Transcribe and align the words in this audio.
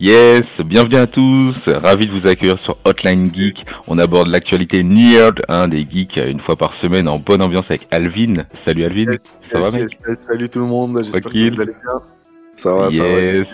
Yes, 0.00 0.47
bienvenue 0.68 0.96
à 0.96 1.06
tous, 1.06 1.68
ravi 1.68 2.06
de 2.06 2.12
vous 2.12 2.26
accueillir 2.26 2.58
sur 2.58 2.76
Hotline 2.84 3.32
Geek. 3.34 3.64
On 3.86 3.98
aborde 3.98 4.28
l'actualité 4.28 4.82
nerd, 4.82 5.42
un 5.48 5.68
des 5.68 5.86
geeks 5.86 6.18
euh, 6.18 6.30
une 6.30 6.40
fois 6.40 6.56
par 6.56 6.74
semaine 6.74 7.08
en 7.08 7.18
bonne 7.18 7.42
ambiance 7.42 7.70
avec 7.70 7.86
Alvin. 7.90 8.44
Salut 8.54 8.84
Alvin, 8.84 9.16
ça 9.52 9.58
va 9.60 9.70
mec 9.70 9.82
yes, 10.06 10.18
Salut 10.26 10.48
tout 10.48 10.60
le 10.60 10.66
monde, 10.66 10.98
j'espère 11.02 11.20
que 11.22 11.28
Tranquille. 11.28 11.54
vous 11.54 11.60
allez 11.62 11.72
bien. 11.72 12.00
Ça 12.56 12.74
va, 12.74 12.90
ça 12.90 13.02
va. 13.02 13.08
Yes. 13.08 13.48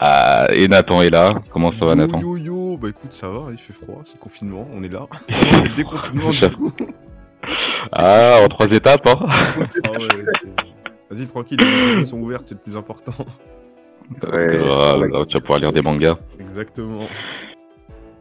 Ah, 0.00 0.46
et 0.52 0.68
Nathan 0.68 1.02
est 1.02 1.10
là, 1.10 1.32
comment 1.52 1.70
ça 1.72 1.84
va 1.86 1.94
Nathan 1.94 2.20
Yo 2.20 2.36
yo, 2.36 2.76
bah 2.76 2.88
écoute, 2.90 3.12
ça 3.12 3.28
va, 3.28 3.50
il 3.52 3.58
fait 3.58 3.72
froid, 3.72 4.02
c'est 4.04 4.14
le 4.16 4.20
confinement, 4.20 4.68
on 4.74 4.82
est 4.82 4.88
là. 4.92 5.06
c'est 5.28 5.68
le 5.68 5.76
déconfinement 5.76 6.30
du 6.30 6.50
coup. 6.50 6.72
Ah, 7.92 8.38
en 8.42 8.48
trois 8.48 8.72
étapes 8.72 9.06
hein 9.06 9.18
Ah 9.28 9.90
ouais, 9.90 10.08
c'est- 10.42 11.14
Vas-y, 11.14 11.26
tranquille, 11.26 11.58
les 11.98 12.06
sont 12.06 12.18
ouvertes, 12.18 12.44
c'est 12.46 12.54
le 12.54 12.60
plus 12.64 12.74
important. 12.74 13.12
Ouais. 14.32 14.60
Ah, 14.70 14.96
là, 14.98 15.24
Tu 15.28 15.34
vas 15.34 15.40
pouvoir 15.40 15.58
lire 15.60 15.72
des 15.72 15.82
mangas. 15.82 16.16
Exactement. 16.38 17.08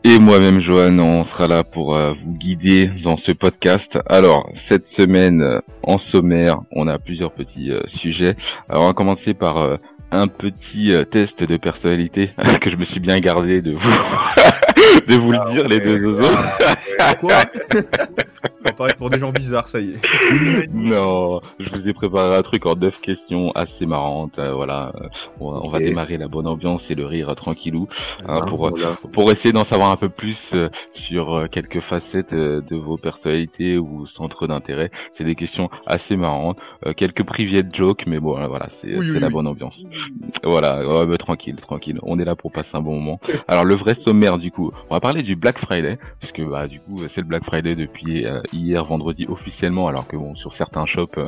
Et 0.06 0.20
moi-même, 0.20 0.60
Johan, 0.60 1.00
on 1.00 1.24
sera 1.24 1.48
là 1.48 1.64
pour 1.64 1.96
euh, 1.96 2.12
vous 2.12 2.34
guider 2.34 2.92
dans 3.06 3.16
ce 3.16 3.32
podcast. 3.32 3.98
Alors, 4.08 4.50
cette 4.54 4.86
semaine, 4.86 5.42
euh, 5.42 5.60
en 5.82 5.98
sommaire, 5.98 6.60
on 6.72 6.90
a 6.90 6.98
plusieurs 6.98 7.32
petits 7.32 7.72
euh, 7.72 7.80
sujets. 7.88 8.36
Alors, 8.70 8.84
on 8.84 8.88
va 8.88 8.94
commencer 8.94 9.34
par 9.34 9.60
euh, 9.60 9.78
un 10.12 10.28
petit 10.28 10.92
test 11.10 11.44
de 11.44 11.56
personnalité 11.56 12.32
que 12.62 12.70
je 12.70 12.76
me 12.76 12.84
suis 12.84 13.00
bien 13.00 13.20
gardé 13.22 13.62
de 13.62 13.72
vous, 13.72 13.94
de 15.08 15.16
vous 15.16 15.32
le 15.32 15.52
dire, 15.54 15.64
les 15.68 15.80
deux 15.80 16.06
oiseaux. 16.06 16.34
Quoi 17.20 17.44
On 18.66 18.70
va 18.70 18.74
paraître 18.74 18.98
pour 18.98 19.10
des 19.10 19.20
gens 19.20 19.32
bizarres, 19.32 19.68
ça 19.68 19.80
y 19.80 19.92
est. 19.92 20.74
Non, 20.74 21.42
je 21.60 21.70
vous 21.70 21.88
ai 21.88 21.94
préparé 21.94 22.36
un 22.36 22.42
truc 22.42 22.66
en 22.66 22.76
neuf 22.76 23.00
questions 23.02 23.52
assez 23.56 23.86
marrantes. 23.86 24.40
euh, 24.40 24.54
voilà, 24.54 24.92
on, 25.42 25.52
va- 25.52 25.60
on 25.64 25.70
va 25.70 25.78
Ok. 25.80 25.84
démarrer 25.84 26.18
la 26.18 26.28
bonne 26.28 26.48
ambiance 26.48 26.90
et 26.90 26.96
le 26.96 27.06
rire 27.06 27.34
tranquillou. 27.36 27.88
Hein, 28.28 28.36
Hein, 28.44 28.46
pour, 28.48 28.70
voilà. 28.70 28.92
pour 29.12 29.32
essayer 29.32 29.52
d'en 29.52 29.64
savoir 29.66 29.92
un 29.92 29.96
peu 29.98 30.10
plus 30.10 30.50
euh, 30.54 30.70
sur 30.94 31.36
euh, 31.38 31.48
quelques 31.48 31.80
facettes 31.82 32.34
euh, 32.34 32.62
de 32.62 32.76
vos 32.76 32.98
personnalités 32.98 33.78
ou 33.78 34.08
centres 34.08 34.48
d'intérêt. 34.48 34.92
C'est 35.18 35.24
des 35.26 35.36
questions 35.36 35.70
assez 35.86 36.16
marrantes, 36.16 36.58
quelques 36.98 37.24
private 37.24 37.74
jokes, 37.76 38.04
mais 38.08 38.20
bon, 38.20 38.34
voilà, 38.48 38.70
c'est 38.82 38.88
Oui, 38.98 39.06
c'est 39.06 39.12
oui, 39.14 39.20
la 39.20 39.28
oui. 39.28 39.34
bonne 39.34 39.48
ambiance. 39.48 39.84
Voilà, 40.44 40.86
ouais, 40.88 41.06
bah, 41.06 41.18
tranquille, 41.18 41.58
tranquille. 41.62 42.00
On 42.04 42.18
est 42.20 42.26
là 42.26 42.36
pour 42.36 42.52
passer 42.52 42.76
un 42.78 42.82
bon 42.82 42.96
moment. 42.96 43.20
Alors 43.48 43.66
le 43.66 43.76
vrai 43.76 43.96
sommaire 43.96 44.38
du 44.38 44.52
coup, 44.52 44.72
on 44.90 44.94
va 44.94 45.00
parler 45.00 45.24
du 45.24 45.36
Black 45.36 45.58
Friday, 45.60 45.98
puisque 46.20 46.44
bah 46.50 46.68
du 46.68 46.80
coup 46.80 47.02
c'est 47.14 47.22
le 47.22 47.28
Black 47.28 47.44
Friday 47.44 47.76
depuis 47.76 48.26
euh, 48.26 48.42
hier 48.52 48.84
vendredi 48.84 49.26
officiellement, 49.30 49.88
alors 49.88 50.08
que 50.08 50.16
bon 50.18 50.34
sur 50.36 50.54
certains 50.54 50.86
shops 50.86 51.18
euh, 51.18 51.28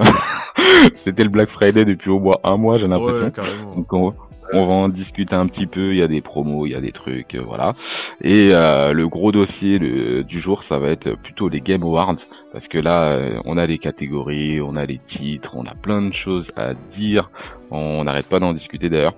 c'était 1.04 1.24
le 1.24 1.30
Black 1.30 1.50
Friday 1.50 1.86
depuis 1.86 2.10
au 2.10 2.20
moins 2.20 2.38
un 2.44 2.58
mois, 2.58 2.78
j'ai 2.80 2.88
l'impression. 2.88 3.26
Ouais. 3.26 3.76
Donc 3.76 3.94
on, 3.94 4.12
on 4.54 4.66
va 4.66 4.74
en 4.74 4.90
discuter 4.90 5.36
un 5.36 5.48
petit 5.48 5.68
peu, 5.68 5.94
il 5.94 5.98
y 6.00 6.02
a 6.04 6.08
des 6.08 6.22
promos, 6.22 6.66
il 6.66 6.72
y 6.72 6.76
a 6.76 6.82
des 6.82 6.92
trucs, 6.92 7.36
euh, 7.36 7.42
voilà. 7.42 7.74
Et 8.22 8.50
euh, 8.52 8.92
le 8.94 9.08
gros 9.08 9.32
dossier 9.32 9.80
le- 9.80 10.24
du 10.24 10.40
jour, 10.40 10.64
ça 10.64 10.78
va 10.78 10.90
être 10.90 11.12
plutôt 11.16 11.50
les 11.50 11.62
Game 11.62 11.84
Awards, 11.84 12.18
parce 12.54 12.68
que 12.68 12.78
là, 12.78 13.18
on 13.46 13.58
a 13.58 13.66
les 13.66 13.78
catégories, 13.78 14.62
on 14.62 14.76
a 14.76 14.86
les 14.86 14.98
titres, 14.98 15.52
on 15.56 15.64
a 15.64 15.74
plein 15.74 16.02
de 16.02 16.14
choses 16.14 16.52
à 16.58 16.74
dire, 16.74 17.32
on 17.72 18.04
n'arrête 18.04 18.28
pas 18.28 18.40
d'en 18.40 18.54
discuter 18.54 18.90
d'ailleurs. 18.90 19.14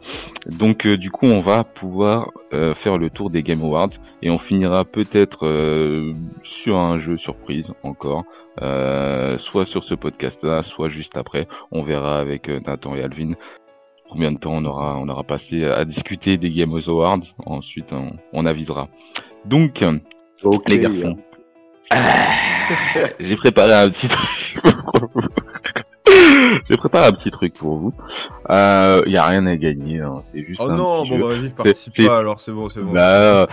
Donc 0.59 0.85
euh, 0.85 0.97
du 0.97 1.11
coup, 1.11 1.25
on 1.25 1.41
va 1.41 1.63
pouvoir 1.63 2.31
euh, 2.53 2.73
faire 2.75 2.97
le 2.97 3.09
tour 3.09 3.29
des 3.29 3.43
Game 3.43 3.61
Awards, 3.61 3.89
et 4.21 4.29
on 4.29 4.39
finira 4.39 4.85
peut-être 4.85 5.45
euh, 5.45 6.11
sur 6.43 6.77
un 6.77 6.99
jeu 6.99 7.17
surprise 7.17 7.71
encore, 7.83 8.23
euh, 8.61 9.37
soit 9.37 9.65
sur 9.65 9.83
ce 9.83 9.93
podcast-là, 9.95 10.63
soit 10.63 10.89
juste 10.89 11.17
après. 11.17 11.47
On 11.71 11.83
verra 11.83 12.19
avec 12.19 12.47
Nathan 12.65 12.95
et 12.95 13.03
Alvin 13.03 13.33
combien 14.09 14.31
de 14.31 14.37
temps 14.37 14.53
on 14.53 14.63
aura, 14.65 14.97
on 14.97 15.09
aura 15.09 15.23
passé 15.23 15.65
à 15.65 15.83
discuter 15.83 16.37
des 16.37 16.49
Game 16.51 16.73
Awards. 16.87 17.19
Ensuite, 17.45 17.91
on, 17.91 18.11
on 18.33 18.45
avisera. 18.45 18.87
Donc, 19.45 19.83
Ok, 20.43 20.69
les 20.69 20.79
garçons, 20.79 21.17
Ah, 21.89 22.29
j'ai 23.19 23.35
préparé 23.35 23.73
un 23.73 23.89
petit 23.89 24.07
truc. 24.07 24.61
J'ai 26.69 26.77
préparé 26.77 27.07
un 27.07 27.11
petit 27.11 27.31
truc 27.31 27.53
pour 27.53 27.77
vous. 27.79 27.91
Il 28.49 29.11
y 29.11 29.17
a 29.17 29.25
rien 29.25 29.45
à 29.45 29.55
gagner. 29.55 30.01
hein. 30.01 30.15
C'est 30.31 30.43
juste 30.43 30.61
Oh 30.63 30.69
un 30.69 30.75
non, 30.77 31.05
bon 31.05 31.15
jeu. 31.15 31.21
bah 31.21 31.27
vas-y, 31.27 31.43
C'est- 31.43 31.55
participe 31.55 32.05
pas 32.07 32.17
alors, 32.19 32.41
c'est 32.41 32.51
bon, 32.51 32.69
c'est 32.69 32.81
bon. 32.83 32.93
Bah, 32.93 33.47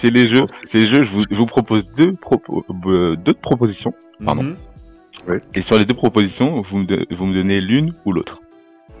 c'est 0.00 0.10
les 0.10 0.26
jeux. 0.32 0.46
C'est 0.70 0.78
les 0.78 0.88
jeux. 0.88 1.04
Je 1.04 1.10
vous, 1.12 1.24
je 1.30 1.36
vous 1.36 1.46
propose 1.46 1.94
deux, 1.96 2.12
propos, 2.12 2.64
euh, 2.86 3.16
deux 3.16 3.34
propositions. 3.34 3.92
pardon. 4.24 4.42
Mhm. 4.44 4.56
Et 5.54 5.62
sur 5.62 5.76
les 5.78 5.84
deux 5.84 5.94
propositions, 5.94 6.62
vous 6.70 6.78
me, 6.78 6.84
de- 6.86 7.06
vous 7.16 7.26
me 7.26 7.36
donnez 7.36 7.60
l'une 7.60 7.92
ou 8.04 8.12
l'autre. 8.12 8.38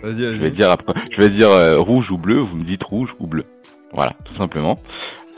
Vas-y, 0.02 0.18
Je 0.18 0.26
vais 0.38 0.50
dire 0.50 0.70
après, 0.70 0.94
je 1.12 1.16
vais 1.18 1.28
dire 1.28 1.50
euh, 1.50 1.78
rouge 1.78 2.10
ou 2.10 2.18
bleu, 2.18 2.40
vous 2.40 2.56
me 2.56 2.64
dites 2.64 2.82
rouge 2.82 3.14
ou 3.20 3.26
bleu. 3.28 3.44
Voilà, 3.92 4.12
tout 4.24 4.34
simplement. 4.34 4.74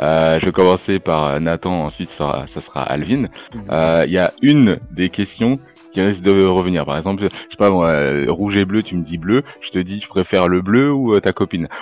Euh, 0.01 0.39
je 0.41 0.47
vais 0.47 0.53
commencer 0.53 0.99
par 0.99 1.25
euh, 1.27 1.39
Nathan, 1.41 1.73
ensuite 1.85 2.11
ça 2.11 2.17
sera, 2.19 2.47
ça 2.47 2.61
sera 2.63 2.83
Alvin. 2.83 3.25
Euh, 3.71 4.05
Il 4.07 4.13
y 4.13 4.19
a 4.19 4.33
une 4.43 4.79
des 4.91 5.11
questions 5.11 5.59
qui 5.99 6.05
risque 6.05 6.21
de 6.23 6.45
revenir. 6.47 6.85
Par 6.85 6.97
exemple, 6.97 7.25
je 7.25 7.29
sais 7.29 7.57
pas 7.59 7.71
moi, 7.71 7.89
euh, 7.89 8.27
rouge 8.29 8.57
et 8.57 8.65
bleu, 8.65 8.83
tu 8.85 8.95
me 8.97 9.03
dis 9.03 9.19
bleu, 9.19 9.43
je 9.61 9.71
te 9.71 9.79
dis 9.79 9.99
tu 9.99 10.07
préfères 10.09 10.47
le 10.47 10.61
bleu 10.63 10.93
ou 10.93 11.15
euh, 11.15 11.21
ta 11.21 11.33
copine. 11.33 11.69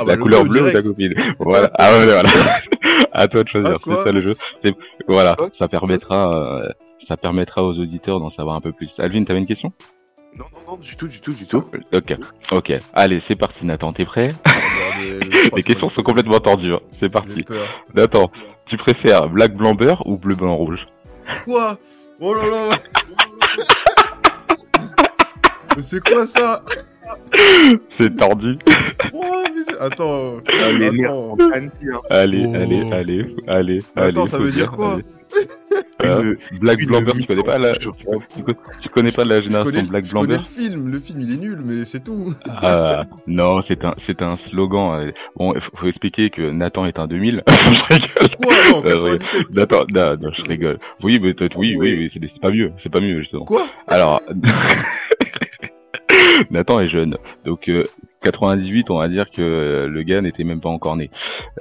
Ah 0.00 0.04
bah, 0.04 0.12
La 0.12 0.16
le 0.16 0.22
couleur 0.22 0.44
bleu, 0.44 0.60
bleue 0.60 0.68
ou 0.68 0.72
ta 0.72 0.82
copine. 0.82 1.14
Voilà. 1.40 1.70
Ah 1.74 1.90
ouais, 1.92 2.04
voilà. 2.04 2.28
à 3.12 3.26
toi 3.26 3.42
de 3.42 3.48
choisir. 3.48 3.70
Ah, 3.74 3.78
c'est 3.84 4.04
ça 4.04 4.12
le 4.12 4.20
jeu. 4.20 4.36
Voilà, 5.08 5.34
ça 5.54 5.66
permettra, 5.66 6.60
euh, 6.62 6.68
ça 7.06 7.16
permettra 7.16 7.64
aux 7.64 7.72
auditeurs 7.78 8.20
d'en 8.20 8.30
savoir 8.30 8.54
un 8.54 8.60
peu 8.60 8.70
plus. 8.72 8.94
Alvin, 8.98 9.24
t'avais 9.24 9.40
une 9.40 9.46
question? 9.46 9.72
Non, 10.38 10.44
non, 10.54 10.72
non, 10.72 10.76
du 10.78 10.94
tout, 10.96 11.08
du 11.08 11.20
tout, 11.20 11.32
du 11.32 11.46
tout. 11.46 11.64
Ok, 11.92 12.14
ok. 12.52 12.72
Allez, 12.92 13.18
c'est 13.20 13.34
parti, 13.34 13.64
Nathan. 13.66 13.92
T'es 13.92 14.04
prêt? 14.04 14.34
Ah, 14.44 14.50
bah, 14.52 15.04
Les 15.56 15.62
que 15.62 15.66
questions 15.66 15.88
sont 15.88 16.02
complètement 16.02 16.38
tordues. 16.38 16.74
hein. 16.74 16.80
C'est 16.90 17.10
parti. 17.10 17.44
Nathan, 17.94 18.30
tu 18.66 18.76
préfères 18.76 19.28
black 19.28 19.54
blanc 19.54 19.74
beurre 19.74 20.06
ou 20.06 20.18
bleu 20.18 20.34
blanc 20.36 20.54
rouge? 20.54 20.84
Quoi? 21.44 21.76
Oh 22.20 22.34
là 22.34 22.42
là 22.46 22.78
Mais 25.78 25.84
c'est 25.84 26.00
quoi 26.02 26.26
ça 26.26 26.60
C'est 27.90 28.12
tordu. 28.16 28.54
Oh, 29.14 29.22
mais 29.54 29.62
c'est- 29.64 29.78
Attends, 29.80 30.38
Ah, 30.48 30.66
attends. 30.66 31.36
Allez, 32.10 32.44
Oh. 32.44 32.52
allez, 32.52 32.90
allez, 32.92 33.36
allez. 33.46 33.78
Attends, 33.94 34.22
allez, 34.22 34.26
ça 34.28 34.38
veut 34.38 34.50
dire 34.50 34.72
quoi 34.72 34.94
allez. 34.94 35.02
Euh, 36.02 36.34
Une- 36.50 36.58
Black 36.58 36.84
beurre, 36.86 37.02
tu 37.14 37.24
connais 37.26 37.42
pas 37.44 37.58
la, 37.58 37.74
tu, 37.74 37.88
co- 37.90 38.22
tu 38.80 38.88
connais 38.88 39.12
pas 39.12 39.24
la 39.24 39.36
Je 39.36 39.42
génération 39.42 39.70
connais, 39.70 39.82
Black 39.84 40.04
je 40.06 40.10
blanc 40.10 40.20
connais 40.22 40.34
beurre 40.38 40.46
le 40.56 40.62
film, 40.64 40.90
le 40.90 40.98
film 40.98 41.20
il 41.20 41.32
est 41.34 41.36
nul, 41.36 41.58
mais 41.64 41.84
c'est 41.84 42.02
tout. 42.02 42.34
Ah, 42.48 43.04
non, 43.28 43.62
c'est 43.62 43.84
un, 43.84 43.92
c'est 44.04 44.20
un 44.22 44.36
slogan. 44.48 44.98
euh. 45.00 45.12
Bon, 45.36 45.54
il 45.54 45.60
faut, 45.60 45.70
faut 45.76 45.86
expliquer 45.86 46.30
que 46.30 46.50
Nathan 46.50 46.86
est 46.86 46.98
un 46.98 47.06
2000. 47.06 47.42
je 47.48 47.84
rigole. 47.94 48.36
Quoi 48.42 48.54
Non, 48.72 48.82
Euh, 48.86 49.10
oui. 49.12 49.18
97. 49.18 49.50
Nathan, 49.54 49.80
non, 49.94 50.16
non, 50.20 50.30
je 50.36 50.42
rigole. 50.42 50.78
Oui, 51.04 51.20
mais 51.22 51.34
peut-être, 51.34 51.56
oui, 51.56 51.76
oui, 51.78 51.94
oui, 51.96 52.10
c'est 52.12 52.20
c'est 52.28 52.40
pas 52.40 52.50
mieux, 52.50 52.72
c'est 52.82 52.90
pas 52.90 53.00
mieux 53.00 53.20
justement. 53.20 53.44
Quoi 53.44 53.66
Alors, 53.86 54.20
Nathan 56.50 56.80
est 56.80 56.88
jeune, 56.88 57.16
donc 57.44 57.68
euh, 57.68 57.82
98, 58.22 58.90
on 58.90 58.98
va 58.98 59.08
dire 59.08 59.30
que 59.30 59.42
euh, 59.42 59.88
le 59.88 60.02
gars 60.02 60.20
n'était 60.20 60.44
même 60.44 60.60
pas 60.60 60.68
encore 60.68 60.96
né. 60.96 61.10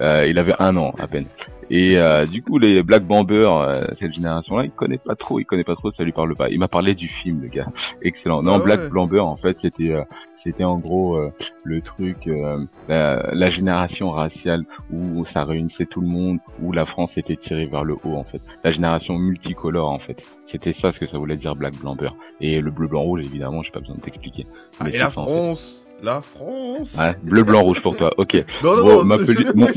Euh, 0.02 0.26
il 0.28 0.38
avait 0.40 0.56
un 0.60 0.76
an 0.78 0.92
à 1.00 1.08
peine. 1.08 1.26
Et 1.70 1.98
euh, 1.98 2.24
du 2.26 2.42
coup, 2.42 2.58
les 2.58 2.82
Black 2.82 3.04
Bomber, 3.04 3.46
euh, 3.46 3.86
cette 4.00 4.14
génération-là, 4.14 4.64
il 4.64 4.72
connaît 4.72 4.98
pas 4.98 5.16
trop, 5.16 5.40
il 5.40 5.46
connaît 5.46 5.66
pas 5.66 5.76
trop, 5.76 5.92
ça 5.92 6.04
lui 6.04 6.14
parle 6.14 6.34
pas. 6.34 6.50
Il 6.50 6.60
m'a 6.60 6.68
parlé 6.70 6.96
du 6.96 7.10
film, 7.10 7.42
le 7.42 7.48
gars. 7.50 7.66
Excellent. 8.02 8.42
Non, 8.42 8.56
Ah 8.56 8.60
Black. 8.64 8.90
Bomber, 8.90 9.20
en 9.20 9.36
fait, 9.36 9.54
c'était 9.54 9.92
euh, 9.92 10.02
c'était 10.44 10.64
en 10.64 10.78
gros 10.78 11.16
euh, 11.18 11.32
le 11.64 11.82
truc, 11.82 12.28
euh, 12.28 12.58
la, 12.88 13.30
la 13.34 13.50
génération 13.50 14.12
raciale 14.12 14.62
où 14.92 15.26
ça 15.26 15.44
réunissait 15.44 15.86
tout 15.86 16.02
le 16.02 16.08
monde, 16.08 16.40
où 16.62 16.72
la 16.72 16.86
France 16.86 17.18
était 17.18 17.36
tirée 17.36 17.66
vers 17.66 17.84
le 17.84 17.96
haut, 18.04 18.16
en 18.16 18.24
fait. 18.24 18.42
La 18.64 18.72
génération 18.72 19.18
multicolore, 19.18 19.90
en 19.90 20.00
fait. 20.00 20.22
C'était 20.50 20.74
ça 20.74 20.92
ce 20.92 21.00
que 21.00 21.08
ça 21.08 21.18
voulait 21.18 21.36
dire 21.36 21.56
Black 21.56 21.76
Bomber. 21.82 22.10
Et 22.42 22.62
le 22.62 22.72
bleu, 22.72 22.88
blanc, 22.88 23.02
rouge, 23.02 23.22
évidemment, 23.26 23.60
j'ai 23.64 23.72
pas 23.72 23.80
besoin 23.80 23.96
de 23.96 24.02
t'expliquer. 24.02 24.46
Ah, 24.80 24.84
Mais 24.86 24.92
Et 24.96 24.98
la 24.98 25.10
ça, 25.10 25.22
en 25.22 25.26
fait. 25.26 25.32
France 25.32 25.84
La 26.04 26.22
France 26.22 26.96
Ouais, 27.00 27.16
bleu, 27.24 27.44
blanc, 27.44 27.62
rouge 27.64 27.82
pour 27.82 27.96
toi. 27.98 28.10
Ok. 28.18 28.36
Non, 28.64 28.76
non, 28.78 28.84
Bon, 28.84 29.04
non, 29.04 29.06
Montpellier- 29.18 29.48
je- 29.48 29.54
Mon- 29.54 29.68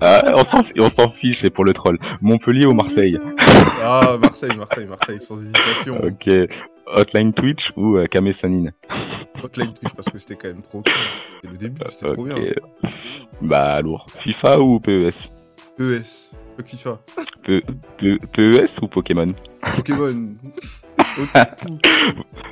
Ah, 0.00 0.32
on 0.36 0.44
s'en 0.44 0.62
on 0.78 0.90
s'en 0.90 1.08
fiche, 1.10 1.40
c'est 1.42 1.50
pour 1.50 1.64
le 1.64 1.72
troll. 1.72 1.98
Montpellier 2.20 2.66
ou 2.66 2.74
Marseille? 2.74 3.18
Ah, 3.80 4.16
Marseille, 4.20 4.56
Marseille, 4.56 4.86
Marseille, 4.86 5.20
sans 5.20 5.40
hésitation. 5.40 6.00
Ok. 6.04 6.28
Hotline 6.94 7.32
Twitch 7.32 7.72
ou 7.76 7.96
euh, 7.96 8.06
Kame 8.06 8.32
Sanine 8.32 8.72
Hotline 9.42 9.72
Twitch, 9.72 9.92
parce 9.94 10.08
que 10.08 10.18
c'était 10.18 10.36
quand 10.36 10.48
même 10.48 10.62
trop. 10.62 10.82
C'était 11.34 11.52
le 11.52 11.58
début, 11.58 11.80
c'était 11.90 12.12
trop 12.14 12.24
bien. 12.24 12.36
Bah, 13.40 13.80
lourd. 13.82 14.06
FIFA 14.20 14.60
ou 14.60 14.80
PES? 14.80 15.12
ES, 15.78 16.30
Fuck 16.56 16.66
FIFA. 16.66 16.98
P- 17.44 17.62
P- 17.98 18.16
PES 18.34 18.78
ou 18.82 18.86
Pokémon? 18.88 19.30
Pokémon. 19.76 20.24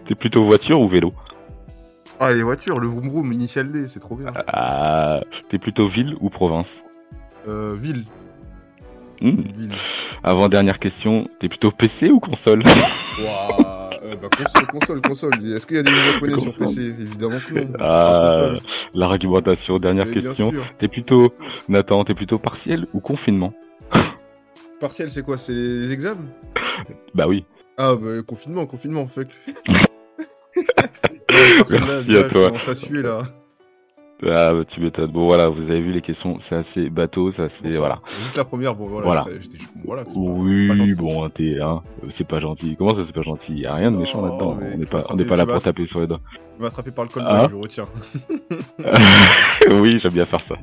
T'es 0.07 0.15
plutôt 0.15 0.45
voiture 0.45 0.81
ou 0.81 0.89
vélo? 0.89 1.13
Ah, 2.21 2.33
les 2.33 2.43
voitures, 2.43 2.79
le 2.79 2.87
vroom 2.89 3.09
vroom, 3.11 3.33
initial 3.33 3.71
D, 3.73 3.89
c'est 3.89 4.01
trop 4.01 4.15
bien. 4.17 4.29
Ah, 4.47 5.21
T'es 5.51 5.59
plutôt 5.59 5.89
ville 5.89 6.15
ou 6.21 6.31
province? 6.31 6.69
Euh, 7.49 7.75
ville. 7.75 8.05
Hmm. 9.21 9.35
Ville. 9.35 9.73
Avant 10.23 10.49
dernière 10.49 10.79
question, 10.79 11.25
t'es 11.41 11.49
plutôt 11.49 11.71
PC 11.73 12.11
ou 12.11 12.21
console? 12.21 12.63
Waouh. 13.19 13.86
Bah, 14.21 14.29
console, 14.37 14.67
console, 14.67 15.03
console. 15.03 15.55
Est-ce 15.57 15.67
qu'il 15.67 15.77
y 15.77 15.81
a 15.81 15.83
des 15.83 15.93
jeux 15.93 16.13
japonais 16.13 16.39
sur. 16.41 16.55
PC 16.57 16.81
Évidemment 16.81 17.39
que 17.39 17.55
non. 17.55 17.73
Ah. 17.81 18.53
L'argumentation, 18.95 19.79
dernière 19.79 20.07
Mais 20.07 20.21
question. 20.23 20.53
T'es 20.79 20.89
plutôt, 20.89 21.33
Nathan, 21.69 22.05
t'es 22.05 22.15
plutôt 22.15 22.39
partiel 22.39 22.85
ou 22.95 23.01
confinement? 23.01 23.53
Partiel, 24.81 25.11
c'est 25.11 25.23
quoi? 25.23 25.39
C'est 25.39 25.53
les 25.55 25.91
examens? 25.93 26.21
Bah 27.15 27.27
oui. 27.27 27.45
Ah, 27.79 27.95
bah, 27.95 28.23
confinement, 28.27 28.67
confinement, 28.67 29.07
fuck. 29.07 29.29
Là, 30.57 30.89
Merci 31.71 32.11
à 32.17 32.23
je 32.23 32.29
toi. 32.29 32.47
commence 32.49 32.69
à 32.69 32.75
suer 32.75 33.03
là. 33.03 33.25
Ah, 34.23 34.51
bah, 34.53 34.65
tu 34.67 34.81
m'étonnes. 34.81 35.11
Bon, 35.11 35.27
voilà, 35.27 35.49
vous 35.49 35.61
avez 35.63 35.81
vu 35.81 35.93
les 35.93 36.01
questions, 36.01 36.39
c'est 36.41 36.55
assez 36.55 36.89
bateau, 36.89 37.33
c'est 37.33 37.43
assez, 37.43 37.63
Bon, 37.63 37.71
ça 37.71 37.79
voilà. 37.79 37.99
Juste 38.23 38.37
la 38.37 38.45
première, 38.47 38.75
bon, 38.75 38.89
voilà. 38.89 39.05
Voilà. 39.07 39.25
j'étais- 39.29 39.41
j'étais- 39.43 39.65
voilà 39.85 40.03
c'est 40.07 40.15
pas- 40.15 40.15
pas 40.15 40.39
Oui, 40.39 40.95
bon, 40.95 41.29
t'es, 41.29 41.61
hein, 41.61 41.83
c'est 42.17 42.27
pas 42.27 42.41
gentil. 42.41 42.77
Comment 42.79 42.97
ça, 42.97 43.03
c'est 43.07 43.15
pas 43.15 43.21
gentil? 43.23 43.53
Y 43.59 43.67
a 43.67 43.75
rien 43.75 43.91
de 43.91 43.97
méchant 43.99 44.21
Oh, 44.23 44.27
là-dedans. 44.27 44.57
On 44.75 44.79
n'est 44.79 44.87
pas, 44.87 45.05
on 45.11 45.17
pas 45.17 45.37
là 45.37 45.45
pour 45.45 45.63
taper 45.63 45.87
sur 45.87 46.01
les 46.01 46.07
doigts. 46.07 46.21
Tu 46.55 46.63
m'as 46.63 46.69
attrapé 46.69 46.91
par 46.93 47.05
le 47.05 47.11
col 47.11 47.23
Ah. 47.27 47.45
je 47.47 47.55
le 47.55 47.61
retiens. 47.61 47.85
oui, 49.73 49.99
j'aime 49.99 50.13
bien 50.13 50.25
faire 50.25 50.41
ça. 50.41 50.55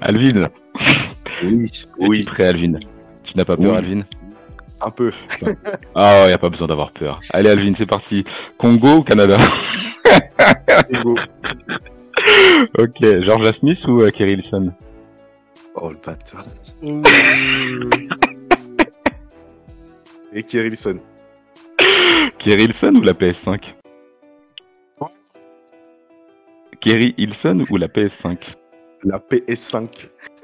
Alvin, 0.00 0.46
Oui, 1.44 1.70
oui, 1.98 2.22
prêt, 2.24 2.46
Alvin? 2.46 2.78
Tu 3.24 3.36
n'as 3.36 3.44
pas 3.44 3.56
peur, 3.58 3.72
Oui. 3.72 3.76
Alvin? 3.76 4.04
Un 4.80 4.90
peu. 4.90 5.12
Ah, 5.94 6.26
y 6.28 6.32
a 6.32 6.38
pas 6.38 6.48
besoin 6.48 6.66
d'avoir 6.66 6.90
peur. 6.92 7.20
Allez, 7.34 7.50
Alvin, 7.50 7.74
c'est 7.76 7.84
parti. 7.86 8.24
Congo 8.56 8.96
ou 8.96 9.02
Canada? 9.02 9.36
Ok, 12.78 13.00
Georgia 13.22 13.52
Smith 13.52 13.86
ou 13.88 14.02
euh, 14.02 14.10
Kerry 14.10 14.34
Hilson? 14.34 14.72
Oh 15.74 15.90
le 15.90 15.96
bâtard. 16.04 16.46
Et 20.34 20.42
Kyrilson. 20.42 20.96
Kerry 22.38 22.64
Hilson 22.64 22.94
ou 22.96 23.02
la 23.02 23.12
PS5 23.12 23.74
Kerry 26.80 27.14
Hilson 27.18 27.64
ou 27.70 27.76
la 27.76 27.86
PS5 27.88 28.54
La 29.04 29.18
PS5. 29.18 29.88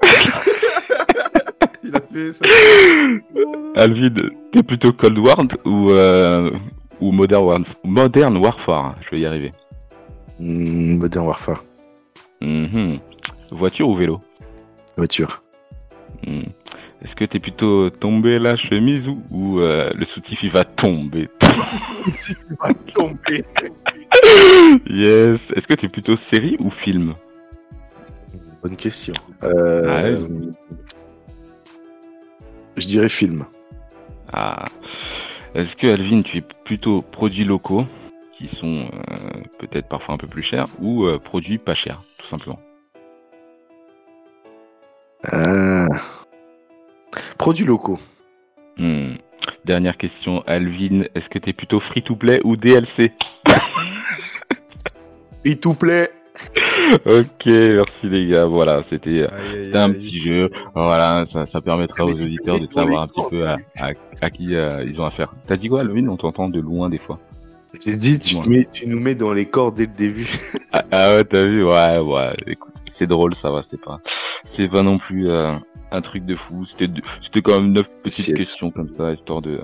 Il 1.84 1.96
a 1.96 2.00
fait 2.00 2.32
ça. 2.32 2.44
Alvin, 3.76 4.10
t'es 4.52 4.62
plutôt 4.62 4.92
Cold 4.92 5.18
War 5.18 5.38
ou, 5.64 5.90
euh, 5.90 6.50
ou 7.00 7.12
Modern, 7.12 7.44
War- 7.44 7.60
Modern 7.84 8.36
Warfare? 8.36 8.94
Je 9.02 9.10
vais 9.16 9.20
y 9.22 9.26
arriver. 9.26 9.50
Hmm, 10.38 10.96
Modern 10.98 11.26
Warfare. 11.26 11.64
Mhm. 12.40 13.00
Voiture 13.50 13.88
ou 13.88 13.96
vélo? 13.96 14.20
Voiture. 14.96 15.42
Hmm. 16.26 16.42
Est-ce 17.02 17.14
que 17.14 17.24
t'es 17.24 17.38
plutôt 17.38 17.90
tombé 17.90 18.38
la 18.38 18.56
chemise 18.56 19.06
ou, 19.08 19.22
ou, 19.30 19.60
euh, 19.60 19.90
le 19.94 20.04
soutif 20.04 20.42
il 20.42 20.50
va 20.50 20.64
tomber? 20.64 21.28
Ah, 22.60 22.72
tombé. 22.94 23.44
Yes. 24.90 25.50
Est-ce 25.54 25.66
que 25.66 25.74
t'es 25.74 25.88
plutôt 25.88 26.16
série 26.16 26.56
ou 26.58 26.70
film? 26.70 27.14
Bonne 28.62 28.76
question. 28.76 29.14
Euh, 29.42 29.82
Ah, 29.86 30.02
ouais. 30.02 30.14
Je 32.76 32.86
dirais 32.86 33.08
film. 33.08 33.44
Ah. 34.32 34.66
Est-ce 35.54 35.76
que 35.76 35.86
Alvin, 35.86 36.22
tu 36.22 36.38
es 36.38 36.44
plutôt 36.64 37.02
produits 37.02 37.44
locaux? 37.44 37.84
Qui 38.38 38.48
sont 38.48 38.76
euh, 38.76 39.42
peut-être 39.58 39.88
parfois 39.88 40.14
un 40.14 40.18
peu 40.18 40.26
plus 40.28 40.42
chers 40.42 40.66
ou 40.80 41.04
euh, 41.06 41.18
produits 41.18 41.58
pas 41.58 41.74
chers, 41.74 42.02
tout 42.18 42.26
simplement 42.26 42.60
Ah. 45.24 45.86
Produits 47.36 47.64
locaux. 47.64 47.98
Hmm. 48.76 49.14
Dernière 49.64 49.96
question, 49.96 50.42
Alvin, 50.46 51.04
est-ce 51.14 51.28
que 51.28 51.38
t'es 51.38 51.52
plutôt 51.52 51.80
free 51.80 52.02
to 52.02 52.14
play 52.14 52.40
ou 52.44 52.56
DLC 52.56 53.12
S'il 55.30 55.58
te 55.60 55.68
plaît. 55.74 56.10
Ok, 57.04 57.44
merci 57.46 58.08
les 58.08 58.28
gars. 58.28 58.46
Voilà, 58.46 58.82
c'était 58.82 59.26
un 59.74 59.90
aïe. 59.90 59.92
petit 59.94 60.18
jeu. 60.20 60.48
Voilà, 60.74 61.24
ça, 61.26 61.44
ça 61.46 61.60
permettra 61.60 62.04
aux 62.04 62.14
tu 62.14 62.22
auditeurs 62.22 62.58
de 62.60 62.66
savoir 62.66 63.02
un 63.02 63.08
petit 63.08 63.28
peu 63.28 63.46
à, 63.46 63.56
à, 63.78 63.90
à 64.20 64.30
qui 64.30 64.54
euh, 64.54 64.84
ils 64.86 65.00
ont 65.00 65.04
affaire. 65.04 65.32
T'as 65.46 65.56
dit 65.56 65.68
quoi, 65.68 65.80
Alvin? 65.80 66.08
On 66.08 66.16
t'entend 66.16 66.48
de 66.48 66.60
loin 66.60 66.88
des 66.88 66.98
fois. 66.98 67.18
J'ai 67.84 67.96
dit, 67.96 68.18
tu, 68.18 68.36
mets- 68.48 68.68
tu 68.72 68.86
nous 68.88 68.98
mets 69.00 69.14
dans 69.14 69.32
les 69.32 69.46
corps 69.46 69.72
dès 69.72 69.86
le 69.86 69.92
début. 69.92 70.28
Ah, 70.72 70.84
ah 70.90 71.14
ouais, 71.14 71.24
t'as 71.24 71.46
vu 71.46 71.64
Ouais, 71.64 71.98
ouais. 71.98 72.34
Écoute, 72.46 72.74
c'est 72.92 73.06
drôle, 73.06 73.34
ça 73.34 73.50
va. 73.50 73.62
C'est 73.66 73.80
pas, 73.82 73.96
c'est 74.54 74.68
pas 74.68 74.82
non 74.82 74.98
plus 74.98 75.30
euh, 75.30 75.54
un 75.92 76.00
truc 76.02 76.26
de 76.26 76.34
fou. 76.34 76.66
C'était, 76.66 76.92
c'était 77.22 77.40
quand 77.40 77.58
même 77.60 77.72
neuf 77.72 77.88
petites 78.04 78.36
questions 78.36 78.70
comme 78.70 78.92
ça, 78.92 79.12
histoire 79.12 79.40
de, 79.40 79.58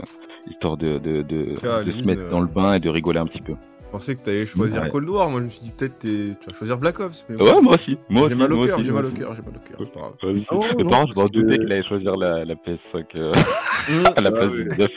histoire 0.49 0.79
de, 0.79 0.97
de, 0.99 1.21
de, 1.21 1.53
Ah, 1.69 1.83
de 1.85 1.93
se 1.93 2.03
mettre 2.05 2.27
dans 2.29 2.41
le 2.41 2.47
bain 2.47 2.73
et 2.75 2.81
de 2.81 2.89
rigoler 2.89 3.19
un 3.21 3.27
petit 3.27 3.43
peu. 3.43 3.53
Je 3.81 3.87
pensais 3.99 4.15
que 4.17 4.23
t'allais 4.23 4.47
choisir 4.47 4.81
Ouais. 4.83 4.89
Cold 4.89 5.09
War. 5.11 5.29
Moi, 5.29 5.41
je 5.41 5.45
me 5.45 5.51
suis 5.51 5.61
dit 5.61 5.73
peut-être 5.79 6.01
tu 6.01 6.35
vas 6.47 6.53
choisir 6.57 6.79
Black 6.79 6.99
Ops. 7.01 7.25
Mais 7.29 7.37
Ouais, 7.43 7.61
moi 7.61 7.75
aussi. 7.75 7.99
Moi 8.09 8.29
J'ai 8.31 8.35
mal 8.35 8.53
au 8.55 8.65
cœur, 8.67 8.79
j'ai 8.83 8.91
mal 8.91 9.05
au 9.05 9.11
cœur, 9.11 9.35
j'ai 9.35 9.43
mal 9.43 9.53
au 9.57 9.69
cœur. 9.69 9.79
C'est 9.79 9.93
pas 9.93 10.01
grave. 10.01 10.75
Mais 10.79 10.85
par 10.85 11.01
contre, 11.03 11.13
je 11.15 11.21
m'en 11.21 11.29
doutais 11.29 11.59
qu'il 11.59 11.73
allait 11.73 11.87
choisir 11.87 12.17
la, 12.17 12.45
la 12.47 12.55
PS5 12.55 13.05
euh, 13.17 13.33
à 14.17 14.21
la 14.23 14.29
Ah 14.29 14.33
place 14.33 14.47
ouais. 14.47 14.65
du 14.65 14.69
9. 14.79 14.89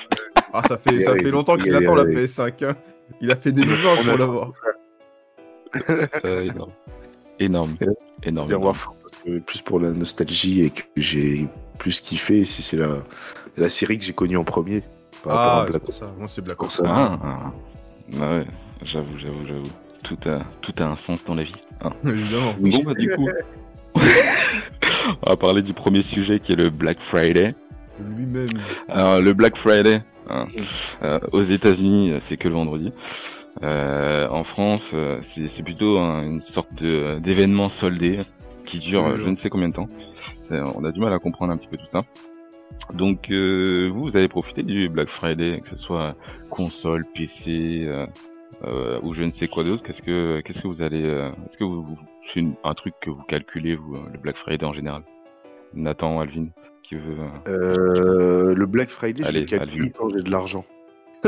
Ah, 0.54 0.62
ça 0.68 0.78
fait, 0.78 1.02
ça 1.02 1.14
fait 1.14 1.30
longtemps 1.32 1.58
qu'il 1.58 1.76
attend 1.76 1.96
la 1.96 2.04
ouais. 2.06 2.14
PS5. 2.26 2.66
hein. 2.66 2.76
Il 3.22 3.32
a 3.32 3.36
fait 3.36 3.52
2020 3.52 3.90
On 3.94 3.96
pour 4.04 4.14
a- 4.14 4.18
l'avoir. 4.18 4.52
Euh, 6.26 6.42
énorme. 6.44 6.72
Énorme. 7.40 7.76
Énorme. 8.24 8.50
Énorme. 8.52 8.74
Que 9.26 9.40
plus 9.40 9.62
pour 9.62 9.80
la 9.80 9.92
nostalgie 9.92 10.62
et 10.62 10.70
que 10.70 10.84
j'ai 10.96 11.48
plus 11.80 12.00
kiffé, 12.00 12.46
si 12.46 12.62
c'est 12.64 12.78
la, 12.78 13.04
la 13.58 13.70
série 13.70 13.98
que 13.98 14.04
j'ai 14.04 14.14
connue 14.14 14.38
en 14.38 14.44
premier. 14.46 14.82
Par 15.24 15.34
rapport 15.34 15.54
Ah, 15.54 15.62
à 15.62 15.66
c'est 15.66 15.70
Black 15.72 15.84
pour 15.84 15.94
ça. 15.94 16.14
Moi, 16.18 16.28
c'est 16.30 16.44
Black 16.44 16.64
Ops. 16.64 16.82
Ah, 16.86 17.18
ah. 17.22 17.52
Ah 18.22 18.38
ouais, 18.38 18.46
j'avoue, 18.86 19.18
j'avoue, 19.18 19.46
j'avoue. 19.46 19.70
Tout 20.04 20.18
a, 20.30 20.38
tout 20.62 20.74
a 20.78 20.84
un 20.86 20.96
sens 20.96 21.20
dans 21.26 21.36
la 21.36 21.44
vie. 21.44 21.54
hein. 21.82 21.90
Évidemment. 22.06 22.54
Oui. 22.60 22.72
Bon, 22.72 22.84
bah, 22.92 22.94
du 22.98 23.10
coup, 23.10 23.28
on 25.26 25.30
va 25.30 25.36
parler 25.36 25.62
du 25.62 25.74
premier 25.74 26.02
sujet 26.04 26.40
qui 26.40 26.54
est 26.54 26.56
le 26.56 26.70
Black 26.70 26.98
Friday. 27.00 27.50
Lui-même. 28.16 28.50
Alors, 28.88 29.20
le 29.22 29.34
Black 29.34 29.58
Friday, 29.58 30.02
hein, 30.30 30.48
euh, 31.04 31.20
aux 31.34 31.42
États-Unis, 31.44 32.12
euh, 32.12 32.20
c'est 32.22 32.38
que 32.38 32.48
le 32.48 32.54
vendredi. 32.56 32.92
Euh, 33.64 34.28
en 34.30 34.44
France, 34.44 34.84
euh, 34.94 35.20
c'est 35.36 35.64
plutôt 35.64 35.98
un- 36.00 36.24
une 36.24 36.42
sorte 36.44 36.72
d'événement 36.84 37.70
soldé 37.70 38.20
qui 38.66 38.80
dure 38.80 39.06
euh, 39.08 39.16
je 39.16 39.30
ne 39.30 39.36
sais 39.36 39.50
combien 39.50 39.70
de 39.70 39.74
temps. 39.74 39.88
Euh, 40.52 40.64
on 40.76 40.84
a 40.84 40.92
du 40.92 41.00
mal 41.00 41.12
à 41.14 41.20
comprendre 41.20 41.52
un 41.54 41.58
petit 41.58 41.68
peu 41.68 41.78
tout 41.78 41.88
ça. 41.92 42.04
Donc, 42.94 43.32
euh, 43.32 43.90
vous, 43.92 44.04
vous 44.04 44.16
avez 44.18 44.28
profité 44.28 44.64
du 44.64 44.90
Black 44.90 45.10
Friday, 45.10 45.60
que 45.60 45.70
ce 45.72 45.78
soit 45.78 46.16
console, 46.52 47.04
PC 47.16 47.78
euh, 47.82 48.06
euh, 48.64 49.00
ou 49.04 49.14
je 49.14 49.24
ne 49.24 49.32
sais 49.32 49.48
quoi 49.48 49.64
d'autre. 49.64 49.84
Qu'est-ce 49.84 50.02
que, 50.02 50.42
qu'est-ce 50.42 50.62
que 50.62 50.68
vous 50.68 50.82
allez, 50.82 51.04
euh, 51.04 51.30
est-ce 51.50 51.58
que 51.58 51.64
vous, 51.64 51.82
vous- 51.84 51.98
c'est 52.34 52.44
un 52.64 52.74
truc 52.76 52.94
que 53.02 53.10
vous 53.10 53.24
calculez 53.24 53.74
euh, 53.74 53.98
le 54.14 54.20
Black 54.20 54.38
Friday 54.38 54.66
en 54.66 54.74
général? 54.74 55.02
Nathan, 55.74 56.20
Alvin, 56.20 56.48
qui 56.88 56.96
veut. 56.96 57.18
euh, 57.48 58.50
Euh, 58.50 58.54
le 58.56 58.66
Black 58.66 58.90
Friday, 58.90 59.24
je 59.26 59.32
le 59.32 59.46
calcule 59.46 59.92
quand 59.98 60.10
j'ai 60.10 60.22
de 60.22 60.30
l'argent. 60.30 60.66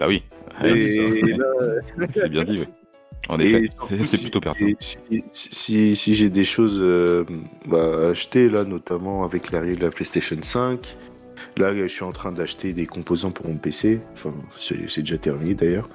Bah 0.00 0.06
oui, 0.08 0.22
Et 0.64 1.20
là, 1.22 1.46
c'est 2.14 2.28
bien 2.28 2.44
dit. 2.44 2.60
oui. 2.60 2.66
En 3.28 3.38
effet, 3.38 3.64
c'est 4.06 4.20
plutôt 4.20 4.40
pertinent. 4.40 4.74
Si, 4.80 4.96
si, 5.32 5.54
si- 5.54 5.96
si 5.96 6.14
j'ai 6.14 6.28
des 6.28 6.44
choses 6.44 6.78
euh, 6.80 7.24
bah, 7.66 8.06
à 8.06 8.10
acheter, 8.10 8.48
là, 8.48 8.64
notamment 8.64 9.24
avec 9.24 9.50
l'arrivée 9.50 9.76
de 9.76 9.82
la 9.84 9.90
PlayStation 9.90 10.36
5, 10.40 10.96
là, 11.56 11.74
je 11.74 11.86
suis 11.86 12.04
en 12.04 12.12
train 12.12 12.32
d'acheter 12.32 12.72
des 12.74 12.86
composants 12.86 13.30
pour 13.30 13.48
mon 13.48 13.56
PC. 13.56 14.00
Enfin, 14.14 14.34
c'est 14.58 14.98
déjà 15.00 15.16
terminé 15.18 15.54
d'ailleurs. 15.54 15.88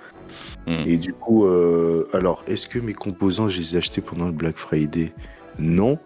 Hmm. 0.68 0.84
Et 0.86 0.98
du 0.98 1.14
coup, 1.14 1.46
euh, 1.46 2.08
alors, 2.14 2.44
est-ce 2.48 2.68
que 2.68 2.80
mes 2.80 2.94
composants, 2.94 3.48
je 3.48 3.60
les 3.60 3.76
ai 3.76 3.78
achetés 3.78 4.02
pendant 4.02 4.26
le 4.28 4.34
Black 4.34 4.58
Friday? 4.58 5.14
Non. 5.60 5.98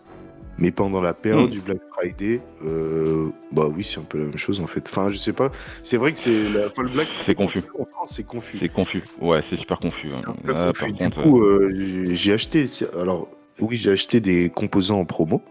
Mais 0.60 0.72
pendant 0.72 1.02
la 1.02 1.14
période 1.14 1.48
Hmm. 1.50 1.52
du 1.54 1.62
Black 1.62 1.80
Friday, 1.92 2.40
euh, 2.66 3.30
bah 3.52 3.68
oui, 3.68 3.84
c'est 3.84 4.00
un 4.00 4.04
peu 4.04 4.20
la 4.20 4.26
même 4.26 4.38
chose 4.38 4.62
en 4.62 4.68
fait. 4.68 4.84
Enfin, 4.88 5.10
je 5.10 5.18
sais 5.18 5.34
pas. 5.34 5.50
C'est 5.84 5.98
vrai 5.98 6.14
que 6.14 6.20
c'est 6.20 6.44
la 6.50 6.66
le 6.78 6.90
Black 6.90 7.08
C'est 7.26 7.34
confus. 7.34 7.64
En 7.80 7.86
France, 7.86 8.14
c'est 8.16 8.24
confus. 8.24 8.58
C'est 8.60 8.70
confus. 8.72 9.04
Ouais, 9.20 9.42
c'est 9.42 9.56
super 9.56 9.78
confus. 9.78 10.10
Hein. 10.14 10.22
confus. 10.24 10.54
par 10.80 10.90
Du 10.90 10.96
contre, 10.98 11.24
coup, 11.24 11.42
euh, 11.42 11.68
j'ai- 11.70 12.16
j'ai 12.16 12.34
acheté. 12.34 12.68
Alors, 13.00 13.28
oui, 13.60 13.78
j'ai 13.78 13.92
acheté 13.92 14.20
des 14.20 14.50
composants 14.50 15.00
en 15.00 15.06
promo. 15.06 15.42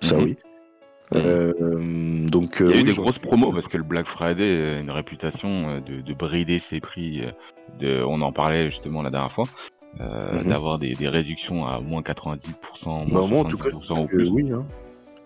Ça, 0.00 0.16
Mhm. 0.16 0.24
oui. 0.24 0.36
Mhm. 1.10 1.22
Euh, 1.24 2.26
donc, 2.28 2.56
il 2.60 2.66
y 2.66 2.68
a 2.68 2.70
euh, 2.70 2.74
eu 2.74 2.76
oui, 2.82 2.84
des 2.84 2.94
grosses 2.94 3.18
promos 3.18 3.50
parce 3.52 3.66
que 3.66 3.78
le 3.78 3.82
Black 3.82 4.06
Friday 4.06 4.74
a 4.76 4.78
une 4.78 4.90
réputation 4.90 5.68
euh, 5.70 5.80
de, 5.80 6.00
de 6.02 6.14
brider 6.14 6.58
ses 6.58 6.80
prix. 6.80 7.22
euh, 7.24 7.30
De, 7.80 8.02
on 8.02 8.20
en 8.22 8.32
parlait 8.32 8.68
justement 8.68 9.02
la 9.02 9.10
dernière 9.10 9.32
fois. 9.32 9.44
Euh, 10.00 10.42
Mhm. 10.42 10.48
D'avoir 10.48 10.78
des, 10.78 10.94
des 10.94 11.08
réductions 11.08 11.66
à 11.66 11.80
moins 11.80 12.02
90%, 12.02 12.40
Bah, 12.84 13.04
moins 13.06 13.26
moi, 13.26 13.40
en 13.40 13.44
tout 13.44 13.56
cas, 13.56 13.70
70% 13.70 14.00
ou 14.00 14.04
euh, 14.04 14.06
plus. 14.06 14.28
oui. 14.30 14.52
hein. 14.52 14.66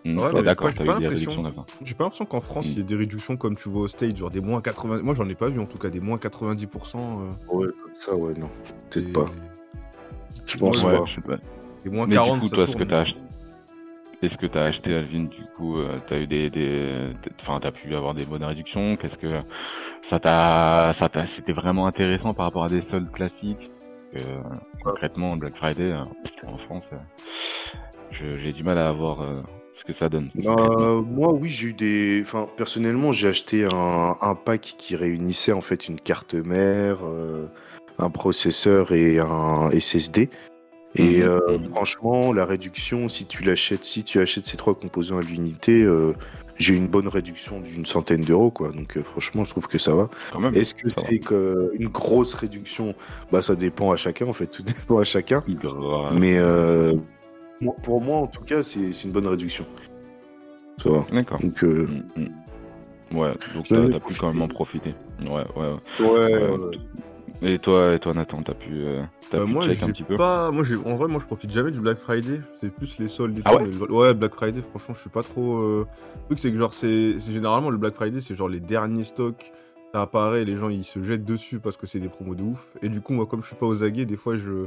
Mm, 0.05 0.19
Ouais, 0.19 0.43
d'accord, 0.43 0.71
j'ai 0.71 0.77
pas 0.77 0.85
l'impression. 0.85 1.09
réductions 1.11 1.43
là-bas. 1.43 1.65
J'ai 1.85 1.95
pas 1.95 2.05
l'impression 2.05 2.25
qu'en 2.25 2.41
France, 2.41 2.67
il 2.67 2.79
y 2.79 2.81
ait 2.81 2.85
des 2.85 2.97
réductions 2.97 3.37
comme 3.37 3.55
tu 3.57 3.69
vois 3.69 3.83
au 3.83 3.89
stage, 3.89 4.17
genre 4.17 4.31
des 4.31 4.41
moins 4.41 4.61
80. 4.61 5.01
Moi, 5.03 5.15
j'en 5.15 5.29
ai 5.29 5.35
pas 5.37 5.49
vu 5.49 5.61
en 5.61 5.67
tout 5.67 5.79
cas, 5.79 5.91
des 5.91 6.01
moins 6.01 6.17
90%. 6.17 6.99
euh, 6.99 7.31
Ouais, 7.55 7.67
comme 7.67 7.95
ça, 8.01 8.15
ouais, 8.17 8.33
non. 8.37 8.49
Peut-être 8.91 9.09
et- 9.09 9.13
pas. 9.13 9.27
Je 10.47 10.57
pense 10.59 10.83
Ouais, 10.83 10.99
pas. 10.99 11.05
je 11.07 11.15
sais 11.15 11.21
pas. 11.21 11.37
Des 11.85 11.91
moins 11.91 12.07
Mais 12.07 12.15
40, 12.15 12.41
du 12.41 12.49
coup, 12.49 12.55
toi, 12.57 12.67
ce 12.67 12.77
que 12.77 12.83
t'as 12.85 13.01
acheté, 13.03 13.21
est-ce 14.23 14.37
que 14.39 14.47
t'as 14.47 14.65
acheté, 14.65 14.95
Alvin, 14.95 15.25
du 15.25 15.45
coup, 15.55 15.79
euh, 15.79 15.91
t'as 16.09 16.19
eu 16.19 16.27
des, 16.27 16.51
des, 16.51 17.09
des- 17.23 17.31
enfin, 17.41 17.59
t'as 17.61 17.71
pu 17.73 17.95
avoir 17.95 18.15
des 18.15 18.25
bonnes 18.25 18.45
réductions? 18.45 18.97
Qu'est-ce 18.97 19.19
que 19.19 19.29
ça 20.03 20.19
t'a, 20.19 20.93
ça 20.95 21.09
t'a, 21.09 21.27
c'était 21.27 21.53
vraiment 21.53 21.87
intéressant 21.87 22.33
par 22.35 22.47
rapport 22.47 22.65
à 22.65 22.69
des 22.69 22.83
soldes 22.83 23.11
classiques? 23.13 23.71
Concrètement, 24.83 25.37
Black 25.37 25.55
Friday 25.55 25.91
euh, 25.91 26.03
en 26.47 26.59
France, 26.59 26.85
euh, 26.93 28.37
j'ai 28.39 28.53
du 28.53 28.63
mal 28.63 28.79
à 28.79 28.93
voir 28.93 29.23
euh, 29.23 29.43
ce 29.75 29.85
que 29.85 29.93
ça 29.93 30.09
donne. 30.09 30.31
Euh, 30.37 31.03
moi, 31.03 31.33
oui, 31.33 31.49
j'ai 31.49 31.69
eu 31.69 31.73
des. 31.73 32.23
Enfin, 32.23 32.49
personnellement, 32.57 33.13
j'ai 33.13 33.29
acheté 33.29 33.67
un, 33.71 34.35
pack 34.45 34.75
qui 34.79 34.97
réunissait 34.97 35.53
en 35.53 35.61
fait 35.61 35.89
une 35.89 36.01
carte 36.01 36.35
mère, 36.35 36.99
un 37.99 38.11
processeur 38.11 38.93
et 38.93 39.19
un 39.19 39.71
SSD. 39.71 40.29
Et 40.95 41.21
Mhm. 41.21 41.29
euh, 41.29 41.59
franchement, 41.71 42.33
la 42.33 42.45
réduction, 42.45 43.09
si 43.09 43.25
tu 43.27 43.43
l'achètes, 43.45 43.85
si 43.85 44.05
tu 44.05 44.21
achètes 44.21 44.47
ces 44.47 44.57
trois 44.59 44.75
composants 44.75 45.19
à 45.19 45.23
l'unité, 45.23 45.83
euh, 45.83 46.13
j'ai 46.59 46.75
une 46.75 46.87
bonne 46.87 47.09
réduction 47.09 47.61
d'une 47.61 47.87
centaine 47.87 48.21
d'euros, 48.21 48.51
quoi. 48.51 48.73
Donc, 48.73 48.97
euh, 48.99 49.03
franchement, 49.03 49.45
je 49.45 49.51
trouve 49.51 49.69
que 49.69 49.79
ça 49.79 49.95
va. 49.95 50.09
Est-ce 50.55 50.75
que 50.75 50.89
c'est 50.91 51.21
une 51.79 51.89
grosse 51.89 52.35
réduction? 52.35 52.95
Bah, 53.31 53.41
ça 53.41 53.55
dépend 53.55 53.91
à 53.91 53.97
chacun, 53.97 54.27
en 54.27 54.35
fait. 54.35 54.47
Tout 54.49 54.63
dépend 54.87 54.99
à 54.99 55.05
chacun. 55.05 55.43
Mais 56.15 56.39
moi- 57.63 57.75
pour 57.83 58.03
moi, 58.03 58.19
en 58.19 58.27
tout 58.27 58.45
cas, 58.45 58.63
c'est 58.63 58.81
une 59.05 59.13
bonne 59.13 59.29
réduction. 59.29 59.65
Ça 60.83 60.91
va. 60.91 61.07
D'accord. 61.11 61.41
Donc, 61.41 61.63
Mm, 61.63 62.03
mm. 62.17 62.29
Ouais, 63.17 63.35
donc 63.55 63.67
t'as 63.69 64.01
pu 64.01 64.15
quand 64.15 64.33
même 64.33 64.41
en 64.43 64.49
profiter. 64.49 64.95
Ouais, 65.21 65.29
ouais, 65.31 65.45
ouais. 65.57 65.75
ouais, 66.01 66.09
Ouais, 66.09 66.51
ouais. 66.51 66.79
Et 67.41 67.59
toi, 67.59 67.95
et 67.95 67.99
toi, 67.99 68.13
Nathan, 68.15 68.43
t'as 68.43 68.55
pu, 68.55 68.83
euh, 68.85 69.03
Euh, 69.35 69.45
pu 69.45 69.51
moi, 69.51 69.67
check 69.67 69.83
un 69.83 69.87
petit 69.89 70.03
peu. 70.05 70.17
pas. 70.17 70.51
Moi. 70.51 70.65
En 70.85 70.95
vrai, 70.97 71.09
moi, 71.09 71.21
je 71.21 71.27
profite 71.27 71.51
jamais 71.51 71.71
du 71.71 71.81
Black 71.81 71.99
Friday. 71.99 72.41
C'est 72.57 72.75
plus 72.75 72.99
les 72.99 73.09
soldes. 73.09 73.39
et 73.39 73.43
Ah 73.45 73.51
tout, 73.53 73.57
ouais 73.65 73.69
mais- 73.89 73.95
ouais, 73.97 74.15
Black 74.15 74.35
Friday. 74.35 74.63
Franchement, 74.63 74.95
je 74.95 75.01
suis 75.01 75.11
pas 75.11 75.23
trop. 75.23 75.59
euh, 75.61 75.87
Le 76.15 76.25
truc, 76.27 76.39
c'est 76.39 76.51
que 76.53 76.59
genre, 76.59 76.75
c'est 76.75 77.19
généralement 77.19 77.71
le 77.71 77.79
Black 77.79 77.95
Friday, 77.95 78.21
c'est 78.21 78.35
genre 78.35 78.49
les 78.49 78.61
derniers 78.61 79.05
stocks. 79.05 79.53
Ça 79.95 80.03
apparaît, 80.03 80.45
les 80.45 80.57
gens 80.57 80.69
ils 80.71 80.85
se 80.85 81.03
jettent 81.03 81.25
dessus 81.25 81.59
parce 81.59 81.77
que 81.77 81.87
c'est 81.87 82.01
des 82.01 82.09
promos 82.09 82.35
de 82.35 82.43
ouf. 82.43 82.73
Et 82.83 82.89
du 82.89 83.01
coup, 83.01 83.13
moi, 83.13 83.27
comme 83.27 83.43
je 83.43 83.49
suis 83.49 83.57
pas 83.57 83.67
aux 83.67 83.83
aguets, 83.83 84.07
des 84.07 84.17
fois, 84.17 84.37
je 84.37 84.67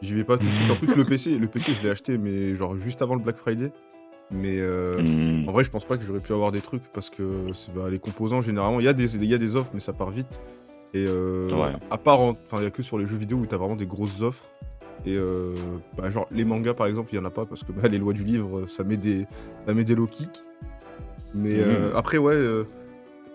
j'y 0.00 0.14
vais 0.14 0.24
pas 0.24 0.36
tout 0.38 0.46
de 0.46 0.50
suite. 0.50 0.70
En 0.70 0.76
plus, 0.76 0.94
le 0.96 1.04
PC, 1.04 1.38
le 1.38 1.46
PC, 1.46 1.72
je 1.74 1.82
l'ai 1.82 1.90
acheté, 1.90 2.18
mais 2.18 2.54
genre 2.56 2.76
juste 2.76 3.02
avant 3.02 3.14
le 3.14 3.20
Black 3.22 3.36
Friday. 3.36 3.70
Mais 4.34 4.58
euh, 4.60 5.02
Mm. 5.02 5.46
en 5.48 5.52
vrai, 5.52 5.62
je 5.64 5.70
pense 5.70 5.84
pas 5.84 5.98
que 5.98 6.04
j'aurais 6.06 6.20
pu 6.20 6.32
avoir 6.32 6.52
des 6.52 6.62
trucs 6.62 6.84
parce 6.94 7.10
que 7.10 7.22
bah, 7.74 7.90
les 7.90 7.98
composants, 7.98 8.40
généralement, 8.40 8.80
il 8.80 8.84
y, 8.84 8.86
y 8.86 9.34
a 9.34 9.38
des 9.38 9.56
offres, 9.56 9.70
mais 9.74 9.80
ça 9.80 9.92
part 9.92 10.08
vite. 10.10 10.40
Et 10.94 11.04
euh, 11.06 11.50
Ouais. 11.50 11.72
à 11.90 11.98
part, 11.98 12.20
enfin, 12.20 12.58
il 12.60 12.64
y 12.64 12.66
a 12.66 12.70
que 12.70 12.82
sur 12.82 12.98
les 12.98 13.06
jeux 13.06 13.16
vidéo 13.16 13.38
où 13.38 13.46
t'as 13.46 13.56
vraiment 13.56 13.76
des 13.76 13.86
grosses 13.86 14.20
offres. 14.22 14.44
Et 15.06 15.16
euh, 15.16 15.54
bah, 15.96 16.10
genre, 16.10 16.28
les 16.30 16.44
mangas, 16.44 16.74
par 16.74 16.86
exemple, 16.86 17.08
il 17.12 17.16
y 17.16 17.18
en 17.18 17.24
a 17.24 17.30
pas 17.30 17.44
parce 17.44 17.64
que 17.64 17.72
bah, 17.72 17.88
les 17.88 17.98
lois 17.98 18.12
du 18.12 18.22
livre, 18.24 18.66
ça 18.68 18.84
met 18.84 18.96
des, 18.96 19.26
ça 19.66 19.74
met 19.74 19.84
des 19.84 19.94
low 19.94 20.06
kicks. 20.06 20.40
Mais 21.34 21.60
euh, 21.60 21.88
Mhm. 21.90 21.96
après, 21.96 22.18
ouais. 22.18 22.34
euh, 22.34 22.64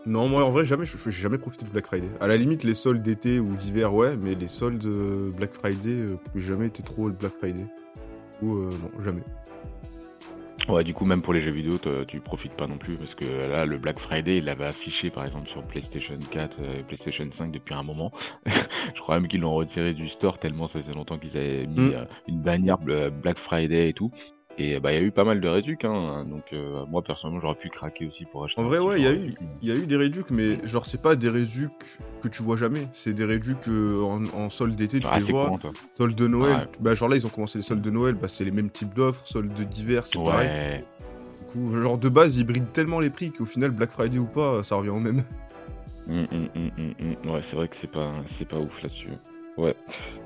non, 0.06 0.30
moi, 0.30 0.46
en 0.46 0.52
vrai, 0.52 0.64
jamais, 0.64 0.86
je- 0.86 0.96
j'ai 1.06 1.12
jamais 1.24 1.38
profité 1.38 1.66
du 1.66 1.72
Black 1.72 1.86
Friday. 1.88 2.08
À 2.22 2.28
la 2.28 2.38
limite, 2.38 2.64
les 2.64 2.76
soldes 2.76 3.02
d'été 3.02 3.40
ou 3.42 3.56
d'hiver, 3.58 3.94
ouais, 3.94 4.16
mais 4.16 4.36
les 4.36 4.48
soldes 4.48 4.86
euh, 4.86 5.32
Black 5.36 5.52
Friday, 5.52 5.90
euh, 5.90 6.16
j'ai 6.36 6.46
jamais 6.48 6.68
été 6.68 6.82
trop 6.84 7.08
le 7.10 7.14
Black 7.16 7.34
Friday. 7.38 7.66
Ou 8.42 8.54
euh, 8.56 8.70
non, 8.70 9.04
jamais. 9.04 9.24
Ouais, 10.70 10.84
du 10.84 10.94
coup, 10.94 11.06
même 11.06 11.22
pour 11.22 11.34
les 11.34 11.42
jeux 11.42 11.52
vidéo, 11.52 11.78
tu 12.08 12.20
profites 12.20 12.54
pas 12.56 12.68
non 12.68 12.78
plus 12.78 12.98
parce 12.98 13.16
que 13.16 13.24
là, 13.26 13.66
le 13.66 13.78
Black 13.78 14.00
Friday, 14.00 14.38
il 14.38 14.44
l'avait 14.46 14.66
affiché 14.66 15.10
par 15.10 15.26
exemple 15.26 15.48
sur 15.48 15.62
PlayStation 15.64 16.16
4 16.32 16.56
euh, 16.62 16.76
et 16.80 16.84
PlayStation 16.84 17.26
5 17.38 17.52
depuis 17.52 17.74
un 17.74 17.84
moment. 17.84 18.12
Je 18.46 19.00
crois 19.00 19.18
même 19.20 19.30
qu'ils 19.30 19.40
l'ont 19.42 19.54
retiré 19.56 19.94
du 19.94 20.10
store 20.10 20.40
tellement 20.40 20.68
ça 20.68 20.82
faisait 20.82 20.94
longtemps 20.94 21.18
qu'ils 21.18 21.38
avaient 21.38 21.66
mis 21.68 21.78
Mm. 21.80 21.94
euh, 21.94 22.06
une 22.28 22.42
bannière 22.42 22.78
bl- 22.80 23.10
Black 23.10 23.40
Friday 23.40 23.90
et 23.90 23.94
tout. 23.94 24.12
Et 24.60 24.80
bah, 24.80 24.92
il 24.92 24.96
y 24.96 24.98
a 24.98 25.02
eu 25.02 25.12
pas 25.12 25.24
mal 25.24 25.40
de 25.40 25.48
réducs, 25.48 25.86
hein. 25.86 26.26
Donc, 26.28 26.46
euh, 26.52 26.84
moi, 26.88 27.04
personnellement, 27.04 27.40
j'aurais 27.42 27.56
pu 27.56 27.70
craquer 27.70 28.08
aussi 28.08 28.26
pour 28.26 28.44
acheter. 28.44 28.60
En 28.60 28.64
vrai, 28.64 28.80
ouais, 28.80 29.00
il 29.00 29.04
y 29.04 29.08
a 29.08 29.14
eu, 29.14 29.36
y 29.62 29.72
a 29.72 29.76
eu 29.76 29.86
des 29.86 29.98
réducs, 29.98 30.32
mais 30.32 30.58
genre, 30.68 30.86
c'est 30.88 31.02
pas 31.02 31.16
des 31.16 31.30
réducs 31.30 31.70
que 32.24 32.28
tu 32.28 32.42
vois 32.42 32.58
jamais. 32.58 32.88
C'est 32.92 33.14
des 33.14 33.26
réducs 33.26 33.68
euh, 33.68 34.02
en, 34.04 34.24
en 34.36 34.50
solde 34.50 34.76
d'été, 34.76 35.00
tu 35.00 35.06
Ah, 35.12 35.20
les 35.20 35.32
vois. 35.32 35.50
courant. 35.50 35.60
Solde 35.96 36.16
de 36.16 36.28
Noël, 36.28 36.56
Ouais. 36.58 36.66
bah, 36.80 36.96
genre 36.96 37.08
là, 37.10 37.18
ils 37.18 37.26
ont 37.28 37.30
commencé 37.30 37.60
les 37.60 37.64
soldes 37.64 37.82
de 37.84 37.92
Noël, 37.92 38.16
bah, 38.16 38.28
c'est 38.28 38.46
les 38.46 38.52
mêmes 38.52 38.72
types 38.72 38.96
d'offres. 38.96 39.28
Solde 39.28 39.54
d'hiver, 39.54 40.08
c'est 40.08 40.18
pareil. 40.24 40.80
Du 41.40 41.46
coup, 41.52 41.80
genre, 41.80 42.00
de 42.00 42.10
base, 42.10 42.36
ils 42.38 42.44
brident 42.44 42.72
tellement 42.74 43.00
les 43.00 43.12
prix 43.12 43.32
qu'au 43.32 43.46
final, 43.46 43.70
Black 43.72 43.92
Friday 43.92 44.18
ou 44.18 44.26
pas, 44.26 44.64
ça 44.64 44.76
revient 44.76 44.90
au 44.90 45.00
même. 45.00 45.24
Mm, 46.08 46.22
mm, 46.22 47.26
mm. 47.26 47.30
Ouais, 47.30 47.42
c'est 47.50 47.56
vrai 47.56 47.68
que 47.68 47.76
c'est 47.80 47.92
pas, 47.92 48.10
c'est 48.40 48.48
pas 48.48 48.58
ouf 48.58 48.72
là-dessus. 48.82 49.10
Ouais. 49.58 49.76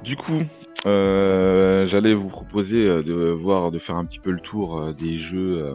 Du 0.03 0.15
coup, 0.15 0.41
euh, 0.85 1.88
j'allais 1.88 2.13
vous 2.13 2.27
proposer 2.29 2.85
euh, 2.88 3.03
de 3.03 3.13
voir, 3.31 3.71
de 3.71 3.79
faire 3.79 3.95
un 3.97 4.05
petit 4.05 4.19
peu 4.19 4.31
le 4.31 4.39
tour 4.39 4.79
euh, 4.79 4.93
des 4.93 5.17
jeux 5.17 5.63
euh, 5.65 5.73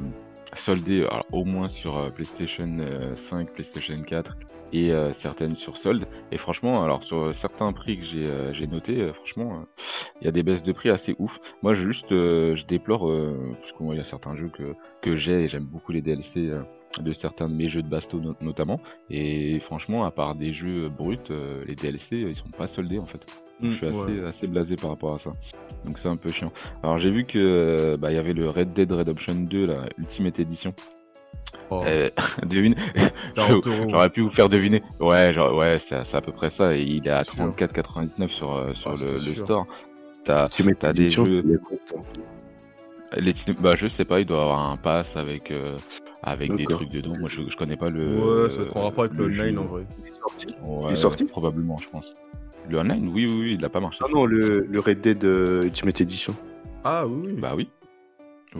soldés, 0.64 1.06
au 1.32 1.44
moins 1.44 1.68
sur 1.68 1.92
PlayStation 2.14 2.68
euh, 2.80 3.14
5, 3.30 3.52
PlayStation 3.52 4.00
4 4.02 4.36
et 4.72 4.90
certaines 5.20 5.54
sur 5.56 5.76
solde. 5.78 6.06
Et 6.32 6.36
franchement, 6.36 6.82
alors 6.82 7.04
sur 7.04 7.32
certains 7.40 7.72
prix 7.72 7.96
que 7.98 8.04
j'ai 8.04 8.26
euh, 8.26 8.52
j'ai 8.52 8.66
notés, 8.66 9.00
euh, 9.00 9.12
franchement, 9.12 9.64
il 10.20 10.24
y 10.24 10.28
a 10.28 10.32
des 10.32 10.42
baisses 10.42 10.62
de 10.62 10.72
prix 10.72 10.90
assez 10.90 11.14
ouf. 11.18 11.30
Moi, 11.62 11.74
juste, 11.74 12.10
euh, 12.10 12.56
je 12.56 12.64
déplore 12.66 13.08
parce 13.60 13.72
que 13.72 13.82
moi, 13.82 13.94
il 13.94 13.98
y 13.98 14.00
a 14.00 14.04
certains 14.04 14.34
jeux 14.34 14.50
que 15.02 15.16
j'ai 15.16 15.44
et 15.44 15.48
j'aime 15.48 15.64
beaucoup 15.64 15.92
les 15.92 16.00
DLC 16.02 16.50
de 16.98 17.12
certains 17.12 17.48
de 17.48 17.54
mes 17.54 17.68
jeux 17.68 17.82
de 17.82 17.88
basto 17.88 18.18
no- 18.18 18.34
notamment. 18.40 18.80
Et 19.10 19.60
franchement, 19.60 20.04
à 20.04 20.10
part 20.10 20.34
des 20.34 20.52
jeux 20.52 20.88
bruts, 20.88 21.18
les 21.66 21.74
DLC, 21.74 22.16
ils 22.16 22.34
sont 22.34 22.50
pas 22.56 22.66
soldés 22.66 22.98
en 22.98 23.06
fait. 23.06 23.24
Donc, 23.60 23.72
je 23.72 23.76
suis 23.76 23.86
Mm, 23.86 23.88
assez, 23.88 24.20
ouais. 24.20 24.26
assez 24.28 24.46
blasé 24.46 24.76
par 24.76 24.90
rapport 24.90 25.14
à 25.16 25.18
ça. 25.18 25.30
Donc 25.84 25.98
c'est 25.98 26.08
un 26.08 26.16
peu 26.16 26.30
chiant. 26.30 26.52
Alors 26.82 26.98
j'ai 26.98 27.10
vu 27.10 27.24
que 27.24 27.38
euh, 27.38 27.96
bah, 27.96 28.10
il 28.10 28.16
y 28.16 28.18
avait 28.18 28.32
le 28.32 28.50
Red 28.50 28.70
Dead 28.74 28.90
Redemption 28.90 29.34
2, 29.34 29.66
la 29.66 29.82
Ultimate 29.98 30.38
Edition. 30.40 30.74
Oh, 31.70 31.82
Euh, 31.86 32.08
devine, 32.46 32.74
40 33.34 33.66
euros. 33.66 33.86
j'aurais 33.90 34.10
pu 34.10 34.20
vous 34.22 34.30
faire 34.30 34.48
deviner. 34.48 34.82
Ouais, 35.00 35.32
genre, 35.34 35.56
ouais, 35.56 35.78
c'est 35.88 36.02
c'est 36.04 36.16
à 36.16 36.20
peu 36.20 36.32
près 36.32 36.50
ça. 36.50 36.74
Et 36.76 36.82
il 36.82 37.06
est 37.06 37.10
à 37.10 37.24
Sûr. 37.24 37.48
34,99 37.48 38.28
sur, 38.30 38.52
euh, 38.54 38.72
sur 38.74 38.90
Ah, 38.92 38.94
le, 39.04 39.12
le 39.12 39.18
store. 39.44 39.66
T'as 40.24 40.48
Tu 40.48 40.64
mets 40.64 40.74
t'as 40.74 40.92
des 40.92 41.10
jeux- 41.10 41.42
les, 43.16 43.32
bah 43.60 43.74
je 43.76 43.86
sais 43.88 44.04
pas, 44.04 44.20
il 44.20 44.26
doit 44.26 44.42
avoir 44.42 44.68
un 44.70 44.76
pass 44.76 45.06
avec 45.16 45.50
euh, 45.52 45.76
avec 46.22 46.54
des 46.56 46.66
trucs 46.66 46.90
dedans. 46.90 47.16
Moi 47.18 47.28
je, 47.32 47.42
je 47.48 47.56
connais 47.56 47.76
pas 47.76 47.88
le. 47.88 48.04
Ouais, 48.44 48.50
ça 48.50 48.56
va 48.58 48.62
être 48.64 48.76
en 48.76 48.82
rapport 48.84 49.04
avec 49.04 49.16
le 49.16 49.26
online 49.26 49.52
jeu. 49.54 49.58
en 49.60 49.64
vrai. 49.64 49.86
Il 49.98 50.06
est 50.06 50.10
sorti 50.10 50.46
Ouais, 50.62 50.84
Il 50.88 50.92
est 50.92 50.96
sorti? 50.96 51.24
Probablement, 51.26 51.76
je 51.76 51.88
pense. 51.88 52.06
Le 52.68 52.78
online, 52.78 53.08
oui, 53.14 53.26
oui, 53.26 53.38
oui, 53.40 53.56
il 53.58 53.64
a 53.64 53.68
pas 53.68 53.80
marché. 53.80 53.98
Ah 54.02 54.06
non, 54.12 54.24
le, 54.26 54.66
le 54.68 54.80
Red 54.80 55.00
Dead 55.00 55.24
euh, 55.24 55.64
Ultimate 55.64 56.00
Edition. 56.00 56.34
Ah 56.84 57.06
oui, 57.06 57.22
oui. 57.26 57.32
Bah 57.40 57.52
oui. 57.56 57.68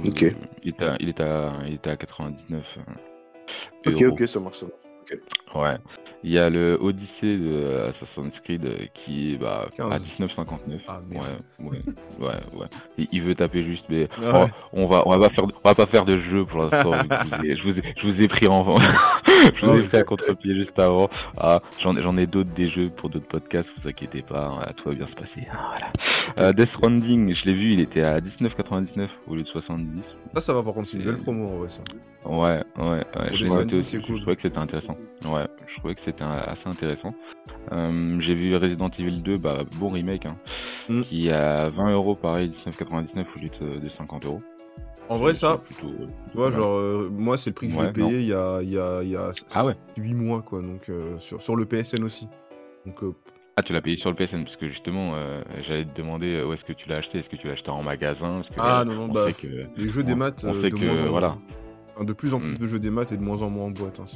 Ok. 0.04 0.24
Il 0.62 0.70
était 0.70 0.84
à, 0.84 0.96
il 1.00 1.08
était 1.08 1.22
à, 1.22 1.52
il 1.66 1.74
était 1.74 1.90
à 1.90 1.96
99. 1.96 2.62
euh, 2.76 2.80
Ok, 3.90 4.02
euros. 4.02 4.12
ok, 4.14 4.28
ça 4.28 4.40
marche, 4.40 4.58
ça 4.58 4.66
marche. 4.66 5.22
Ouais. 5.54 5.76
Il 6.24 6.32
y 6.32 6.38
a 6.40 6.50
le 6.50 6.76
Odyssey 6.80 7.36
de 7.36 7.88
Assassin's 7.90 8.40
Creed 8.40 8.64
euh, 8.64 8.78
qui 8.94 9.34
est 9.34 9.36
bah, 9.36 9.68
à 9.68 9.98
15. 9.98 10.02
19,59. 10.18 10.80
Ah, 10.88 11.00
ouais, 11.08 11.16
ouais, 11.60 11.78
ouais, 12.18 12.26
ouais. 12.28 12.66
Il, 12.98 13.06
il 13.12 13.22
veut 13.22 13.34
taper 13.36 13.62
juste, 13.62 13.86
mais 13.88 14.08
Ah 14.24 14.46
oh, 14.46 14.66
on 14.72 14.86
va, 14.86 15.02
on 15.06 15.16
va 15.16 15.28
pas 15.28 15.34
faire, 15.34 15.46
de- 15.46 15.52
on 15.64 15.68
va 15.68 15.74
pas 15.76 15.86
faire 15.86 16.04
de 16.04 16.16
jeu 16.18 16.44
pour 16.44 16.62
l'instant. 16.62 16.92
je, 16.94 17.38
vous 17.38 17.44
ai- 17.46 17.56
je 17.56 17.62
vous 17.62 17.78
ai, 17.78 17.94
je 17.96 18.06
vous 18.06 18.22
ai 18.22 18.28
pris 18.28 18.48
en, 18.48 18.64
je 19.54 19.66
vous 19.66 19.78
ai 19.78 19.82
pris 19.82 19.96
à 19.98 20.04
contre-pied 20.04 20.58
juste 20.58 20.78
avant. 20.78 21.08
Ah, 21.38 21.60
j'en, 21.80 21.96
ai- 22.16 22.26
d'autres 22.26 22.52
des 22.52 22.68
jeux 22.70 22.88
pour 22.90 23.10
d'autres 23.10 23.28
podcasts, 23.28 23.68
vous 23.80 23.88
inquiétez 23.88 24.22
pas, 24.22 24.46
hein, 24.46 24.70
tout 24.76 24.88
va 24.88 24.94
bien 24.94 25.06
se 25.06 25.14
passer. 25.14 25.44
hein, 25.52 25.58
voilà. 25.68 25.92
Euh, 26.38 26.52
Death 26.52 26.68
Stranding, 26.68 27.32
je 27.34 27.44
l'ai 27.46 27.54
vu, 27.54 27.72
il 27.72 27.80
était 27.80 28.02
à 28.02 28.20
19,99 28.20 29.08
au 29.28 29.34
lieu 29.34 29.42
de 29.42 29.48
70. 29.48 30.02
Ça, 30.34 30.40
ça 30.40 30.52
va 30.52 30.62
par 30.62 30.74
contre, 30.74 30.88
c'est 30.88 30.98
une 30.98 31.04
belle 31.04 31.16
promo 31.18 31.46
en 31.46 31.56
vrai, 31.58 31.68
ça. 31.68 31.80
Ouais, 32.24 32.58
ouais, 32.78 32.84
ouais. 32.88 33.04
Je, 33.32 33.46
noté 33.46 33.76
aussi, 33.78 34.00
cool. 34.00 34.20
trouvais 34.20 34.36
que 34.36 34.42
c'était 34.42 34.58
intéressant. 34.58 34.96
Ouais, 35.26 35.46
je 35.68 35.76
trouvais 35.78 35.94
que 35.94 36.00
c'était 36.04 36.24
assez 36.24 36.68
intéressant. 36.68 37.08
Euh, 37.72 38.16
J'ai 38.20 38.34
vu 38.34 38.54
Resident 38.56 38.90
Evil 38.98 39.20
2, 39.22 39.38
bah, 39.38 39.58
bon 39.76 39.88
remake, 39.88 40.26
hein, 40.26 40.34
Mm. 40.88 41.02
qui 41.02 41.28
est 41.28 41.32
à 41.32 41.68
20 41.68 41.92
euros, 41.92 42.14
pareil, 42.14 42.48
19,99 42.48 43.26
au 43.36 43.38
lieu 43.40 43.48
de, 43.60 43.78
de 43.80 43.88
50 43.88 44.24
euros. 44.26 44.40
En 45.08 45.18
vrai, 45.18 45.34
ça, 45.34 45.58
plutôt- 45.58 45.86
plutôt 45.88 46.06
tu 46.30 46.36
vois, 46.36 46.50
mal. 46.50 46.58
genre, 46.58 46.74
euh, 46.76 47.08
moi, 47.12 47.38
c'est 47.38 47.50
le 47.50 47.54
prix 47.54 47.68
que 47.68 47.74
je 47.74 47.78
Ouais, 47.78 47.86
l'ai 47.86 47.92
payé 47.92 48.20
il 48.20 48.26
y 48.26 48.32
a, 48.34 48.60
il 48.62 48.70
y 48.70 48.78
a, 48.78 49.02
il 49.02 49.08
y 49.10 49.16
a 49.16 49.30
Ah 49.54 49.64
ouais. 49.64 49.74
8 49.96 50.14
mois, 50.14 50.42
quoi, 50.42 50.60
donc 50.62 50.88
euh, 50.88 51.18
sur, 51.20 51.40
sur 51.42 51.54
le 51.56 51.64
PSN 51.64 52.02
aussi. 52.02 52.28
Donc, 52.84 53.02
euh, 53.04 53.12
Ah, 53.56 53.62
tu 53.62 53.72
l'as 53.72 53.80
payé 53.80 53.96
sur 53.96 54.10
le 54.10 54.16
PSN, 54.16 54.44
parce 54.44 54.56
que 54.56 54.68
justement, 54.68 55.12
euh, 55.14 55.42
j'allais 55.66 55.84
te 55.84 55.96
demander 55.96 56.42
où 56.42 56.52
est-ce 56.52 56.64
que 56.64 56.72
tu 56.72 56.88
l'as 56.88 56.96
acheté? 56.96 57.20
Est-ce 57.20 57.28
que 57.28 57.36
tu 57.36 57.46
l'as 57.46 57.52
acheté 57.54 57.70
en 57.70 57.82
magasin? 57.82 58.40
Parce 58.42 58.48
que 58.48 58.54
Ah 58.58 58.84
non, 58.84 58.94
non, 58.94 59.04
on 59.04 59.12
bah, 59.12 59.26
sait 59.26 59.32
que, 59.34 59.46
les 59.76 59.88
jeux 59.88 60.02
des 60.02 60.14
maths, 60.16 60.44
on 60.46 60.52
sait 60.60 60.70
de 60.70 60.76
que, 60.76 60.84
moins 60.84 61.08
voilà, 61.10 61.36
de 62.00 62.12
plus 62.12 62.34
en 62.34 62.40
plus 62.40 62.54
Mm. 62.54 62.58
de 62.58 62.66
jeux 62.66 62.78
des 62.80 62.90
maths 62.90 63.12
et 63.12 63.16
de 63.16 63.22
moins 63.22 63.40
en 63.42 63.48
moins 63.50 63.66
en 63.66 63.70
boîte. 63.70 64.00
hein. 64.00 64.06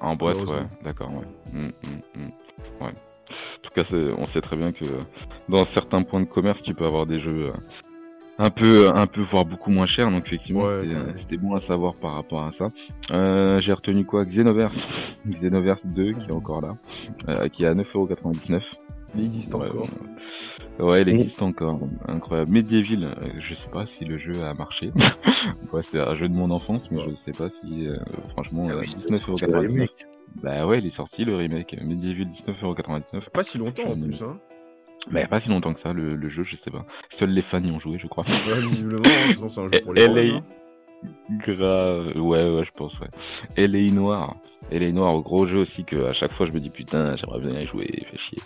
en 0.00 0.14
boîte, 0.14 0.36
ouais, 0.46 0.60
d'accord, 0.84 1.10
ouais. 1.12 1.24
Mm, 1.52 1.66
mm, 1.66 2.22
mm. 2.24 2.84
ouais. 2.84 2.92
En 2.92 3.62
tout 3.62 3.74
cas, 3.74 3.84
on 4.18 4.26
sait 4.26 4.40
très 4.42 4.56
bien 4.56 4.70
que 4.70 4.84
dans 5.48 5.64
certains 5.64 6.02
points 6.02 6.20
de 6.20 6.26
commerce, 6.26 6.62
tu 6.62 6.74
peux 6.74 6.84
avoir 6.84 7.04
des 7.06 7.20
jeux 7.20 7.46
un 8.38 8.50
peu, 8.50 8.88
un 8.94 9.06
peu, 9.06 9.22
voire 9.22 9.44
beaucoup 9.44 9.70
moins 9.70 9.86
cher. 9.86 10.10
Donc 10.10 10.26
effectivement, 10.26 10.62
Ouais, 10.64 10.82
c'était, 11.18 11.36
bon 11.36 11.54
à 11.54 11.60
savoir 11.60 11.94
par 11.94 12.14
rapport 12.14 12.44
à 12.44 12.50
ça. 12.52 12.68
Euh, 13.12 13.60
j'ai 13.60 13.72
retenu 13.72 14.04
quoi? 14.04 14.24
Xenoverse, 14.24 14.86
Xenoverse 15.26 15.86
2 15.86 16.04
qui 16.12 16.28
est 16.28 16.32
encore 16.32 16.60
là, 16.62 16.72
euh, 17.28 17.48
qui 17.48 17.64
est 17.64 17.68
à 17.68 17.74
9,99€. 17.74 18.60
Il 19.16 19.26
existe 19.26 19.54
Ouais, 19.54 19.68
encore. 19.68 19.88
Ouais, 20.80 21.02
il 21.02 21.08
existe 21.10 21.40
encore. 21.40 21.78
Incroyable. 22.08 22.50
Medieval, 22.50 23.04
euh, 23.04 23.28
je 23.38 23.54
sais 23.54 23.68
pas 23.68 23.86
si 23.86 24.04
le 24.04 24.18
jeu 24.18 24.42
a 24.42 24.52
marché. 24.54 24.90
ouais, 25.72 25.82
c'est 25.84 26.00
un 26.00 26.16
jeu 26.16 26.28
de 26.28 26.34
mon 26.34 26.50
enfance, 26.50 26.80
mais 26.90 26.98
je 27.08 27.14
sais 27.30 27.38
pas 27.38 27.48
si, 27.48 27.86
euh, 27.86 27.96
franchement, 28.32 28.66
Ah 28.70 28.72
euh, 28.72 28.80
oui, 28.80 28.88
c'est 29.00 29.08
le 29.08 29.16
19,99€. 29.18 29.56
remake. 29.68 30.06
Bah 30.42 30.66
ouais, 30.66 30.78
il 30.80 30.86
est 30.86 30.90
sorti 30.90 31.24
le 31.24 31.36
remake. 31.36 31.76
Medieval 31.80 32.26
19,99€. 32.48 33.30
Pas 33.32 33.44
si 33.44 33.58
longtemps 33.58 33.84
en 33.84 33.96
plus, 33.96 34.20
hein. 34.22 34.36
Bah, 35.10 35.20
il 35.20 35.22
y 35.22 35.24
a 35.24 35.28
pas 35.28 35.40
si 35.40 35.48
longtemps 35.48 35.74
que 35.74 35.80
ça, 35.80 35.92
le, 35.92 36.14
le 36.16 36.28
jeu, 36.28 36.44
je 36.44 36.56
sais 36.56 36.70
pas. 36.70 36.86
Seuls 37.10 37.30
les 37.30 37.42
fans 37.42 37.62
y 37.62 37.70
ont 37.70 37.78
joué, 37.80 37.98
je 37.98 38.06
crois. 38.06 38.24
Ouais, 38.48 38.60
visiblement, 38.60 39.02
hein, 39.06 39.32
sinon 39.34 39.48
c'est 39.48 39.60
un 39.60 39.64
jeu 39.64 39.80
pour 39.82 39.92
les 39.94 40.02
fans, 40.06 40.16
est- 40.16 40.30
hein. 40.30 40.44
Grave, 41.46 42.12
ouais, 42.16 42.48
ouais, 42.50 42.64
je 42.64 42.70
pense, 42.70 42.98
ouais. 43.00 43.08
LA 43.66 43.92
Noir. 43.92 44.34
LA 44.78 44.92
Noir, 44.92 45.20
gros 45.22 45.46
jeu 45.46 45.58
aussi 45.58 45.84
que 45.84 46.04
à 46.06 46.12
chaque 46.12 46.32
fois 46.32 46.46
je 46.46 46.52
me 46.52 46.60
dis 46.60 46.70
putain, 46.70 47.14
j'aimerais 47.16 47.40
bien 47.40 47.60
y 47.60 47.66
jouer, 47.66 47.86
fait 48.10 48.18
chier. 48.18 48.38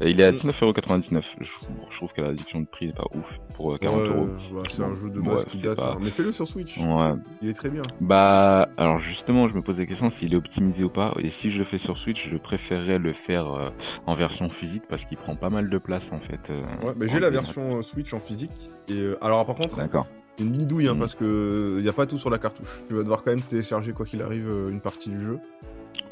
Et 0.00 0.10
il 0.10 0.20
est 0.20 0.24
à 0.24 0.32
Mm. 0.32 0.36
19,99€. 0.36 1.22
Je, 1.40 1.44
je 1.90 1.96
trouve 1.96 2.12
que 2.12 2.20
la 2.22 2.28
réduction 2.28 2.60
de 2.60 2.66
prix 2.66 2.86
n'est 2.86 2.92
pas 2.92 3.06
ouf 3.14 3.38
pour 3.54 3.74
euh, 3.74 3.78
40 3.78 4.00
Ouais, 4.02 4.08
euros. 4.08 4.26
ouais, 4.52 4.62
c'est 4.68 4.82
un 4.82 4.98
jeu 4.98 5.10
de 5.10 5.20
Ouais, 5.20 5.26
base 5.34 5.44
qui 5.46 5.58
c'est 5.58 5.66
date. 5.68 5.76
pas- 5.76 5.92
hein. 5.92 5.98
Mais 6.00 6.10
fais-le 6.10 6.32
sur 6.32 6.46
Switch. 6.48 6.78
Ouais. 6.78 7.12
Il 7.42 7.48
est 7.48 7.54
très 7.54 7.70
bien. 7.70 7.82
Bah, 8.00 8.68
alors 8.76 8.98
justement, 9.00 9.48
je 9.48 9.56
me 9.56 9.62
pose 9.62 9.78
la 9.78 9.86
question 9.86 10.10
s'il 10.10 10.32
est 10.32 10.36
optimisé 10.36 10.84
ou 10.84 10.90
pas. 10.90 11.14
Et 11.18 11.30
si 11.30 11.50
je 11.50 11.58
le 11.58 11.64
fais 11.64 11.78
sur 11.78 11.96
Switch, 11.98 12.28
je 12.30 12.36
préférerais 12.36 12.98
le 12.98 13.12
faire 13.12 13.48
euh, 13.52 13.70
en 14.06 14.14
version 14.14 14.48
physique 14.50 14.84
parce 14.88 15.04
qu'il 15.04 15.16
prend 15.18 15.34
pas 15.36 15.48
mal 15.50 15.70
de 15.70 15.78
place 15.78 16.04
en 16.12 16.20
fait. 16.20 16.40
euh, 16.50 16.60
Ouais, 16.86 16.92
mais 17.00 17.08
j'ai 17.08 17.20
la 17.20 17.30
version 17.30 17.76
euh, 17.78 17.82
Switch 17.82 18.12
en 18.14 18.20
physique. 18.20 18.50
Et 18.88 18.92
euh, 19.00 19.16
alors, 19.24 19.44
par 19.46 19.54
contre, 19.56 19.76
D'accord. 19.76 20.06
une 20.38 20.50
bidouille, 20.50 20.88
hein, 20.88 20.94
Mm. 20.94 20.98
parce 20.98 21.14
que 21.14 21.76
il 21.78 21.84
y 21.84 21.88
a 21.88 21.92
pas 21.92 22.06
tout 22.06 22.18
sur 22.18 22.30
la 22.30 22.38
cartouche. 22.38 22.68
Tu 22.88 22.94
vas 22.94 23.02
devoir 23.02 23.22
quand 23.24 23.30
même 23.30 23.40
télécharger 23.42 23.92
quoi 23.92 24.04
qu'il 24.06 24.20
arrive 24.22 24.48
euh, 24.50 24.70
une 24.70 24.80
partie 24.80 25.08
du 25.10 25.24
jeu. 25.24 25.38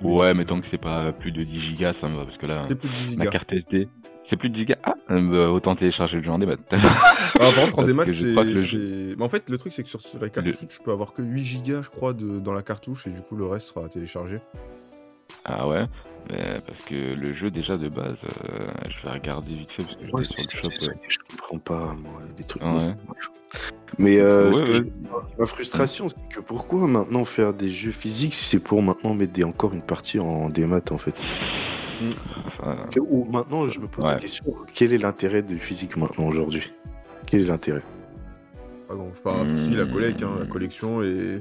Ouais, 0.03 0.35
mais 0.35 0.45
tant 0.45 0.61
que 0.61 0.67
c'est 0.71 0.79
pas 0.79 1.13
plus 1.13 1.33
de 1.33 1.43
10 1.43 1.61
gigas, 1.61 1.93
ça 1.93 2.09
me 2.09 2.17
va 2.17 2.25
parce 2.25 2.37
que 2.37 2.47
là, 2.47 2.65
plus 2.67 2.75
de 2.89 2.95
10 3.11 3.17
ma 3.17 3.27
carte 3.27 3.53
SD, 3.53 3.89
c'est 4.25 4.37
plus 4.37 4.49
de 4.51 4.55
10 4.55 4.61
gigas. 4.61 4.77
Ah, 4.85 4.95
euh, 5.11 5.43
bah, 5.43 5.51
autant 5.51 5.75
télécharger 5.77 6.19
le 6.19 6.23
jeu 6.25 6.31
en 6.31 6.39
démat. 6.39 6.57
Ah, 6.73 7.51
par 7.51 7.55
contre, 7.65 7.79
en 7.81 7.83
démat, 7.85 8.05
c'est. 8.13 9.15
Mais 9.17 9.25
en 9.25 9.29
fait, 9.29 9.49
le 9.49 9.59
truc, 9.59 9.73
c'est 9.73 9.83
que 9.83 9.89
sur 9.89 10.01
la 10.21 10.29
cartouche 10.29 10.61
Le- 10.61 10.67
tu 10.69 10.81
peux 10.81 10.93
avoir 10.93 11.13
que 11.13 11.23
8 11.23 11.45
gigas, 11.45 11.83
je 11.83 11.89
crois, 11.91 12.13
de... 12.13 12.39
dans 12.39 12.53
la 12.53 12.63
cartouche, 12.63 13.07
et 13.07 13.11
du 13.11 13.21
coup, 13.21 13.37
le 13.37 13.47
reste 13.47 13.69
sera 13.69 13.89
téléchargé. 13.89 14.39
Ah 15.45 15.69
ouais, 15.69 15.85
mais 16.31 16.39
parce 16.67 16.83
que 16.87 16.95
le 16.95 17.33
jeu 17.35 17.51
déjà 17.51 17.77
de 17.77 17.89
base, 17.89 18.15
euh, 18.49 18.65
je 18.89 19.03
vais 19.05 19.13
regarder 19.13 19.51
vite 19.53 19.71
fait 19.73 19.83
parce 19.83 19.97
que 19.97 20.11
Ouais, 20.13 20.23
c'est 20.25 20.51
sur 20.51 20.61
le 20.65 20.71
ça 20.71 20.87
shop. 20.93 20.99
je 21.09 21.19
comprends 21.31 21.59
pas, 21.59 21.95
moi, 21.95 22.21
des 22.37 22.45
trucs. 22.45 22.63
Ouais. 22.63 22.95
Mais 23.99 24.19
euh, 24.21 24.53
je- 24.67 24.83
ma 25.39 25.47
frustration, 25.47 26.09
c'est 26.09 26.37
que 26.37 26.41
pourquoi 26.41 26.87
maintenant 26.87 27.25
faire 27.25 27.53
des 27.53 27.71
jeux 27.73 27.91
physiques 27.91 28.35
si 28.35 28.45
c'est 28.45 28.63
pour 28.63 28.83
maintenant 28.83 29.15
mettre 29.15 29.33
des, 29.33 29.45
encore 29.45 29.75
une 29.75 29.83
partie 29.83 30.19
en 30.19 30.49
démat 30.49 30.81
en 30.91 30.99
fait? 30.99 31.15
Enfin, 32.47 32.77
Ou 33.01 33.25
maintenant, 33.25 33.67
je 33.67 33.79
me 33.81 33.87
pose 33.87 34.05
la 34.07 34.17
question 34.19 34.45
quel 34.75 34.93
est 34.93 34.99
l'intérêt 34.99 35.43
du 35.43 35.59
physique 35.59 35.97
maintenant 35.97 36.27
aujourd'hui? 36.29 36.73
Quel 37.27 37.43
est 37.43 37.47
l'intérêt? 37.49 37.83
Ah 38.91 38.95
bon, 38.95 39.09
pas 39.23 39.45
Mm. 39.45 39.57
si 39.57 39.71
la 39.77 39.87
collecte, 39.87 40.23
hein, 40.23 40.37
la 40.41 40.47
collection 40.47 41.03
et, 41.03 41.39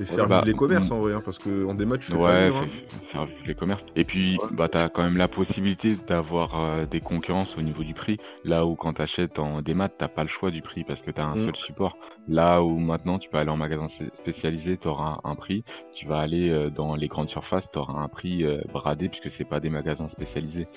et 0.00 0.04
faire 0.04 0.26
Bah, 0.28 0.36
vivre 0.36 0.46
les 0.46 0.54
commerces 0.54 0.90
mm. 0.90 0.92
en 0.94 0.98
vrai, 1.00 1.14
hein, 1.14 1.22
parce 1.24 1.38
que 1.38 1.66
en 1.66 1.74
démat, 1.74 1.98
tu 1.98 2.12
fais 2.12 2.18
pas 2.18 2.18
Ouais, 2.24 2.44
vivre, 2.46 2.58
hein. 2.58 2.66
fait- 2.88 3.06
faire 3.06 3.24
vivre 3.24 3.40
les 3.46 3.54
commerces. 3.54 3.84
Et 3.96 4.04
puis, 4.04 4.38
Ouais. 4.42 4.48
bah, 4.52 4.68
t'as 4.68 4.88
quand 4.88 5.02
même 5.02 5.16
la 5.16 5.28
possibilité 5.28 5.96
d'avoir 6.06 6.64
euh, 6.64 6.84
des 6.86 7.00
concurrences 7.00 7.56
au 7.56 7.62
niveau 7.62 7.82
du 7.82 7.94
prix. 7.94 8.18
Là 8.44 8.66
où 8.66 8.74
quand 8.74 8.94
t'achètes 8.94 9.38
en 9.38 9.62
démat, 9.62 9.88
t'as 9.88 10.08
pas 10.08 10.22
le 10.22 10.28
choix 10.28 10.50
du 10.50 10.62
prix 10.62 10.84
parce 10.84 11.00
que 11.00 11.10
t'as 11.10 11.24
un 11.24 11.34
Mm. 11.34 11.44
seul 11.46 11.56
support. 11.56 11.96
Là 12.28 12.62
où 12.62 12.78
maintenant, 12.78 13.18
tu 13.18 13.28
peux 13.28 13.38
aller 13.38 13.50
en 13.50 13.56
magasin 13.56 13.86
spé- 13.88 14.10
spécialisé, 14.20 14.76
t'auras 14.76 15.18
un, 15.24 15.30
un 15.30 15.34
prix. 15.34 15.64
Tu 15.94 16.06
vas 16.06 16.18
aller 16.20 16.48
euh, 16.50 16.70
dans 16.70 16.94
les 16.94 17.08
grandes 17.08 17.28
surfaces, 17.30 17.70
t'auras 17.72 18.00
un 18.00 18.08
prix 18.08 18.44
euh, 18.44 18.60
bradé 18.72 19.08
puisque 19.08 19.30
c'est 19.36 19.44
pas 19.48 19.60
des 19.60 19.70
magasins 19.70 20.08
spécialisés. 20.08 20.68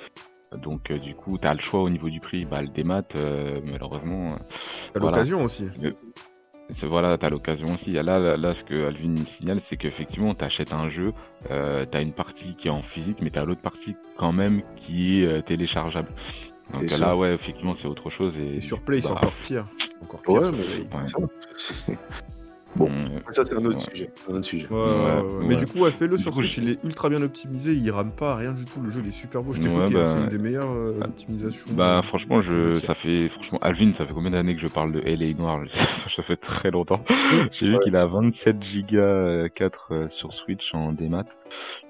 Donc, 0.62 0.90
euh, 0.92 1.00
du 1.00 1.16
coup, 1.16 1.38
t'as 1.38 1.54
le 1.54 1.60
choix 1.60 1.82
au 1.82 1.90
niveau 1.90 2.08
du 2.10 2.20
prix. 2.22 2.46
Bah, 2.46 2.62
le 2.62 2.70
démat, 2.70 3.01
euh, 3.18 3.51
malheureusement, 3.66 4.27
euh, 4.27 4.36
T'as 4.94 5.00
voilà. 5.00 5.18
l'occasion 5.18 5.44
aussi. 5.44 5.66
C'est- 6.75 6.86
Voilà, 6.88 7.18
t'as 7.18 7.30
l'occasion 7.30 7.74
aussi. 7.75 7.92
Là, 7.94 8.01
là, 8.04 8.38
là, 8.38 8.54
ce 8.56 8.64
que 8.64 8.86
Alvin 8.86 9.10
me 9.10 9.25
signale, 9.38 9.60
c'est 9.70 9.78
qu'effectivement, 9.78 10.34
t'achètes 10.34 10.74
un 10.74 10.90
jeu, 10.90 11.12
euh, 11.51 11.86
t'as 11.90 12.01
une 12.01 12.14
partie 12.14 12.51
qui 12.51 12.68
est 12.68 12.72
en 12.72 12.82
physique, 12.84 13.18
mais 13.22 13.30
t'as 13.30 13.46
l'autre 13.46 13.62
partie 13.62 13.96
quand 14.18 14.32
même 14.32 14.62
qui 14.75 15.22
est 15.22 15.25
euh, 15.25 15.42
téléchargeable. 15.42 16.10
Donc 16.74 16.84
Et 16.84 16.88
ça- 16.88 16.98
là, 16.98 17.16
ouais, 17.16 17.34
effectivement, 17.34 17.75
c'est 17.78 17.88
autre 17.88 18.10
chose. 18.10 18.34
Et, 18.38 18.58
Et 18.58 18.62
sur 18.62 18.82
Play, 18.82 19.01
c'est 19.01 19.10
bah, 19.10 19.16
encore 19.18 19.34
pire. 19.46 19.66
Encore 20.04 20.22
pire 20.22 20.34
Ouais, 20.34 20.51
mais 20.51 20.64
c'est 20.70 21.18
Ouais. 21.20 21.28
Bon. 22.75 22.90
Ça, 23.31 23.44
c'est 23.46 23.53
un 23.53 23.64
autre 23.66 23.77
Ouais. 23.77 23.92
sujet. 23.92 24.09
un 24.29 24.33
autre 24.35 24.46
sujet. 24.46 24.68
Ouais, 24.70 24.75
ouais, 24.77 24.83
Ouais, 24.83 25.22
ouais. 25.22 25.46
Mais 25.48 25.55
du 25.55 25.66
coup, 25.68 25.79
ouais, 25.79 25.92
fais-le 25.92 26.18
sur 26.18 26.33
Switch, 26.33 26.57
il 26.57 26.70
est 26.70 26.83
ultra 26.83 27.09
bien 27.09 27.22
optimisé, 27.22 27.74
il 27.74 27.90
rame 27.92 28.11
pas, 28.11 28.35
rien 28.35 28.53
du 28.53 28.66
tout, 28.66 28.81
le 28.81 28.90
jeu 28.90 29.01
il 29.03 29.09
est 29.09 29.14
super 29.14 29.42
beau, 29.42 29.53
je 29.53 29.61
t'ai 29.61 29.68
bah, 29.70 30.05
c'est 30.07 30.18
une 30.22 30.27
des 30.29 30.38
meilleures 30.38 30.72
euh, 30.72 31.00
Ah. 31.01 31.05
optimisations. 31.05 31.74
Bah 31.74 32.01
franchement 32.03 32.42
je 32.42 32.74
ça 32.75 32.94
fait 32.96 33.29
franchement 33.29 33.59
Alvin 33.61 33.92
ça 33.92 34.05
fait 34.05 34.14
combien 34.14 34.31
d'années 34.31 34.55
que 34.55 34.61
je 34.61 34.68
parle 34.68 34.92
de 34.92 35.00
LA 35.05 35.33
Noir? 35.33 35.61
Ça 36.16 36.24
fait 36.24 36.38
très 36.38 36.72
longtemps 36.72 37.03
j'ai 37.59 37.68
vu 37.68 37.77
qu'il 37.83 37.96
a 37.96 38.05
27 38.05 38.61
giga 38.64 39.48
4 39.53 39.88
euh, 39.92 40.07
sur 40.09 40.33
Switch 40.33 40.74
en 40.74 40.92
démat 40.94 41.25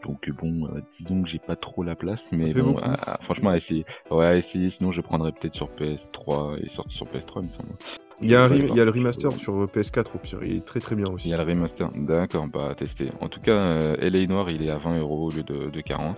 donc 0.04 0.28
euh, 0.28 0.34
bon 0.34 0.68
euh, 0.68 0.82
disons 1.00 1.22
que 1.24 1.30
j'ai 1.30 1.40
pas 1.40 1.56
trop 1.56 1.84
la 1.84 1.96
place 1.96 2.22
mais 2.32 2.54
bon 2.54 2.72
beaucoup. 2.72 2.80
euh, 2.80 2.96
franchement 3.24 3.52
à 3.52 3.58
essayer 3.58 3.86
ouais 4.12 4.26
à 4.26 4.36
essayer 4.36 4.70
sinon 4.70 4.92
je 4.92 5.02
prendrais 5.02 5.32
peut-être 5.32 5.56
sur 5.56 5.70
PS3 5.72 6.62
et 6.64 6.68
sorti 6.70 6.96
sur 6.96 7.06
PS3 7.06 7.32
il 7.36 7.38
me 7.38 7.44
semble 7.44 7.74
Il 8.22 8.32
y, 8.32 8.36
a 8.36 8.44
un 8.44 8.48
rem- 8.48 8.68
il 8.70 8.76
y 8.76 8.80
a 8.82 8.86
le 8.86 8.92
bah, 8.92 8.98
remaster 8.98 9.32
sur 9.34 9.56
euh, 9.62 9.66
PS4 9.66 10.06
au 10.16 10.18
pire, 10.20 10.40
il 10.42 10.56
est 10.58 10.66
très 10.66 10.80
très 10.80 10.96
bien 10.96 11.08
aussi. 11.08 11.28
il 11.28 11.32
y 11.32 11.34
a 11.34 11.38
le 11.38 11.44
remaster 11.44 11.90
d'accord 11.96 12.46
à 12.70 12.74
tester 12.74 13.12
en 13.20 13.28
tout 13.28 13.42
cas 13.42 13.52
euh, 13.52 13.96
LA 14.00 14.26
Noir 14.28 14.50
il 14.50 14.64
est 14.64 14.70
à 14.72 14.78
20 14.78 15.00
euros 15.00 15.28
au 15.28 15.32
lieu 15.32 15.44
de, 15.44 15.70
de 15.70 15.82
40 15.82 16.18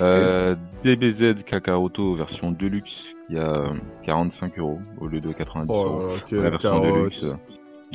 euh, 0.00 0.54
DBZ 0.84 1.42
Kakaroto 1.44 2.14
version 2.16 2.50
Deluxe 2.50 3.04
il 3.30 3.36
y 3.36 3.38
a 3.38 3.62
45 4.04 4.58
euros 4.58 4.78
au 5.00 5.06
lieu 5.06 5.20
de 5.20 5.32
90 5.32 5.68
euros 5.70 6.02
Oh 6.04 6.06
là, 6.36 6.42
la 6.42 6.50
version. 6.50 6.80
Deluxe. 6.80 7.26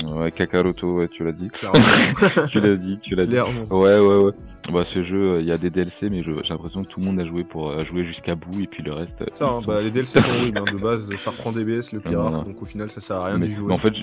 Ouais, 0.06 0.32
Kakaroto, 0.32 1.00
ouais, 1.00 1.08
tu 1.08 1.24
l'as 1.24 1.32
dit. 1.32 1.50
Tu 2.52 2.60
l'as 2.60 2.76
dit, 2.76 3.00
tu 3.02 3.16
l'as 3.16 3.26
dit. 3.26 3.32
Clairement. 3.32 3.64
Ouais, 3.72 4.00
ouais, 4.00 4.18
ouais. 4.26 4.32
Bah, 4.72 4.84
ce 4.86 5.02
jeu, 5.04 5.36
euh, 5.36 5.42
il 5.42 5.48
y 5.48 5.52
a 5.52 5.58
des 5.58 5.70
DLC, 5.70 6.10
mais 6.10 6.24
j'ai 6.24 6.34
l'impression 6.50 6.84
que 6.84 6.90
tout 6.90 7.00
le 7.00 7.06
monde 7.06 7.20
a 7.20 7.26
joué 7.26 7.44
pour 7.44 7.70
euh, 7.72 7.84
jouer 7.86 8.04
jusqu'à 8.04 8.36
bout, 8.36 8.62
et 8.62 8.68
puis 8.68 8.84
le 8.84 8.94
reste. 8.94 9.22
euh, 9.22 9.26
Ça, 9.34 9.48
hein, 9.50 9.62
bah, 9.66 9.82
les 9.82 9.92
DLC 9.92 10.22
sont 10.22 10.30
horribles, 10.30 10.58
hein, 10.60 10.66
de 10.74 10.78
base, 10.80 11.02
ça 11.20 11.32
reprend 11.32 11.52
DBS, 11.52 11.94
le 11.94 12.00
pirate, 12.02 12.34
non. 12.34 12.44
donc 12.44 12.62
au 12.62 12.66
final 12.66 12.92
ça 12.92 13.00
sert 13.00 13.16
à 13.16 13.28
rien 13.28 13.38
mais, 13.38 13.48
d'y 13.48 13.56
jouer. 13.56 13.68
mais 13.68 13.74
en 13.74 13.78
fait, 13.78 13.94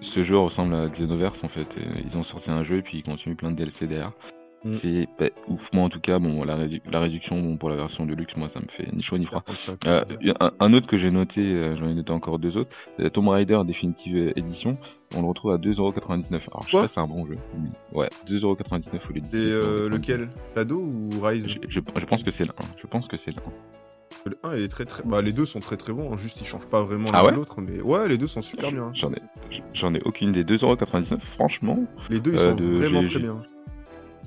ce 0.00 0.22
jeu 0.24 0.38
ressemble 0.38 0.74
à 0.74 0.86
Xenoverse, 0.86 1.42
en 1.42 1.48
fait. 1.48 1.66
Ils 2.08 2.16
ont 2.16 2.22
sorti 2.22 2.50
un 2.50 2.62
jeu, 2.62 2.76
et 2.78 2.82
puis 2.82 2.98
ils 2.98 3.02
continuent 3.02 3.34
plein 3.36 3.50
de 3.50 3.56
DLC 3.56 3.86
derrière. 3.88 4.12
Mm. 4.64 4.76
C'est 4.80 5.08
bah, 5.18 5.26
ouf, 5.48 5.60
moi 5.72 5.84
en 5.84 5.88
tout 5.88 5.98
cas, 6.00 6.18
bon, 6.18 6.44
la, 6.44 6.56
rédu- 6.56 6.80
la 6.90 7.00
réduction 7.00 7.40
bon, 7.40 7.56
pour 7.56 7.68
la 7.68 7.76
version 7.76 8.06
de 8.06 8.14
luxe, 8.14 8.36
moi 8.36 8.48
ça 8.54 8.60
me 8.60 8.66
fait 8.68 8.90
ni 8.92 9.02
chaud 9.02 9.18
ni 9.18 9.26
froid. 9.26 9.42
45, 9.44 9.86
Euh, 9.86 10.02
un, 10.40 10.50
un 10.60 10.72
autre 10.74 10.86
que 10.86 10.96
j'ai 10.98 11.10
noté, 11.10 11.40
euh, 11.40 11.76
j'en 11.76 11.88
ai 11.88 11.94
noté 11.94 12.12
encore 12.12 12.38
deux 12.38 12.56
autres, 12.56 12.70
c'est 12.96 13.10
Tomb 13.12 13.28
Raider 13.28 13.60
Definitive 13.66 14.32
Edition, 14.36 14.70
on 15.16 15.22
le 15.22 15.26
retrouve 15.26 15.52
à 15.52 15.56
2,99€. 15.58 16.48
Alors 16.52 16.64
je 16.66 16.70
sais 16.76 16.82
pas 16.82 16.86
si 16.86 16.92
c'est 16.94 17.00
un 17.00 17.06
bon 17.06 17.26
jeu. 17.26 17.34
Ouais, 17.92 18.08
2,99€ 18.28 18.40
au 19.10 19.12
lieu 19.12 19.20
de 19.20 19.26
C'est 19.26 19.36
euh, 19.36 19.88
17,99. 19.88 19.92
lequel? 19.92 20.28
Shadow 20.54 20.80
ou 20.80 21.08
Rise? 21.20 21.44
Je, 21.48 21.54
je, 21.68 21.80
je 21.80 22.04
pense 22.06 22.22
que 22.22 22.30
c'est 22.30 22.44
le 22.44 22.50
1. 22.50 22.54
Je 22.80 22.86
pense 22.86 23.06
que 23.08 23.16
c'est 23.16 23.32
le 23.34 23.38
1. 23.38 23.42
Le 24.30 24.38
1 24.44 24.56
il 24.58 24.62
est 24.62 24.68
très 24.68 24.84
très. 24.84 25.02
Bah, 25.02 25.20
les 25.20 25.32
deux 25.32 25.44
sont 25.46 25.58
très 25.58 25.76
très 25.76 25.92
bons, 25.92 26.12
hein, 26.12 26.16
juste 26.16 26.40
ils 26.40 26.46
changent 26.46 26.68
pas 26.68 26.84
vraiment 26.84 27.08
Ah 27.12 27.18
l'un 27.18 27.24
ouais? 27.24 27.30
de 27.32 27.36
l'autre, 27.38 27.60
mais 27.60 27.80
ouais, 27.80 28.06
les 28.06 28.16
deux 28.18 28.28
sont 28.28 28.42
super 28.42 28.70
bien. 28.70 28.84
hein. 28.84 28.92
J'en 29.74 29.92
ai, 29.92 30.00
aucune 30.04 30.28
idée. 30.28 30.44
2,99€, 30.44 31.18
franchement. 31.24 31.84
Les 32.08 32.20
deux 32.20 32.34
ils 32.34 32.38
sont 32.38 32.54
de- 32.54 32.66
vraiment 32.66 33.02
très 33.02 33.18
bien. 33.18 33.42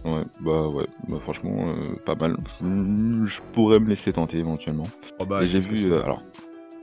Ouais, 0.06 0.22
bah 0.44 0.68
ouais, 0.68 0.86
bah 1.10 1.18
franchement, 1.22 1.66
euh, 1.68 1.96
pas 2.06 2.16
mal. 2.16 2.38
Hmm, 2.62 3.26
Je 3.28 3.42
pourrais 3.54 3.80
me 3.80 3.90
laisser 3.90 4.14
tenter 4.14 4.38
éventuellement. 4.38 4.84
Oh, 5.20 5.26
bah, 5.26 5.46
j'ai 5.46 5.60
vu, 5.60 5.92
euh, 5.92 6.02
alors, 6.04 6.22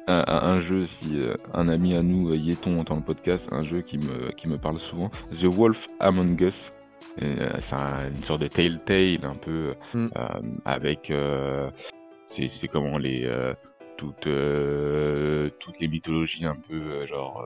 un, 0.08 0.60
jeu, 0.60 0.86
si 0.98 1.18
euh, 1.20 1.34
un 1.54 1.68
ami 1.68 1.94
à 1.96 2.02
nous, 2.02 2.34
Yéton, 2.34 2.78
entend 2.80 2.96
le 2.96 3.02
podcast, 3.02 3.48
un 3.52 3.62
jeu 3.62 3.80
qui 3.80 3.98
me, 3.98 4.32
qui 4.32 4.48
me 4.48 4.56
parle 4.58 4.78
souvent, 4.78 5.08
The 5.40 5.44
Wolf 5.44 5.78
Among 6.00 6.40
Us. 6.40 6.72
C'est 7.18 7.74
un- 7.76 8.06
une 8.08 8.14
sorte 8.14 8.40
de 8.42 8.48
Telltale 8.48 9.24
un 9.24 9.36
peu 9.36 9.74
Mm. 9.94 10.06
euh, 10.16 10.28
avec 10.64 11.12
c'est 12.30 12.68
comment 12.68 12.96
les 12.98 13.28
toutes 13.98 14.26
toutes 15.60 15.78
les 15.80 15.88
mythologies 15.88 16.46
un 16.46 16.56
peu 16.56 17.04
genre 17.06 17.44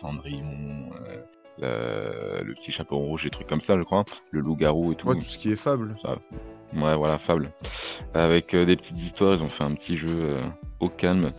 Cendrillon 0.00 0.90
le, 1.58 2.54
petit 2.54 2.72
chapeau 2.72 2.96
rouge 2.98 3.24
des 3.24 3.30
trucs 3.30 3.46
comme 3.46 3.60
ça 3.60 3.76
je 3.78 3.82
crois 3.82 4.04
le 4.32 4.40
loup-garou 4.40 4.92
et 4.92 4.96
tout 4.96 5.08
Ouais, 5.08 5.14
tout 5.14 5.20
ce 5.22 5.38
qui 5.38 5.52
est 5.52 5.56
fable. 5.56 5.92
Ouais, 6.74 6.96
voilà, 6.96 7.18
Fable. 7.18 7.50
Avec 8.14 8.52
euh, 8.54 8.64
des 8.64 8.74
petites 8.74 8.98
histoires, 8.98 9.34
ils 9.34 9.42
ont 9.42 9.48
fait 9.48 9.62
un 9.62 9.70
petit 9.70 9.96
jeu 9.96 10.08
euh, 10.08 10.42
au 10.80 10.88
calme. 10.88 11.30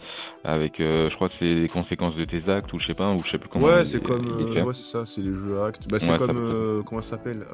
Avec, 0.46 0.80
euh, 0.80 1.10
je 1.10 1.16
crois 1.16 1.28
que 1.28 1.34
c'est 1.38 1.46
les 1.54 1.68
conséquences 1.68 2.16
de 2.16 2.24
tes 2.24 2.48
actes, 2.50 2.72
ou 2.72 2.80
je 2.80 2.88
sais 2.88 2.94
pas, 2.94 3.12
ou 3.12 3.22
je 3.26 3.32
sais 3.32 3.38
plus 3.38 3.50
comment. 3.50 3.66
Ouais, 3.66 3.86
c'est 3.86 4.02
comme. 4.02 4.54
fait. 4.54 4.62
ouais, 4.62 4.74
c'est 4.74 4.86
ça, 4.86 5.04
c'est 5.06 5.20
les 5.22 5.34
jeux 5.34 5.60
à 5.62 5.66
actes. 5.68 5.90
Bah, 5.90 5.98
c'est 6.00 6.12
Ouais, 6.12 6.18
comme. 6.18 6.84
comment 6.86 7.02
ça 7.02 7.12
s'appelle 7.12 7.46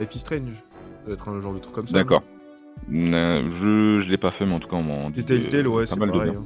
Life 0.00 0.14
is 0.14 0.18
Strange. 0.20 0.40
Ça 0.42 1.04
doit 1.06 1.14
être 1.14 1.28
un 1.28 1.40
genre 1.40 1.52
de 1.54 1.58
truc 1.58 1.74
comme 1.74 1.88
ça. 1.88 1.92
D'accord. 1.98 2.22
Je 2.90 4.00
je 4.02 4.08
l'ai 4.08 4.16
pas 4.16 4.30
fait, 4.30 4.46
mais 4.46 4.54
en 4.54 4.60
tout 4.60 4.68
cas, 4.68 4.76
on 4.76 4.84
m'en 4.84 5.10
dit. 5.10 5.20
Et 5.20 5.24
Telltale, 5.24 5.68
ouais, 5.68 5.86
c'est 5.86 5.98
mal 5.98 6.08
de 6.10 6.14
pareil. 6.14 6.30
bien. 6.30 6.40
hein. 6.40 6.44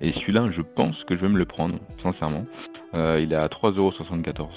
Et 0.00 0.12
celui-là, 0.12 0.50
je 0.50 0.62
pense 0.62 1.04
que 1.04 1.14
je 1.14 1.20
vais 1.20 1.28
me 1.28 1.38
le 1.38 1.44
prendre, 1.44 1.76
sincèrement. 1.88 2.44
Euh, 2.94 3.20
il 3.20 3.32
est 3.32 3.36
à 3.36 3.48
3,74€ 3.48 4.50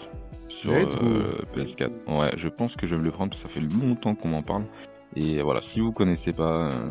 sur 0.49 0.71
euh, 0.71 1.41
PS4. 1.55 1.91
Ouais, 2.07 2.31
je 2.35 2.47
pense 2.47 2.75
que 2.75 2.87
je 2.87 2.93
vais 2.93 2.99
me 2.99 3.05
le 3.05 3.11
prendre, 3.11 3.31
parce 3.31 3.43
que 3.43 3.49
ça 3.49 3.59
fait 3.59 3.85
longtemps 3.85 4.15
qu'on 4.15 4.29
m'en 4.29 4.41
parle. 4.41 4.63
Et 5.15 5.41
voilà, 5.41 5.61
si 5.63 5.79
vous 5.79 5.91
connaissez 5.91 6.31
pas, 6.31 6.67
euh, 6.67 6.87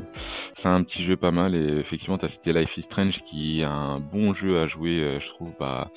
c'est 0.56 0.68
un 0.68 0.82
petit 0.82 1.04
jeu 1.04 1.16
pas 1.16 1.30
mal. 1.30 1.54
Et 1.54 1.78
effectivement, 1.78 2.18
tu 2.18 2.24
as 2.24 2.28
cité 2.28 2.52
Life 2.52 2.76
is 2.76 2.82
Strange, 2.82 3.22
qui 3.22 3.61
est 3.61 3.64
un 3.64 4.00
bon 4.00 4.35
jeu 4.35 4.59
à 4.59 4.66
jouer, 4.66 5.00
euh, 5.00 5.20
je 5.20 5.28
trouve, 5.28 5.52
bah, 5.61 5.90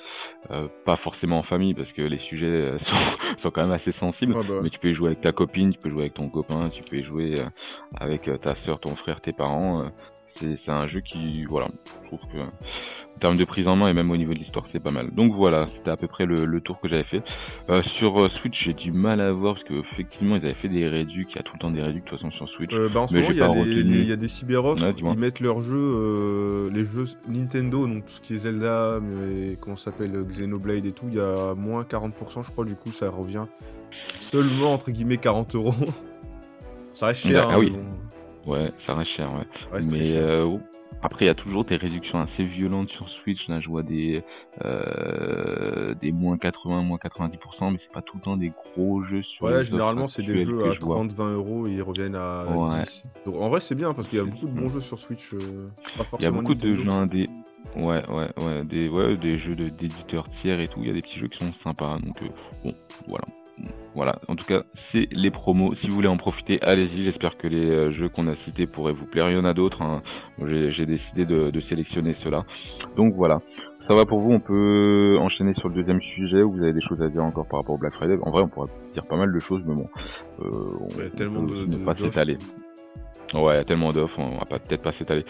euh, 0.52 0.68
pas 0.86 0.96
forcément 0.96 1.40
en 1.40 1.44
famille, 1.44 1.74
parce 1.74 1.92
que 1.92 2.02
les 2.02 2.20
sujets 2.20 2.78
sont, 2.86 2.96
sont 3.40 3.52
quand 3.52 3.62
même 3.62 3.72
assez 3.72 3.92
sensibles. 3.92 4.36
Ah 4.38 4.44
bah, 4.48 4.60
Mais 4.62 4.70
tu 4.70 4.80
peux 4.80 4.90
y 4.90 4.94
jouer 4.94 5.08
avec 5.08 5.22
ta 5.22 5.32
copine, 5.32 5.74
tu 5.74 5.80
peux 5.80 5.90
jouer 5.90 6.02
avec 6.02 6.14
ton 6.14 6.30
copain, 6.30 6.70
tu 6.70 6.84
peux 6.84 6.98
y 6.98 7.04
jouer 7.04 7.36
avec 8.00 8.30
ta 8.42 8.54
soeur, 8.54 8.80
ton 8.80 8.96
frère, 8.96 9.22
tes 9.22 9.34
parents. 9.34 9.90
C'est 10.36 10.70
un 10.70 10.88
jeu 10.88 11.02
qui, 11.02 11.44
voilà, 11.46 11.68
je 12.04 12.08
trouve 12.08 12.20
que 12.32 12.38
en 12.40 13.20
termes 13.20 13.36
de 13.38 13.44
prise 13.44 13.68
en 13.68 13.76
main 13.76 13.90
et 13.90 13.94
même 13.94 14.10
au 14.12 14.16
niveau 14.16 14.34
de 14.34 14.40
l'histoire, 14.40 14.66
c'est 14.72 14.82
pas 14.82 14.92
mal. 14.92 15.12
Donc 15.12 15.34
voilà, 15.36 15.68
c'était 15.76 15.90
à 15.92 15.98
peu 15.98 16.08
près 16.08 16.26
le, 16.26 16.46
le 16.46 16.62
tour 16.62 16.80
que 16.80 16.88
j'avais 16.88 17.04
fait. 17.04 17.22
Euh, 17.70 17.82
sur 17.84 18.18
euh, 18.22 18.30
Switch, 18.30 18.64
j'ai 18.64 18.74
du 18.74 18.94
mal 18.94 19.20
à 19.20 19.34
voir 19.34 19.56
parce 19.56 19.66
que 19.66 19.74
effectivement, 19.74 20.38
ils 20.38 20.46
avaient 20.46 20.54
fait 20.54 20.70
des 20.70 20.88
réducs, 20.88 21.28
il 21.32 21.36
y 21.36 21.40
a 21.40 21.44
tout 21.44 21.52
le 21.56 21.60
temps 21.60 21.72
des 21.72 21.82
réducs 21.82 22.06
de 22.06 22.10
toute 22.10 22.18
façon 22.20 22.32
sur 22.32 22.48
Switch. 22.48 22.74
euh, 22.74 22.88
bah, 22.88 23.02
en 23.02 23.08
ce 23.10 23.14
mais 23.16 23.20
moment, 23.20 23.32
il 23.34 23.38
y, 23.38 23.42
a 23.42 23.48
des- 23.50 23.84
dis-moi. 24.94 25.12
ils 25.16 25.20
mettent 25.20 25.42
leurs 25.42 25.62
jeux, 25.62 25.76
euh, 25.78 26.70
les 26.74 26.86
jeux 26.86 27.06
Nintendo, 27.28 27.86
donc 27.86 28.06
tout 28.06 28.14
ce 28.14 28.22
qui 28.22 28.36
est 28.36 28.40
Zelda, 28.40 29.00
mais 29.02 29.56
comment 29.62 29.76
s'appelle, 29.76 30.14
Xenoblade 30.26 30.86
et 30.86 30.94
tout, 30.94 31.08
il 31.10 31.16
y 31.16 31.20
a 31.20 31.54
moins 31.56 31.84
40%, 31.84 32.44
je 32.44 32.52
crois, 32.52 32.64
du 32.64 32.76
coup, 32.76 32.94
ça 32.94 33.10
revient 33.10 33.46
seulement, 34.16 34.72
entre 34.72 34.92
guillemets, 34.92 35.18
40 35.18 35.56
euros. 35.56 35.74
Ça 36.94 37.08
reste 37.08 37.22
cher, 37.22 37.48
Ah 37.50 37.56
hein, 37.56 37.60
oui. 37.60 37.70
bon, 37.70 37.82
Ouais, 38.48 38.68
ça 38.86 38.96
reste 38.96 39.12
cher, 39.12 39.32
ouais. 39.34 39.44
ça 39.62 39.70
reste 39.76 39.90
très 39.90 40.00
Mais 40.00 40.06
cher. 40.06 40.22
euh, 40.24 40.44
oh, 40.46 40.60
après, 41.02 41.26
il 41.26 41.28
y 41.28 41.32
a 41.32 41.36
toujours 41.36 41.64
des 41.66 41.76
réductions 41.78 42.20
assez 42.20 42.44
violentes 42.44 42.90
sur 42.90 43.08
Switch. 43.10 43.48
Là, 43.48 43.60
je 43.62 43.70
vois 43.70 43.84
des, 43.84 44.22
euh, 44.66 45.94
des 46.02 46.12
moins 46.12 46.38
80, 46.38 46.82
moins 46.84 46.98
90%, 46.98 47.72
mais 47.72 47.78
c'est 47.82 47.92
pas 47.94 48.02
tout 48.02 48.18
le 48.18 48.24
temps 48.24 48.38
des 48.38 48.52
gros 48.76 49.04
jeux 49.04 49.22
sur 49.24 49.46
Ouais, 49.46 49.64
généralement, 49.64 50.08
c'est 50.08 50.24
des 50.24 50.46
jeux 50.46 50.66
à 50.66 50.74
je 50.74 50.80
vois. 50.82 50.96
30-20 50.98 51.34
euros 51.34 51.68
et 51.68 51.72
ils 51.74 51.82
reviennent 51.82 52.16
à 52.16 52.46
Ouais. 52.56 52.82
10 52.84 53.04
euros. 53.28 53.44
En 53.44 53.50
vrai, 53.50 53.62
c'est 53.62 53.76
bien 53.76 53.94
parce 53.94 54.08
qu'il 54.08 54.18
y 54.18 54.22
a 54.22 54.26
beaucoup 54.26 54.48
de 54.48 54.60
bons 54.60 54.70
jeux 54.70 54.82
sur 54.82 55.00
Switch. 55.00 55.34
euh, 55.34 55.38
pas 55.98 56.06
Il 56.20 56.24
y 56.24 56.26
a 56.26 56.32
beaucoup 56.32 56.56
de 56.56 56.76
jeux 56.76 56.90
indés. 56.90 57.28
Ouais, 57.76 58.02
ouais, 58.10 58.30
ouais, 58.44 58.66
des, 58.66 58.90
ouais, 58.90 59.16
des 59.16 59.38
jeux 59.38 59.56
de- 59.56 59.70
d'éditeurs 59.70 60.30
tiers 60.32 60.60
et 60.60 60.68
tout. 60.68 60.80
Il 60.82 60.88
y 60.88 60.90
a 60.90 60.94
des 60.94 61.02
petits 61.02 61.20
jeux 61.20 61.28
qui 61.28 61.38
sont 61.46 61.54
sympas. 61.54 62.00
Donc, 62.00 62.22
euh, 62.24 62.28
bon, 62.66 62.72
voilà. 63.08 63.26
Voilà, 63.96 64.18
en 64.28 64.36
tout 64.36 64.46
cas, 64.46 64.64
c'est 64.76 65.08
les 65.12 65.32
promos. 65.32 65.74
Si 65.76 65.88
vous 65.88 65.96
voulez 65.96 66.08
en 66.08 66.18
profiter, 66.18 66.60
allez-y. 66.62 67.02
J'espère 67.02 67.38
que 67.38 67.48
les 67.48 67.66
euh, 67.72 67.92
jeux 67.92 68.08
qu'on 68.08 68.28
a 68.28 68.34
cités 68.36 68.66
pourraient 68.68 68.94
vous 68.94 69.06
plaire. 69.06 69.30
Il 69.30 69.36
y 69.36 69.40
en 69.40 69.46
a 69.46 69.54
d'autres. 69.54 69.82
hein. 69.82 70.00
J'ai 70.46 70.86
décidé 70.86 71.26
de, 71.26 71.50
de 71.50 71.60
sélectionner 71.60 72.14
ceux-là. 72.14 72.44
Donc 72.96 73.14
voilà. 73.16 73.40
Ça 73.88 73.96
va 73.96 74.06
pour 74.06 74.22
vous 74.22 74.32
On 74.32 74.40
peut 74.40 75.18
enchaîner 75.20 75.54
sur 75.56 75.68
le 75.70 75.76
deuxième 75.76 76.00
sujet 76.02 76.44
où 76.44 76.52
vous 76.54 76.62
avez 76.62 76.74
des 76.74 76.82
choses 76.82 77.02
à 77.02 77.10
dire 77.10 77.24
encore 77.24 77.48
par 77.48 77.62
rapport 77.62 77.76
au 77.76 77.80
Black 77.80 77.94
Friday. 77.96 78.18
En 78.22 78.32
vrai, 78.32 78.44
on 78.44 78.48
pourrait 78.48 78.70
dire 78.94 79.08
pas 79.08 79.18
mal 79.18 79.34
de 79.34 79.40
choses, 79.40 79.64
mais 79.66 79.74
bon. 79.76 79.86
euh, 80.42 80.50
on, 80.82 80.86
on 80.86 81.10
tellement 81.18 81.44
peut 81.44 81.52
de- 81.66 81.66
ne 81.72 81.78
de- 81.78 81.84
pas 81.84 81.96
s'étaler. 81.96 82.38
Ouais, 83.34 83.42
il 83.54 83.56
y 83.56 83.58
a 83.58 83.64
tellement 83.64 83.92
d'offres. 83.92 84.20
On 84.20 84.36
va 84.36 84.46
pas- 84.46 84.60
peut-être 84.60 84.82
pas 84.84 84.92
s'étaler. 84.92 85.24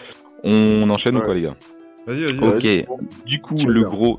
On 0.44 0.88
enchaîne 0.90 1.16
ou 1.16 1.20
Ouais. 1.20 1.24
quoi, 1.24 1.34
les 1.34 1.42
gars? 1.42 1.54
Vas-y, 2.06 2.24
vas-y. 2.24 2.38
Ouais, 2.38 2.82
Ok, 2.82 2.86
bon. 2.88 2.98
du 3.26 3.40
coup, 3.40 3.56
le 3.66 3.82
gros, 3.82 4.18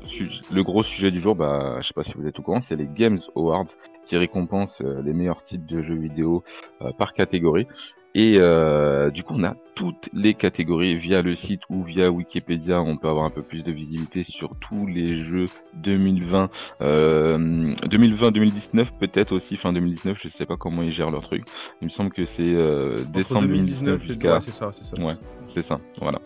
le 0.52 0.62
gros 0.62 0.82
sujet 0.84 1.10
du 1.10 1.20
jour, 1.20 1.34
bah, 1.34 1.78
je 1.80 1.88
sais 1.88 1.94
pas 1.94 2.04
si 2.04 2.12
vous 2.16 2.26
êtes 2.26 2.38
au 2.38 2.42
courant, 2.42 2.60
c'est 2.68 2.76
les 2.76 2.88
Games 2.92 3.20
Awards 3.36 3.66
qui 4.12 4.18
récompensent 4.18 4.82
euh, 4.82 5.00
les 5.02 5.14
meilleurs 5.14 5.42
titres 5.46 5.64
de 5.66 5.82
jeux 5.82 5.94
vidéo 5.94 6.44
euh, 6.82 6.90
par 6.98 7.14
catégorie. 7.14 7.66
Et 8.14 8.36
euh, 8.42 9.08
du 9.10 9.22
coup, 9.22 9.32
on 9.38 9.42
a 9.42 9.56
toutes 9.74 10.10
les 10.12 10.34
catégories 10.34 10.98
via 10.98 11.22
le 11.22 11.34
site 11.34 11.62
ou 11.70 11.82
via 11.82 12.10
Wikipédia. 12.10 12.82
On 12.82 12.98
peut 12.98 13.08
avoir 13.08 13.24
un 13.24 13.30
peu 13.30 13.40
plus 13.40 13.64
de 13.64 13.72
visibilité 13.72 14.22
sur 14.28 14.50
tous 14.68 14.86
les 14.86 15.08
jeux 15.08 15.46
2020, 15.76 16.50
euh, 16.82 17.38
2020-2019 17.86 18.88
peut-être 19.00 19.32
aussi 19.34 19.56
fin 19.56 19.72
2019. 19.72 20.18
Je 20.22 20.28
sais 20.28 20.44
pas 20.44 20.58
comment 20.58 20.82
ils 20.82 20.92
gèrent 20.92 21.08
leur 21.10 21.22
truc. 21.22 21.44
Il 21.80 21.86
me 21.86 21.90
semble 21.90 22.10
que 22.10 22.26
c'est 22.26 22.42
euh, 22.42 22.96
décembre 23.14 23.46
2019 23.46 24.02
et- 24.02 24.06
jusqu'à 24.06 24.34
ouais, 24.34 24.40
c'est 24.42 24.52
ça, 24.52 24.70
c'est 24.74 24.84
ça. 24.84 25.02
Ouais. 25.02 25.14
C'est 25.54 25.64
ça, 25.64 25.76
voilà. 26.00 26.20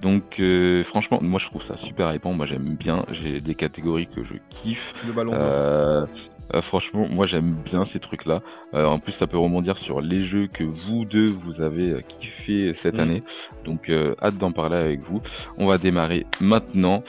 Donc 0.00 0.38
euh, 0.40 0.84
franchement, 0.84 1.18
moi 1.22 1.38
je 1.40 1.46
trouve 1.46 1.62
ça 1.62 1.76
super 1.76 2.08
répand, 2.08 2.36
moi 2.36 2.46
j'aime 2.46 2.76
bien, 2.76 3.00
j'ai 3.10 3.38
des 3.38 3.54
catégories 3.54 4.06
que 4.08 4.22
je 4.24 4.34
kiffe. 4.50 4.94
Le 5.06 5.12
ballon. 5.12 5.32
Euh, 5.34 6.02
euh, 6.54 6.60
franchement, 6.62 7.06
moi 7.12 7.26
j'aime 7.26 7.54
bien 7.64 7.84
ces 7.86 8.00
trucs-là. 8.00 8.42
En 8.72 8.98
plus, 8.98 9.12
ça 9.12 9.26
peut 9.26 9.38
rebondir 9.38 9.78
sur 9.78 10.00
les 10.00 10.24
jeux 10.24 10.48
que 10.48 10.64
vous 10.64 11.04
deux 11.04 11.26
vous 11.30 11.60
avez 11.60 11.98
kiffé 12.08 12.72
cette 12.74 12.96
Mm. 12.96 13.00
année. 13.00 13.22
Donc 13.64 13.90
hâte 14.22 14.36
d'en 14.38 14.52
parler 14.52 14.76
avec 14.76 15.04
vous. 15.04 15.20
On 15.58 15.66
va 15.66 15.78
démarrer 15.78 16.24
maintenant. 16.40 17.02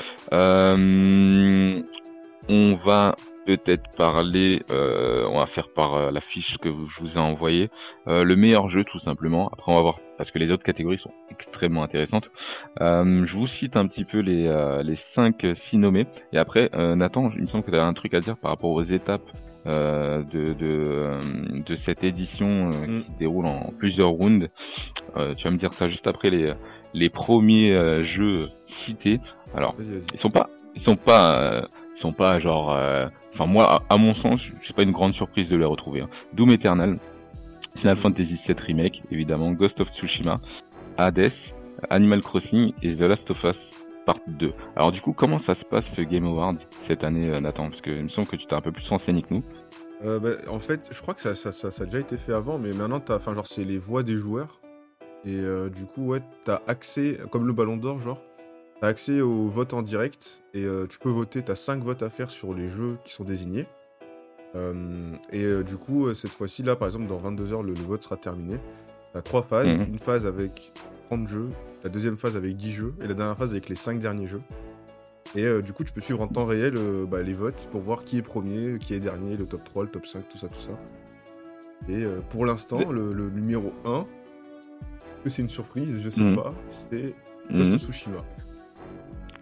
On 2.49 2.75
va 2.75 3.15
peut-être 3.45 3.95
parler, 3.97 4.61
euh, 4.71 5.25
on 5.31 5.39
va 5.39 5.45
faire 5.47 5.69
par 5.69 5.95
euh, 5.95 6.11
la 6.11 6.21
fiche 6.21 6.57
que 6.57 6.69
je 6.69 7.01
vous 7.01 7.15
ai 7.15 7.19
envoyée, 7.19 7.69
euh, 8.07 8.23
le 8.23 8.35
meilleur 8.35 8.69
jeu 8.69 8.83
tout 8.83 8.99
simplement. 8.99 9.49
Après 9.53 9.71
on 9.71 9.75
va 9.75 9.81
voir 9.81 9.99
parce 10.17 10.29
que 10.31 10.39
les 10.39 10.51
autres 10.51 10.63
catégories 10.63 10.99
sont 10.99 11.11
extrêmement 11.31 11.83
intéressantes. 11.83 12.29
Euh, 12.81 13.25
je 13.25 13.35
vous 13.35 13.47
cite 13.47 13.75
un 13.77 13.87
petit 13.87 14.05
peu 14.05 14.19
les 14.19 14.47
euh, 14.47 14.83
les 14.83 14.95
cinq 14.95 15.43
euh, 15.43 15.55
six 15.55 15.77
nommés 15.77 16.05
et 16.31 16.37
après 16.37 16.69
euh, 16.75 16.95
Nathan, 16.95 17.31
il 17.35 17.41
me 17.41 17.45
semble 17.47 17.63
que 17.63 17.71
tu 17.71 17.77
as 17.77 17.85
un 17.85 17.93
truc 17.93 18.13
à 18.13 18.19
dire 18.19 18.37
par 18.37 18.51
rapport 18.51 18.71
aux 18.71 18.83
étapes 18.83 19.29
euh, 19.67 20.19
de 20.23 20.53
de, 20.53 21.63
de 21.65 21.75
cette 21.75 22.03
édition 22.03 22.47
euh, 22.71 22.87
Mm. 22.87 23.01
qui 23.03 23.09
se 23.11 23.15
déroule 23.17 23.45
en 23.45 23.71
plusieurs 23.77 24.09
rounds. 24.09 24.47
Euh, 25.17 25.33
tu 25.33 25.43
vas 25.45 25.51
me 25.51 25.57
dire 25.57 25.73
ça 25.73 25.87
juste 25.87 26.07
après 26.07 26.29
les 26.29 26.53
les 26.93 27.09
premiers 27.09 28.03
jeux 28.05 28.45
cités. 28.67 29.17
Alors 29.55 29.75
ils 30.13 30.19
sont 30.19 30.29
pas 30.29 30.49
ils 30.75 30.81
sont 30.81 30.95
pas 30.95 31.35
euh, 31.37 31.61
ils 31.95 31.99
sont 31.99 32.11
pas 32.13 32.39
genre 32.39 32.71
euh, 32.73 33.05
enfin 33.33 33.45
moi 33.45 33.83
à, 33.89 33.97
mon 33.97 34.13
sens 34.13 34.41
c'est 34.63 34.75
pas 34.75 34.83
une 34.83 34.91
grande 34.91 35.13
surprise 35.13 35.49
de 35.49 35.55
les 35.55 35.65
retrouver 35.65 36.01
hein. 36.01 36.09
Doom 36.33 36.51
Eternal 36.51 36.95
Final 37.77 37.97
Fantasy 37.97 38.39
VII 38.45 38.55
Remake 38.59 39.01
évidemment 39.11 39.51
Ghost 39.51 39.81
of 39.81 39.89
Tsushima 39.93 40.35
Hades 40.97 41.31
Animal 41.89 42.21
Crossing 42.21 42.73
et 42.81 42.93
The 42.93 43.01
Last 43.01 43.29
of 43.31 43.43
Us 43.43 43.71
Part 44.05 44.19
2 44.27 44.53
alors 44.75 44.91
du 44.91 45.01
coup 45.01 45.13
comment 45.13 45.39
ça 45.39 45.55
se 45.55 45.65
passe 45.65 45.85
ce 45.95 46.01
Game 46.01 46.25
Award 46.25 46.57
cette 46.87 47.03
année 47.03 47.29
euh, 47.29 47.39
Nathan? 47.39 47.69
Parce 47.69 47.81
que 47.81 47.91
il 47.91 48.03
me 48.03 48.09
semble 48.09 48.27
que 48.27 48.35
tu 48.35 48.45
t'es 48.45 48.53
un 48.53 48.59
peu 48.59 48.71
plus 48.71 48.87
renseigné 48.87 49.21
que 49.21 49.33
nous 49.33 49.43
Euh, 50.05 50.19
bah, 50.19 50.31
en 50.49 50.59
fait, 50.59 50.89
je 50.91 50.99
crois 51.01 51.13
que 51.13 51.21
ça, 51.21 51.29
a 51.49 51.85
déjà 51.85 51.99
été 51.99 52.17
fait 52.17 52.33
avant, 52.33 52.57
mais 52.57 52.73
maintenant, 52.73 52.99
genre, 53.33 53.47
c'est 53.47 53.63
les 53.63 53.77
voix 53.77 54.03
des 54.03 54.17
joueurs. 54.17 54.59
Et 55.25 55.37
euh, 55.37 55.69
du 55.69 55.85
coup, 55.85 56.07
ouais, 56.07 56.19
t'as 56.43 56.59
accès, 56.67 57.17
comme 57.31 57.47
le 57.47 57.53
ballon 57.53 57.77
d'or, 57.77 57.99
genre, 57.99 58.21
t'as 58.83 58.89
accès 58.89 59.21
au 59.21 59.47
vote 59.47 59.73
en 59.73 59.81
direct. 59.81 60.41
Et 60.53 60.65
euh, 60.65 60.85
tu 60.87 60.99
peux 60.99 61.09
voter, 61.09 61.41
t'as 61.41 61.55
5 61.55 61.81
votes 61.81 62.03
à 62.03 62.09
faire 62.09 62.29
sur 62.29 62.53
les 62.53 62.67
jeux 62.67 62.97
qui 63.05 63.13
sont 63.13 63.23
désignés. 63.23 63.65
Euh, 64.55 65.13
et 65.31 65.45
euh, 65.45 65.63
du 65.63 65.77
coup, 65.77 66.13
cette 66.13 66.31
fois-ci, 66.31 66.63
là, 66.63 66.75
par 66.75 66.89
exemple, 66.89 67.07
dans 67.07 67.17
22h, 67.17 67.63
le, 67.65 67.69
le 67.69 67.79
vote 67.79 68.03
sera 68.03 68.17
terminé. 68.17 68.59
T'as 69.13 69.21
trois 69.21 69.41
phases. 69.41 69.67
Mhm. 69.67 69.85
Une 69.89 69.99
phase 69.99 70.25
avec 70.27 70.73
30 71.03 71.29
jeux, 71.29 71.47
la 71.85 71.89
deuxième 71.89 72.17
phase 72.17 72.35
avec 72.35 72.57
10 72.57 72.71
jeux, 72.73 72.93
et 73.01 73.07
la 73.07 73.13
dernière 73.13 73.37
phase 73.37 73.51
avec 73.51 73.69
les 73.69 73.75
5 73.75 74.01
derniers 74.01 74.27
jeux. 74.27 74.41
Et 75.33 75.61
du 75.61 75.71
coup, 75.71 75.85
tu 75.85 75.93
peux 75.93 76.01
suivre 76.01 76.19
en 76.21 76.27
temps 76.27 76.45
réel 76.45 76.73
bah, 77.09 77.21
les 77.21 77.33
votes 77.33 77.67
pour 77.71 77.79
voir 77.81 78.03
qui 78.03 78.17
est 78.17 78.21
premier, 78.21 78.77
qui 78.79 78.93
est 78.95 78.99
dernier, 78.99 79.37
le 79.37 79.45
top 79.47 79.63
3, 79.63 79.83
le 79.83 79.89
top 79.89 80.05
5, 80.05 80.27
tout 80.27 80.37
ça, 80.37 80.47
tout 80.49 80.59
ça. 80.59 80.77
Et 81.87 82.03
pour 82.31 82.45
l'instant, 82.45 82.91
le, 82.91 83.13
le 83.13 83.29
numéro 83.29 83.71
1, 83.85 84.01
est-ce 84.01 85.23
que 85.23 85.29
c'est 85.29 85.41
une 85.41 85.49
surprise, 85.49 86.01
je 86.03 86.09
sais 86.09 86.21
Mhm. 86.21 86.35
pas, 86.35 86.49
c'est 86.89 87.15
Ghost 87.49 87.69
Mhm. 87.69 87.73
of 87.75 87.81
Tsushima. 87.81 88.17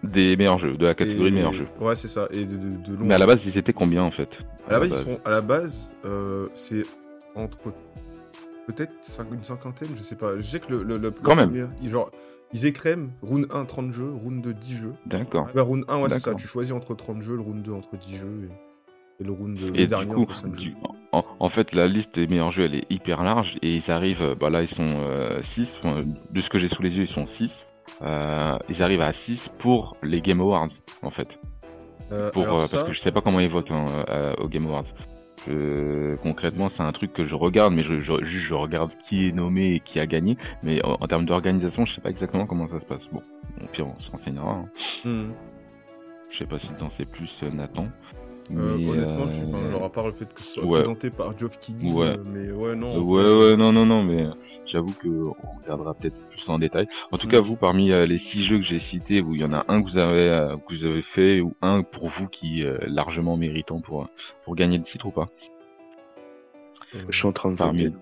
Des 0.04 0.36
meilleurs 0.36 0.60
jeux 0.60 0.76
de 0.78 0.86
la 0.86 0.94
catégorie 0.96 1.30
Et- 1.30 1.32
meilleurs 1.32 1.54
jeux 1.54 1.68
Ouais, 1.80 1.96
c'est 1.96 2.08
ça. 2.08 2.28
Et 2.32 2.46
de, 2.46 2.56
de, 2.58 2.70
de 2.76 2.94
long. 2.96 3.06
mais 3.06 3.14
à 3.14 3.18
la 3.20 3.26
base 3.26 3.40
ils 3.46 3.58
étaient 3.58 3.74
combien 3.74 4.04
en 4.04 4.12
fait? 4.12 4.30
À 4.68 4.74
la 4.74 4.80
base, 4.80 4.90
ils 4.90 5.14
sont, 5.14 5.20
à 5.26 5.30
la 5.32 5.42
base, 5.42 5.92
euh, 6.06 6.48
c'est 6.56 6.84
entre 7.36 7.72
peut-être 8.68 8.94
une 9.32 9.44
cinquantaine, 9.44 9.90
je 9.96 10.02
sais 10.02 10.16
pas. 10.16 10.38
Je 10.38 10.42
sais 10.44 10.60
que 10.60 10.72
le, 10.72 10.84
le, 10.84 10.98
le 10.98 11.12
Quand 11.12 11.36
le 11.36 11.48
même. 11.48 11.68
premier, 11.70 11.90
genre, 11.90 12.12
ils 12.54 12.66
écrèment 12.66 13.10
round 13.22 13.48
1, 13.54 13.66
30 13.66 13.92
jeux, 13.92 14.10
round 14.10 14.42
2, 14.42 14.54
10 14.54 14.76
jeux. 14.76 14.94
d'accord 15.06 15.46
Ah 15.50 15.54
bah, 15.56 15.62
round 15.64 15.84
1, 15.88 16.02
ouais, 16.02 16.10
c'est 16.12 16.20
ça. 16.20 16.36
Tu 16.36 16.48
choisis 16.48 16.72
entre 16.74 16.94
30 16.96 17.22
jeux, 17.22 17.36
le 17.36 17.42
round 17.42 17.62
2 17.64 17.72
entre 17.72 17.96
10 17.98 18.18
jeux 18.18 18.50
et, 19.20 19.24
et 19.24 19.26
le 19.26 19.32
round 19.32 19.58
le 19.60 19.68
Et 19.76 19.82
du 19.84 19.88
dernier 19.88 20.14
coup, 20.14 20.22
entre 20.24 20.36
5 20.36 20.56
jeux. 20.56 20.62
du- 20.62 20.76
en, 21.14 21.24
en 21.40 21.50
fait, 21.50 21.74
la 21.74 21.88
liste 21.88 22.16
des 22.16 22.28
meilleurs 22.28 22.52
jeux, 22.52 22.64
elle 22.66 22.76
est 22.76 22.86
hyper 22.90 23.24
large 23.24 23.58
et 23.62 23.76
ils 23.76 23.92
arrivent, 23.92 24.22
euh, 24.22 24.36
bah 24.40 24.50
là, 24.50 24.62
ils 24.62 24.70
sont 24.70 24.86
6, 25.56 25.68
de 26.34 26.42
ce 26.42 26.50
que 26.50 26.60
j'ai 26.60 26.70
sous 26.70 26.82
les 26.82 26.90
yeux, 26.92 27.04
ils 27.10 27.14
sont 27.14 27.28
6. 27.28 27.52
Ils 28.02 28.82
arrivent 28.84 29.02
à 29.02 29.12
6 29.14 29.50
pour 29.60 29.96
les 30.04 30.22
Game 30.22 30.42
Awards, 30.42 30.68
en 31.02 31.12
fait. 31.12 31.28
Euh, 32.12 32.30
Pour, 32.32 32.44
euh, 32.44 32.62
ça, 32.68 32.78
Parce 32.78 32.88
que 32.90 32.94
je 32.94 33.00
sais 33.02 33.12
pas 33.12 33.22
comment 33.22 33.40
ils 33.40 33.50
votent 33.50 33.72
hein, 33.72 33.86
euh, 34.10 34.34
aux 34.40 34.48
Game 34.48 34.66
Awards. 34.66 34.84
Concrètement, 36.22 36.68
c'est 36.70 36.84
un 36.84 36.92
truc 36.92 37.14
que 37.14 37.24
je 37.24 37.36
regarde, 37.36 37.74
mais 37.74 37.84
je, 37.84 37.98
je, 38.00 38.24
juste, 38.24 38.46
je 38.46 38.54
regarde 38.54 38.92
qui 39.08 39.28
est 39.28 39.32
nommé 39.32 39.76
et 39.76 39.80
qui 39.80 40.00
a 40.00 40.06
gagné. 40.06 40.38
Mais 40.64 40.84
en, 40.86 40.94
en 40.94 41.08
termes 41.08 41.26
d'organisation, 41.26 41.86
je 41.86 41.96
sais 41.96 42.02
pas 42.02 42.10
exactement 42.10 42.46
comment 42.46 42.68
ça 42.68 42.80
se 42.80 42.86
passe. 42.86 43.02
Bon, 43.12 43.22
au 43.64 43.68
pire, 43.68 43.88
on 43.88 43.98
se 44.00 44.12
renseignera. 44.12 44.56
hein. 44.56 44.64
hmm. 45.10 45.30
Je 46.32 46.38
sais 46.38 46.46
pas 46.46 46.60
si 46.60 46.70
t'en 46.80 46.90
sais 46.98 47.06
plus, 47.12 47.30
euh, 47.44 47.50
Nathan. 47.52 47.88
Euh, 48.58 48.76
honnêtement, 48.88 49.26
je 49.30 49.38
sais 49.38 49.52
pas, 49.52 49.58
euh, 49.58 49.68
alors 49.70 49.84
à 49.86 49.90
part 49.92 50.06
le 50.08 50.12
fait 50.14 50.34
que 50.34 50.42
ce 50.44 50.54
soit 50.54 50.66
ouais. 50.66 50.80
présenté 50.80 51.10
par 51.10 51.38
Geoff 51.38 51.58
Keighley, 51.60 51.92
Ouais. 51.92 52.08
euh, 52.08 52.24
mais 52.34 52.52
ouais, 52.52 52.76
non. 52.76 53.00
Ouais, 53.00 53.24
ouais, 53.24 53.56
non, 53.56 53.72
non, 53.72 53.86
non, 53.86 54.04
mais 54.04 54.26
j'avoue 54.66 54.94
que 54.94 55.08
on 55.08 55.60
regardera 55.62 55.94
peut-être 55.94 56.16
plus 56.30 56.50
en 56.50 56.60
détail. 56.60 56.88
En 57.12 57.18
tout 57.18 57.28
Mm. 57.28 57.32
cas, 57.32 57.40
vous, 57.42 57.56
parmi 57.56 57.92
euh, 57.92 58.06
les 58.06 58.18
six 58.20 58.44
jeux 58.44 58.58
que 58.58 58.66
j'ai 58.66 58.80
cités, 58.80 59.22
vous, 59.22 59.36
il 59.36 59.42
y 59.42 59.46
en 59.46 59.54
a 59.54 59.64
un 59.68 59.82
que 59.82 59.90
vous 59.90 59.98
avez, 59.98 60.30
euh, 60.30 60.58
que 60.58 60.76
vous 60.76 60.86
avez 60.86 61.02
fait 61.02 61.40
ou 61.42 61.54
un 61.62 61.84
pour 61.84 62.10
vous 62.10 62.28
qui 62.28 62.62
est 62.62 62.66
euh, 62.66 62.78
largement 62.88 63.38
méritant 63.38 63.80
pour, 63.80 64.08
pour 64.44 64.56
gagner 64.56 64.78
le 64.78 64.84
titre 64.84 65.06
ou 65.08 65.12
pas? 65.12 65.30
Euh, 66.96 67.00
Je 67.10 67.18
suis 67.18 67.28
en 67.28 67.32
train 67.32 67.52
de 67.52 67.56
Parmi- 67.56 67.86
voter. 67.86 67.96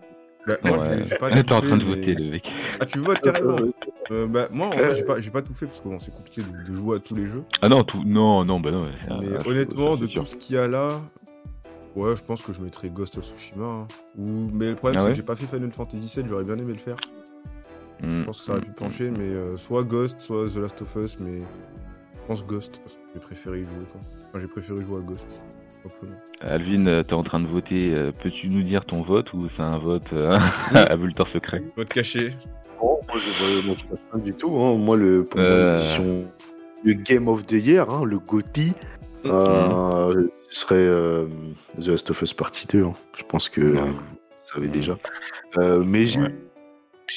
Bah, 0.48 0.58
moi, 0.64 0.78
Ouais. 0.80 1.04
j'ai- 1.06 1.18
pas 1.18 1.28
en 1.58 1.62
train 1.62 1.78
de 1.78 1.84
mais- 1.84 1.96
voter, 1.96 2.16
le 2.16 2.32
mec. 2.32 2.44
Ah, 2.80 2.86
tu 2.86 3.00
votes 3.00 3.20
carrément 3.22 3.58
Euh, 4.12 4.26
bah, 4.26 4.48
Moi, 4.52 4.66
en 4.66 4.70
vrai, 4.72 4.96
j'ai 4.96 5.04
pas, 5.04 5.20
j'ai 5.20 5.30
pas 5.30 5.44
tout 5.44 5.54
fait 5.54 5.68
parce 5.68 5.82
que 5.82 5.88
bon, 5.88 6.00
c'est 6.00 6.10
compliqué 6.12 6.42
de, 6.42 6.72
de 6.72 6.76
jouer 6.76 6.96
à 6.96 7.00
tous 7.00 7.14
les 7.14 7.28
jeux. 7.28 7.44
Ah 7.62 7.70
non, 7.70 7.84
tout, 7.84 8.02
non, 8.04 8.44
non, 8.44 8.60
bah 8.60 8.72
non. 8.72 8.82
ouais, 8.86 8.92
ça- 9.08 9.20
Mais 9.22 9.28
je- 9.44 9.48
honnêtement, 9.48 9.96
de 9.98 10.08
sûr. 10.08 10.24
tout 10.24 10.30
ce 10.30 10.36
qu'il 10.36 10.56
y 10.56 10.58
a 10.60 10.68
là, 10.68 10.88
ouais, 11.96 12.16
je 12.16 12.24
pense 12.24 12.42
que 12.42 12.52
je 12.52 12.60
mettrais 12.62 12.90
Ghost 12.90 13.20
of 13.20 13.26
Tsushima. 13.26 13.66
hein. 13.66 13.88
Ou... 14.18 14.50
Mais 14.56 14.70
le 14.70 14.76
problème, 14.76 14.98
Ah 14.98 15.02
c'est 15.02 15.06
ouais 15.06 15.12
que 15.12 15.18
j'ai 15.18 15.26
pas 15.26 15.36
fait 15.36 15.46
Final 15.46 15.72
Fantasy 15.72 16.12
VII, 16.16 16.26
j'aurais 16.28 16.44
bien 16.44 16.58
aimé 16.58 16.74
le 16.74 16.80
faire. 16.80 16.96
Mm, 18.02 18.22
Je 18.22 18.26
pense 18.26 18.40
que 18.40 18.46
ça 18.46 18.52
aurait 18.54 18.62
pu 18.62 18.72
mm, 18.72 18.74
pencher, 18.74 19.12
mais 19.12 19.20
euh, 19.20 19.58
soit 19.58 19.84
Ghost, 19.84 20.16
soit 20.22 20.48
The 20.50 20.56
Last 20.56 20.82
of 20.82 20.96
Us, 20.96 21.20
mais 21.20 21.42
je 22.14 22.20
pense 22.28 22.44
Ghost 22.48 22.80
parce 22.82 22.96
que 22.96 23.00
j'ai 23.14 23.20
préféré 23.20 23.60
y 23.60 23.64
jouer. 23.64 23.74
Quoi. 23.92 24.02
Enfin, 24.02 24.40
j'ai 24.40 24.48
préféré 24.48 24.84
jouer 24.84 24.98
à 24.98 25.02
Ghost. 25.02 25.28
Alvin, 26.42 26.88
euh, 26.88 27.02
t'es 27.04 27.14
en 27.14 27.24
train 27.24 27.40
de 27.40 27.48
voter. 27.48 27.94
euh, 27.94 28.12
Peux-tu 28.24 28.48
nous 28.50 28.64
dire 28.64 28.86
ton 28.86 29.02
vote 29.02 29.34
ou 29.34 29.48
c'est 29.50 29.62
un 29.62 29.78
vote 29.78 30.12
euh, 30.14 30.38
à 30.74 30.96
bulletin 30.96 31.26
secret? 31.26 31.62
Vote 31.76 31.90
caché. 31.90 32.34
Non, 32.82 32.98
moi 33.08 33.18
je 33.18 33.66
moi, 33.66 33.76
je 33.78 34.10
pas 34.12 34.18
du 34.18 34.34
tout. 34.34 34.52
hein. 34.60 34.76
Moi, 34.76 34.96
le, 34.98 35.24
pour 35.26 35.40
Euh. 35.42 35.76
l'édition, 35.76 36.24
le 36.84 36.94
Game 36.94 37.28
of 37.28 37.46
the 37.46 37.54
Year, 37.54 37.90
hein, 37.90 38.04
le 38.06 38.20
GOTY, 38.20 38.74
euh, 39.26 40.28
ce 40.50 40.60
serait 40.62 40.76
euh, 40.78 41.26
The 41.82 41.88
Last 41.88 42.10
of 42.12 42.22
Us 42.22 42.34
Partie 42.34 42.68
2. 42.68 42.86
hein. 42.86 42.96
Je 43.18 43.24
pense 43.24 43.50
que 43.50 43.62
Ouais. 43.62 43.82
vous 43.82 43.98
savez 44.54 44.68
déjà. 44.70 44.98
Euh, 45.58 45.84
mais 45.86 46.06
j'ai 46.06 46.22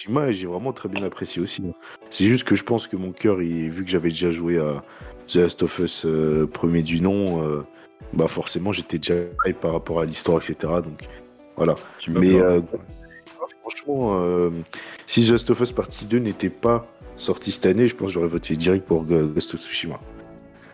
Ouais. 0.09 0.33
J'ai 0.33 0.47
vraiment 0.47 0.73
très 0.73 0.89
bien 0.89 1.03
apprécié 1.05 1.41
aussi. 1.43 1.63
hein. 1.65 1.75
C'est 2.11 2.25
juste 2.25 2.45
que 2.45 2.57
je 2.57 2.65
pense 2.65 2.87
que 2.89 2.97
mon 2.97 3.13
cœur, 3.13 3.41
il- 3.43 3.71
vu 3.71 3.85
que 3.85 3.91
j'avais 3.91 4.09
déjà 4.09 4.31
joué 4.31 4.59
à 4.59 4.83
The 5.29 5.35
Last 5.37 5.63
of 5.63 5.79
Us 5.79 6.05
euh, 6.07 6.47
premier 6.47 6.83
du 6.83 7.01
nom, 7.01 7.45
euh, 7.47 7.61
bah 8.13 8.29
forcément 8.29 8.73
j'étais 8.73 8.99
déjà 8.99 9.15
hype 9.47 9.61
par 9.61 9.73
rapport 9.73 10.01
à 10.01 10.05
l'histoire, 10.05 10.39
etc. 10.39 10.55
Donc 10.85 11.09
voilà. 11.57 11.75
Mais 12.09 12.41
euh, 12.41 12.61
franchement, 13.61 14.21
euh, 14.21 14.51
si 15.07 15.27
The 15.27 15.31
Last 15.31 15.51
of 15.51 15.61
Us 15.61 15.73
Partie 15.73 16.05
2 16.05 16.19
n'était 16.19 16.51
pas 16.51 16.83
sorti 17.17 17.53
cette 17.53 17.67
année, 17.67 17.89
je 17.89 17.95
pense 17.95 18.09
que 18.09 18.13
j'aurais 18.15 18.29
voté 18.29 18.57
direct 18.57 18.87
pour 18.87 19.05
Ghost 19.05 19.55
of 19.55 19.61
Tsushima. 19.61 19.99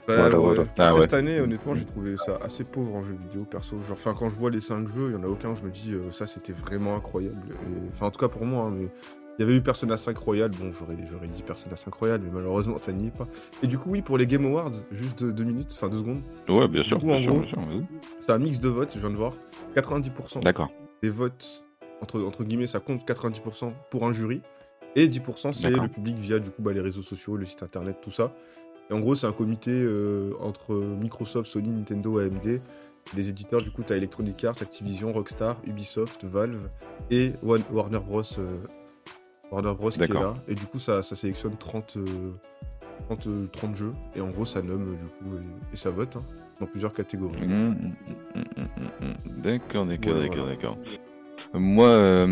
Bah, 0.07 0.16
Voilà, 0.16 0.38
ouais. 0.38 0.44
voilà. 0.44 0.64
Ah 0.79 0.94
ouais. 0.94 1.03
Cette 1.03 1.12
année, 1.12 1.38
honnêtement, 1.38 1.74
j'ai 1.74 1.85
trouvé 1.85 2.16
ça 2.16 2.38
assez 2.42 2.64
pauvre 2.64 2.94
en 2.96 3.05
jeu 3.05 3.14
vidéo 3.20 3.44
perso. 3.44 3.77
Genre, 3.77 3.85
enfin, 3.92 4.14
quand 4.18 4.31
je 4.31 4.37
vois 4.37 4.48
les 4.48 4.62
5 4.62 4.88
jeux, 4.88 5.11
il 5.11 5.12
y 5.12 5.16
en 5.16 5.22
a 5.22 5.27
aucun 5.27 5.51
où 5.51 5.57
je 5.57 5.62
me 5.62 5.70
dis 5.70 5.92
euh, 5.92 6.11
ça 6.11 6.27
c'était 6.27 6.55
vraiment 6.55 6.96
incroyable. 6.96 7.37
Enfin, 7.92 8.07
en 8.07 8.11
tout 8.11 8.18
cas 8.18 8.29
pour 8.29 8.46
moi, 8.46 8.64
hein, 8.66 8.74
mais 8.74 8.88
il 9.38 9.42
y 9.42 9.44
avait 9.44 9.57
eu 9.57 9.62
Persona 9.62 9.96
5 9.96 10.16
Royal. 10.16 10.51
Bon, 10.51 10.70
j'aurais, 10.77 10.96
j'aurais 11.11 11.29
dit 11.29 11.42
Persona 11.42 11.77
5 11.77 11.94
Royal, 11.94 12.20
mais 12.22 12.31
malheureusement 12.33 12.77
ça 12.77 12.92
n'y 12.92 13.07
est 13.09 13.16
pas. 13.16 13.24
Et 13.62 13.66
du 13.66 13.79
coup, 13.79 13.90
oui, 13.90 14.03
pour 14.03 14.18
les 14.18 14.27
Game 14.27 14.44
Awards, 14.46 14.72
juste 14.92 15.18
deux, 15.20 15.33
deux 15.33 15.44
minutes, 15.44 15.68
enfin 15.72 15.88
deux 15.88 15.98
secondes, 15.98 16.18
Ouais, 16.48 16.66
bien 16.68 16.83
sûr, 16.83 16.98
coup, 16.98 17.07
bien 17.07 17.16
en 17.16 17.22
sûr, 17.22 17.31
gros- 17.33 17.40
bien 17.40 17.48
sûr, 17.48 17.83
c'est 18.20 18.33
un 18.33 18.38
mix 18.38 18.59
de 18.61 18.68
votes, 18.68 18.92
je 18.94 19.01
viens 19.01 19.11
de 19.11 19.16
voir. 19.16 19.33
90% 19.74 20.40
D'accord. 20.40 20.70
des 21.03 21.11
votes, 21.11 21.64
entre, 22.01 22.20
entre 22.22 22.44
guillemets, 22.44 22.66
ça 22.66 22.81
compte 22.81 23.05
90% 23.07 23.72
pour 23.90 24.05
un 24.07 24.12
jury. 24.12 24.40
Et 24.96 25.07
10% 25.07 25.53
c'est 25.53 25.70
le 25.70 25.87
public 25.88 26.16
via 26.16 26.38
du 26.38 26.51
coup 26.51 26.62
bah, 26.62 26.72
les 26.72 26.81
réseaux 26.81 27.03
sociaux, 27.03 27.37
le 27.37 27.46
site 27.46 27.62
internet, 27.62 27.98
tout 28.03 28.11
ça. 28.11 28.35
Et 28.90 28.94
en 28.94 29.01
gros, 29.01 29.14
c'est 29.14 29.27
un 29.27 29.33
comité 29.33 29.70
euh, 29.70 30.33
entre 30.40 30.74
Microsoft, 30.74 31.48
Sony, 31.51 31.70
Nintendo, 31.70 32.18
AMD. 32.18 32.61
Les 33.16 33.29
éditeurs, 33.29 33.62
du 33.62 33.70
coup, 33.70 33.83
tu 33.83 33.92
as 33.92 33.96
Electronic 33.96 34.42
Arts, 34.44 34.57
Activision, 34.62 35.12
Rockstar, 35.12 35.57
Ubisoft, 35.66 36.24
Valve 36.24 36.68
et 37.11 37.33
Wa- 37.42 37.59
Warner 37.70 38.01
Bros. 38.01 38.22
euh, 38.38 38.48
Warner 39.50 39.74
Bros 39.74 39.90
qui 39.90 40.02
est 40.02 40.08
là. 40.12 40.34
Et 40.48 40.54
du 40.54 40.66
coup, 40.66 40.78
ça, 40.78 41.02
ça 41.02 41.16
sélectionne 41.16 41.56
30, 41.56 41.96
euh, 41.96 42.04
30, 43.08 43.26
euh, 43.26 43.46
30 43.52 43.76
jeux. 43.76 43.92
Et 44.14 44.20
en 44.20 44.28
gros, 44.28 44.44
ça 44.44 44.62
nomme, 44.62 44.88
euh, 44.88 44.96
du 44.96 45.04
coup, 45.06 45.37
et, 45.37 45.74
et 45.74 45.76
ça 45.76 45.90
vote 45.90 46.16
hein, 46.16 46.22
dans 46.61 46.66
plusieurs 46.66 46.92
catégories. 46.92 47.46
Mm, 47.46 47.66
mm, 47.66 47.68
mm, 47.74 48.42
mm, 48.56 49.04
mm, 49.04 49.06
mm. 49.08 49.42
D'accord, 49.42 49.87
d'accord, 49.87 50.14
Ouais, 50.14 50.22
d'accord, 50.22 50.38
voilà. 50.38 50.54
d'accord. 50.54 50.78
Moi, 51.54 51.87
euh, 51.87 52.26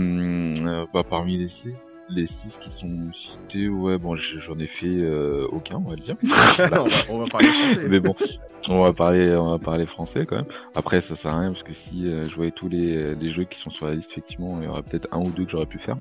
euh, 0.66 0.87
bah, 0.92 1.02
parmi 1.09 1.37
les 1.38 1.48
six, 1.48 1.72
les 2.11 2.26
six 2.26 2.55
qui 2.61 2.70
sont 2.81 3.12
cités, 3.12 3.68
ouais, 3.68 3.96
bon, 3.96 4.14
j'en 4.16 4.55
ai 4.57 4.66
fait 4.66 4.87
euh, 4.87 5.46
aucun, 5.50 5.76
on 5.76 5.90
va 5.90 5.96
dire. 5.96 6.16
on, 6.22 6.29
va, 6.29 6.88
on 7.09 7.18
va 7.20 7.26
parler 7.26 7.48
français. 7.48 7.88
Mais 7.88 8.00
bon, 8.00 8.14
on 8.68 8.83
va 8.83 8.92
parler, 8.92 9.35
on 9.35 9.50
va 9.52 9.59
parler 9.59 9.87
français 9.87 10.26
quand 10.26 10.37
même. 10.37 10.46
Après, 10.74 11.00
ça 11.00 11.16
sert 11.16 11.33
à 11.35 11.40
rien 11.40 11.48
parce 11.48 11.62
que 11.62 11.72
si 11.74 12.09
euh, 12.09 12.24
je 12.29 12.35
voyais 12.35 12.50
tous 12.52 12.68
les, 12.68 13.14
les 13.14 13.33
jeux 13.33 13.44
qui 13.44 13.59
sont 13.59 13.70
sur 13.70 13.87
la 13.87 13.94
liste, 13.94 14.11
effectivement, 14.11 14.59
il 14.61 14.66
y 14.66 14.68
aurait 14.68 14.83
peut-être 14.83 15.09
un 15.12 15.20
ou 15.20 15.31
deux 15.31 15.44
que 15.44 15.50
j'aurais 15.52 15.66
pu 15.66 15.79
faire. 15.79 15.96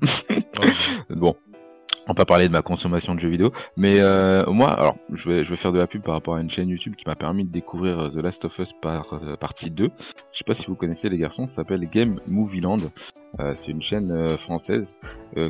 Ouais. 0.60 0.72
Bon, 1.10 1.36
on 2.06 2.12
va 2.12 2.14
pas 2.14 2.24
parler 2.24 2.46
de 2.46 2.52
ma 2.52 2.62
consommation 2.62 3.16
de 3.16 3.20
jeux 3.20 3.28
vidéo, 3.28 3.52
mais 3.76 4.00
euh, 4.00 4.44
moi, 4.46 4.70
alors, 4.70 4.96
je 5.12 5.28
vais, 5.28 5.44
je 5.44 5.50
vais 5.50 5.56
faire 5.56 5.72
de 5.72 5.78
la 5.78 5.88
pub 5.88 6.02
par 6.02 6.14
rapport 6.14 6.36
à 6.36 6.40
une 6.40 6.50
chaîne 6.50 6.68
YouTube 6.68 6.94
qui 6.96 7.04
m'a 7.06 7.16
permis 7.16 7.44
de 7.44 7.50
découvrir 7.50 7.98
euh, 7.98 8.10
The 8.10 8.22
Last 8.22 8.44
of 8.44 8.56
Us 8.58 8.70
par 8.80 9.12
euh, 9.14 9.36
partie 9.36 9.70
2. 9.70 9.90
Je 10.32 10.38
sais 10.38 10.44
pas 10.46 10.54
si 10.54 10.66
vous 10.66 10.76
connaissez 10.76 11.08
les 11.08 11.18
garçons, 11.18 11.48
ça 11.48 11.56
s'appelle 11.56 11.88
Game 11.90 12.20
Movie 12.28 12.60
Land. 12.60 12.76
Euh, 13.40 13.52
c'est 13.52 13.72
une 13.72 13.82
chaîne 13.82 14.36
française 14.38 14.88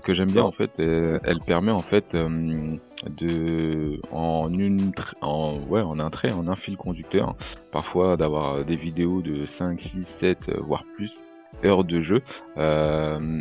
que 0.03 0.15
j'aime 0.15 0.31
bien 0.31 0.43
en 0.43 0.51
fait. 0.51 0.73
Elle 0.79 1.39
permet 1.47 1.71
en 1.71 1.83
fait 1.83 2.17
de 2.17 4.01
en 4.11 4.49
une 4.53 4.93
en 5.21 5.59
ouais 5.69 5.83
en 5.83 6.01
un 6.01 6.11
trait, 6.11 6.33
en 6.33 6.49
un 6.49 6.57
fil 6.57 6.77
conducteur, 6.77 7.37
parfois 7.73 8.17
d'avoir 8.17 8.65
des 8.65 8.77
vidéos 8.77 9.23
de 9.23 9.47
5, 9.47 9.81
6, 9.81 9.91
7 10.21 10.49
euh, 10.49 10.61
voire 10.63 10.85
plus 10.97 11.13
heures 11.65 11.85
de 11.85 12.01
jeu. 12.01 12.23
Euh, 12.59 13.41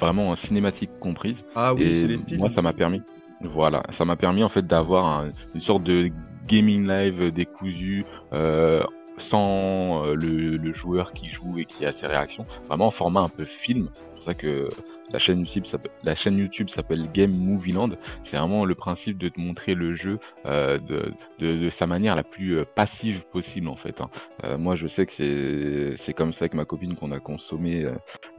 vraiment 0.00 0.34
cinématique 0.36 0.90
comprise. 1.00 1.36
Ah 1.54 1.74
oui, 1.74 1.82
Et 1.82 1.94
c'est 1.94 2.06
les 2.06 2.18
films. 2.18 2.40
moi, 2.40 2.48
ça 2.50 2.62
m'a 2.62 2.72
permis. 2.72 3.02
Voilà, 3.42 3.80
ça 3.96 4.04
m'a 4.04 4.16
permis 4.16 4.42
en 4.42 4.48
fait 4.48 4.66
d'avoir 4.66 5.06
un- 5.06 5.30
une 5.54 5.60
sorte 5.60 5.84
de 5.84 6.08
gaming 6.48 6.86
live 6.88 7.32
décousu, 7.32 8.04
euh, 8.32 8.82
sans 9.18 10.04
euh, 10.06 10.14
le, 10.14 10.56
le 10.56 10.72
joueur 10.74 11.12
qui 11.12 11.28
joue 11.30 11.58
et 11.58 11.64
qui 11.64 11.84
a 11.86 11.92
ses 11.92 12.06
réactions. 12.06 12.42
Vraiment 12.68 12.86
en 12.88 12.90
format 12.90 13.20
un 13.22 13.28
peu 13.28 13.44
film. 13.44 13.88
C'est 13.94 14.14
pour 14.14 14.24
ça 14.24 14.34
que 14.34 14.68
la 15.12 15.18
chaîne 15.18 15.40
YouTube 15.40 15.64
s'appelle, 15.66 15.90
la 16.04 16.14
chaîne 16.14 16.38
YouTube 16.38 16.68
s'appelle 16.74 17.08
Game 17.12 17.32
Movie 17.34 17.72
Land. 17.72 17.88
C'est 18.24 18.36
vraiment 18.36 18.64
le 18.64 18.74
principe 18.74 19.18
de 19.18 19.28
te 19.28 19.40
montrer 19.40 19.74
le 19.74 19.94
jeu 19.94 20.18
euh, 20.46 20.78
de, 20.78 21.12
de, 21.38 21.56
de 21.56 21.70
sa 21.70 21.86
manière 21.86 22.14
la 22.16 22.22
plus 22.22 22.58
euh, 22.58 22.64
passive 22.76 23.22
possible 23.32 23.68
en 23.68 23.76
fait. 23.76 24.00
hein. 24.00 24.10
Euh, 24.44 24.58
moi, 24.58 24.76
je 24.76 24.86
sais 24.86 25.06
que 25.06 25.94
c'est 26.04 26.12
comme 26.14 26.32
ça 26.32 26.40
avec 26.42 26.54
ma 26.54 26.64
copine 26.64 26.94
qu'on 26.96 27.12
a 27.12 27.20
consommé 27.20 27.84
euh, 27.84 27.92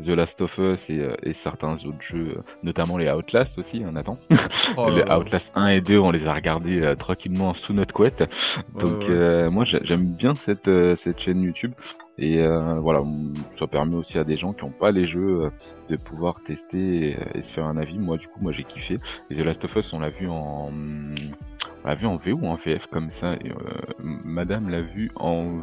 The 0.03 0.09
Last 0.09 0.41
of 0.41 0.57
Us 0.57 0.79
et, 0.89 1.01
et 1.23 1.33
certains 1.33 1.73
autres 1.85 2.01
jeux, 2.01 2.37
notamment 2.63 2.97
les 2.97 3.09
Outlast 3.09 3.57
aussi, 3.57 3.83
hein, 3.83 3.91
Nathan. 3.91 4.15
Oh 4.77 4.89
les. 4.95 5.03
Outlast 5.11 5.51
1 5.55 5.67
et 5.67 5.81
2, 5.81 5.97
on 5.99 6.11
les 6.11 6.27
a 6.27 6.33
regardés 6.33 6.93
tranquillement 6.97 7.53
sous 7.53 7.73
notre 7.73 7.93
couette. 7.93 8.23
Donc 8.79 9.07
moi 9.51 9.65
j'ai- 9.65 9.79
j'aime 9.83 10.05
bien 10.17 10.35
cette 10.35 10.69
cette 10.97 11.19
chaîne 11.19 11.41
YouTube 11.41 11.73
et 12.17 12.41
euh, 12.41 12.75
voilà 12.75 12.99
ça 13.57 13.67
permet 13.67 13.95
aussi 13.95 14.17
à 14.17 14.23
des 14.23 14.37
gens 14.37 14.53
qui 14.53 14.63
n'ont 14.65 14.71
pas 14.71 14.91
les 14.91 15.07
jeux 15.07 15.49
de 15.89 15.97
pouvoir 15.97 16.41
tester 16.41 17.17
et, 17.35 17.43
se 17.43 17.53
faire 17.53 17.65
un 17.65 17.77
avis. 17.77 17.97
Moi 17.97 18.17
du 18.17 18.27
coup 18.27 18.39
moi 18.41 18.51
j'ai 18.51 18.63
kiffé. 18.63 18.95
Et 19.29 19.35
The 19.35 19.39
Last 19.39 19.63
of 19.65 19.75
Us 19.75 19.93
on 19.93 19.99
l'a 19.99 20.09
vu 20.09 20.29
en 20.29 20.71
on 21.83 21.87
l'a 21.87 21.95
vu 21.95 22.07
en 22.07 22.15
VO 22.15 22.33
ou 22.41 22.47
en 22.47 22.55
VF 22.55 22.87
comme 22.87 23.09
ça. 23.09 23.33
Euh, 23.33 23.37
Madame 24.25 24.69
l'a 24.69 24.81
vu 24.81 25.09
en 25.15 25.59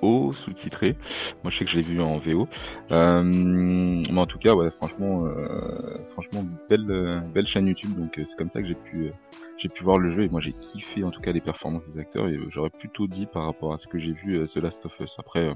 VO 0.00 0.32
sous-titré. 0.32 0.96
Moi 1.42 1.50
je 1.50 1.58
sais 1.58 1.64
que 1.64 1.70
je 1.70 1.76
l'ai 1.76 1.82
vu 1.82 2.00
en 2.00 2.16
VO. 2.16 2.48
Euh, 2.92 3.22
mais 3.22 4.18
en 4.18 4.26
tout 4.26 4.38
cas 4.38 4.54
ouais 4.54 4.70
franchement 4.70 5.26
euh, 5.26 5.92
franchement 6.10 6.44
belle 6.68 7.22
belle 7.34 7.46
chaîne 7.46 7.66
YouTube 7.66 7.98
donc 7.98 8.18
euh, 8.18 8.24
c'est 8.28 8.36
comme 8.36 8.50
ça 8.54 8.62
que 8.62 8.68
j'ai 8.68 8.74
pu 8.74 9.10
j'ai 9.58 9.68
pu 9.68 9.84
voir 9.84 9.98
le 9.98 10.12
jeu 10.12 10.24
et 10.24 10.28
moi 10.28 10.40
j'ai 10.40 10.52
kiffé 10.52 11.02
en 11.02 11.10
tout 11.10 11.20
cas 11.20 11.32
les 11.32 11.40
performances 11.40 11.82
des 11.92 12.00
acteurs 12.00 12.28
et 12.28 12.38
j'aurais 12.50 12.70
plutôt 12.70 13.06
dit 13.06 13.26
par 13.26 13.44
rapport 13.44 13.72
à 13.72 13.78
ce 13.78 13.86
que 13.86 13.98
j'ai 13.98 14.12
vu 14.12 14.46
The 14.48 14.56
Last 14.56 14.84
of 14.84 14.92
Us. 15.00 15.10
Après 15.18 15.50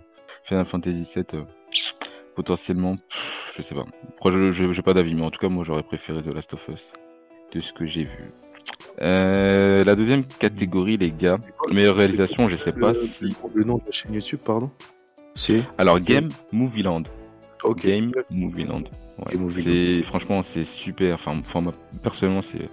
Final 0.48 0.66
Fantasy 0.66 1.06
VII, 1.14 1.44
potentiellement, 2.42 2.96
pff, 2.96 3.20
je 3.59 3.62
sais 3.62 3.74
pas. 3.74 3.85
Après, 4.16 4.33
je 4.33 4.72
j'ai 4.72 4.83
pas 4.83 4.94
d'avis, 4.94 5.14
mais 5.14 5.22
en 5.24 5.31
tout 5.31 5.38
cas 5.38 5.48
moi 5.48 5.64
j'aurais 5.66 5.83
préféré 5.83 6.22
The 6.22 6.33
Last 6.35 6.53
of 6.55 6.61
Us 6.68 6.81
de 7.55 7.61
ce 7.61 7.72
que 7.72 7.87
j'ai 7.87 8.05
vu. 8.05 8.33
Euh, 9.03 9.85
la 9.85 9.94
deuxième 9.94 10.24
catégorie 10.24 10.96
les 10.96 11.11
gars, 11.11 11.38
meilleure 11.70 11.96
réalisation, 11.96 12.48
je 12.48 12.57
sais 12.57 12.72
pas 12.72 12.92
Le- 12.92 13.07
si. 13.07 13.37
Le 13.55 13.64
nom 13.64 13.74
de 13.74 13.83
la 13.87 13.92
chaîne 13.92 14.14
YouTube, 14.14 14.40
pardon? 14.44 14.70
C'est 15.35 15.62
Alors 15.79 16.00
Game 16.00 16.29
Movie 16.53 16.83
Land. 16.83 17.03
Ok. 17.62 17.87
Game 17.87 18.12
Movie 18.31 18.64
Land. 18.64 18.85
Ouais. 19.18 19.33
Game 19.33 19.42
Movie 19.42 19.62
C'est 19.98 20.03
franchement 20.05 20.40
c'est 20.42 20.66
super. 20.66 21.14
Enfin, 21.14 21.35
enfin, 21.38 21.61
moi, 21.61 21.72
personnellement 22.03 22.42
c'est 22.42 22.64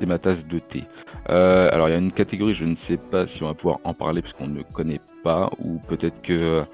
c'est 0.00 0.06
ma 0.06 0.18
tasse 0.18 0.46
de 0.46 0.60
thé. 0.60 0.84
Euh, 1.30 1.68
alors 1.72 1.88
il 1.88 1.92
y 1.92 1.94
a 1.94 1.98
une 1.98 2.12
catégorie, 2.12 2.54
je 2.54 2.64
ne 2.64 2.76
sais 2.76 2.96
pas 2.98 3.26
si 3.26 3.42
on 3.42 3.46
va 3.48 3.54
pouvoir 3.54 3.78
en 3.84 3.92
parler 3.94 4.22
parce 4.22 4.36
qu'on 4.36 4.46
ne 4.46 4.62
connaît 4.74 5.00
pas 5.24 5.50
ou 5.58 5.78
peut-être 5.88 6.22
que 6.22 6.64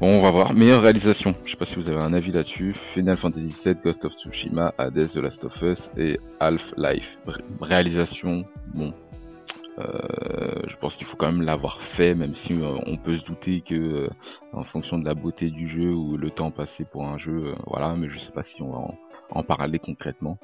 bon 0.00 0.18
on 0.18 0.22
va 0.22 0.30
voir. 0.30 0.54
Meilleure 0.54 0.82
réalisation. 0.82 1.34
Je 1.44 1.50
sais 1.52 1.56
pas 1.56 1.66
si 1.66 1.76
vous 1.76 1.88
avez 1.88 2.02
un 2.02 2.12
avis 2.12 2.32
là-dessus. 2.32 2.74
Final 2.94 3.16
Fantasy 3.16 3.54
VII, 3.64 3.74
Ghost 3.84 4.04
of 4.04 4.12
Tsushima, 4.14 4.74
Hades, 4.78 5.08
The 5.12 5.16
Last 5.16 5.44
of 5.44 5.52
Us 5.62 5.78
et 5.96 6.16
Half-Life. 6.40 7.14
Ré- 7.26 7.42
Réalisation, 7.60 8.44
bon. 8.74 8.92
euh, 9.78 9.84
je 10.68 10.76
pense 10.76 10.96
qu'il 10.96 11.06
faut 11.06 11.16
quand 11.16 11.30
même 11.32 11.42
l'avoir 11.42 11.80
fait, 11.80 12.14
même 12.14 12.34
si 12.34 12.52
euh, 12.54 12.68
on 12.86 12.96
peut 12.96 13.16
se 13.16 13.24
douter 13.24 13.62
que, 13.66 13.74
euh, 13.74 14.08
en 14.52 14.64
fonction 14.64 14.98
de 14.98 15.04
la 15.04 15.14
beauté 15.14 15.50
du 15.50 15.68
jeu 15.68 15.92
ou 15.92 16.16
le 16.16 16.30
temps 16.30 16.50
passé 16.50 16.84
pour 16.90 17.06
un 17.06 17.16
jeu, 17.18 17.54
voilà, 17.66 17.94
mais 17.96 18.08
je 18.10 18.18
sais 18.18 18.32
pas 18.32 18.42
si 18.42 18.60
on 18.62 18.70
va 18.72 18.78
en, 18.78 18.94
en 19.30 19.42
parler 19.42 19.78
concrètement. 19.78 20.38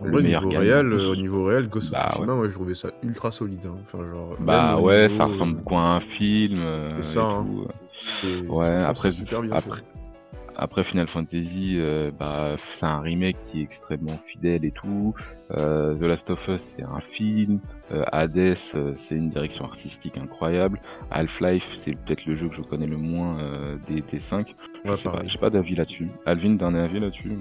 En 0.00 0.08
vrai, 0.10 0.22
niveau 0.24 0.48
réel, 0.50 0.92
au 0.92 1.14
niveau 1.14 1.44
réel, 1.44 1.68
Ghost 1.68 1.92
Bah, 1.92 2.06
of 2.08 2.14
Tsushima, 2.14 2.34
ouais. 2.34 2.46
je 2.50 2.54
trouvais 2.54 2.74
ça 2.74 2.88
ultra 3.04 3.30
solide. 3.30 3.60
hein. 3.64 3.76
Enfin, 3.84 4.04
genre, 4.10 4.30
Bah 4.40 4.76
ouais, 4.80 5.06
niveau, 5.06 5.18
ça 5.18 5.24
ressemble 5.26 5.54
beaucoup 5.58 5.76
à 5.76 5.82
un 5.84 6.00
film. 6.00 6.58
C'est 6.94 7.00
et 7.00 7.02
ça, 7.04 7.22
hein. 7.22 7.46
Ouais, 8.48 8.66
après- 8.82 9.10
c'est 9.12 9.18
super 9.18 9.42
bien 9.42 9.52
après- 9.52 9.78
fait. 9.78 9.84
Après 10.56 10.84
Final 10.84 11.08
Fantasy, 11.08 11.80
euh, 11.82 12.12
bah, 12.16 12.54
c'est 12.78 12.86
un 12.86 13.00
remake 13.00 13.36
qui 13.48 13.60
est 13.60 13.64
extrêmement 13.64 14.16
fidèle 14.24 14.64
et 14.64 14.70
tout. 14.70 15.12
Euh, 15.56 15.96
The 15.96 16.02
Last 16.02 16.30
of 16.30 16.38
Us, 16.46 16.60
c'est 16.76 16.84
un 16.84 17.00
film. 17.12 17.58
Euh, 17.90 18.02
Hades, 18.12 18.56
euh, 18.76 18.94
c'est 18.94 19.16
une 19.16 19.30
direction 19.30 19.64
artistique 19.64 20.16
incroyable. 20.16 20.78
Half-Life, 21.10 21.64
c'est 21.84 21.98
peut-être 22.04 22.24
le 22.26 22.36
jeu 22.36 22.48
que 22.48 22.54
je 22.54 22.62
connais 22.62 22.86
le 22.86 22.96
moins 22.96 23.40
euh, 23.44 23.78
des, 23.88 24.00
des 24.00 24.20
cinq. 24.20 24.46
Je 24.84 24.90
Ouais, 24.92 24.96
sais 24.96 25.02
pas, 25.02 25.10
pareil. 25.10 25.28
j'ai 25.28 25.38
pas 25.38 25.50
d'avis 25.50 25.74
là-dessus. 25.74 26.08
Alvin, 26.24 26.56
t'as 26.56 26.66
un 26.66 26.74
avis 26.76 27.00
là-dessus? 27.00 27.32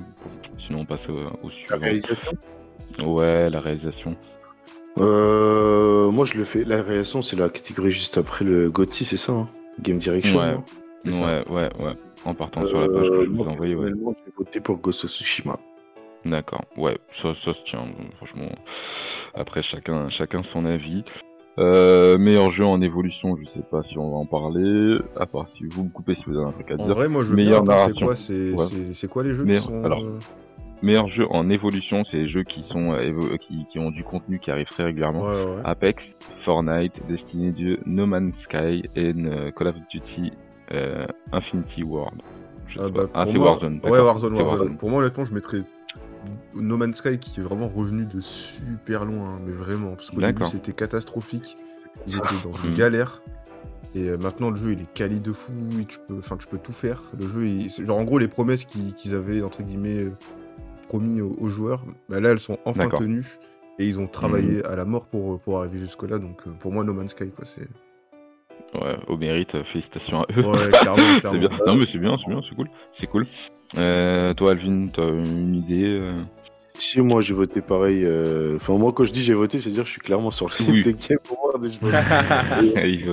Sinon, 0.57 0.79
on 0.79 0.85
passe 0.85 1.07
au, 1.07 1.13
au 1.43 1.49
La 1.49 1.51
suivant. 1.51 1.77
réalisation? 1.81 2.31
Ouais, 3.05 3.49
la 3.51 3.59
réalisation. 3.59 4.15
Euh, 4.97 6.09
moi, 6.09 6.25
je 6.25 6.35
le 6.35 6.43
fais. 6.45 6.63
La 6.63 6.81
réalisation, 6.81 7.21
c'est 7.21 7.35
la 7.35 7.49
catégorie 7.49 7.91
juste 7.91 8.17
après 8.17 8.43
le 8.43 8.71
GOTY, 8.71 9.05
c'est 9.05 9.17
ça 9.17 9.33
hein? 9.33 9.49
Game 9.81 9.97
Direction. 9.97 10.37
Ouais. 10.37 10.55
Ouais, 11.05 11.39
ouais, 11.49 11.69
ouais. 11.83 11.91
En 12.25 12.33
partant 12.33 12.65
sur 12.65 12.79
la 12.79 12.87
page 12.87 13.09
que 13.09 13.13
Euh, 13.13 13.25
je 13.25 13.29
vous 13.31 13.43
ai 13.43 13.47
envoyée, 13.47 13.75
ouais. 13.75 13.89
vais 13.91 13.97
voter 14.37 14.59
pour 14.61 14.77
Ghost 14.77 15.03
of 15.03 15.09
Tsushima. 15.11 15.59
D'accord, 16.25 16.63
ouais, 16.77 16.97
ça, 17.21 17.33
ça 17.35 17.53
se 17.53 17.63
tient, 17.65 17.81
euh, 17.81 18.15
franchement. 18.15 18.47
Après, 19.35 19.61
chacun, 19.61 20.07
chacun 20.09 20.41
son 20.43 20.63
avis. 20.65 21.03
Euh, 21.59 22.17
meilleur 22.17 22.49
jeu 22.49 22.65
en 22.65 22.81
évolution, 22.81 23.35
je 23.35 23.43
sais 23.53 23.65
pas 23.69 23.83
si 23.83 23.97
on 23.97 24.09
va 24.09 24.15
en 24.17 24.25
parler, 24.25 24.95
à 25.19 25.25
part 25.25 25.47
si 25.49 25.65
vous 25.65 25.83
me 25.83 25.89
coupez 25.89 26.15
si 26.15 26.23
vous 26.25 26.37
avez 26.37 26.47
un 26.47 26.51
truc 26.53 26.71
à 26.71 26.75
En 26.75 26.85
dire. 26.85 26.95
vrai, 26.95 27.07
moi, 27.09 27.21
je 27.23 27.27
veux 27.27 27.35
bien. 27.35 27.57
C'est 27.59 27.63
narration. 27.63 28.05
quoi, 28.07 28.15
c'est 28.15 28.51
Ouais. 28.53 29.07
quoi 29.11 29.23
les 29.23 29.33
jeux 29.35 29.43
Meilleur- 29.43 29.61
qui 29.63 29.67
sont. 29.67 29.83
alors, 29.83 30.01
euh, 30.83 30.85
Meilleur 30.85 31.07
jeu 31.07 31.25
en 31.29 31.49
évolution, 31.49 32.03
c'est 32.09 32.17
les 32.17 32.27
jeux 32.27 32.43
qui 32.43 32.63
sont 32.63 32.93
euh, 32.93 32.99
évo- 33.01 33.37
qui, 33.37 33.65
qui 33.65 33.79
ont 33.79 33.89
du 33.91 34.03
contenu 34.03 34.39
qui 34.39 34.51
arrive 34.51 34.67
très 34.67 34.83
régulièrement. 34.83 35.21
Ouais, 35.23 35.43
ouais. 35.45 35.61
Apex, 35.63 36.15
Fortnite, 36.43 37.01
Destiny 37.07 37.51
2, 37.51 37.79
No 37.85 38.05
Man's 38.05 38.35
Sky 38.43 38.81
et 38.95 39.13
euh, 39.15 39.49
Call 39.51 39.69
of 39.69 39.75
Duty 39.91 40.31
euh, 40.73 41.05
Infinity 41.31 41.83
World. 41.83 42.21
Ah, 42.79 42.89
bah, 42.89 43.07
Ah, 43.13 43.25
c'est 43.31 43.37
Warzone. 43.37 43.79
Ouais. 43.83 43.99
Warzone, 43.99 44.33
Warzone. 44.33 44.77
Pour 44.77 44.89
moi, 44.89 45.01
honnêtement, 45.01 45.25
je 45.25 45.33
mettrais 45.33 45.59
No 46.55 46.77
Man's 46.77 46.97
Sky 46.97 47.19
qui 47.19 47.39
est 47.39 47.43
vraiment 47.43 47.67
revenu 47.67 48.05
de 48.13 48.19
super 48.21 49.05
loin, 49.05 49.31
hein, 49.33 49.39
mais 49.45 49.51
vraiment. 49.53 49.89
Parce 49.91 50.09
qu'au 50.11 50.21
début, 50.21 50.45
c'était 50.45 50.73
catastrophique. 50.73 51.55
Ils 52.07 52.17
étaient 52.17 52.27
dans 52.43 52.49
Hmm. 52.49 52.69
une 52.69 52.73
galère. 52.75 53.21
Et 53.95 54.09
euh, 54.09 54.17
maintenant, 54.17 54.49
le 54.49 54.55
jeu, 54.55 54.71
il 54.73 54.79
est 54.81 54.91
quali 54.93 55.19
de 55.19 55.31
fou. 55.31 55.51
Tu 55.87 55.99
peux, 56.07 56.17
enfin, 56.17 56.35
tu 56.37 56.47
peux 56.47 56.57
tout 56.57 56.71
faire. 56.73 56.99
Le 57.19 57.27
jeu, 57.27 57.45
il- 57.47 57.69
genre, 57.85 57.99
en 57.99 58.03
gros, 58.05 58.17
les 58.17 58.27
promesses 58.27 58.65
qu'ils 58.65 59.13
avaient, 59.13 59.43
entre 59.43 59.61
guillemets, 59.61 60.05
euh, 60.05 60.11
promis 60.87 61.21
aux, 61.21 61.35
aux 61.39 61.47
joueurs, 61.47 61.83
bah, 62.09 62.19
là, 62.19 62.29
elles 62.29 62.39
sont 62.39 62.57
enfin 62.65 62.89
tenues. 62.89 63.25
Et 63.79 63.87
ils 63.87 63.99
ont 63.99 64.07
travaillé 64.07 64.63
à 64.65 64.75
la 64.75 64.85
mort 64.85 65.07
pour, 65.07 65.39
pour 65.39 65.57
arriver 65.59 65.79
jusque-là. 65.79 66.19
Donc, 66.19 66.41
euh, 66.45 66.51
pour 66.59 66.71
moi, 66.71 66.83
No 66.83 66.93
Man's 66.93 67.11
Sky, 67.11 67.31
quoi. 67.31 67.45
C'est... 67.45 67.67
Ouais, 68.79 68.95
au 69.07 69.17
mérite, 69.17 69.55
euh, 69.55 69.63
félicitations 69.63 70.21
à 70.21 70.25
eux. 70.37 70.41
Ouais, 70.43 70.69
clairement, 70.71 70.97
C'est 71.15 71.19
clairement. 71.21 71.39
bien. 71.39 71.49
Non 71.67 71.75
mais 71.75 71.85
c'est 71.91 71.97
bien, 71.99 72.15
c'est 72.17 72.27
bien, 72.31 72.41
c'est 72.47 72.55
cool, 72.55 72.69
c'est 72.93 73.07
cool. 73.07 73.27
Euh, 73.77 74.33
toi 74.33 74.51
Alvin, 74.51 74.85
t'as 74.91 75.07
une 75.09 75.55
idée 75.55 75.99
euh 76.01 76.17
Si 76.79 76.99
moi 77.01 77.21
j'ai 77.21 77.35
voté 77.35 77.61
pareil, 77.61 78.03
euh, 78.03 78.55
enfin 78.55 78.75
moi 78.77 78.91
quand 78.91 79.03
je 79.03 79.13
dis 79.13 79.21
j'ai 79.21 79.35
voté, 79.35 79.59
c'est 79.59 79.69
à 79.69 79.73
dire 79.73 79.83
que 79.83 79.87
je 79.87 79.93
suis 79.93 80.01
clairement 80.01 80.31
sur 80.31 80.47
le 80.47 80.53
site 80.53 80.69
Oui. 80.69 80.81
de 80.85 80.91
Game 80.91 81.19
Award 81.29 81.65
et 82.83 83.05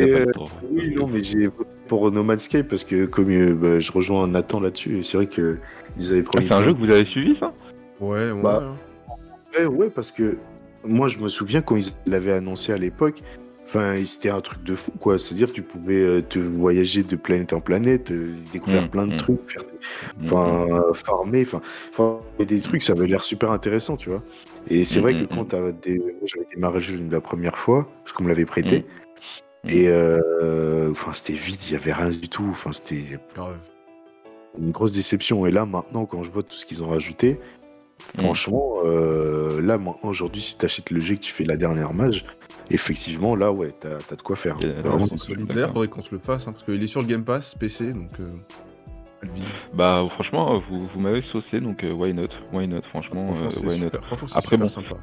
Et, 0.00 0.12
euh. 0.12 0.24
Oui, 0.70 0.94
non, 0.94 1.08
mais 1.08 1.24
j'ai 1.24 1.48
voté 1.48 1.70
pour 1.88 2.10
No 2.10 2.22
Man's 2.22 2.44
Sky 2.44 2.62
parce 2.62 2.84
que 2.84 3.06
comme 3.06 3.30
euh, 3.30 3.54
bah, 3.54 3.80
je 3.80 3.92
rejoins 3.92 4.26
Nathan 4.26 4.60
là-dessus, 4.60 4.98
et 4.98 5.02
c'est 5.02 5.16
vrai 5.16 5.26
que 5.26 5.58
ils 5.98 6.10
avaient 6.12 6.20
Ah, 6.20 6.24
promis. 6.24 6.46
c'est 6.46 6.54
un 6.54 6.62
jeu 6.62 6.72
que 6.74 6.78
vous 6.78 6.90
avez 6.90 7.04
suivi 7.04 7.36
ça? 7.36 7.52
Ouais, 8.00 8.30
ouais. 8.30 8.42
Bah, 8.42 8.68
hein. 8.70 8.76
Ouais, 9.58 9.66
ouais, 9.66 9.90
parce 9.90 10.10
que 10.10 10.36
moi 10.84 11.08
je 11.08 11.18
me 11.18 11.28
souviens 11.28 11.62
quand 11.62 11.76
ils 11.76 11.92
l'avaient 12.06 12.32
annoncé 12.32 12.72
à 12.72 12.76
l'époque, 12.76 13.20
enfin 13.66 13.94
c'était 14.04 14.30
un 14.30 14.40
truc 14.40 14.62
de 14.64 14.74
fou 14.74 14.92
quoi. 14.98 15.18
C'est-à-dire 15.18 15.48
que 15.48 15.52
tu 15.54 15.62
pouvais 15.62 16.00
euh, 16.02 16.20
te 16.22 16.38
voyager 16.38 17.02
de 17.04 17.16
planète 17.16 17.52
en 17.52 17.60
planète, 17.60 18.10
euh, 18.10 18.34
découvrir 18.52 18.82
Mm, 18.84 18.88
plein 18.88 19.06
de 19.06 19.12
mm. 19.12 19.16
trucs, 19.16 19.50
faire 19.50 19.62
des- 19.62 20.26
enfin 20.26 20.66
euh, 20.70 20.92
farmer, 20.94 21.42
enfin 21.46 21.60
enfin, 21.92 22.18
des 22.44 22.60
trucs, 22.60 22.82
ça 22.82 22.92
avait 22.94 23.06
l'air 23.06 23.22
super 23.22 23.50
intéressant, 23.52 23.96
tu 23.96 24.10
vois. 24.10 24.22
Et 24.68 24.84
c'est 24.84 24.98
Mm, 24.98 25.02
vrai 25.02 25.14
mm, 25.14 25.26
que 25.26 25.34
quand 25.34 25.44
t'as 25.44 25.72
des... 25.72 25.98
moi, 25.98 26.08
j'avais 26.24 26.46
démarré 26.52 26.74
le 26.76 26.80
jeu 26.80 26.98
la 27.10 27.20
première 27.20 27.58
fois, 27.58 27.86
parce 28.02 28.12
qu'on 28.16 28.24
me 28.24 28.28
l'avait 28.28 28.46
prêté, 28.46 28.84
Mm. 29.64 29.68
et 29.70 29.88
euh, 29.88 30.90
enfin 30.90 31.12
c'était 31.12 31.32
vide, 31.32 31.60
il 31.66 31.72
y 31.72 31.76
avait 31.76 31.92
rien 31.92 32.10
du 32.10 32.28
tout, 32.28 32.46
enfin 32.50 32.72
c'était 32.72 33.18
Grave. 33.34 33.58
une 34.58 34.70
grosse 34.70 34.92
déception. 34.92 35.46
Et 35.46 35.50
là, 35.50 35.64
maintenant, 35.66 36.04
quand 36.06 36.22
je 36.22 36.30
vois 36.30 36.42
tout 36.42 36.54
ce 36.56 36.64
qu'ils 36.66 36.82
ont 36.82 36.88
rajouté, 36.88 37.38
Mm. 38.16 38.20
franchement, 38.22 38.74
euh, 38.84 39.60
là, 39.62 39.78
maintenant, 39.78 40.10
aujourd'hui, 40.10 40.42
si 40.42 40.58
tu 40.58 40.64
achètes 40.64 40.90
le 40.90 41.00
jeu 41.00 41.14
et 41.14 41.16
que 41.16 41.22
tu 41.22 41.32
fais 41.32 41.44
la 41.44 41.56
dernière 41.56 41.94
mage, 41.94 42.24
effectivement, 42.70 43.34
là, 43.34 43.50
ouais, 43.50 43.74
t'as 43.80 43.96
as 44.10 44.16
de 44.16 44.22
quoi 44.22 44.36
faire. 44.36 44.56
Il 44.60 44.68
y 44.68 44.70
a- 44.70 44.82
Vraiment, 44.82 45.06
faudrait 45.06 45.88
qu'on 45.88 46.02
se 46.02 46.14
le 46.14 46.20
fasse, 46.20 46.46
hein, 46.46 46.52
parce 46.52 46.64
qu'il 46.64 46.82
est 46.82 46.86
sur 46.86 47.00
le 47.00 47.06
Game 47.06 47.24
Pass 47.24 47.54
PC, 47.54 47.92
donc. 47.92 48.10
Euh... 48.20 48.24
Bah 49.72 50.04
franchement, 50.14 50.62
vous, 50.70 50.86
vous 50.92 51.00
m'avez 51.00 51.22
saucé 51.22 51.58
donc 51.58 51.82
why 51.96 52.12
not, 52.12 52.24
why 52.52 52.68
not, 52.68 52.82
franchement, 52.90 53.32
euh, 53.34 53.48
why 53.66 53.80
not? 53.80 53.88
franchement, 54.02 54.28
Après, 54.34 54.56
bon. 54.58 54.68
sympa. 54.68 54.96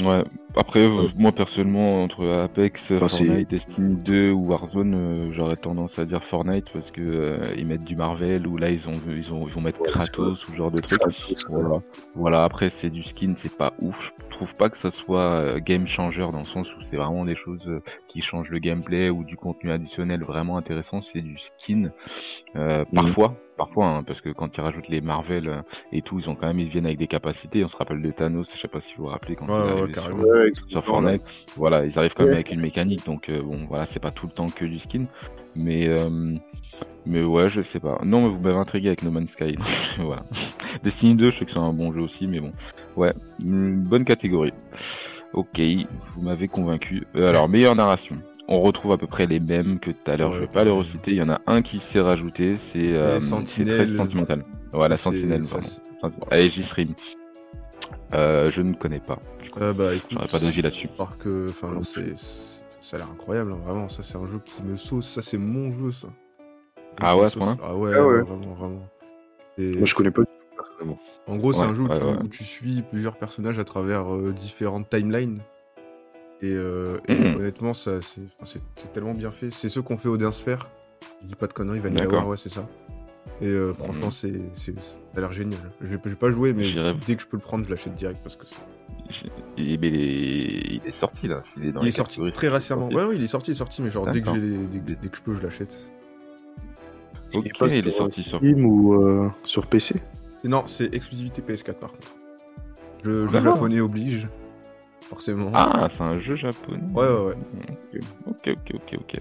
Ouais. 0.00 0.22
Après, 0.56 0.86
euh, 0.86 1.06
moi 1.18 1.32
personnellement, 1.32 2.02
entre 2.02 2.26
Apex, 2.26 2.90
Bah, 2.90 3.08
Fortnite, 3.08 3.50
Destiny 3.50 3.96
2 3.96 4.32
ou 4.32 4.48
Warzone, 4.48 4.94
euh, 4.94 5.32
j'aurais 5.32 5.56
tendance 5.56 5.98
à 5.98 6.04
dire 6.04 6.22
Fortnite 6.24 6.72
parce 6.72 6.90
que 6.90 7.00
euh, 7.00 7.36
ils 7.56 7.66
mettent 7.66 7.84
du 7.84 7.96
Marvel 7.96 8.46
ou 8.46 8.56
là 8.56 8.70
ils 8.70 8.86
ont 8.88 9.00
ils 9.06 9.32
ont 9.32 9.46
ils 9.46 9.54
vont 9.54 9.60
mettre 9.60 9.80
Ouais, 9.80 9.90
Kratos 9.90 10.48
ou 10.48 10.52
ce 10.52 10.56
genre 10.56 10.70
de 10.70 10.80
trucs. 10.80 11.00
Voilà. 11.48 11.76
Voilà, 12.14 12.44
après 12.44 12.68
c'est 12.68 12.90
du 12.90 13.02
skin, 13.02 13.34
c'est 13.40 13.56
pas 13.56 13.74
ouf. 13.82 14.12
Je 14.30 14.36
trouve 14.36 14.54
pas 14.54 14.68
que 14.68 14.78
ça 14.78 14.90
soit 14.90 15.60
game 15.60 15.86
changer 15.86 16.20
dans 16.20 16.38
le 16.38 16.44
sens 16.44 16.66
où 16.74 16.80
c'est 16.90 16.96
vraiment 16.96 17.24
des 17.24 17.36
choses 17.36 17.68
qui 18.08 18.22
changent 18.22 18.48
le 18.50 18.58
gameplay 18.58 19.10
ou 19.10 19.22
du 19.24 19.36
contenu 19.36 19.70
additionnel 19.70 20.22
vraiment 20.22 20.56
intéressant, 20.56 21.00
c'est 21.12 21.22
du 21.22 21.36
skin. 21.38 21.90
Euh, 22.56 22.84
Mhm. 22.92 23.02
Parfois, 23.04 23.34
parfois, 23.56 23.86
hein, 23.86 24.02
parce 24.02 24.20
que 24.20 24.30
quand 24.30 24.56
ils 24.56 24.60
rajoutent 24.60 24.88
les 24.88 25.00
Marvel 25.00 25.48
euh, 25.48 25.62
et 25.92 26.02
tout, 26.02 26.18
ils 26.18 26.28
ont 26.28 26.34
quand 26.34 26.46
même 26.46 26.58
ils 26.58 26.68
viennent 26.68 26.86
avec 26.86 26.98
des 26.98 27.06
capacités. 27.06 27.64
On 27.64 27.68
se 27.68 27.76
rappelle 27.76 28.00
de 28.02 28.10
Thanos, 28.10 28.46
je 28.54 28.58
sais 28.58 28.68
pas 28.68 28.80
si 28.80 28.94
vous 28.96 29.04
vous 29.04 29.10
rappelez 29.10 29.36
quand 29.36 29.46
Ouais, 29.46 29.82
ouais, 29.82 29.92
sur, 29.92 30.18
Ouais, 30.18 30.50
sur. 30.68 30.84
Fortnite. 30.84 31.22
Voilà, 31.56 31.84
ils 31.84 31.98
arrivent 31.98 32.14
quand 32.14 32.24
même 32.24 32.34
avec 32.34 32.50
une 32.50 32.60
mécanique, 32.60 33.04
donc 33.04 33.28
euh, 33.28 33.42
bon, 33.42 33.58
voilà, 33.68 33.86
c'est 33.86 34.00
pas 34.00 34.10
tout 34.10 34.26
le 34.26 34.32
temps 34.32 34.48
que 34.48 34.64
du 34.64 34.78
skin, 34.78 35.02
mais 35.54 35.86
euh, 35.88 36.08
mais 37.06 37.22
ouais, 37.22 37.48
je 37.48 37.62
sais 37.62 37.80
pas. 37.80 37.98
Non, 38.04 38.22
mais 38.22 38.28
vous 38.36 38.40
m'avez 38.42 38.58
intrigué 38.58 38.88
avec 38.88 39.02
No 39.02 39.10
Man's 39.10 39.30
Sky. 39.30 39.56
voilà. 39.98 40.22
Destiny 40.82 41.16
2, 41.16 41.30
je 41.30 41.38
sais 41.38 41.44
que 41.44 41.52
c'est 41.52 41.58
un 41.58 41.72
bon 41.72 41.92
jeu 41.92 42.00
aussi, 42.00 42.26
mais 42.26 42.40
bon, 42.40 42.52
ouais, 42.96 43.10
une 43.44 43.82
bonne 43.82 44.04
catégorie. 44.04 44.52
Ok, 45.34 45.60
vous 46.10 46.22
m'avez 46.22 46.48
convaincu. 46.48 47.02
Euh, 47.16 47.28
alors, 47.28 47.48
meilleure 47.48 47.76
narration. 47.76 48.16
On 48.48 48.60
retrouve 48.62 48.92
à 48.92 48.96
peu 48.96 49.06
près 49.06 49.26
les 49.26 49.40
mêmes 49.40 49.78
que 49.78 49.90
tout 49.90 50.10
à 50.10 50.16
l'heure. 50.16 50.30
Ouais, 50.30 50.36
je 50.36 50.40
vais 50.40 50.46
pas 50.46 50.64
les 50.64 50.70
reciter. 50.70 51.10
Il 51.10 51.16
y 51.18 51.22
en 51.22 51.28
a 51.28 51.38
un 51.46 51.60
qui 51.60 51.80
s'est 51.80 52.00
rajouté. 52.00 52.56
C'est 52.72 52.88
euh, 52.94 53.20
c'est 53.20 53.26
Sentinelle. 53.26 53.88
très 53.88 53.96
sentimental. 53.98 54.42
Voilà, 54.72 54.96
Sentinelle. 54.96 55.44
ça, 55.44 55.58
Pardon. 56.00 56.16
c'est- 56.30 56.38
Aegis 56.46 56.64
Rim. 56.74 56.94
Euh, 58.14 58.50
je 58.50 58.62
ne 58.62 58.72
connais 58.74 59.00
pas. 59.00 59.18
Euh, 59.60 59.72
bah 59.74 59.94
écoute, 59.94 60.16
pas 60.30 60.38
d'avis 60.38 60.62
là-dessus. 60.62 60.88
Alors 60.98 61.18
que, 61.18 61.50
enfin, 61.50 61.68
ça 61.82 62.96
a 62.96 62.98
l'air 63.00 63.08
incroyable, 63.12 63.52
hein, 63.52 63.58
vraiment. 63.66 63.88
Ça, 63.90 64.02
c'est 64.02 64.16
un 64.16 64.26
jeu 64.26 64.40
qui 64.44 64.62
me 64.62 64.76
sauce. 64.76 65.06
Ça, 65.08 65.20
c'est 65.20 65.36
mon 65.36 65.70
jeu, 65.72 65.92
ça. 65.92 66.08
Ah 67.00 67.14
ouais, 67.16 67.22
me 67.22 67.26
à 67.26 67.30
ce 67.30 67.38
sauce. 67.38 67.56
Ah 67.62 67.76
ouais, 67.76 67.90
Ah 67.94 68.06
ouais, 68.06 68.14
ouais. 68.14 68.22
vraiment, 68.22 68.54
vraiment. 68.54 68.82
Et 69.58 69.76
Moi, 69.76 69.84
je 69.86 69.94
connais 69.94 70.10
pas 70.10 70.22
En 71.26 71.36
gros, 71.36 71.52
c'est 71.52 71.60
Ouais, 71.60 71.66
un 71.66 71.74
jeu 71.74 71.82
où, 71.82 71.88
ouais, 71.88 71.98
tu, 71.98 72.04
ouais. 72.04 72.16
où 72.24 72.28
tu 72.28 72.44
suis 72.44 72.82
plusieurs 72.82 73.16
personnages 73.16 73.58
à 73.58 73.64
travers 73.64 74.14
euh, 74.14 74.32
différentes 74.32 74.88
timelines. 74.88 75.40
Et, 76.40 76.52
euh, 76.54 76.98
et 77.08 77.14
Mhm. 77.14 77.36
honnêtement, 77.36 77.74
ça, 77.74 78.00
c'est, 78.00 78.22
enfin, 78.40 78.58
tellement 78.92 79.12
bien 79.12 79.30
fait. 79.30 79.50
C'est 79.50 79.68
ceux 79.68 79.82
qu'on 79.82 79.98
fait 79.98 80.08
Odin 80.08 80.32
Sphere. 80.32 80.70
Je 81.22 81.26
dis 81.26 81.34
pas 81.34 81.46
de 81.48 81.52
conneries, 81.52 81.80
Vanilla. 81.80 82.08
War, 82.08 82.28
ouais, 82.28 82.36
c'est 82.36 82.48
ça. 82.48 82.66
Et 83.40 83.46
euh, 83.46 83.74
franchement, 83.74 84.06
Mhm. 84.06 84.12
c'est, 84.12 84.32
c'est, 84.54 84.82
ça 84.82 84.94
a 85.16 85.20
l'air 85.20 85.32
génial. 85.32 85.58
Je 85.80 85.86
vais, 85.88 85.98
je 86.02 86.08
vais 86.10 86.14
pas 86.16 86.30
jouer, 86.30 86.52
mais 86.52 86.72
dès 87.06 87.16
que 87.16 87.22
je 87.22 87.26
peux 87.26 87.36
le 87.36 87.42
prendre, 87.42 87.64
je 87.64 87.70
l'achète 87.70 87.94
direct 87.94 88.20
parce 88.22 88.36
que 88.36 88.46
c'est... 88.46 88.56
Il, 89.56 89.84
est... 89.84 90.76
il 90.76 90.80
est 90.86 90.92
sorti 90.92 91.26
là. 91.28 91.42
Il 91.56 91.66
est, 91.66 91.72
dans 91.72 91.80
il 91.80 91.84
les 91.84 91.88
est 91.88 91.92
sorti 91.92 92.20
très 92.32 92.48
récemment. 92.48 92.88
Ouais, 92.88 93.04
oui, 93.04 93.16
il 93.16 93.24
est 93.24 93.28
sorti, 93.28 93.50
il 93.50 93.54
est 93.54 93.58
sorti, 93.58 93.82
mais 93.82 93.90
genre 93.90 94.06
dès 94.06 94.20
que, 94.20 94.26
D'accord. 94.26 94.34
j'ai 94.34 94.40
les- 94.40 94.56
dès, 94.66 94.78
que- 94.94 95.00
dès 95.02 95.08
que 95.08 95.16
je 95.16 95.22
peux, 95.22 95.34
je 95.34 95.42
l'achète. 95.42 95.76
Ok, 97.34 97.44
il 97.62 97.74
est 97.76 97.90
sur, 97.90 97.96
sorti 97.98 98.22
sur. 98.24 98.38
Steam 98.38 98.64
ou 98.64 98.94
euh, 98.94 99.28
sur 99.44 99.66
PC 99.66 99.96
non, 100.44 100.64
c'est 100.66 100.94
exclusivité 100.94 101.42
PS4 101.42 101.74
par 101.74 101.90
contre. 101.92 102.08
Le 103.02 103.26
jeu 103.26 103.32
D'accord. 103.32 103.54
japonais 103.54 103.80
oblige, 103.80 104.26
forcément. 105.08 105.50
Ah, 105.54 105.88
c'est 105.96 106.02
un 106.02 106.14
jeu 106.14 106.34
japonais. 106.36 106.82
Ouais, 106.94 107.06
ouais, 107.06 107.24
ouais. 107.28 107.34
Ok, 108.26 108.48
ok, 108.48 108.72
ok, 108.74 108.98
ok. 108.98 109.14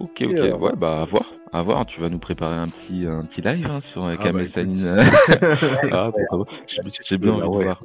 Ok, 0.00 0.22
ok. 0.26 0.34
alors 0.44 0.62
Ouais, 0.62 0.72
bah 0.76 1.02
à 1.02 1.04
voir. 1.04 1.24
À 1.52 1.62
voir. 1.62 1.86
Tu 1.86 2.00
vas 2.00 2.08
nous 2.08 2.18
préparer 2.18 2.56
un 2.56 2.66
petit, 2.68 3.06
un 3.06 3.22
petit 3.22 3.40
live 3.40 3.66
hein, 3.70 3.80
sur 3.80 4.04
euh, 4.04 4.16
Ah, 4.18 4.22
Kamel 4.24 4.48
bah, 4.52 4.62
ah, 5.92 6.10
pourquoi 6.12 6.44
pas. 6.46 6.52
J'ai- 6.66 6.82
J'ai 7.04 7.18
bien 7.18 7.32
envie 7.32 7.42
Ah 7.42 7.46
de 7.46 7.50
ouais. 7.56 7.64
voir. 7.64 7.82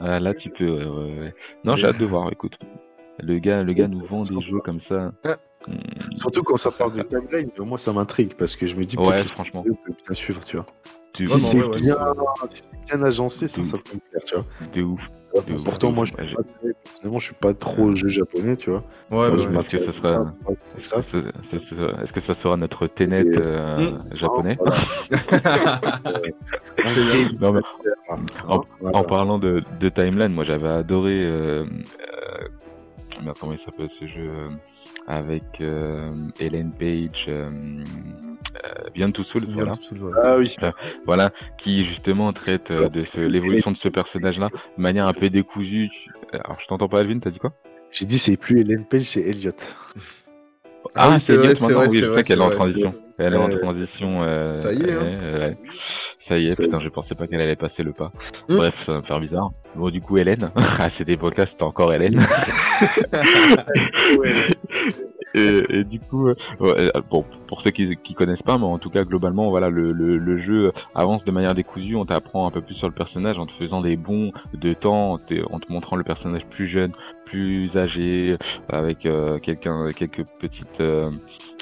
Ah, 0.00 0.20
là, 0.20 0.34
tu 0.34 0.50
peux. 0.50 0.68
ouais, 0.70 0.84
ouais, 0.84 1.18
ouais. 1.20 1.34
Non, 1.64 1.74
j'ai 1.76 1.86
hâte 1.86 1.98
de 1.98 2.06
voir. 2.06 2.30
Écoute. 2.32 2.56
Le 3.20 3.40
gars, 3.40 3.64
le 3.64 3.72
gars 3.72 3.88
nous 3.88 4.04
vend 4.06 4.22
des 4.22 4.40
jeux 4.40 4.60
comme 4.64 4.78
ça. 4.80 5.10
Hmm, 5.66 5.74
Surtout 6.18 6.42
quand 6.42 6.56
ça 6.56 6.70
parle 6.70 6.94
de 6.96 7.02
timeline, 7.02 7.48
mais 7.58 7.64
moi 7.66 7.78
ça 7.78 7.92
m'intrigue 7.92 8.34
parce 8.34 8.54
que 8.56 8.66
je 8.66 8.74
me 8.76 8.84
dis 8.84 8.96
Ouais, 8.96 9.22
franchement. 9.24 9.64
je 9.66 9.70
peux 9.72 9.92
bien 10.06 10.14
suivre, 10.14 10.40
tu 10.44 10.56
vois. 10.56 10.66
Tu 11.14 11.26
Si 11.26 11.40
c'est 11.40 11.62
ouais, 11.64 11.80
bien, 11.80 13.02
agencé, 13.02 13.48
ça, 13.48 13.64
ça 13.64 13.72
peut 13.78 13.94
me 13.94 14.00
plaire, 14.10 14.22
tu 14.24 14.34
vois. 14.36 14.44
de 14.72 14.82
ouf. 14.82 15.06
De 15.46 15.54
ouf, 15.54 15.64
Pourtant, 15.64 15.90
moi, 15.90 16.04
je 16.04 16.14
Ouais, 16.14 16.26
suis 16.26 16.36
pas 16.36 16.42
très- 16.42 16.72
personnellement, 16.84 17.18
je 17.18 17.24
suis 17.24 17.34
pas 17.34 17.54
trop 17.54 17.94
jeu 17.94 18.08
japonais, 18.08 18.56
tu 18.56 18.70
vois. 18.70 18.80
Ouais, 19.10 19.30
que 19.30 19.38
sera- 21.58 22.02
Est-ce 22.02 22.12
que 22.12 22.20
ça 22.20 22.34
sera 22.34 22.56
notre 22.56 22.86
Tenet 22.86 23.20
Et- 23.22 23.36
euh, 23.38 23.96
japonais? 24.14 24.58
Voilà. 24.60 24.78
Non, 27.40 27.52
mais 27.52 27.60
en, 28.48 28.60
Voilà. 28.80 28.98
en 28.98 29.04
parlant 29.04 29.38
de, 29.38 29.60
de 29.80 29.88
timeline, 29.88 30.32
moi 30.32 30.44
j'avais 30.44 30.68
adoré. 30.68 31.14
Euh, 31.14 31.64
euh, 33.24 33.32
comment 33.40 33.52
il 33.52 33.58
s'appelle 33.58 33.88
ce 33.98 34.06
jeu 34.06 34.26
euh, 34.30 34.46
avec 35.08 35.42
euh, 35.62 35.96
Ellen 36.38 36.70
Page, 36.78 37.24
euh, 37.28 37.46
euh, 38.64 38.90
Beyond 38.94 39.10
Two 39.10 39.24
Souls, 39.24 39.46
voilà. 39.54 39.72
Ah 40.22 40.36
oui, 40.36 40.54
voilà, 41.06 41.30
qui 41.56 41.84
justement 41.84 42.32
traite 42.32 42.70
euh, 42.70 42.88
de 42.90 43.04
ce- 43.04 43.18
l'évolution 43.18 43.70
de 43.72 43.76
ce 43.78 43.88
personnage-là 43.88 44.50
de 44.76 44.82
manière 44.82 45.06
un 45.08 45.14
peu 45.14 45.30
décousue. 45.30 45.88
Alors 46.32 46.58
je 46.60 46.66
t'entends 46.66 46.88
pas, 46.88 47.00
Alvin, 47.00 47.18
t'as 47.20 47.30
dit 47.30 47.38
quoi? 47.38 47.52
J'ai 47.90 48.04
dit 48.04 48.18
c'est 48.18 48.36
plus 48.36 48.60
Ellen 48.60 48.84
Page, 48.84 49.02
c'est 49.02 49.22
Elliot. 49.22 49.52
Ah 50.94 51.08
oui, 51.10 51.20
c'est 51.20 51.34
vrai, 51.36 51.44
Elliot 51.46 51.56
c'est 51.56 51.62
maintenant, 51.62 51.78
vrai, 51.78 51.88
oui, 51.88 51.98
c'est 51.98 52.06
vrai, 52.06 52.22
qu'elle 52.24 52.38
est 52.38 52.42
c'est 52.42 52.46
en 52.46 52.50
transition. 52.50 52.94
Elle 53.18 53.34
est 53.34 53.36
en 53.36 53.48
transition. 53.58 54.22
euh, 54.22 54.56
Ça 54.56 54.72
y 54.72 54.82
est, 54.82 54.92
hein. 54.92 55.00
ouais, 55.00 55.38
ouais. 55.40 55.56
Ça 56.28 56.38
y 56.38 56.46
est, 56.46 56.60
putain, 56.60 56.78
je 56.78 56.90
pensais 56.90 57.14
pas 57.14 57.26
qu'elle 57.26 57.40
allait 57.40 57.56
passer 57.56 57.82
le 57.82 57.92
pas. 57.92 58.12
Hmm. 58.50 58.56
Bref, 58.56 58.74
ça 58.84 58.92
va 58.92 58.98
me 59.00 59.06
faire 59.06 59.18
bizarre. 59.18 59.50
Bon, 59.74 59.88
du 59.88 60.02
coup, 60.02 60.18
Hélène. 60.18 60.50
à 60.78 60.90
cette 60.90 61.08
époque-là, 61.08 61.46
c'était 61.46 61.62
encore 61.62 61.90
Hélène. 61.90 62.20
et, 65.34 65.62
et 65.70 65.84
du 65.84 65.98
coup, 66.00 66.28
euh, 66.28 66.34
euh, 66.60 66.90
bon, 67.10 67.24
pour 67.46 67.62
ceux 67.62 67.70
qui, 67.70 67.96
qui 68.04 68.12
connaissent 68.12 68.42
pas, 68.42 68.58
mais 68.58 68.66
en 68.66 68.78
tout 68.78 68.90
cas, 68.90 69.04
globalement, 69.04 69.48
voilà, 69.48 69.70
le, 69.70 69.92
le, 69.92 70.18
le 70.18 70.38
jeu 70.38 70.70
avance 70.94 71.24
de 71.24 71.32
manière 71.32 71.54
décousue. 71.54 71.96
On 71.96 72.04
t'apprend 72.04 72.46
un 72.46 72.50
peu 72.50 72.60
plus 72.60 72.74
sur 72.74 72.88
le 72.88 72.94
personnage 72.94 73.38
en 73.38 73.46
te 73.46 73.54
faisant 73.54 73.80
des 73.80 73.96
bons 73.96 74.30
de 74.52 74.74
temps, 74.74 75.12
en 75.12 75.18
te, 75.18 75.42
en 75.50 75.58
te 75.58 75.72
montrant 75.72 75.96
le 75.96 76.04
personnage 76.04 76.44
plus 76.50 76.68
jeune, 76.68 76.92
plus 77.24 77.74
âgé, 77.76 78.36
avec 78.68 79.06
euh, 79.06 79.38
quelqu'un, 79.38 79.86
quelques 79.96 80.24
petites, 80.40 80.80
euh, 80.80 81.08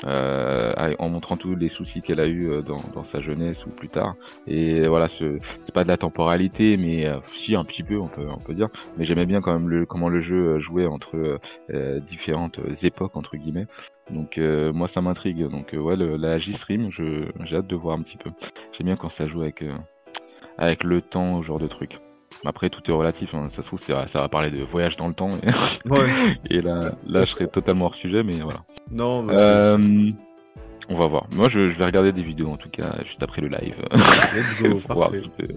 euh, 0.04 0.72
en 0.98 1.08
montrant 1.08 1.36
tous 1.36 1.54
les 1.54 1.68
soucis 1.68 2.00
qu'elle 2.00 2.20
a 2.20 2.26
eu 2.26 2.50
euh, 2.50 2.62
dans, 2.62 3.04
sa 3.04 3.20
jeunesse 3.20 3.64
ou 3.66 3.70
plus 3.70 3.88
tard. 3.88 4.14
Et 4.46 4.86
voilà, 4.86 5.08
ce- 5.08 5.38
c'est 5.38 5.72
pas 5.74 5.84
de 5.84 5.88
la 5.88 5.96
temporalité, 5.96 6.76
mais 6.76 7.08
euh, 7.08 7.18
si 7.34 7.54
un 7.56 7.62
petit 7.62 7.82
peu, 7.82 7.98
on 7.98 8.08
peut, 8.08 8.26
on 8.28 8.38
peut 8.38 8.54
dire. 8.54 8.68
Mais 8.98 9.04
j'aimais 9.04 9.26
bien 9.26 9.40
quand 9.40 9.52
même 9.52 9.68
le, 9.68 9.86
comment 9.86 10.08
le 10.08 10.20
jeu 10.20 10.36
euh, 10.56 10.60
jouait 10.60 10.86
entre 10.86 11.38
différentes 12.08 12.58
époques 12.82 13.16
entre 13.16 13.36
guillemets. 13.36 13.66
Donc 14.10 14.38
moi 14.38 14.86
ça 14.88 15.00
m'intrigue. 15.00 15.48
Donc 15.48 15.72
ouais, 15.72 15.96
la 15.96 16.38
J-Stream, 16.38 16.90
j'ai 16.90 17.56
hâte 17.56 17.66
de 17.66 17.76
voir 17.76 17.98
un 17.98 18.02
petit 18.02 18.16
peu. 18.16 18.30
J'aime 18.72 18.86
bien 18.86 18.96
quand 18.96 19.08
ça 19.08 19.26
joue 19.26 19.42
avec 19.42 19.64
avec 20.58 20.84
le 20.84 21.02
temps, 21.02 21.42
ce 21.42 21.46
genre 21.46 21.58
de 21.58 21.66
truc. 21.66 21.98
Après 22.44 22.68
tout 22.68 22.80
est 22.88 22.94
relatif, 22.94 23.34
hein. 23.34 23.44
ça 23.44 23.62
se 23.62 23.66
trouve 23.66 23.80
ça, 23.80 24.06
va 24.14 24.28
parler 24.28 24.50
de 24.50 24.62
voyage 24.62 24.96
dans 24.96 25.08
le 25.08 25.14
temps 25.14 25.30
et, 25.30 25.88
Ouais. 25.88 26.36
et 26.50 26.60
là 26.60 26.92
là 27.06 27.24
je 27.24 27.30
serais 27.30 27.46
totalement 27.46 27.86
hors 27.86 27.94
sujet, 27.94 28.22
mais 28.22 28.36
voilà. 28.36 28.60
Non, 28.90 29.22
mais 29.22 29.32
Euh, 29.36 29.78
on 30.88 30.98
va 30.98 31.06
voir. 31.06 31.26
Moi 31.34 31.48
je, 31.48 31.68
je 31.68 31.74
vais 31.78 31.84
regarder 31.84 32.12
des 32.12 32.22
vidéos 32.22 32.48
en 32.48 32.56
tout 32.56 32.70
cas 32.70 32.94
juste 33.04 33.22
après 33.22 33.40
le 33.42 33.48
live. 33.48 33.76
let's 33.92 34.62
go, 34.62 34.80
Pour 34.86 35.00
parfait. 35.00 35.22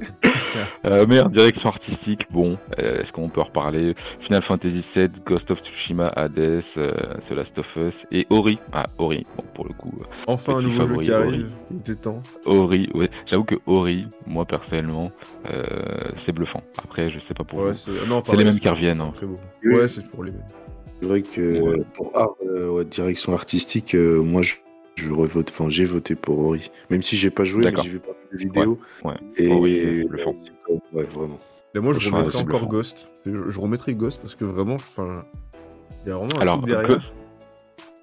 Euh, 0.86 1.06
meilleure 1.06 1.30
direction 1.30 1.70
artistique, 1.70 2.26
bon, 2.32 2.58
euh, 2.80 3.02
est-ce 3.02 3.12
qu'on 3.12 3.30
peut 3.30 3.40
en 3.42 3.44
reparler? 3.44 3.94
Final 4.22 4.42
Fantasy 4.42 4.84
VII, 4.96 5.08
Ghost 5.24 5.52
of 5.52 5.62
Tsushima, 5.62 6.08
Hades, 6.16 6.64
euh, 6.78 6.92
The 7.28 7.32
Last 7.36 7.60
of 7.60 7.68
Us 7.76 7.94
et 8.12 8.26
Ori. 8.32 8.58
Ah, 8.74 8.86
Ori, 8.98 9.28
bon, 9.38 9.44
pour 9.54 9.68
le 9.68 9.74
coup, 9.74 9.94
euh, 10.02 10.06
Enfin, 10.26 10.56
un 10.58 10.62
nouveau 10.64 10.72
jeu 10.72 10.80
favori, 10.88 11.06
qui 11.06 11.12
Ori. 11.12 11.28
arrive. 11.28 11.48
Il 11.70 11.78
était 11.78 11.96
temps. 11.96 12.22
Ori, 12.46 12.90
ouais, 12.96 13.12
j'avoue 13.28 13.44
que 13.44 13.56
Ori, 13.68 14.08
moi 14.26 14.46
personnellement, 14.46 15.12
euh, 15.52 15.62
c'est 16.26 16.32
bluffant. 16.32 16.64
Après, 16.84 17.12
je 17.12 17.20
sais 17.20 17.36
pas 17.36 17.44
pour 17.44 17.60
Ouais, 17.60 17.70
vous. 17.74 17.76
c'est 17.76 18.36
les 18.38 18.44
mêmes 18.46 18.60
qui 18.60 18.70
reviennent. 18.70 19.02
hein. 19.02 19.12
Très 19.16 19.28
beau. 19.28 19.36
Oui. 19.64 19.76
Ouais, 19.76 19.88
c'est 19.88 20.02
toujours 20.02 20.24
les 20.24 20.32
mêmes. 20.32 20.48
C'est 20.86 21.06
vrai 21.06 21.22
que 21.22 21.62
Ouais. 21.62 21.78
pour 21.96 22.12
art, 22.18 22.30
euh, 22.48 22.70
ouais, 22.70 22.86
direction 22.86 23.34
artistique, 23.34 23.94
euh, 23.94 24.22
moi 24.24 24.42
je, 24.42 24.56
je 24.96 25.12
revote, 25.12 25.50
enfin 25.52 25.70
j'ai 25.70 25.86
voté 25.86 26.16
pour 26.16 26.40
Ori. 26.40 26.72
Même 26.90 27.02
si 27.02 27.18
j'ai 27.18 27.30
pas 27.30 27.44
joué, 27.44 27.64
j'ai 27.84 27.90
vu 27.90 28.00
pas 28.00 28.08
mal 28.08 28.18
de 28.32 28.38
vidéos. 28.38 28.80
ouais. 29.04 29.14
Et 29.38 29.48
c'est 29.48 30.04
bluffant. 30.08 30.36
c'est 30.44 30.52
comme- 30.66 30.80
ouais, 30.94 31.04
vraiment. 31.06 31.40
Mais 31.76 31.82
moi, 31.82 31.94
je 31.94 32.00
c'est 32.00 32.38
encore. 32.38 32.68
Ghost. 32.68 33.12
Je, 33.26 33.50
je 33.52 33.60
remettrais 33.60 33.94
Ghost 33.94 34.20
parce 34.22 34.36
que 34.36 34.46
vraiment, 34.46 34.74
enfin, 34.76 35.24
il 36.06 36.10
y 36.10 36.12
a 36.12 36.16
vraiment 36.18 36.38
un 36.38 36.42
Alors, 36.42 36.56
truc 36.58 36.68
derrière. 36.68 36.88
Ghost, 36.98 37.14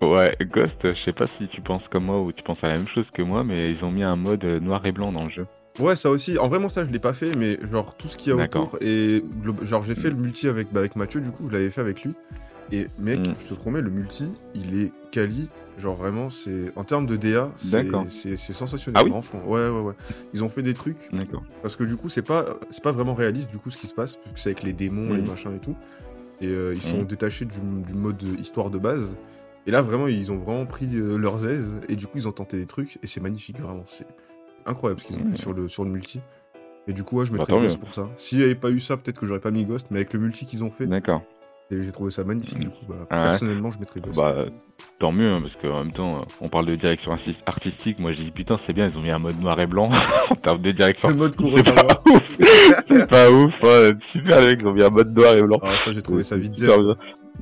ouais, 0.03 0.37
Ghost, 0.43 0.77
je 0.95 1.03
sais 1.03 1.13
pas 1.13 1.27
si 1.27 1.49
tu 1.49 1.61
penses 1.61 1.89
comme 1.89 2.05
moi 2.05 2.21
ou 2.23 2.31
tu 2.33 2.43
penses 2.43 2.63
à 2.63 2.69
la 2.69 2.75
même 2.75 2.89
chose 2.89 3.09
que 3.13 3.23
moi, 3.23 3.43
mais 3.45 3.71
ils 3.73 3.85
ont 3.85 3.91
mis 3.91 4.05
un 4.05 4.17
mode 4.17 4.45
noir 4.45 4.87
et 4.87 4.93
blanc 4.93 5.11
dans 5.13 5.25
le 5.25 5.31
jeu. 5.31 5.47
Ouais, 5.81 5.97
ça 5.97 6.11
aussi. 6.11 6.39
En 6.39 6.49
vraiment, 6.49 6.69
ça, 6.69 6.87
je 6.87 6.93
l'ai 6.93 6.99
pas 6.99 7.13
fait, 7.13 7.35
mais 7.35 7.59
genre 7.71 7.97
tout 7.97 8.09
ce 8.09 8.17
qu'il 8.17 8.33
y 8.33 8.41
a 8.41 8.43
autour. 8.43 8.79
Et 8.81 9.23
genre, 9.63 9.83
j'ai 9.83 9.95
fait 9.95 10.09
le 10.11 10.17
multi 10.17 10.49
avec, 10.49 10.73
bah, 10.73 10.81
avec 10.81 10.97
Mathieu, 10.97 11.21
du 11.21 11.31
coup, 11.31 11.49
je 11.49 11.53
l'avais 11.53 11.71
fait 11.71 11.81
avec 11.83 12.03
lui. 12.05 12.13
Et 12.73 12.87
mec, 12.99 13.19
Mm. 13.21 13.35
je 13.39 13.49
te 13.49 13.55
promets, 13.55 13.81
le 13.81 13.91
multi, 13.91 14.27
il 14.55 14.81
est 14.81 14.93
quali. 15.11 15.49
Genre 15.79 15.95
vraiment, 15.95 16.31
c'est 16.31 16.73
en 16.77 16.85
termes 16.85 17.07
de 17.07 17.17
DA, 17.17 17.53
c'est 17.59 18.37
sensationnel. 18.39 18.99
Ah 19.01 19.05
oui 19.05 19.11
franchement. 19.11 19.43
Ouais, 19.47 19.69
ouais, 19.69 19.81
ouais. 19.81 19.95
Ils 20.33 20.43
ont 20.43 20.49
fait 20.49 20.63
des 20.63 20.73
trucs 20.73 20.97
D'accord. 21.13 21.45
parce 21.63 21.77
que 21.77 21.85
du 21.85 21.97
coup, 21.97 22.09
c'est 22.09 22.27
pas 22.27 22.47
c'est 22.71 22.83
pas 22.83 22.93
vraiment 22.93 23.13
réaliste 23.13 23.51
du 23.51 23.59
coup 23.59 23.69
ce 23.71 23.77
qui 23.77 23.87
se 23.87 23.93
passe, 23.95 24.17
puisque 24.17 24.39
c'est 24.39 24.51
avec 24.51 24.63
les 24.63 24.73
démons, 24.73 25.13
les 25.13 25.21
Mhm. 25.21 25.29
machins 25.29 25.53
et 25.55 25.59
tout. 25.59 25.77
Et 26.41 26.49
euh, 26.49 26.73
ils 26.75 26.81
sont 26.83 26.99
Mhm. 27.01 27.05
détachés 27.07 27.45
du, 27.45 27.59
du 27.61 27.93
mode 27.95 28.23
histoire 28.39 28.71
de 28.71 28.79
base. 28.79 29.07
Et 29.67 29.71
là, 29.71 29.83
vraiment, 29.83 30.07
ils 30.07 30.33
ont 30.33 30.39
vraiment 30.39 30.65
pris 30.65 30.87
euh, 30.95 31.19
leurs 31.19 31.47
aises 31.47 31.67
et 31.91 31.97
du 31.97 32.07
coup, 32.07 32.17
ils 32.19 32.27
ont 32.29 32.33
tenté 32.33 32.57
des 32.57 32.67
trucs 32.67 32.99
et 33.03 33.07
c'est 33.07 33.21
magnifique, 33.21 33.61
vraiment. 33.61 33.85
C'est 33.87 34.07
incroyable 34.65 35.01
ce 35.03 35.07
qu'ils 35.07 35.17
ont 35.17 35.27
fait 35.31 35.37
sur 35.37 35.53
le, 35.53 35.69
sur 35.69 35.85
le 35.85 35.91
multi. 35.91 36.21
Et 36.89 36.93
du 36.95 37.03
coup, 37.05 37.19
ouais, 37.19 37.27
je 37.27 37.33
Bah, 37.33 37.39
mettrais 37.39 37.53
tant 37.53 37.61
Ghost 37.61 37.79
pour 37.79 37.93
ça. 37.93 38.09
S'il 38.17 38.39
n'y 38.39 38.45
avait 38.45 38.55
pas 38.55 38.71
eu 38.71 38.81
ça, 38.81 38.97
peut-être 38.97 39.19
que 39.19 39.27
j'aurais 39.27 39.41
pas 39.41 39.51
mis 39.51 39.65
Ghost, 39.67 39.89
mais 39.91 39.99
avec 39.99 40.13
le 40.15 40.21
multi 40.21 40.47
qu'ils 40.47 40.63
ont 40.65 40.71
fait, 40.71 40.87
D'accord. 40.87 41.23
J'ai 41.71 41.91
trouvé 41.93 42.11
ça 42.11 42.23
magnifique. 42.25 42.59
Du 42.59 42.69
coup, 42.71 42.85
bah, 42.89 42.95
Ah 43.11 43.17
ouais. 43.17 43.23
personnellement, 43.31 43.71
je 43.71 43.79
mettrais 43.79 44.01
Ghost. 44.01 44.17
Bah, 44.17 44.37
tant 45.01 45.13
mieux, 45.13 45.33
hein, 45.33 45.43
parce 45.43 45.57
qu'en 45.57 45.83
même 45.83 45.93
temps, 45.93 46.17
euh, 46.19 46.25
on 46.41 46.49
parle 46.49 46.67
de 46.67 46.77
direction 46.77 47.13
arti- 47.15 47.37
artistique. 47.47 47.99
Moi, 47.99 48.13
je 48.13 48.23
dis 48.23 48.31
putain, 48.31 48.57
c'est 48.65 48.73
bien, 48.73 48.89
ils 48.89 48.97
ont 48.97 49.03
mis 49.03 49.11
un 49.11 49.19
mode 49.19 49.41
noir 49.41 49.59
et 49.61 49.67
blanc 49.67 49.91
en 50.31 50.35
termes 50.37 50.63
de 50.63 50.71
direction. 50.73 51.09
le 51.09 51.15
mode 51.15 51.35
C'est 51.55 51.65
pas 51.65 51.99
ouf, 52.09 52.39
c'est 52.89 53.07
pas 53.09 53.31
ouf. 53.31 53.53
Super, 54.03 54.41
les 54.41 54.47
mecs, 54.53 54.61
ils 54.61 54.67
ont 54.67 54.73
mis 54.73 54.83
un 54.83 54.91
mode 54.91 55.09
noir 55.17 55.37
et 55.37 55.43
blanc. 55.43 55.59
Alors 55.63 55.75
ça, 55.75 55.93
j'ai 55.93 56.03
trouvé 56.03 56.23
ça 56.25 56.37
vite 56.37 56.53
bien. 56.53 56.77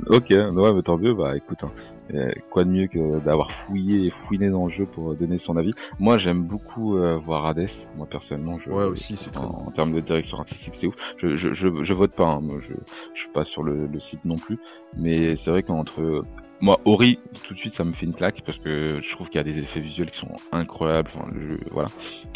Ok, 0.09 0.27
ouais, 0.31 0.73
mais 0.75 0.83
tant 0.83 0.97
mieux. 0.99 1.15
Bah, 1.15 1.37
écoute, 1.37 1.59
hein, 1.63 1.71
euh, 2.13 2.31
quoi 2.51 2.65
de 2.65 2.71
mieux 2.71 2.87
que 2.87 3.19
d'avoir 3.21 3.51
fouillé 3.51 4.07
et 4.07 4.11
fouiné 4.27 4.51
dans 4.51 4.67
le 4.67 4.73
jeu 4.73 4.85
pour 4.87 5.15
donner 5.15 5.39
son 5.39 5.57
avis. 5.57 5.73
Moi, 5.99 6.19
j'aime 6.19 6.43
beaucoup 6.43 6.97
euh, 6.99 7.17
voir 7.19 7.47
Hades. 7.47 7.69
Moi, 7.97 8.07
personnellement, 8.11 8.59
je, 8.59 8.71
Ouais, 8.71 8.85
aussi, 8.85 9.17
c'est 9.17 9.31
très 9.31 9.45
en, 9.45 9.49
en 9.49 9.71
termes 9.71 9.93
de 9.93 10.01
direction 10.01 10.39
artistique, 10.39 10.75
c'est 10.79 10.87
ouf. 10.87 10.95
Je, 11.19 11.35
je, 11.37 11.55
je, 11.55 11.69
je 11.83 11.93
vote 11.95 12.15
pas. 12.15 12.27
hein, 12.27 12.41
moi, 12.43 12.57
je, 12.61 12.75
je 13.15 13.21
suis 13.21 13.31
pas 13.33 13.45
sur 13.45 13.63
le, 13.63 13.87
le 13.87 13.99
site 13.99 14.25
non 14.25 14.35
plus. 14.35 14.57
Mais 14.99 15.37
c'est 15.37 15.51
vrai 15.51 15.63
qu'entre 15.63 16.23
moi, 16.61 16.79
Ori, 16.85 17.19
tout 17.47 17.53
de 17.53 17.59
suite, 17.59 17.75
ça 17.75 17.85
me 17.85 17.93
fait 17.93 18.07
une 18.07 18.15
claque 18.15 18.41
parce 18.47 18.59
que 18.59 19.01
je 19.03 19.11
trouve 19.15 19.29
qu'il 19.29 19.37
y 19.45 19.49
a 19.49 19.53
des 19.53 19.59
effets 19.59 19.81
visuels 19.81 20.11
qui 20.11 20.19
sont 20.21 20.35
incroyables. 20.53 21.11
Enfin, 21.15 21.27
le 21.35 21.49
jeu, 21.49 21.59
voilà. 21.73 21.89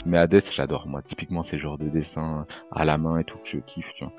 Mais 0.06 0.18
Hades, 0.18 0.42
j'adore. 0.52 0.86
Moi, 0.88 1.02
typiquement, 1.02 1.44
ces 1.44 1.58
genres 1.58 1.78
de 1.78 1.88
dessins 1.88 2.46
à 2.70 2.84
la 2.84 2.98
main 2.98 3.18
et 3.18 3.24
tout 3.24 3.38
que 3.38 3.48
je 3.48 3.58
kiffe. 3.58 3.86
Tu 3.96 4.04
vois. 4.04 4.12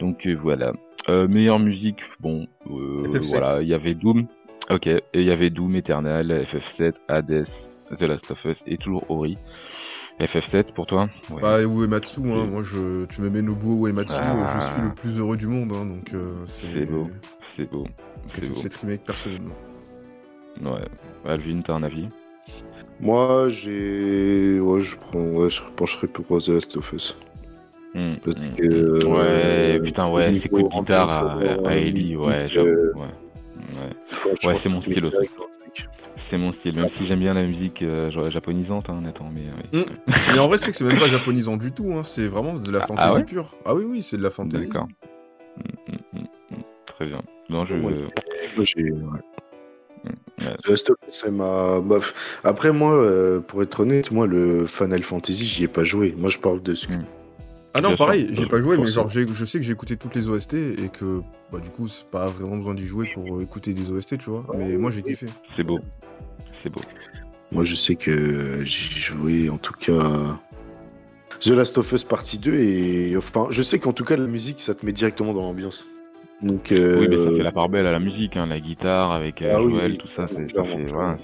Donc 0.00 0.26
euh, 0.26 0.34
voilà. 0.40 0.72
Euh, 1.08 1.28
meilleure 1.28 1.60
musique, 1.60 2.00
bon, 2.18 2.48
euh, 2.68 3.04
FF7. 3.04 3.28
voilà, 3.30 3.62
il 3.62 3.68
y 3.68 3.74
avait 3.74 3.94
Doom. 3.94 4.26
Ok, 4.70 4.86
et 4.88 5.02
il 5.14 5.22
y 5.24 5.30
avait 5.30 5.50
Doom, 5.50 5.76
Eternal, 5.76 6.46
FF7, 6.52 6.94
Hades, 7.08 7.46
The 7.98 8.02
Last 8.02 8.30
of 8.32 8.44
Us 8.44 8.56
et 8.66 8.76
toujours 8.76 9.04
Ori. 9.10 9.34
FF7 10.20 10.72
pour 10.72 10.86
toi 10.86 11.08
Ouais. 11.30 11.42
Bah, 11.42 11.62
Uematsu, 11.62 12.20
hein, 12.20 12.46
moi, 12.50 12.62
je, 12.64 13.04
tu 13.04 13.20
me 13.20 13.28
mets 13.28 13.42
Nobuo 13.42 13.86
Uematsu, 13.86 14.14
Ah. 14.18 14.58
je 14.58 14.64
suis 14.64 14.82
le 14.82 14.94
plus 14.94 15.18
heureux 15.20 15.36
du 15.36 15.46
monde, 15.46 15.72
hein, 15.74 15.84
donc 15.84 16.12
euh, 16.14 16.30
c'est 16.46 16.66
C'est 16.72 16.90
beau. 16.90 17.06
C'est 17.56 17.70
beau. 17.70 17.86
C'est 18.34 18.48
beau. 18.48 18.54
Cette 18.56 18.74
remake, 18.76 19.04
personnellement. 19.04 19.54
Ouais. 20.64 20.88
Alvin, 21.26 21.60
t'as 21.60 21.74
un 21.74 21.82
avis? 21.82 22.08
Moi, 22.98 23.48
j'ai. 23.50 24.58
Ouais, 24.58 24.80
je 24.80 24.96
prends. 24.96 25.20
Ouais, 25.20 25.50
je 25.50 25.60
pencherai 25.76 26.06
pour 26.06 26.24
The 26.42 26.48
Last 26.48 26.74
of 26.78 26.92
Us. 26.94 27.14
Hmm, 27.94 28.08
Parce 28.24 28.36
hmm, 28.40 28.46
hmm. 28.58 29.06
Ouais, 29.12 29.20
euh, 29.20 29.78
putain, 29.82 30.10
ouais, 30.10 30.30
niveau 30.32 30.42
ces 30.42 30.48
coups 30.48 30.74
de 30.74 30.80
guitare 30.80 31.38
à, 31.66 31.76
Ellie, 31.76 32.16
ouais, 32.16 32.46
j'avoue. 32.48 32.66
euh, 32.68 32.92
Ouais. 32.96 33.04
Ouais. 33.72 34.48
Ouais, 34.48 34.56
c'est 34.62 34.68
mon 34.68 34.82
style 34.82 35.06
aussi. 35.06 35.28
C'est 36.28 36.38
mon 36.38 36.52
style, 36.52 36.74
même 36.76 36.90
si 36.90 37.06
j'aime 37.06 37.20
bien 37.20 37.34
la 37.34 37.42
musique 37.42 37.82
euh, 37.82 38.10
japonisante, 38.30 38.90
hein, 38.90 38.96
honnêtement, 38.98 39.30
mais 39.32 39.78
ouais. 39.78 39.86
Mais 40.32 40.38
en 40.38 40.48
vrai, 40.48 40.58
c'est 40.58 40.72
que 40.72 40.76
c'est 40.76 40.84
même 40.84 40.98
pas 40.98 41.06
japonisant 41.08 41.56
du 41.56 41.72
tout, 41.72 41.92
hein, 41.96 42.02
c'est 42.04 42.26
vraiment 42.26 42.54
de 42.54 42.70
la 42.70 42.80
Ah, 42.82 42.86
fantasy 42.86 43.08
ah 43.08 43.14
ouais 43.14 43.24
pure. 43.24 43.56
Ah 43.64 43.74
oui, 43.74 43.84
oui, 43.86 44.02
c'est 44.02 44.16
de 44.16 44.22
la 44.22 44.30
fantasy. 44.30 44.66
D'accord. 44.66 44.88
Hmm, 45.56 46.18
hmm. 46.18 46.24
Très 46.86 47.06
bien. 47.06 47.22
Non, 47.48 47.64
je. 47.64 47.74
Ouais. 47.74 47.94
c'est 51.08 51.30
ma. 51.30 51.80
Bof. 51.80 52.14
Après, 52.42 52.72
moi, 52.72 52.94
euh, 52.94 53.40
pour 53.40 53.62
être 53.62 53.80
honnête, 53.80 54.10
moi, 54.10 54.26
le 54.26 54.66
Final 54.66 55.02
Fantasy, 55.02 55.44
j'y 55.44 55.64
ai 55.64 55.68
pas 55.68 55.84
joué. 55.84 56.14
Moi, 56.16 56.30
je 56.30 56.38
parle 56.38 56.60
de 56.60 56.74
ce 56.74 56.88
que. 56.88 56.94
Ah 57.76 57.80
non, 57.82 57.96
pareil, 57.96 58.28
j'ai 58.32 58.46
pas 58.46 58.60
joué, 58.60 58.76
mais 58.78 58.86
genre 58.86 59.10
j'ai- 59.10 59.26
je 59.26 59.44
sais 59.44 59.58
que 59.58 59.64
j'ai 59.64 59.72
écouté 59.72 59.96
toutes 59.96 60.14
les 60.14 60.28
OST 60.28 60.54
et 60.54 60.88
que 60.88 61.20
bah 61.52 61.58
du 61.60 61.68
coup 61.70 61.88
c'est 61.88 62.06
pas 62.10 62.26
vraiment 62.28 62.56
besoin 62.56 62.74
d'y 62.74 62.86
jouer 62.86 63.08
pour 63.12 63.36
euh, 63.36 63.42
écouter 63.42 63.74
des 63.74 63.90
OST, 63.90 64.16
tu 64.18 64.30
vois. 64.30 64.42
Mais 64.56 64.76
moi 64.78 64.90
j'ai 64.90 65.02
kiffé. 65.02 65.26
C'est 65.56 65.62
beau. 65.62 65.78
C'est 66.38 66.70
beau. 66.72 66.80
Moi, 67.52 67.64
je 67.64 67.74
sais 67.76 67.94
que 67.94 68.60
j'ai 68.62 68.98
joué 68.98 69.48
en 69.50 69.56
tout 69.58 69.72
cas 69.74 70.38
The 71.40 71.48
Last 71.48 71.78
of 71.78 71.92
Us 71.92 72.02
partie 72.04 72.38
2 72.38 72.54
et 72.54 73.16
enfin, 73.16 73.46
je 73.50 73.62
sais 73.62 73.78
qu'en 73.78 73.92
tout 73.92 74.04
cas 74.04 74.16
la 74.16 74.26
musique 74.26 74.60
ça 74.60 74.74
te 74.74 74.84
met 74.84 74.92
directement 74.92 75.32
dans 75.34 75.42
l'ambiance. 75.42 75.84
Donc 76.42 76.70
euh, 76.70 77.00
Oui, 77.00 77.06
mais 77.08 77.16
ça 77.16 77.30
fait 77.30 77.42
la 77.42 77.50
part 77.52 77.68
belle 77.70 77.86
à 77.86 77.92
la 77.92 77.98
musique, 77.98 78.36
hein, 78.36 78.46
la 78.46 78.60
guitare 78.60 79.10
avec 79.12 79.40
euh, 79.40 79.52
Ah 79.54 79.56
Joël, 79.62 79.92
oui, 79.92 79.96
tout 79.98 80.06
ça, 80.08 80.26
c'est, 80.26 80.52
voilà, 80.52 81.16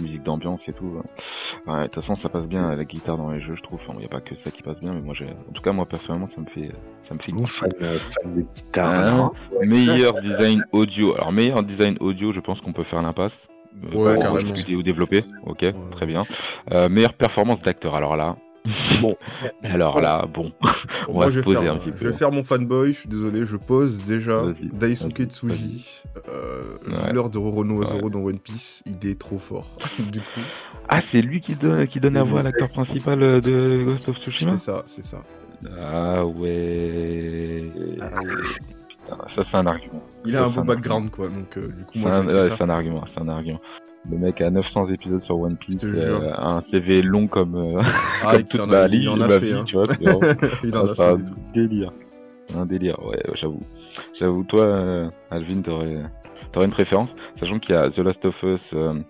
musique 0.00 0.22
d'ambiance 0.22 0.60
et 0.68 0.72
tout. 0.72 0.84
ouais. 0.86 1.72
Ouais, 1.72 1.78
de 1.80 1.84
toute 1.86 1.94
façon, 1.96 2.14
ça 2.14 2.28
passe 2.28 2.46
bien 2.46 2.74
la 2.74 2.84
guitare 2.84 3.16
dans 3.18 3.30
les 3.30 3.40
jeux, 3.40 3.56
je 3.56 3.62
trouve. 3.62 3.80
Il 3.94 3.98
n'y 3.98 4.04
a 4.04 4.08
pas 4.08 4.20
que 4.20 4.34
ça 4.44 4.50
qui 4.52 4.62
passe 4.62 4.78
bien, 4.78 4.92
mais 4.94 5.00
moi, 5.00 5.14
en 5.48 5.52
tout 5.52 5.62
cas, 5.62 5.72
moi 5.72 5.86
personnellement, 5.86 6.28
ça 6.30 6.40
me 6.40 6.46
fait, 6.46 6.68
ça 7.04 7.14
me 7.14 7.18
fait 7.20 7.32
kiffer. 7.32 7.46
fan, 7.52 7.70
euh, 7.82 7.98
fan 8.22 8.34
de 8.36 8.40
guitare. 8.42 8.92
Ah, 8.94 9.08
hein. 9.24 9.30
Meilleur 9.66 10.20
design 10.20 10.64
audio. 10.72 11.14
Alors, 11.16 11.32
meilleur 11.32 11.62
design 11.64 11.96
audio, 12.00 12.32
je 12.32 12.38
pense 12.40 12.60
qu'on 12.60 12.72
peut 12.72 12.84
faire 12.84 13.02
l'impasse. 13.02 13.48
Euh, 13.92 13.96
Ouais, 13.98 14.14
pour 14.14 14.22
carrément. 14.22 14.38
discuter 14.52 14.76
ou 14.76 14.84
développer. 14.84 15.24
Ok, 15.46 15.64
très 15.90 16.06
bien. 16.06 16.22
Euh, 16.72 16.88
meilleure 16.88 17.14
performance 17.14 17.60
d'acteur. 17.60 17.96
Alors 17.96 18.16
là, 18.16 18.36
Bon, 19.02 19.16
alors 19.62 20.00
là, 20.00 20.26
bon. 20.32 20.50
On 21.08 21.12
moi 21.14 21.26
va 21.26 21.30
je 21.30 21.40
se 21.40 21.44
poser 21.44 21.58
faire, 21.60 21.74
un 21.74 21.78
petit 21.78 21.90
je 21.90 21.96
peu. 22.02 22.06
vais 22.08 22.12
faire 22.16 22.32
mon 22.32 22.42
fanboy, 22.42 22.92
je 22.92 22.98
suis 23.00 23.08
désolé, 23.08 23.44
je 23.44 23.56
pose 23.56 24.04
déjà 24.06 24.42
Daisuke 24.72 25.24
Tsuji, 25.24 26.00
euh, 26.28 26.62
Ouais. 26.88 27.12
l'heure 27.12 27.28
de 27.28 27.36
Roronoa 27.38 27.84
Zoro 27.84 28.08
dans 28.08 28.20
One 28.20 28.38
Piece, 28.38 28.82
il 28.86 29.06
est 29.08 29.18
trop 29.20 29.38
fort. 29.38 29.66
du 30.10 30.20
coup, 30.20 30.40
Ah, 30.88 31.00
c'est 31.02 31.20
lui 31.20 31.40
qui 31.40 31.54
donne, 31.56 31.86
qui 31.86 32.00
donne 32.00 32.14
la 32.14 32.22
voix 32.22 32.40
à 32.40 32.42
l'acteur 32.44 32.70
principal 32.70 33.22
euh, 33.22 33.40
de 33.40 33.82
Ghost 33.84 34.08
of 34.08 34.16
Tsushima? 34.16 34.52
C'est 34.52 34.58
ça, 34.64 34.82
c'est 34.86 35.04
ça. 35.04 35.20
Ah 35.82 36.24
ouais. 36.24 37.64
Ah 38.00 38.06
ouais. 38.22 38.34
Putain, 38.88 39.18
ça 39.34 39.42
c'est 39.44 39.56
un 39.58 39.66
argument. 39.66 40.02
Il 40.24 40.32
Ça, 40.32 40.44
a 40.44 40.46
un 40.46 40.50
beau 40.50 40.62
background 40.64 41.10
quoi, 41.10 41.28
donc 41.28 41.56
euh, 41.58 41.60
du 41.60 41.84
coup 42.02 42.08
un, 42.08 42.22
je 42.22 42.28
ouais, 42.34 42.48
c'est 42.56 42.62
un 42.62 42.70
argument, 42.70 43.04
c'est 43.06 43.20
un 43.20 43.28
argument. 43.28 43.60
Le 44.10 44.18
mec 44.18 44.40
a 44.42 44.50
900 44.50 44.88
épisodes 44.90 45.20
sur 45.22 45.40
One 45.40 45.56
Piece, 45.56 45.82
euh, 45.82 46.30
un 46.36 46.60
CV 46.60 47.00
long 47.02 47.26
comme, 47.26 47.54
euh, 47.56 47.80
Ah, 48.22 48.32
comme 48.32 48.42
toute 48.44 48.66
ma, 48.66 48.86
vie, 48.86 49.08
hein. 49.08 49.64
tu 49.64 49.76
vois. 49.76 49.86
c'est 49.86 50.04
vraiment- 50.04 50.20
Ah, 50.98 51.10
un 51.10 51.14
trucs. 51.16 51.52
délire. 51.54 51.90
Un 52.54 52.66
délire, 52.66 52.98
ouais, 53.06 53.18
j'avoue. 53.34 53.60
J'avoue, 54.18 54.44
toi, 54.44 54.64
euh, 54.64 55.08
Alvin, 55.30 55.62
t'aurais, 55.62 56.02
t'aurais 56.52 56.66
une 56.66 56.72
préférence, 56.72 57.14
sachant 57.40 57.58
qu'il 57.58 57.74
y 57.74 57.78
a 57.78 57.88
The 57.88 57.98
Last 58.00 58.24
of 58.26 58.42
Us, 58.42 58.70
euh, 58.74 59.00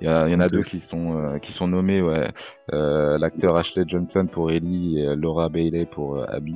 il 0.00 0.06
y, 0.06 0.08
a- 0.10 0.28
il 0.28 0.32
y 0.32 0.36
en 0.36 0.40
a 0.40 0.48
deux 0.48 0.62
qui 0.62 0.78
sont, 0.80 1.38
qui 1.42 1.52
sont 1.52 1.66
nommés, 1.66 2.00
ouais. 2.00 2.30
Euh, 2.72 3.18
l'acteur 3.18 3.56
Ashley 3.56 3.82
Johnson 3.88 4.26
pour 4.30 4.52
Ellie 4.52 5.00
et 5.00 5.16
Laura 5.16 5.48
Bailey 5.48 5.84
pour 5.86 6.24
Abby. 6.30 6.54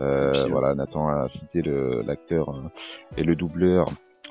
Euh, 0.00 0.46
voilà, 0.50 0.74
Nathan 0.74 1.08
a 1.08 1.28
cité 1.28 1.62
l'acteur 2.04 2.50
euh, 2.50 2.68
et 3.16 3.22
le 3.22 3.34
doubleur 3.36 3.86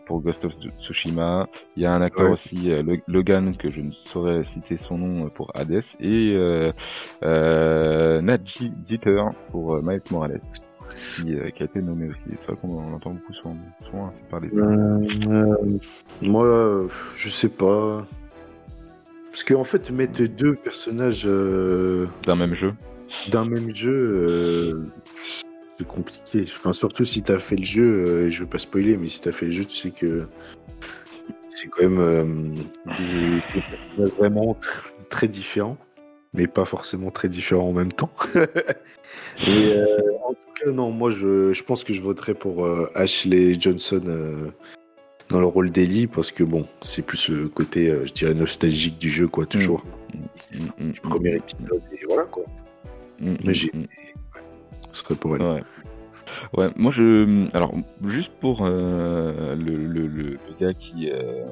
pour 0.08 0.22
Ghost 0.22 0.43
of 0.45 0.53
Tsushima. 0.80 1.45
Il 1.76 1.84
y 1.84 1.86
a 1.86 1.93
un 1.93 2.01
acteur 2.01 2.28
Ouais. 2.28 2.32
aussi, 2.32 2.72
euh, 2.72 2.82
Lo- 2.82 2.95
Logan, 3.08 3.55
que 3.58 3.70
je 3.70 3.82
ne 3.82 3.91
saurais 3.91 4.41
citer 4.53 4.80
son 4.88 4.97
nom 4.97 5.26
euh, 5.26 5.30
pour 5.30 5.51
Hades, 5.53 5.84
et 5.99 6.32
euh, 6.34 6.70
euh, 7.24 8.22
Nadji 8.22 8.72
Jeter 8.89 9.22
pour 9.51 9.76
euh, 9.76 9.82
Miles 9.84 10.01
Morales, 10.12 10.39
qui, 10.95 11.26
qui 11.26 11.62
a 11.62 11.66
été 11.66 11.82
nommé 11.82 12.08
aussi. 12.08 12.20
C'est 12.30 12.45
vrai 12.47 12.55
qu'on 12.62 12.80
en 12.80 12.93
entend 12.93 13.12
beaucoup 13.12 13.34
souvent, 13.34 13.55
souvent 13.86 14.14
parler. 14.32 14.49
de 14.49 15.78
moi, 16.22 16.88
je 17.16 17.30
sais 17.30 17.49
pas. 17.49 18.05
Parce 19.32 19.43
qu'en 19.43 19.66
fait, 19.66 19.91
mettre 19.91 20.24
deux 20.24 20.55
personnages 20.55 21.26
D'un 21.26 22.36
même 22.36 22.55
jeu. 22.55 22.74
d'un 23.32 23.45
même 23.45 23.74
jeu, 23.76 24.80
c'est 25.80 25.88
compliqué. 25.88 26.43
Enfin, 26.55 26.73
surtout 26.73 27.05
si 27.05 27.21
t'as 27.21 27.39
fait 27.39 27.55
le 27.55 27.65
jeu, 27.65 27.84
euh, 27.84 28.30
je 28.30 28.43
veux 28.43 28.49
pas 28.49 28.59
spoiler, 28.59 28.97
mais 28.97 29.07
si 29.07 29.21
t'as 29.21 29.32
fait 29.32 29.45
le 29.47 29.51
jeu, 29.51 29.65
tu 29.65 29.75
sais 29.78 29.91
que 29.91 30.28
c'est 31.49 31.67
quand 31.67 31.84
même 31.89 31.99
euh, 31.99 32.23
des, 32.97 34.07
vraiment 34.17 34.53
tr- 34.53 34.91
très 35.09 35.28
différents, 35.28 35.78
mais 36.34 36.47
pas 36.47 36.65
forcément 36.65 37.11
très 37.11 37.30
différents 37.30 37.69
en 37.69 37.73
même 37.73 37.91
temps. 37.93 38.11
Et 39.47 39.71
euh, 39.73 39.86
en 40.28 40.34
tout 40.34 40.63
cas, 40.65 40.71
non, 40.71 40.91
moi, 40.91 41.09
je, 41.11 41.53
je 41.53 41.63
pense 41.63 41.84
que 41.84 41.93
je 41.93 42.01
voterai 42.01 42.34
pour 42.34 42.65
euh, 42.65 42.89
Ashley 42.95 43.55
Johnson. 43.59 44.01
euh, 44.07 44.49
dans 45.30 45.41
le 45.41 45.45
rôle 45.45 45.71
d'Ellie 45.71 46.07
parce 46.07 46.32
que 46.32 46.41
bon 46.45 46.65
c'est 46.82 47.01
plus 47.01 47.28
le 47.28 47.49
côté 47.49 47.93
je 48.05 48.13
dirais 48.13 48.34
nostalgique 48.34 48.97
du 48.97 49.09
jeu 49.09 49.28
quoi 49.28 49.45
toujours 49.45 49.84
Mm, 50.53 50.86
mm, 50.86 50.91
du 50.93 51.01
premier 51.01 51.36
épisode 51.36 51.82
et 51.91 52.05
voilà 52.07 52.23
quoi 52.23 52.45
mm, 53.19 53.36
mais 53.43 53.49
mm, 53.49 53.53
j'ai 53.53 53.71
mm. 53.73 53.86
Ce 54.91 55.03
serait 55.03 55.15
pour 55.15 55.36
elle 55.36 55.63
Ouais. 56.55 56.69
Moi 56.75 56.91
je. 56.91 57.47
Alors, 57.55 57.71
juste 58.05 58.32
pour 58.39 58.65
euh, 58.65 59.55
le, 59.55 59.75
le, 59.75 60.07
le, 60.07 60.23
le 60.32 60.55
gars 60.59 60.73
qui, 60.73 61.09
euh, 61.09 61.45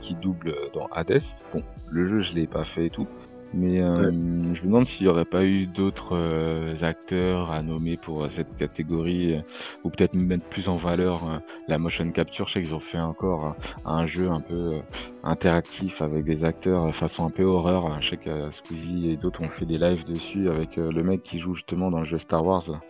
qui 0.00 0.14
double 0.14 0.54
dans 0.74 0.86
Hades, 0.86 1.22
bon, 1.52 1.62
le 1.92 2.08
jeu 2.08 2.22
je 2.22 2.34
l'ai 2.34 2.46
pas 2.46 2.64
fait 2.64 2.86
et 2.86 2.90
tout, 2.90 3.06
mais 3.54 3.80
euh, 3.80 4.10
je 4.54 4.62
me 4.62 4.66
demande 4.66 4.86
s'il 4.86 5.06
y 5.06 5.08
aurait 5.08 5.24
pas 5.24 5.44
eu 5.44 5.66
d'autres 5.66 6.16
euh, 6.16 6.74
acteurs 6.82 7.50
à 7.50 7.62
nommer 7.62 7.96
pour 8.02 8.24
euh, 8.24 8.28
cette 8.34 8.56
catégorie, 8.56 9.34
euh, 9.34 9.40
ou 9.84 9.90
peut-être 9.90 10.14
mettre 10.14 10.46
plus 10.46 10.68
en 10.68 10.74
valeur 10.74 11.28
euh, 11.28 11.38
la 11.68 11.78
motion 11.78 12.08
capture. 12.10 12.48
Je 12.48 12.54
sais 12.54 12.62
qu'ils 12.62 12.74
ont 12.74 12.80
fait 12.80 13.00
encore 13.00 13.54
un 13.84 14.06
jeu 14.06 14.30
un 14.30 14.40
peu 14.40 14.78
interactif 15.24 16.00
avec 16.02 16.24
des 16.24 16.44
acteurs 16.44 16.94
façon 16.94 17.26
un 17.26 17.30
peu 17.30 17.44
horreur. 17.44 18.00
Je 18.00 18.10
sais 18.10 18.16
que 18.16 18.50
Squeezie 18.52 19.10
et 19.10 19.16
d'autres 19.16 19.42
ont 19.44 19.48
fait 19.48 19.66
des 19.66 19.76
lives 19.76 20.06
dessus 20.08 20.48
avec 20.48 20.76
le 20.76 21.02
mec 21.02 21.22
qui 21.22 21.38
joue 21.38 21.54
justement 21.54 21.90
dans 21.90 22.00
le 22.00 22.06
jeu 22.06 22.18
Star 22.18 22.44
Wars. 22.44 22.80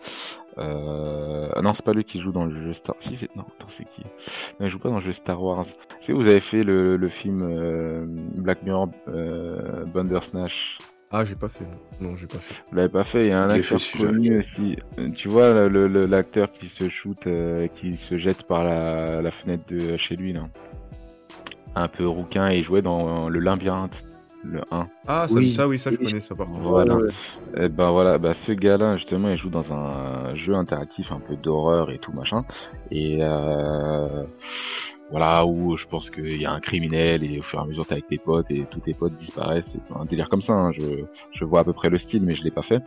Euh... 0.57 1.49
ah 1.55 1.61
non, 1.61 1.73
c'est 1.73 1.83
pas 1.85 1.93
lui 1.93 2.03
qui 2.03 2.19
joue 2.21 2.31
dans 2.31 2.45
le 2.45 2.55
jeu 2.63 2.73
Star. 2.73 2.95
Si 3.01 3.17
c'est 3.17 3.35
non, 3.35 3.43
attends, 3.43 3.69
c'est 3.77 3.85
qui? 3.85 4.03
Non, 4.59 4.65
il 4.67 4.69
joue 4.69 4.79
pas 4.79 4.89
dans 4.89 4.97
le 4.99 5.01
jeu 5.03 5.13
Star 5.13 5.41
Wars. 5.41 5.65
Si 6.01 6.11
vous 6.11 6.21
avez 6.21 6.41
fait 6.41 6.63
le, 6.63 6.95
le 6.97 7.09
film 7.09 7.41
euh, 7.43 8.05
Black 8.07 8.61
Mirror 8.63 8.89
euh, 9.07 9.85
Bandersnatch, 9.85 10.77
Ah, 11.11 11.25
j'ai 11.25 11.35
pas 11.35 11.47
fait. 11.49 11.65
Non, 12.01 12.15
j'ai 12.17 12.27
pas 12.27 12.37
fait. 12.39 12.55
vous 12.69 12.75
l'avez 12.77 12.89
pas 12.89 13.03
fait. 13.03 13.25
Il 13.25 13.29
y 13.29 13.31
a 13.31 13.39
un 13.39 13.49
acteur 13.49 13.79
connu 13.97 14.39
aussi. 14.39 14.77
Euh, 14.99 15.09
Tu 15.15 15.27
vois 15.27 15.67
le- 15.67 15.87
le- 15.87 16.05
l'acteur 16.05 16.51
qui 16.51 16.69
se 16.69 16.89
shoot, 16.89 17.17
euh, 17.27 17.67
qui 17.67 17.93
se 17.93 18.17
jette 18.17 18.43
par 18.43 18.63
la, 18.63 19.21
la 19.21 19.31
fenêtre 19.31 19.65
de 19.67 19.95
chez 19.97 20.15
lui 20.15 20.33
là. 20.33 20.43
Un 21.75 21.87
peu 21.87 22.07
rouquin 22.07 22.49
et 22.49 22.61
jouait 22.61 22.83
dans 22.83 23.29
le 23.29 23.39
labyrinthe, 23.39 23.99
le 24.43 24.61
1. 24.71 24.83
Ah, 25.07 25.27
ça, 25.27 25.33
Oui. 25.35 25.53
ça, 25.53 25.67
oui, 25.67 25.79
ça, 25.79 25.91
je 25.91 25.97
connais 25.97 26.19
ça 26.21 26.35
par 26.35 26.47
contre. 26.47 26.61
Voilà. 26.61 26.97
Ouais, 26.97 27.09
Et 27.57 27.69
ben 27.69 27.89
voilà, 27.91 28.17
bah 28.17 28.33
ce 28.33 28.51
gars-là 28.51 28.97
justement, 28.97 29.29
il 29.29 29.37
joue 29.37 29.49
dans 29.49 29.65
un 29.71 30.35
jeu 30.35 30.53
interactif 30.55 31.11
un 31.11 31.19
peu 31.19 31.35
d'horreur 31.35 31.91
et 31.91 31.97
tout 31.99 32.11
machin. 32.13 32.43
Et 32.91 33.19
euh, 33.21 34.23
voilà 35.11 35.45
où 35.45 35.77
je 35.77 35.85
pense 35.85 36.09
qu'il 36.09 36.41
y 36.41 36.45
a 36.45 36.51
un 36.51 36.59
criminel 36.59 37.23
et 37.23 37.39
au 37.39 37.41
fur 37.41 37.59
et 37.59 37.61
à 37.61 37.65
mesure 37.65 37.85
t'es 37.85 37.93
avec 37.93 38.07
tes 38.07 38.17
potes 38.17 38.49
et 38.51 38.65
tous 38.71 38.79
tes 38.79 38.93
potes 38.93 39.13
disparaissent. 39.13 39.65
C'est 39.71 39.95
un 39.95 40.03
délire 40.05 40.29
comme 40.29 40.41
ça. 40.41 40.53
hein. 40.53 40.71
Je, 40.71 40.83
je 41.31 41.45
vois 41.45 41.59
à 41.59 41.63
peu 41.63 41.73
près 41.73 41.89
le 41.89 41.97
style, 41.97 42.23
mais 42.23 42.35
je 42.35 42.43
l'ai 42.43 42.51
pas 42.51 42.63
fait. 42.63 42.81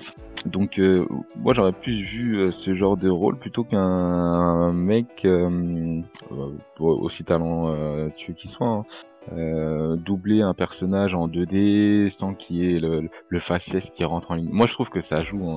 Donc 0.46 0.78
euh, 0.78 1.07
moi 1.38 1.54
j'aurais 1.54 1.72
plus 1.72 2.02
vu 2.02 2.36
euh, 2.38 2.52
ce 2.52 2.74
genre 2.74 2.96
de 2.96 3.09
rôle 3.11 3.36
plutôt 3.38 3.64
qu'un 3.64 4.72
mec 4.72 5.07
euh, 5.24 6.00
euh, 6.32 6.50
aussi 6.78 7.24
talentueux 7.24 8.34
qu'il 8.34 8.50
soit. 8.50 8.66
hein, 8.66 8.84
euh, 9.33 9.97
doubler 9.97 10.43
un 10.43 10.55
personnage 10.55 11.14
en 11.14 11.29
2D 11.29 12.11
sans 12.11 12.35
qu'il 12.35 12.57
y 12.57 12.77
ait 12.77 12.81
le, 12.81 13.09
le 13.29 13.41
faciès 13.41 13.85
qui 13.97 14.05
rentre 14.05 14.31
en 14.31 14.35
ligne. 14.35 14.49
Moi, 14.51 14.66
je 14.66 14.72
trouve 14.72 14.89
que 14.89 15.01
ça 15.03 15.20
joue 15.20 15.51
hein, 15.51 15.57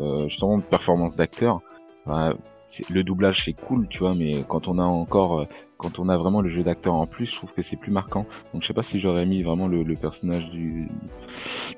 euh, 0.00 0.28
justement 0.28 0.56
de 0.58 0.62
performance 0.62 1.16
d'acteur. 1.16 1.60
Enfin, 2.06 2.34
c'est- 2.70 2.88
le 2.90 3.02
doublage 3.04 3.42
c'est 3.44 3.52
cool, 3.52 3.86
tu 3.88 3.98
vois, 3.98 4.14
mais 4.14 4.44
quand 4.48 4.66
on 4.68 4.78
a 4.78 4.84
encore, 4.84 5.40
euh, 5.40 5.44
quand 5.76 5.98
on 5.98 6.08
a 6.08 6.16
vraiment 6.16 6.40
le 6.40 6.48
jeu 6.48 6.62
d'acteur 6.62 6.94
en 6.94 7.06
plus, 7.06 7.26
je 7.26 7.34
trouve 7.36 7.52
que 7.52 7.62
c'est 7.62 7.76
plus 7.76 7.92
marquant. 7.92 8.24
Donc, 8.54 8.62
je 8.62 8.68
sais 8.68 8.72
pas 8.74 8.82
si 8.82 8.98
j'aurais 9.00 9.26
mis 9.26 9.42
vraiment 9.42 9.66
le, 9.68 9.82
le 9.82 9.94
personnage 9.94 10.48
du 10.48 10.86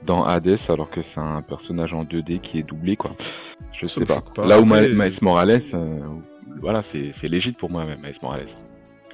dans 0.04 0.24
Hades 0.24 0.58
alors 0.68 0.90
que 0.90 1.02
c'est 1.02 1.20
un 1.20 1.42
personnage 1.42 1.94
en 1.94 2.04
2D 2.04 2.38
qui 2.40 2.58
est 2.58 2.62
doublé, 2.62 2.96
quoi. 2.96 3.12
Je 3.72 3.86
Ça 3.86 4.00
sais 4.00 4.04
pas. 4.04 4.20
Là 4.46 4.60
où 4.60 4.64
Miles 4.94 5.18
Morales, 5.22 5.60
euh, 5.72 5.98
voilà, 6.60 6.82
c'est 6.92 7.12
c'est 7.16 7.28
légit 7.28 7.52
pour 7.52 7.70
moi, 7.70 7.84
Miles 7.86 8.16
Morales. 8.22 8.46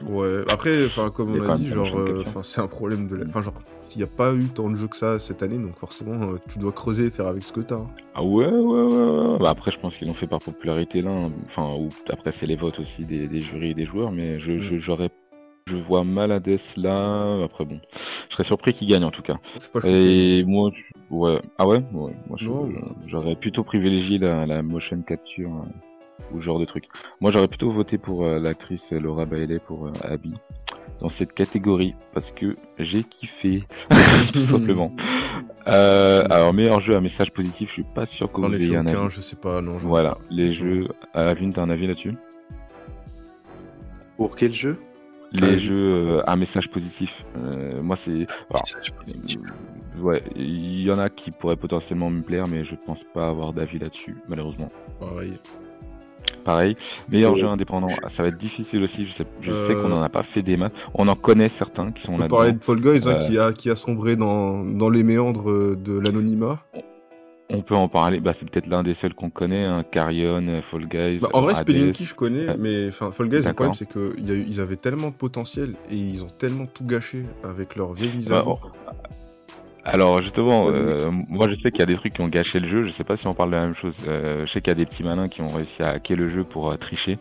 Ouais, 0.08 0.42
après, 0.50 0.86
comme 1.14 1.34
Il 1.34 1.42
on 1.42 1.50
a 1.50 1.56
dit, 1.56 1.66
genre, 1.68 1.96
euh, 1.98 2.24
c'est 2.42 2.60
un 2.60 2.66
problème 2.66 3.06
de 3.06 3.16
la... 3.16 3.24
Enfin, 3.28 3.42
genre, 3.42 3.54
s'il 3.82 4.00
n'y 4.02 4.08
a 4.08 4.10
pas 4.16 4.32
eu 4.34 4.44
tant 4.46 4.70
de 4.70 4.76
jeux 4.76 4.86
que 4.88 4.96
ça 4.96 5.18
cette 5.20 5.42
année, 5.42 5.58
donc 5.58 5.76
forcément, 5.76 6.22
euh, 6.22 6.36
tu 6.50 6.58
dois 6.58 6.72
creuser 6.72 7.06
et 7.06 7.10
faire 7.10 7.26
avec 7.26 7.42
ce 7.42 7.52
que 7.52 7.60
t'as. 7.60 7.76
hein. 7.76 7.86
Ah 8.14 8.22
ouais, 8.22 8.46
ouais, 8.46 8.56
ouais, 8.56 9.30
ouais. 9.30 9.38
Bah 9.38 9.50
après, 9.50 9.70
je 9.70 9.78
pense 9.78 9.94
qu'ils 9.96 10.08
l'ont 10.08 10.14
fait 10.14 10.26
par 10.28 10.40
popularité 10.40 11.02
là. 11.02 11.10
hein. 11.12 11.30
Enfin, 11.48 11.70
ou 11.76 11.88
après, 12.08 12.32
c'est 12.32 12.46
les 12.46 12.56
votes 12.56 12.78
aussi 12.78 13.02
des, 13.06 13.28
des 13.28 13.40
jurys 13.40 13.70
et 13.70 13.74
des 13.74 13.84
joueurs, 13.86 14.10
mais 14.12 14.38
je, 14.40 14.58
je, 14.58 14.78
j'aurais, 14.78 15.10
je 15.66 15.76
vois 15.76 16.04
mal 16.04 16.32
Hades 16.32 16.58
là. 16.76 17.42
Après, 17.44 17.64
bon, 17.64 17.78
je 18.28 18.34
serais 18.34 18.44
surpris 18.44 18.72
qu'il 18.72 18.88
gagne 18.88 19.04
en 19.04 19.10
tout 19.10 19.22
cas. 19.22 19.38
Pas. 19.72 19.80
Et 19.88 20.44
moi, 20.44 20.70
ouais, 21.10 21.40
ah 21.58 21.66
ouais, 21.66 21.82
j'aurais 23.06 23.36
plutôt 23.36 23.64
privilégié 23.64 24.18
la, 24.18 24.46
la 24.46 24.62
motion 24.62 25.02
capture 25.02 25.50
euh, 25.50 25.68
ou 26.32 26.38
ce 26.38 26.44
genre 26.44 26.58
de 26.58 26.64
truc. 26.64 26.84
Moi, 27.20 27.30
j'aurais 27.30 27.48
plutôt 27.48 27.68
voté 27.70 27.98
pour 27.98 28.24
euh, 28.24 28.38
l'actrice 28.38 28.90
Laura 28.90 29.24
Bailey 29.24 29.58
pour 29.66 29.86
euh, 29.86 29.92
Abby 30.02 30.34
dans 31.00 31.08
cette 31.08 31.32
catégorie 31.32 31.94
parce 32.12 32.30
que 32.32 32.54
j'ai 32.78 33.02
kiffé 33.04 33.64
tout 34.32 34.44
simplement. 34.44 34.90
Euh, 35.66 36.24
alors, 36.30 36.52
meilleur 36.52 36.80
jeu 36.80 36.94
à 36.94 37.00
message 37.00 37.32
positif, 37.32 37.68
je 37.68 37.74
suis 37.74 37.94
pas 37.94 38.06
sûr 38.06 38.30
que 38.30 38.40
vous 38.40 38.54
ayez 38.54 38.76
un 38.76 38.86
avis. 38.86 39.10
je 39.10 39.20
sais 39.20 39.36
pas, 39.36 39.60
non. 39.60 39.76
Voilà, 39.78 40.16
les 40.30 40.52
jeux. 40.52 40.80
T'as 41.12 41.62
un 41.62 41.70
avis 41.70 41.86
là-dessus? 41.86 42.14
Pour 44.16 44.36
quel 44.36 44.52
jeu? 44.52 44.76
Les 45.32 45.60
jeux 45.60 46.08
euh, 46.08 46.22
à 46.26 46.34
message 46.36 46.68
positif. 46.70 47.10
Euh, 47.38 47.80
moi, 47.82 47.96
c'est. 47.96 48.10
euh, 48.10 50.00
ouais, 50.00 50.20
il 50.34 50.82
y 50.82 50.90
en 50.90 50.98
a 50.98 51.08
qui 51.08 51.30
pourraient 51.30 51.56
potentiellement 51.56 52.10
me 52.10 52.22
plaire, 52.22 52.48
mais 52.48 52.64
je 52.64 52.74
pense 52.74 53.04
pas 53.14 53.28
avoir 53.28 53.52
d'avis 53.52 53.78
là-dessus, 53.78 54.16
malheureusement. 54.28 54.66
Pareil. 54.98 55.32
Pareil, 56.44 56.74
meilleur 57.10 57.34
Euh, 57.34 57.38
jeu 57.38 57.46
indépendant, 57.46 57.88
ah, 58.02 58.08
ça 58.08 58.22
va 58.22 58.28
être 58.28 58.38
difficile 58.38 58.82
aussi. 58.84 59.06
Je 59.06 59.12
sais, 59.12 59.24
je 59.42 59.50
Euh, 59.50 59.68
sais 59.68 59.74
qu'on 59.74 59.92
en 59.92 60.02
a 60.02 60.08
pas 60.08 60.22
fait 60.22 60.42
des 60.42 60.56
masses. 60.56 60.72
On 60.94 61.06
en 61.08 61.14
connaît 61.14 61.48
certains 61.50 61.90
qui 61.92 62.02
sont 62.02 62.14
On 62.14 62.18
là. 62.18 62.28
parlait 62.28 62.52
de 62.52 62.62
Fall 62.64 62.80
Guys 62.80 63.00
hein, 63.06 63.18
Ouais. 63.18 63.26
qui, 63.26 63.38
a, 63.38 63.52
qui 63.52 63.70
a 63.70 63.76
sombré 63.76 64.16
dans, 64.16 64.64
dans 64.64 64.88
les 64.90 65.02
méandres 65.02 65.50
euh, 65.50 65.76
de 65.76 65.98
l'anonymat. 65.98 66.60
On 67.52 67.62
peut 67.62 67.74
en 67.74 67.88
parler. 67.88 68.20
Bah, 68.20 68.32
c'est 68.32 68.48
peut-être 68.48 68.68
l'un 68.68 68.84
des 68.84 68.94
seuls 68.94 69.12
qu'on 69.12 69.28
connaît. 69.28 69.64
Hein. 69.64 69.84
Carrion, 69.90 70.46
euh, 70.46 70.60
Fall 70.70 70.86
Guys. 70.86 71.18
Bah, 71.18 71.28
en 71.32 71.40
vrai, 71.40 71.52
Hades. 71.54 71.62
Spelunky, 71.68 72.04
je 72.04 72.14
connais, 72.14 72.56
mais 72.56 72.92
Fall 72.92 73.28
Guys, 73.28 73.42
le 73.42 73.52
problème, 73.52 73.74
c'est 73.74 73.88
qu'ils 73.88 74.60
avaient 74.60 74.76
tellement 74.76 75.08
de 75.10 75.16
potentiel 75.16 75.72
et 75.90 75.96
ils 75.96 76.22
ont 76.22 76.30
tellement 76.38 76.66
tout 76.66 76.84
gâché 76.84 77.24
avec 77.42 77.74
leur 77.76 77.92
vieille 77.92 78.16
mise 78.16 78.30
à 78.30 78.36
Bah, 78.36 78.42
jour. 78.44 78.70
Alors 79.84 80.20
justement, 80.22 80.68
euh, 80.68 81.10
moi 81.28 81.48
je 81.48 81.54
sais 81.58 81.70
qu'il 81.70 81.80
y 81.80 81.82
a 81.82 81.86
des 81.86 81.94
trucs 81.96 82.12
qui 82.14 82.20
ont 82.20 82.28
gâché 82.28 82.60
le 82.60 82.66
jeu. 82.68 82.84
Je 82.84 82.90
sais 82.90 83.04
pas 83.04 83.16
si 83.16 83.26
on 83.26 83.34
parle 83.34 83.50
de 83.50 83.56
la 83.56 83.64
même 83.64 83.74
chose. 83.74 83.94
Euh, 84.06 84.44
je 84.46 84.52
sais 84.52 84.60
qu'il 84.60 84.70
y 84.70 84.76
a 84.76 84.76
des 84.76 84.86
petits 84.86 85.02
malins 85.02 85.28
qui 85.28 85.40
ont 85.42 85.48
réussi 85.48 85.82
à 85.82 85.90
hacker 85.90 86.16
le 86.16 86.28
jeu 86.28 86.44
pour 86.44 86.70
euh, 86.70 86.76
tricher. 86.76 87.18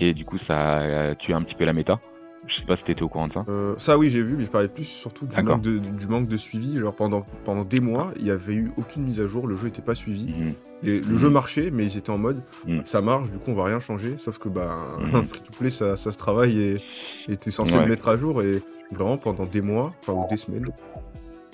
Et 0.00 0.12
du 0.12 0.24
coup, 0.24 0.38
ça 0.38 0.78
a 0.78 1.14
tué 1.14 1.34
un 1.34 1.42
petit 1.42 1.54
peu 1.54 1.64
la 1.64 1.72
méta. 1.72 2.00
Je 2.46 2.56
sais 2.56 2.64
pas 2.66 2.76
si 2.76 2.84
t'étais 2.84 3.02
au 3.02 3.08
courant 3.08 3.28
de 3.28 3.32
ça. 3.32 3.44
Ça, 3.78 3.96
oui, 3.96 4.10
j'ai 4.10 4.20
vu, 4.22 4.34
mais 4.36 4.44
je 4.44 4.50
parlais 4.50 4.68
plus 4.68 4.84
surtout 4.84 5.26
du 5.26 5.42
manque, 5.42 5.62
de, 5.62 5.78
du 5.78 6.06
manque 6.08 6.28
de 6.28 6.36
suivi. 6.36 6.78
Genre, 6.78 6.94
pendant, 6.94 7.24
pendant 7.44 7.62
des 7.62 7.80
mois, 7.80 8.12
il 8.18 8.26
y 8.26 8.30
avait 8.30 8.52
eu 8.54 8.70
aucune 8.76 9.04
mise 9.04 9.18
à 9.20 9.26
jour, 9.26 9.46
le 9.46 9.56
jeu 9.56 9.68
était 9.68 9.80
pas 9.80 9.94
suivi. 9.94 10.30
Mhm. 10.32 10.52
Et 10.82 11.00
le 11.00 11.12
Mhm. 11.14 11.18
jeu 11.18 11.30
marchait, 11.30 11.70
mais 11.70 11.84
ils 11.86 11.96
étaient 11.96 12.10
en 12.10 12.18
mode 12.18 12.36
Mhm. 12.66 12.82
ça 12.84 13.00
marche, 13.00 13.30
du 13.30 13.38
coup, 13.38 13.50
on 13.50 13.54
va 13.54 13.64
rien 13.64 13.80
changer. 13.80 14.16
Sauf 14.18 14.36
que, 14.38 14.50
bah, 14.50 14.74
un 15.14 15.22
free-to-play, 15.22 15.70
ça, 15.70 15.96
ça 15.96 16.12
se 16.12 16.18
travaille 16.18 16.60
et 16.60 16.82
et 17.28 17.36
t'es 17.38 17.50
censé 17.50 17.76
Ouais. 17.76 17.82
le 17.82 17.88
mettre 17.88 18.08
à 18.08 18.16
jour. 18.16 18.42
Et 18.42 18.62
vraiment, 18.92 19.16
pendant 19.16 19.44
des 19.46 19.62
mois, 19.62 19.94
enfin, 20.02 20.12
ou 20.12 20.26
des 20.28 20.36
semaines, 20.36 20.68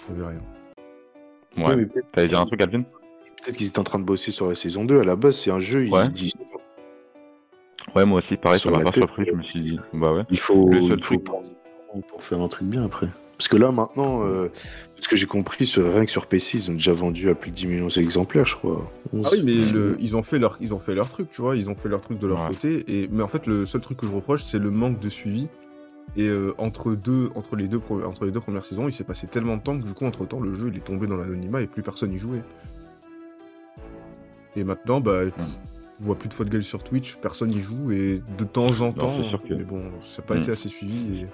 on 0.09 0.13
avait 0.15 0.27
rien. 0.29 0.43
Ouais. 1.57 1.65
Ouais, 1.65 1.77
mais 1.77 1.87
peut-être 1.87 2.07
T'allais 2.13 2.29
dire 2.29 2.41
un 2.41 2.47
truc, 2.47 2.63
Alvin 2.63 2.83
peut-être 3.43 3.57
qu'ils 3.57 3.69
étaient 3.69 3.79
en 3.79 3.85
train 3.85 3.99
de 3.99 4.05
bosser 4.05 4.31
sur 4.33 4.49
la 4.51 4.55
saison 4.55 4.85
2. 4.85 5.01
À 5.01 5.05
la 5.05 5.17
base, 5.17 5.39
c'est 5.39 5.51
un 5.51 5.61
jeu, 5.61 5.87
ils 5.87 5.93
Ouais. 5.93 6.09
disent 6.09 6.35
Ouais, 7.97 8.05
moi 8.05 8.19
aussi, 8.19 8.37
pareil, 8.37 8.61
Sur 8.61 8.71
ça 8.71 8.77
m'a 8.77 8.85
la 8.85 8.85
pas 8.85 8.91
tête, 8.93 9.05
surpris. 9.05 9.25
Je 9.27 9.33
me 9.35 9.43
suis 9.43 9.61
dit, 9.63 9.79
bah 9.95 10.13
ouais. 10.13 10.25
il 10.31 10.39
faut, 10.39 10.69
Le 10.69 10.81
seul 10.83 10.99
il 10.99 11.05
faut 11.05 11.17
truc- 11.17 11.25
pour 12.09 12.23
faire 12.23 12.41
un 12.41 12.49
truc 12.49 12.69
bien 12.69 12.85
après. 12.85 13.09
Parce 13.37 13.49
que 13.49 13.57
là, 13.57 13.73
maintenant, 13.73 14.23
euh, 14.27 14.49
ce 15.01 15.09
que 15.09 15.17
j'ai 15.17 15.27
compris, 15.27 15.65
sur, 15.65 15.91
rien 15.91 16.05
que 16.05 16.11
sur 16.11 16.27
PC, 16.27 16.59
ils 16.59 16.71
ont 16.71 16.75
déjà 16.75 16.93
vendu 16.93 17.31
à 17.31 17.35
plus 17.35 17.51
de 17.51 17.57
10 17.57 17.67
millions 17.67 17.89
d'exemplaires, 17.89 18.47
je 18.47 18.55
crois. 18.57 18.93
Ah 19.25 19.29
oui, 19.33 19.41
mais 19.43 19.55
le- 19.73 19.97
ils, 19.99 20.15
ont 20.15 20.23
fait 20.23 20.39
leur, 20.39 20.59
ils 20.61 20.75
ont 20.75 20.79
fait 20.79 20.95
leur 20.95 21.09
truc, 21.09 21.31
tu 21.31 21.41
vois, 21.41 21.57
ils 21.57 21.69
ont 21.71 21.75
fait 21.75 21.89
leur 21.89 22.03
truc 22.03 22.19
de 22.19 22.27
leur 22.29 22.43
Ouais. 22.43 22.49
côté. 22.51 22.85
Et, 22.87 23.09
mais 23.11 23.23
en 23.23 23.27
fait, 23.27 23.47
le 23.47 23.65
seul 23.65 23.81
truc 23.81 23.97
que 23.99 24.07
je 24.07 24.13
reproche, 24.13 24.45
c'est 24.45 24.59
le 24.59 24.71
manque 24.71 25.01
de 25.01 25.09
suivi. 25.09 25.49
Et 26.17 26.27
euh, 26.29 26.53
entre, 26.59 26.95
deux, 26.95 27.31
entre, 27.37 27.55
les 27.57 27.69
deux, 27.69 27.79
pre- 27.79 28.05
entre 28.05 28.25
les 28.25 28.33
deux 28.33 28.41
premières 28.41 28.65
saisons, 28.65 28.89
il 28.89 28.93
s'est 28.93 29.05
passé 29.05 29.27
tellement 29.29 29.57
de 29.57 29.63
temps 29.63 29.79
que 29.79 29.85
du 29.85 29.93
coup, 29.93 30.05
entre 30.07 30.27
temps, 30.27 30.41
le 30.41 30.55
jeu 30.55 30.69
il 30.73 30.77
est 30.77 30.85
tombé 30.85 31.07
dans 31.07 31.17
l'anonymat 31.17 31.61
et 31.63 31.67
plus 31.69 31.83
personne 31.83 32.13
y 32.13 32.19
jouait. 32.19 32.43
Et 34.57 34.65
maintenant, 34.65 35.01
bah, 35.01 35.21
on 36.01 36.05
voit 36.05 36.17
plus 36.19 36.29
de 36.29 36.35
Fall 36.35 36.49
Guys 36.49 36.65
sur 36.65 36.83
Twitch, 36.83 37.17
personne 37.17 37.53
y 37.53 37.61
joue 37.61 37.93
et 37.93 38.23
de 38.39 38.45
temps 38.45 38.81
en 38.81 38.93
temps. 38.93 39.19
que- 39.49 39.55
Mais 39.55 39.63
bon, 39.63 39.83
ça 40.05 40.23
n'a 40.23 40.27
pas 40.27 40.35
Mm. 40.35 40.39
été 40.43 40.51
assez 40.51 40.69
suivi. 40.69 41.21
Et... 41.21 41.25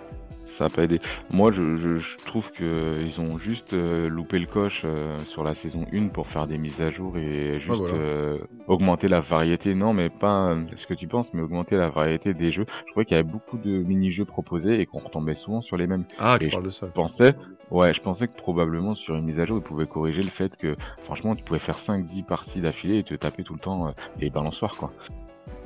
Ça 0.57 0.65
a 0.67 0.69
pas 0.71 0.85
aidé. 0.85 1.01
Moi, 1.31 1.53
je, 1.53 1.77
je, 1.77 1.99
je 1.99 2.17
trouve 2.25 2.51
que 2.51 2.91
ils 3.05 3.21
ont 3.21 3.37
juste 3.37 3.75
euh, 3.75 4.09
loupé 4.09 4.39
le 4.39 4.47
coche 4.47 4.83
euh, 4.85 5.17
sur 5.29 5.45
la 5.45 5.55
saison 5.55 5.85
1 5.93 6.09
pour 6.09 6.29
faire 6.29 6.47
des 6.47 6.57
mises 6.57 6.81
à 6.81 6.91
jour 6.91 7.19
et 7.19 7.61
juste 7.61 7.77
voilà. 7.77 7.95
euh, 7.95 8.39
augmenter 8.67 9.09
la 9.09 9.21
variété. 9.21 9.75
Non, 9.75 9.93
mais 9.93 10.09
pas 10.09 10.53
euh, 10.53 10.65
ce 10.79 10.87
que 10.87 10.95
tu 10.95 11.09
penses, 11.09 11.27
mais 11.35 11.43
augmenter 11.43 11.77
la 11.77 11.91
variété 11.91 12.33
des 12.33 12.53
jeux. 12.53 12.65
Je 12.87 12.91
trouvais 12.93 13.05
qu'il 13.05 13.17
y 13.17 13.21
avait 13.21 13.29
beaucoup 13.29 13.59
de 13.59 13.71
mini-jeux 13.71 14.25
proposés 14.25 14.81
et 14.81 14.87
qu'on 14.87 15.01
retombait 15.01 15.35
souvent 15.35 15.61
sur 15.61 15.77
les 15.77 15.87
mêmes. 15.87 16.05
Ah, 16.19 16.39
tu 16.41 16.49
parles 16.49 16.65
de 16.65 16.71
ça. 16.71 16.87
Je 16.87 16.93
pensais, 16.93 17.35
ouais, 17.71 17.93
je 17.93 18.01
pensais 18.01 18.27
que 18.27 18.37
probablement 18.37 18.95
sur 18.95 19.15
une 19.15 19.25
mise 19.27 19.39
à 19.39 19.45
jour, 19.45 19.59
ils 19.59 19.63
pouvaient 19.69 19.85
corriger 19.85 20.23
le 20.23 20.31
fait 20.31 20.57
que, 20.57 20.75
franchement, 21.05 21.35
tu 21.35 21.45
pouvais 21.45 21.59
faire 21.59 21.77
5-10 21.77 22.25
parties 22.25 22.61
d'affilée 22.63 22.99
et 22.99 23.05
te 23.05 23.15
taper 23.15 23.43
tout 23.43 23.53
le 23.55 23.61
temps 23.61 23.89
euh, 23.89 23.91
les 24.21 24.31
balançoires, 24.31 24.77
quoi. 24.77 24.89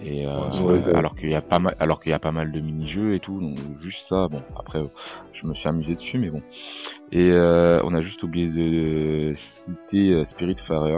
Et 0.04 0.26
euh, 0.26 0.34
Ouais, 0.62 0.78
ouais. 0.78 0.96
alors 0.96 1.14
qu'il 1.14 1.30
y 1.30 1.34
a 1.34 1.40
pas 1.42 1.58
mal, 1.58 1.74
alors 1.80 2.00
qu'il 2.02 2.10
y 2.10 2.14
a 2.14 2.18
pas 2.18 2.32
mal 2.32 2.50
de 2.50 2.60
mini-jeux 2.60 3.14
et 3.14 3.20
tout, 3.20 3.38
donc 3.40 3.56
juste 3.82 4.06
ça. 4.08 4.28
Bon, 4.28 4.42
après, 4.58 4.80
je 5.32 5.46
me 5.46 5.54
suis 5.54 5.68
amusé 5.68 5.94
dessus, 5.94 6.18
mais 6.18 6.30
bon. 6.30 6.40
Et 7.12 7.30
euh, 7.32 7.80
on 7.84 7.94
a 7.94 8.00
juste 8.00 8.22
oublié 8.22 8.46
de 8.48 9.34
citer 9.34 10.12
euh, 10.12 10.24
Spiritfarer, 10.30 10.96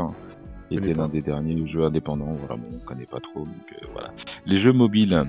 qui 0.68 0.76
Je 0.76 0.80
connais 0.80 0.90
était 0.92 0.98
l'un 1.00 1.09
des 1.09 1.20
derniers 1.20 1.66
jeux 1.68 1.82
indépendants. 1.84 2.30
Voilà, 2.30 2.57
bon, 2.57 2.68
on 2.70 2.86
connaît 2.86 3.07
pas 3.11 3.18
trop, 3.20 3.40
donc 3.44 3.72
euh, 3.72 3.86
voilà. 3.92 4.11
Les 4.46 4.59
jeux 4.59 4.72
mobiles. 4.72 5.24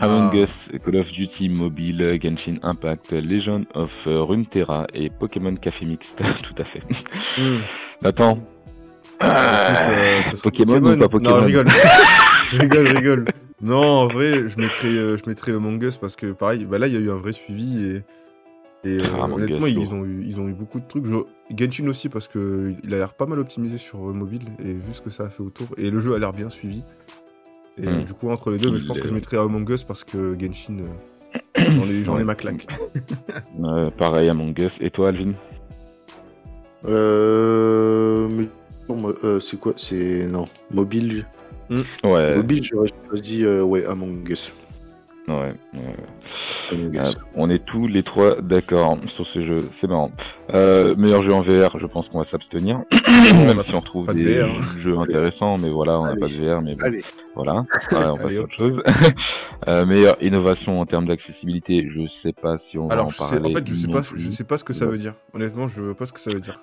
Among 0.00 0.30
Ah. 0.32 0.36
Us, 0.36 0.80
Call 0.84 0.96
of 0.96 1.10
Duty 1.10 1.48
Mobile, 1.48 2.20
Genshin 2.22 2.58
Impact, 2.62 3.10
Legend 3.12 3.64
of 3.74 3.90
Runeterra 4.06 4.86
et 4.94 5.08
Pokémon 5.08 5.56
Café 5.56 5.86
Mixte, 5.86 6.16
tout 6.42 6.54
à 6.62 6.64
fait. 6.64 6.82
Mm. 7.36 7.58
Attends. 8.04 8.38
Euh, 9.22 10.22
ce 10.22 10.36
serait 10.36 10.50
Pokémon 10.50 10.76
ou 10.92 10.96
pas 10.98 11.08
Pokémon 11.08 11.30
Non, 11.30 11.40
je 11.40 11.46
rigole. 11.46 11.66
je 12.52 12.56
rigole, 12.60 12.86
je 12.86 12.94
rigole. 12.96 13.24
Non, 13.60 13.76
en 13.76 14.08
vrai, 14.08 14.48
je 14.48 14.60
mettrais, 14.60 14.88
euh, 14.88 15.16
je 15.18 15.28
mettrais 15.28 15.52
Among 15.52 15.82
Us 15.82 15.96
parce 15.96 16.14
que 16.16 16.32
pareil, 16.32 16.64
bah 16.64 16.78
là, 16.78 16.86
il 16.86 16.94
y 16.94 16.96
a 16.96 17.00
eu 17.00 17.10
un 17.10 17.16
vrai 17.16 17.32
suivi 17.32 17.84
et, 17.86 17.96
et 18.88 18.98
euh, 19.00 19.10
Ah, 19.14 19.24
honnêtement, 19.28 19.66
ils 19.66 19.74
lourd. 19.74 19.92
ont, 19.92 20.04
eu, 20.04 20.22
ils 20.24 20.38
ont 20.38 20.48
eu 20.48 20.52
beaucoup 20.52 20.78
de 20.78 20.86
trucs. 20.86 21.06
Je- 21.06 21.56
Genshin 21.56 21.88
aussi 21.88 22.08
parce 22.08 22.28
que 22.28 22.72
il 22.84 22.94
a 22.94 22.98
l'air 22.98 23.14
pas 23.14 23.26
mal 23.26 23.38
optimisé 23.40 23.78
sur 23.78 24.08
euh, 24.08 24.12
mobile 24.12 24.42
et 24.64 24.74
vu 24.74 24.92
ce 24.92 25.00
que 25.00 25.10
ça 25.10 25.24
a 25.24 25.28
fait 25.30 25.42
autour. 25.42 25.66
Et 25.78 25.90
le 25.90 25.98
jeu 26.00 26.14
a 26.14 26.18
l'air 26.18 26.32
bien 26.32 26.50
suivi. 26.50 26.82
Et 27.82 27.86
Hmm. 27.86 28.04
du 28.04 28.12
coup, 28.14 28.28
entre 28.30 28.50
les 28.50 28.58
deux, 28.58 28.70
mais 28.70 28.78
je 28.78 28.86
pense 28.86 28.98
que 29.00 29.08
je 29.08 29.14
mettrais 29.14 29.36
Among 29.38 29.68
Us 29.70 29.82
parce 29.84 30.04
que 30.04 30.36
Genshin, 30.38 30.74
euh, 30.80 31.64
j'en 31.76 31.88
ai, 31.88 32.04
j'en 32.04 32.14
ai 32.14 32.18
Ouais. 32.18 32.24
ma 32.24 32.34
claque. 32.36 32.66
Euh, 33.64 33.90
pareil, 33.90 34.28
Among 34.28 34.56
Us. 34.60 34.72
Et 34.80 34.90
toi, 34.90 35.08
Alvin? 35.08 35.30
Euh, 36.86 38.28
euh, 39.24 39.40
c'est 39.40 39.58
quoi 39.58 39.72
C'est 39.76 40.26
non 40.26 40.46
mobile. 40.70 41.26
Ouais, 42.02 42.36
Mobile, 42.36 42.64
j'aurais 42.64 42.92
choisi 43.08 43.44
euh, 43.44 43.62
ouais 43.62 43.84
Among 43.84 44.26
Us. 44.30 44.52
Ouais. 45.30 45.52
ouais. 45.74 45.94
Among 46.72 46.98
Euh, 46.98 47.10
on 47.36 47.50
est 47.50 47.64
tous 47.64 47.86
les 47.86 48.02
trois 48.02 48.40
d'accord 48.40 48.98
sur 49.06 49.26
ce 49.26 49.44
jeu, 49.44 49.68
c'est 49.72 49.86
marrant. 49.86 50.10
Euh, 50.54 50.94
meilleur 50.96 51.22
jeu 51.22 51.32
en 51.32 51.42
VR, 51.42 51.78
je 51.78 51.86
pense 51.86 52.08
qu'on 52.08 52.18
va 52.18 52.24
s'abstenir, 52.24 52.78
même 53.34 53.62
si 53.62 53.74
on 53.74 53.80
trouve 53.80 54.06
de 54.08 54.12
des 54.12 54.40
VR. 54.40 54.78
jeux 54.78 54.98
intéressants, 54.98 55.56
mais 55.58 55.70
voilà, 55.70 56.00
on 56.00 56.04
n'a 56.04 56.16
pas 56.16 56.26
de 56.28 56.34
VR, 56.34 56.62
mais 56.62 56.74
bon, 56.74 56.84
Allez, 56.84 57.04
voilà, 57.34 57.62
on 57.92 58.16
passe 58.16 58.24
Allez, 58.24 58.38
à 58.38 58.42
autre 58.42 58.54
chose. 58.56 58.82
euh, 59.68 59.86
meilleure 59.86 60.16
innovation 60.22 60.80
en 60.80 60.86
termes 60.86 61.06
d'accessibilité, 61.06 61.88
je 61.90 62.02
sais 62.22 62.32
pas 62.32 62.58
si 62.70 62.78
on 62.78 62.86
va 62.86 63.02
en 63.04 63.10
sais, 63.10 63.40
fait, 63.40 63.66
je 63.66 63.74
sais 63.74 63.88
pas, 63.88 64.02
je 64.16 64.30
sais 64.30 64.44
pas 64.44 64.58
ce 64.58 64.64
que 64.64 64.72
ça 64.72 64.86
veut 64.86 64.98
dire. 64.98 65.14
Honnêtement, 65.34 65.68
je 65.68 65.80
vois 65.80 65.94
pas 65.96 66.06
ce 66.06 66.12
que 66.12 66.20
ça 66.20 66.30
veut 66.32 66.40
dire. 66.40 66.58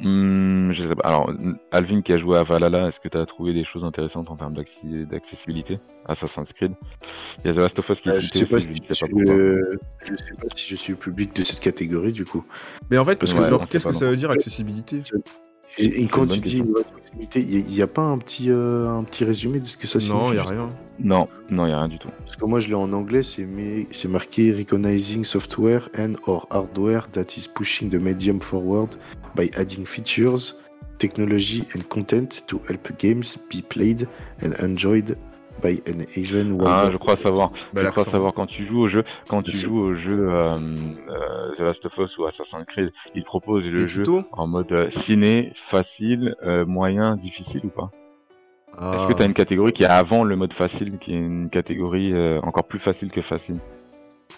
Hmm, 0.00 0.72
je 0.72 0.88
sais 0.88 0.94
pas. 0.96 1.06
Alors, 1.08 1.32
Alvin 1.70 2.02
qui 2.02 2.12
a 2.12 2.18
joué 2.18 2.36
à 2.38 2.42
Valhalla, 2.42 2.88
est-ce 2.88 2.98
que 2.98 3.08
tu 3.08 3.16
as 3.18 3.26
trouvé 3.26 3.52
des 3.52 3.64
choses 3.64 3.84
intéressantes 3.84 4.30
en 4.30 4.36
termes 4.36 4.54
d'accessibilité 4.54 5.78
Assassin's 6.06 6.52
Creed? 6.52 6.72
Il 7.44 7.48
y 7.48 7.50
a 7.50 7.54
The 7.54 7.58
Last 7.58 7.78
of 7.78 7.88
Us 7.90 8.00
qui 8.00 8.08
est 8.08 8.12
euh, 8.12 8.20
je 8.20 8.28
sais 8.38 8.46
pas 8.46 8.58
si 8.60 8.68
je 8.68 8.74
je 8.74 8.82
sais 8.88 8.94
suis, 8.94 9.04
pas 9.04 9.10
pourquoi. 9.10 9.34
euh, 9.34 9.78
je 10.04 10.16
sais 10.16 10.34
pas 10.34 10.56
si 10.56 10.68
je 10.70 10.76
suis 10.76 10.92
le 10.92 10.98
public 10.98 11.36
de 11.36 11.44
cette 11.44 11.60
catégorie 11.60 12.12
du 12.12 12.24
coup. 12.24 12.42
Mais 12.90 12.98
en 12.98 13.04
fait, 13.04 13.16
Parce 13.16 13.32
que- 13.32 13.66
qu'est-ce 13.66 13.84
que 13.84 13.92
non. 13.92 13.98
ça 13.98 14.06
veut 14.10 14.16
dire 14.16 14.30
accessibilité? 14.30 15.02
Et, 15.78 16.02
et 16.02 16.06
quand 16.06 16.26
tu 16.26 16.40
dis 16.40 16.62
il 17.34 17.64
n'y 17.66 17.82
a, 17.82 17.86
pas 17.86 18.02
un 18.02 18.18
petit, 18.18 18.50
euh, 18.50 18.88
un 18.88 19.02
petit 19.02 19.24
résumé 19.24 19.60
de 19.60 19.66
ce 19.66 19.76
que 19.76 19.86
ça 19.86 20.00
signifie 20.00 20.18
Non, 20.18 20.32
il 20.32 20.36
y 20.36 20.38
a 20.38 20.44
rien. 20.44 20.68
Non, 20.98 21.28
non, 21.50 21.66
il 21.66 21.70
y 21.70 21.72
a 21.72 21.78
rien 21.78 21.88
du 21.88 21.98
tout. 21.98 22.08
Parce 22.24 22.36
que 22.36 22.44
moi 22.46 22.60
je 22.60 22.68
l'ai 22.68 22.74
en 22.74 22.92
anglais, 22.92 23.22
c'est 23.22 23.44
mais- 23.44 23.86
c'est 23.92 24.08
marqué 24.08 24.52
Recognizing 24.52 25.24
software 25.24 25.88
and 25.98 26.12
or 26.26 26.46
hardware 26.50 27.10
that 27.12 27.26
is 27.36 27.48
pushing 27.54 27.90
the 27.90 28.02
medium 28.02 28.40
forward 28.40 28.90
by 29.36 29.50
adding 29.56 29.84
features, 29.86 30.56
technology 30.98 31.64
and 31.74 31.82
content 31.88 32.44
to 32.46 32.60
help 32.68 32.96
games 32.98 33.36
be 33.50 33.60
played 33.62 34.08
and 34.42 34.52
enjoyed 34.64 35.16
by 35.62 35.82
an 35.88 36.04
even 36.16 36.58
Ah, 36.64 36.88
je 36.90 36.96
crois 36.96 37.16
savoir. 37.16 37.50
Bah, 37.72 37.82
je 37.84 37.90
crois 37.90 38.04
savoir 38.04 38.34
quand 38.34 38.46
tu 38.46 38.66
joues 38.66 38.80
au 38.80 38.88
jeu, 38.88 39.04
quand 39.28 39.42
tu 39.42 39.54
joues 39.54 39.78
au 39.78 39.94
jeu 39.94 40.18
euh, 40.28 40.56
euh, 41.08 41.54
The 41.56 41.60
Last 41.60 41.86
of 41.86 41.96
Us 41.98 42.18
ou 42.18 42.26
Assassin's 42.26 42.64
Creed, 42.66 42.92
ils 43.14 43.24
proposent 43.24 43.64
le 43.64 43.82
Les 43.82 43.88
jeu 43.88 44.02
tutos 44.02 44.24
en 44.32 44.46
mode 44.46 44.72
euh, 44.72 44.90
ciné, 44.90 45.52
facile, 45.68 46.34
euh, 46.42 46.66
moyen, 46.66 47.16
difficile 47.16 47.60
ou 47.64 47.68
pas? 47.70 47.90
Ah. 48.76 48.96
Est-ce 48.96 49.12
que 49.12 49.16
tu 49.18 49.22
as 49.22 49.26
une 49.26 49.34
catégorie 49.34 49.72
qui 49.72 49.82
est 49.82 49.86
avant 49.86 50.24
le 50.24 50.34
mode 50.34 50.52
facile, 50.52 50.98
qui 50.98 51.12
est 51.12 51.18
une 51.18 51.50
catégorie 51.50 52.12
euh, 52.12 52.40
encore 52.42 52.64
plus 52.64 52.78
facile 52.78 53.10
que 53.10 53.22
facile? 53.22 53.56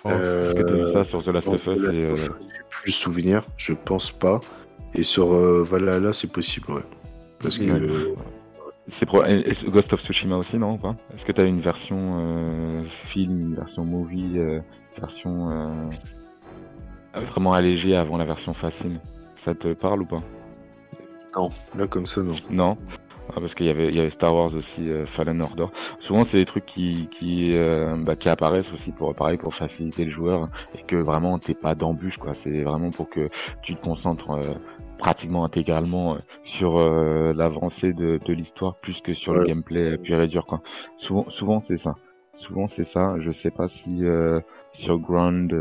Oh, 0.04 0.10
Est-ce 0.10 0.54
que 0.54 0.62
tu 0.62 0.72
as 0.72 0.84
vu 0.86 0.92
ça 0.92 1.04
sur 1.04 1.22
The 1.22 1.28
Last 1.28 1.46
dans 1.46 1.54
of 1.54 1.66
Us 1.66 1.76
The 1.76 1.86
Last 1.86 1.98
et, 1.98 2.04
of 2.06 2.18
Us, 2.18 2.24
j'ai 2.24 2.62
plus 2.70 2.92
souvenir, 2.92 3.44
je 3.56 3.72
pense 3.72 4.10
pas. 4.10 4.40
Et 4.94 5.02
sur 5.02 5.32
euh, 5.32 5.64
Valhalla, 5.64 6.12
c'est 6.12 6.32
possible, 6.32 6.70
ouais. 6.72 6.82
Parce 7.42 7.58
que 7.58 7.64
Ouais. 7.64 8.14
C'est 8.88 9.06
pro... 9.06 9.22
Ghost 9.66 9.92
of 9.92 10.02
Tsushima 10.02 10.36
aussi, 10.36 10.58
non 10.58 10.76
Est-ce 11.12 11.24
que 11.24 11.32
tu 11.32 11.40
as 11.40 11.44
une 11.44 11.60
version 11.60 12.28
euh, 12.28 12.84
film, 13.02 13.40
une 13.40 13.54
version 13.54 13.84
movie, 13.84 14.38
euh, 14.38 14.60
version 14.98 15.50
euh, 15.50 15.64
vraiment 17.30 17.52
allégée 17.52 17.96
avant 17.96 18.18
la 18.18 18.26
version 18.26 18.52
facile? 18.52 19.00
Ça 19.02 19.54
te 19.54 19.72
parle 19.72 20.02
ou 20.02 20.06
pas? 20.06 20.22
Non, 21.36 21.50
là 21.76 21.86
comme 21.86 22.06
ça, 22.06 22.22
non. 22.22 22.34
Non? 22.50 22.76
Ah, 23.30 23.40
parce 23.40 23.54
qu'il 23.54 23.64
y 23.64 23.70
avait, 23.70 23.88
il 23.88 23.94
y 23.94 24.00
avait 24.00 24.10
Star 24.10 24.34
Wars 24.34 24.52
aussi, 24.54 24.90
euh, 24.90 25.04
Fallen 25.04 25.40
Order. 25.40 25.66
Souvent, 26.00 26.26
c'est 26.26 26.36
des 26.36 26.44
trucs 26.44 26.66
qui, 26.66 27.08
qui, 27.08 27.56
bah, 28.04 28.16
qui 28.16 28.28
apparaissent 28.28 28.70
aussi 28.74 28.92
pour, 28.92 29.14
pareil, 29.14 29.38
pour 29.38 29.54
faciliter 29.54 30.04
le 30.04 30.10
joueur 30.10 30.46
et 30.78 30.82
que 30.82 30.96
vraiment 30.96 31.38
t'es 31.38 31.54
pas 31.54 31.74
d'embûche, 31.74 32.16
quoi. 32.16 32.34
C'est 32.34 32.62
vraiment 32.62 32.90
pour 32.90 33.08
que 33.08 33.28
tu 33.62 33.74
te 33.74 33.82
concentres 33.82 34.38
pratiquement 34.98 35.44
intégralement 35.44 36.14
euh, 36.14 36.18
sur 36.44 36.78
euh, 36.78 37.32
l'avancée 37.34 37.92
de, 37.92 38.18
de 38.24 38.32
l'histoire 38.32 38.74
plus 38.76 39.00
que 39.00 39.12
sur 39.14 39.34
le 39.34 39.44
gameplay 39.46 39.96
pur 39.98 40.20
et 40.20 40.28
dur, 40.28 40.46
quoi. 40.46 40.60
Souvent, 40.96 41.26
souvent 41.30 41.62
c'est 41.66 41.78
ça. 41.78 41.94
Souvent, 42.36 42.66
c'est 42.68 42.84
ça. 42.86 43.14
Je 43.20 43.30
sais 43.32 43.50
pas 43.50 43.68
si 43.68 44.04
euh, 44.04 44.40
sur 44.72 44.98
Ground 44.98 45.54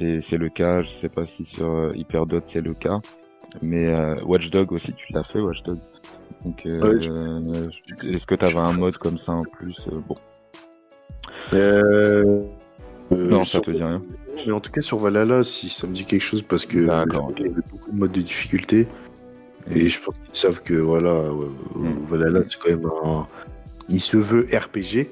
c'est 0.00 0.36
le 0.38 0.48
cas. 0.48 0.82
Je 0.82 0.90
sais 0.90 1.08
pas 1.08 1.26
si 1.26 1.44
sur 1.44 1.94
Hyperdot 1.94 2.40
c'est 2.46 2.60
le 2.60 2.74
cas. 2.74 2.98
Mais 3.60 3.86
euh, 3.94 4.14
Watchdog 4.24 4.72
aussi, 4.72 4.92
tu 4.94 5.12
l'as 5.12 5.22
fait, 5.24 5.38
Watchdog. 5.40 5.76
Donc, 6.44 6.64
euh, 6.66 6.80
Ouais, 6.80 7.00
je- 7.00 8.14
est-ce 8.14 8.26
que 8.26 8.34
tu 8.34 8.44
avais 8.44 8.58
un 8.58 8.72
mode 8.72 8.96
comme 8.96 9.18
ça 9.18 9.32
en 9.32 9.42
plus 9.42 9.76
Bon, 10.08 10.14
euh, 11.52 12.40
non, 13.10 13.44
ça 13.44 13.44
sur- 13.44 13.62
te 13.62 13.70
dit 13.70 13.82
rien. 13.82 14.02
Mais 14.46 14.52
en 14.52 14.60
tout 14.60 14.70
cas, 14.72 14.82
sur 14.82 14.98
Valhalla, 14.98 15.44
si 15.44 15.68
ça 15.68 15.86
me 15.86 15.92
dit 15.92 16.04
quelque 16.04 16.22
chose 16.22 16.42
parce 16.42 16.66
que 16.66 16.78
il 16.78 16.86
y 16.86 16.90
avait 16.90 17.50
beaucoup 17.50 17.92
de 17.92 17.98
modes 17.98 18.12
de 18.12 18.20
difficulté. 18.20 18.86
Et 19.72 19.88
je 19.88 20.00
pense 20.00 20.14
qu'ils 20.26 20.34
savent 20.36 20.62
que 20.62 20.74
voilà, 20.74 21.10
euh, 21.10 21.46
Mm. 21.76 22.06
Valhalla, 22.10 22.40
c'est 22.48 22.58
quand 22.58 22.70
même 22.70 22.88
un. 23.04 23.26
Il 23.88 24.00
se 24.00 24.16
veut 24.16 24.46
RPG 24.52 25.10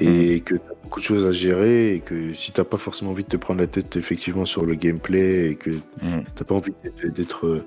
et 0.00 0.40
que 0.40 0.54
t'as 0.54 0.74
beaucoup 0.84 1.00
de 1.00 1.04
choses 1.04 1.26
à 1.26 1.32
gérer 1.32 1.94
et 1.94 2.00
que 2.00 2.32
si 2.32 2.52
t'as 2.52 2.62
pas 2.64 2.76
forcément 2.78 3.10
envie 3.10 3.24
de 3.24 3.28
te 3.28 3.36
prendre 3.36 3.60
la 3.60 3.66
tête 3.66 3.96
effectivement 3.96 4.44
sur 4.44 4.64
le 4.64 4.74
gameplay 4.74 5.50
et 5.50 5.54
que 5.56 5.70
Mm. 5.70 6.22
t'as 6.36 6.44
pas 6.44 6.54
envie 6.54 6.72
d'être- 7.16 7.46
euh, 7.46 7.58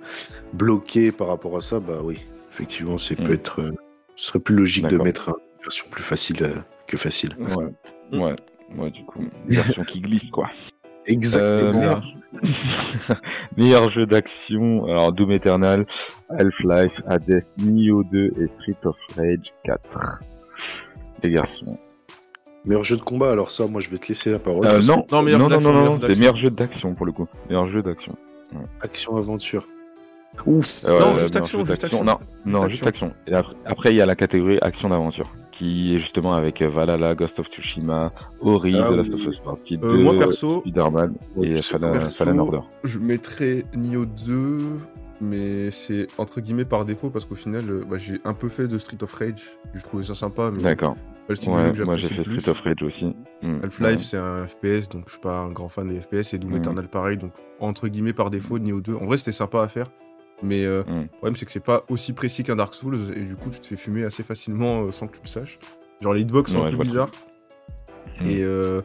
bloqué 0.54 1.12
par 1.12 1.28
rapport 1.28 1.58
à 1.58 1.62
ça, 1.62 1.80
bah 1.80 2.00
oui, 2.04 2.16
effectivement, 2.52 2.98
c'est 2.98 3.20
Mm. 3.20 3.24
peut 3.24 3.34
être. 3.34 3.60
euh, 3.62 3.72
ce 4.16 4.28
serait 4.28 4.40
plus 4.40 4.56
logique 4.56 4.88
de 4.88 4.98
mettre 5.00 5.30
une 5.30 5.64
version 5.64 5.86
plus 5.90 6.04
facile 6.04 6.64
que 6.88 6.98
facile. 6.98 7.36
Ouais, 7.40 8.20
ouais, 8.20 8.36
ouais, 8.78 8.92
du 8.92 9.04
coup, 9.06 9.20
une 9.50 9.56
version 9.56 9.84
qui 9.84 10.00
glisse 10.02 10.30
quoi. 10.30 10.50
Exactement. 11.06 12.02
Euh, 12.34 12.40
meilleur... 13.58 13.90
jeu 13.90 14.06
d'action, 14.06 14.86
alors 14.86 15.12
Doom 15.12 15.32
Eternal, 15.32 15.86
Half-Life, 16.30 16.94
Hades, 17.08 17.44
Nioh 17.60 18.04
2 18.12 18.32
et 18.42 18.48
Street 18.54 18.78
of 18.86 18.96
Rage 19.16 19.54
4. 19.64 20.20
Les 21.24 21.32
garçons. 21.32 21.78
Meilleur 22.66 22.84
jeu 22.84 22.96
de 22.98 23.02
combat, 23.02 23.32
alors 23.32 23.52
ça, 23.52 23.68
moi 23.68 23.82
je 23.82 23.90
vais 23.90 23.98
te 23.98 24.08
laisser 24.08 24.32
la 24.32 24.40
parole. 24.40 24.66
Euh, 24.66 24.80
non, 24.82 25.06
Non, 25.12 25.22
meilleur 25.22 25.40
non, 25.40 25.50
jeu 25.50 25.56
non, 25.58 25.60
d'action, 25.60 25.84
non, 25.86 26.00
c'est 26.02 26.20
meilleur 26.20 26.38
jeu 26.38 26.50
d'action 26.50 26.94
pour 26.94 27.06
le 27.06 27.12
coup. 27.12 27.26
Meilleur 27.50 27.70
jeu 27.70 27.84
d'action. 27.84 28.16
que 28.52 28.86
Action 28.86 29.18
aventure. 29.18 29.66
Ouf. 30.46 30.68
Euh, 30.86 31.00
Non, 31.00 31.10
ouais, 31.14 31.20
juste 31.20 31.36
action, 31.36 31.66
juste 31.66 31.84
action. 31.84 32.04
Non, 32.04 32.18
non, 32.46 32.62
Juste 32.64 32.72
juste 32.72 32.88
action. 32.88 33.12
Et 33.28 33.34
après, 33.34 33.56
après, 33.66 33.90
il 33.92 33.98
y 33.98 34.02
a 34.02 34.06
la 34.06 34.16
catégorie 34.16 34.58
action 34.62 34.90
d'aventure, 34.90 35.28
qui 35.58 35.94
est 35.94 35.98
justement 35.98 36.34
avec 36.34 36.62
euh, 36.62 36.68
Valhalla, 36.70 37.16
Ghost 37.16 37.40
of 37.40 37.48
Tsushima, 37.48 38.12
Ori, 38.42 38.76
Ah 38.80 38.90
The 38.90 38.96
Last 38.98 39.14
of 39.14 39.26
Us 39.28 39.40
Partie 39.40 39.78
2, 39.78 39.88
Euh, 39.88 39.98
moi, 40.04 40.18
perso, 40.18 40.62
Spider-Man 40.62 41.16
et 41.42 41.58
je 41.58 41.62
Fallen, 41.62 42.40
Order. 42.40 42.60
je 42.84 43.00
mettrais 43.00 43.64
Nioh 43.76 44.06
2, 44.06 44.58
mais 45.22 45.70
c'est 45.72 46.08
entre 46.18 46.42
guillemets 46.42 46.66
par 46.66 46.86
défaut 46.86 47.10
parce 47.10 47.26
qu'au 47.26 47.36
final, 47.36 47.64
euh, 47.70 47.84
bah, 47.90 47.98
j'ai 48.00 48.20
un 48.26 48.34
peu 48.34 48.50
fait 48.50 48.68
de 48.68 48.78
Street 48.78 48.98
of 49.02 49.14
Rage. 49.14 49.44
J'ai 49.76 49.82
trouvé 49.82 50.04
ça 50.04 50.16
sympa, 50.16 50.50
mais 50.52 50.62
D'accord. 50.62 50.96
Ouais, 51.30 51.72
moi 51.86 51.96
j'ai 51.96 52.08
fait 52.10 52.24
plus. 52.24 52.42
Street 52.42 52.52
of 52.52 52.60
Rage 52.62 52.84
aussi. 52.84 53.06
Mm. 53.42 53.60
Half-Life, 53.64 53.90
Ouais. 53.92 53.98
c'est 54.00 54.18
un 54.18 54.46
FPS, 54.48 54.90
donc 54.90 55.04
je 55.06 55.12
suis 55.12 55.22
pas 55.22 55.38
un 55.40 55.50
grand 55.52 55.70
fan 55.70 55.88
des 55.88 56.02
FPS, 56.02 56.34
et 56.34 56.38
Doom 56.40 56.52
Mhm. 56.52 56.58
Eternal 56.58 56.88
pareil, 56.90 57.18
donc 57.18 57.32
entre 57.60 57.88
guillemets 57.88 58.12
par 58.14 58.30
défaut, 58.30 58.60
Nioh 58.60 58.82
2. 58.82 58.96
En 58.96 59.06
vrai, 59.06 59.18
c'était 59.18 59.32
sympa 59.32 59.62
à 59.62 59.68
faire, 59.70 59.86
mais 60.44 60.66
euh, 60.66 60.84
Mhm. 60.88 61.02
le 61.04 61.08
problème 61.08 61.36
c'est 61.36 61.46
que 61.46 61.52
c'est 61.52 61.60
pas 61.64 61.84
aussi 61.90 62.14
précis 62.14 62.44
qu'un 62.44 62.56
Dark 62.58 62.74
Souls, 62.74 62.98
et 63.16 63.22
du 63.22 63.36
coup, 63.36 63.50
tu 63.50 63.60
te 63.60 63.68
fais 63.68 63.76
fumer 63.76 64.04
assez 64.04 64.24
facilement 64.24 64.84
euh, 64.84 64.92
sans 64.92 65.08
que 65.08 65.16
tu 65.16 65.22
le 65.24 65.28
saches. 65.30 65.58
Genre, 66.02 66.14
les 66.14 66.22
hitbox 66.22 66.52
sont 66.52 66.60
Ouais, 66.62 66.68
un 66.74 66.78
peu 66.78 66.84
bizarres, 66.84 67.10
et 68.26 68.44
euh, 68.44 68.82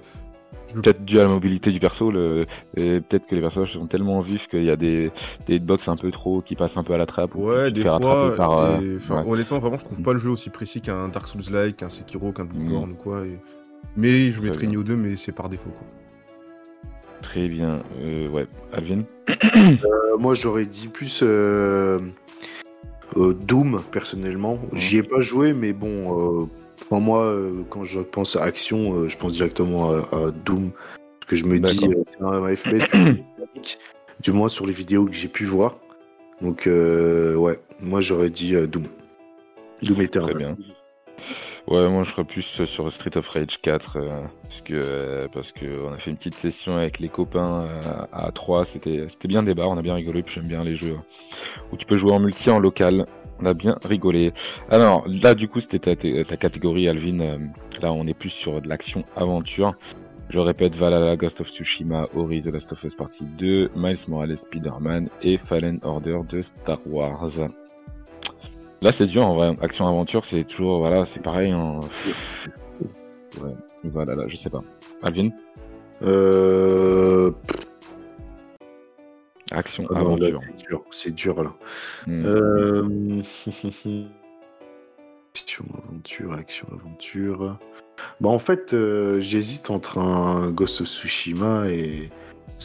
Peut-être 0.74 1.02
dû 1.02 1.18
à 1.18 1.22
la 1.22 1.30
mobilité 1.30 1.72
du 1.72 1.80
perso, 1.80 2.10
le... 2.10 2.44
peut-être 2.74 3.26
que 3.26 3.34
les 3.34 3.40
personnages 3.40 3.72
sont 3.72 3.86
tellement 3.86 4.20
vifs 4.20 4.48
qu'il 4.48 4.64
y 4.66 4.70
a 4.70 4.76
des, 4.76 5.10
des 5.46 5.56
hitbox 5.56 5.88
un 5.88 5.96
peu 5.96 6.10
trop 6.10 6.42
qui 6.42 6.56
passent 6.56 6.76
un 6.76 6.84
peu 6.84 6.92
à 6.92 6.98
la 6.98 7.06
trappe. 7.06 7.34
ou 7.36 7.48
Ouais, 7.48 7.70
des 7.70 7.82
fois. 7.82 7.98
par, 8.36 8.58
euh, 8.58 8.78
et- 8.82 8.96
enfin, 8.98 9.22
ouais. 9.22 9.30
Honnêtement, 9.30 9.60
vraiment, 9.60 9.78
je 9.78 9.86
trouve 9.86 10.02
pas 10.02 10.12
le 10.12 10.18
jeu 10.18 10.28
aussi 10.28 10.50
précis 10.50 10.82
qu'un 10.82 11.08
Dark 11.08 11.26
Souls-like, 11.26 11.78
qu'un 11.78 11.88
Sekiro, 11.88 12.32
qu'un 12.32 12.44
Bloodborne 12.44 12.92
ou 12.92 12.96
quoi. 12.96 13.24
et- 13.24 13.40
Mais 13.96 14.30
je 14.30 14.42
mettrais. 14.42 14.66
Nioh 14.66 14.82
2, 14.84 14.94
mais 14.94 15.14
c'est 15.16 15.32
par 15.32 15.48
défaut. 15.48 15.70
Quoi. 15.70 15.86
Très 17.22 17.48
bien. 17.48 17.82
Euh, 18.00 18.28
ouais, 18.28 18.46
Alvin 18.72 19.04
Euh, 19.28 20.16
moi 20.18 20.34
j'aurais 20.34 20.64
dit 20.64 20.88
plus 20.88 21.20
euh, 21.22 22.00
Doom 23.16 23.82
personnellement. 23.92 24.58
J'y 24.72 24.98
ai 24.98 25.02
pas 25.02 25.20
joué, 25.20 25.52
mais 25.52 25.72
bon, 25.72 26.48
pour 26.88 27.00
moi, 27.00 27.34
quand 27.70 27.84
je 27.84 28.00
pense 28.00 28.36
à 28.36 28.42
action, 28.42 29.08
je 29.08 29.16
pense 29.16 29.32
directement 29.32 29.90
à, 29.90 30.08
à 30.12 30.30
Doom. 30.30 30.70
Parce 31.20 31.30
que 31.30 31.36
je 31.36 31.44
me 31.44 31.58
dis, 31.58 31.78
c'est 31.78 32.24
un 32.24 32.56
FPS 32.56 32.86
du 34.20 34.32
moins 34.32 34.48
sur 34.48 34.66
les 34.66 34.72
vidéos 34.72 35.06
que 35.06 35.14
j'ai 35.14 35.28
pu 35.28 35.44
voir. 35.44 35.78
Donc, 36.40 36.62
ouais, 36.66 37.60
moi 37.80 38.00
j'aurais 38.00 38.30
dit 38.30 38.54
Doom. 38.66 38.84
Doom 39.82 40.00
Eternal. 40.00 40.30
Très 40.30 40.38
bien. 40.38 40.56
Ouais, 41.70 41.86
moi 41.88 42.02
je 42.02 42.12
serais 42.12 42.24
plus 42.24 42.42
sur 42.64 42.90
Street 42.94 43.16
of 43.16 43.28
Rage 43.28 43.58
4 43.62 43.96
euh, 43.98 44.22
parce 44.42 44.60
que 44.62 44.72
euh, 44.74 45.26
parce 45.34 45.52
que 45.52 45.66
on 45.84 45.90
a 45.92 45.98
fait 45.98 46.10
une 46.10 46.16
petite 46.16 46.34
session 46.36 46.76
avec 46.78 46.98
les 46.98 47.08
copains 47.08 47.64
euh, 47.64 48.06
à 48.10 48.32
3, 48.32 48.64
c'était 48.72 49.06
c'était 49.10 49.28
bien 49.28 49.42
débat, 49.42 49.66
on 49.68 49.76
a 49.76 49.82
bien 49.82 49.94
rigolé, 49.94 50.22
puis 50.22 50.34
j'aime 50.36 50.48
bien 50.48 50.64
les 50.64 50.76
jeux 50.76 50.96
où 51.70 51.76
tu 51.76 51.84
peux 51.84 51.98
jouer 51.98 52.12
en 52.12 52.20
multi 52.20 52.48
en 52.50 52.58
local. 52.58 53.04
On 53.40 53.44
a 53.44 53.52
bien 53.54 53.76
rigolé. 53.84 54.32
Alors 54.70 55.04
là 55.06 55.34
du 55.34 55.46
coup 55.48 55.60
c'était 55.60 55.78
ta, 55.78 55.94
ta- 55.94 56.24
ta 56.24 56.36
catégorie 56.38 56.88
Alvin, 56.88 57.20
euh, 57.20 57.36
là 57.82 57.92
on 57.92 58.06
est 58.06 58.18
plus 58.18 58.30
sur 58.30 58.62
de 58.62 58.68
l'action 58.68 59.04
aventure. 59.14 59.72
Je 60.30 60.38
répète 60.38 60.74
Valhalla, 60.74 61.16
Ghost 61.16 61.40
of 61.42 61.48
Tsushima, 61.48 62.04
Ori, 62.14 62.40
The 62.42 62.52
Last 62.52 62.72
of 62.72 62.82
Us 62.84 62.94
Partie 62.94 63.24
2, 63.24 63.70
Miles 63.76 63.98
Morales, 64.08 64.38
Spider-Man 64.38 65.06
et 65.22 65.38
Fallen 65.38 65.78
Order 65.82 66.18
de 66.30 66.42
Star 66.54 66.78
Wars. 66.86 67.30
Là, 68.82 68.92
c'est 68.92 69.06
dur 69.06 69.26
en 69.26 69.34
vrai. 69.34 69.52
Action 69.60 69.88
aventure, 69.88 70.24
c'est 70.30 70.44
toujours 70.44 70.78
voilà, 70.78 71.04
c'est 71.06 71.20
pareil. 71.22 71.50
hein. 71.50 71.80
Ouais, 73.42 73.52
voilà, 73.84 74.14
là, 74.14 74.24
je 74.28 74.36
sais 74.36 74.50
pas. 74.50 74.60
Alvin, 75.02 75.30
Euh, 76.02 77.30
action 79.50 79.84
ah 79.90 79.94
non, 79.94 80.14
aventure. 80.14 80.40
c'est 80.46 80.66
dur, 80.68 80.84
c'est 80.90 81.14
dur 81.14 81.42
là. 81.42 81.52
Hmm. 82.06 82.24
Euh... 82.24 83.22
action, 85.34 85.64
aventure, 85.88 86.32
action, 86.34 86.66
aventure. 86.72 87.58
Bah, 88.20 88.28
en 88.28 88.38
fait, 88.38 88.74
euh, 88.74 89.18
j'hésite 89.20 89.70
entre 89.70 89.98
un 89.98 90.50
Ghost 90.50 90.80
of 90.80 90.86
Tsushima 90.86 91.68
et 91.68 92.08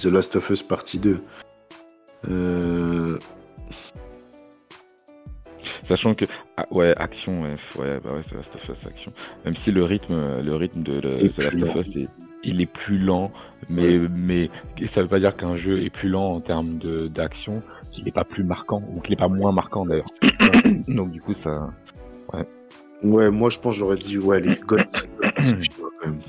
The 0.02 0.06
Last 0.06 0.36
of 0.36 0.50
Us 0.52 0.62
Partie 0.62 1.00
2. 1.00 1.22
Euh... 2.30 3.18
Sachant 5.84 6.16
que 6.16 6.26
ah, 6.58 6.66
ouais, 6.72 6.94
action, 6.98 7.44
ouais, 7.44 7.56
ouais, 7.78 8.00
bah 8.04 8.14
ouais, 8.14 8.22
c'est 8.30 8.36
Last 8.36 8.56
of 8.56 8.70
Us 8.70 8.88
action. 8.88 9.12
Même 9.46 9.56
si 9.58 9.72
le 9.72 9.84
rythme, 9.84 10.42
le 10.42 10.56
rythme 10.56 10.82
de, 10.84 10.98
Est 11.26 11.36
The 11.36 11.54
Last 11.54 11.76
of. 11.76 11.88
Us, 11.88 11.96
est- 11.98 12.10
il 12.46 12.62
est 12.62 12.72
plus 12.72 12.98
lent, 13.00 13.32
mais 13.70 14.00
mais 14.14 14.50
ça 14.92 15.02
veut 15.02 15.08
pas 15.08 15.20
dire 15.20 15.36
qu'un 15.38 15.56
jeu 15.56 15.82
est 15.82 15.90
plus 15.90 16.10
lent 16.10 16.30
en 16.32 16.42
termes 16.42 16.78
de 16.78 17.08
d'action, 17.08 17.62
qu'il 17.92 18.06
est 18.08 18.12
pas 18.14 18.26
plus 18.26 18.44
marquant 18.44 18.82
ou 18.94 19.00
qu'il 19.00 19.14
est 19.14 19.18
pas 19.18 19.30
moins 19.30 19.52
marquant 19.54 19.86
d'ailleurs. 19.86 20.04
Donc 20.90 21.12
du 21.12 21.22
coup, 21.22 21.34
ça, 21.42 21.70
Ouais, 23.04 23.30
moi 23.32 23.50
je 23.50 23.60
pense 23.60 23.76
j'aurais 23.76 23.98
dit 23.98 24.18
ouais, 24.18 24.40
les 24.40 24.56
Ghost 24.56 24.86
of 25.22 25.32
Tsushima 25.42 25.88
quand 26.02 26.08
même. 26.10 26.20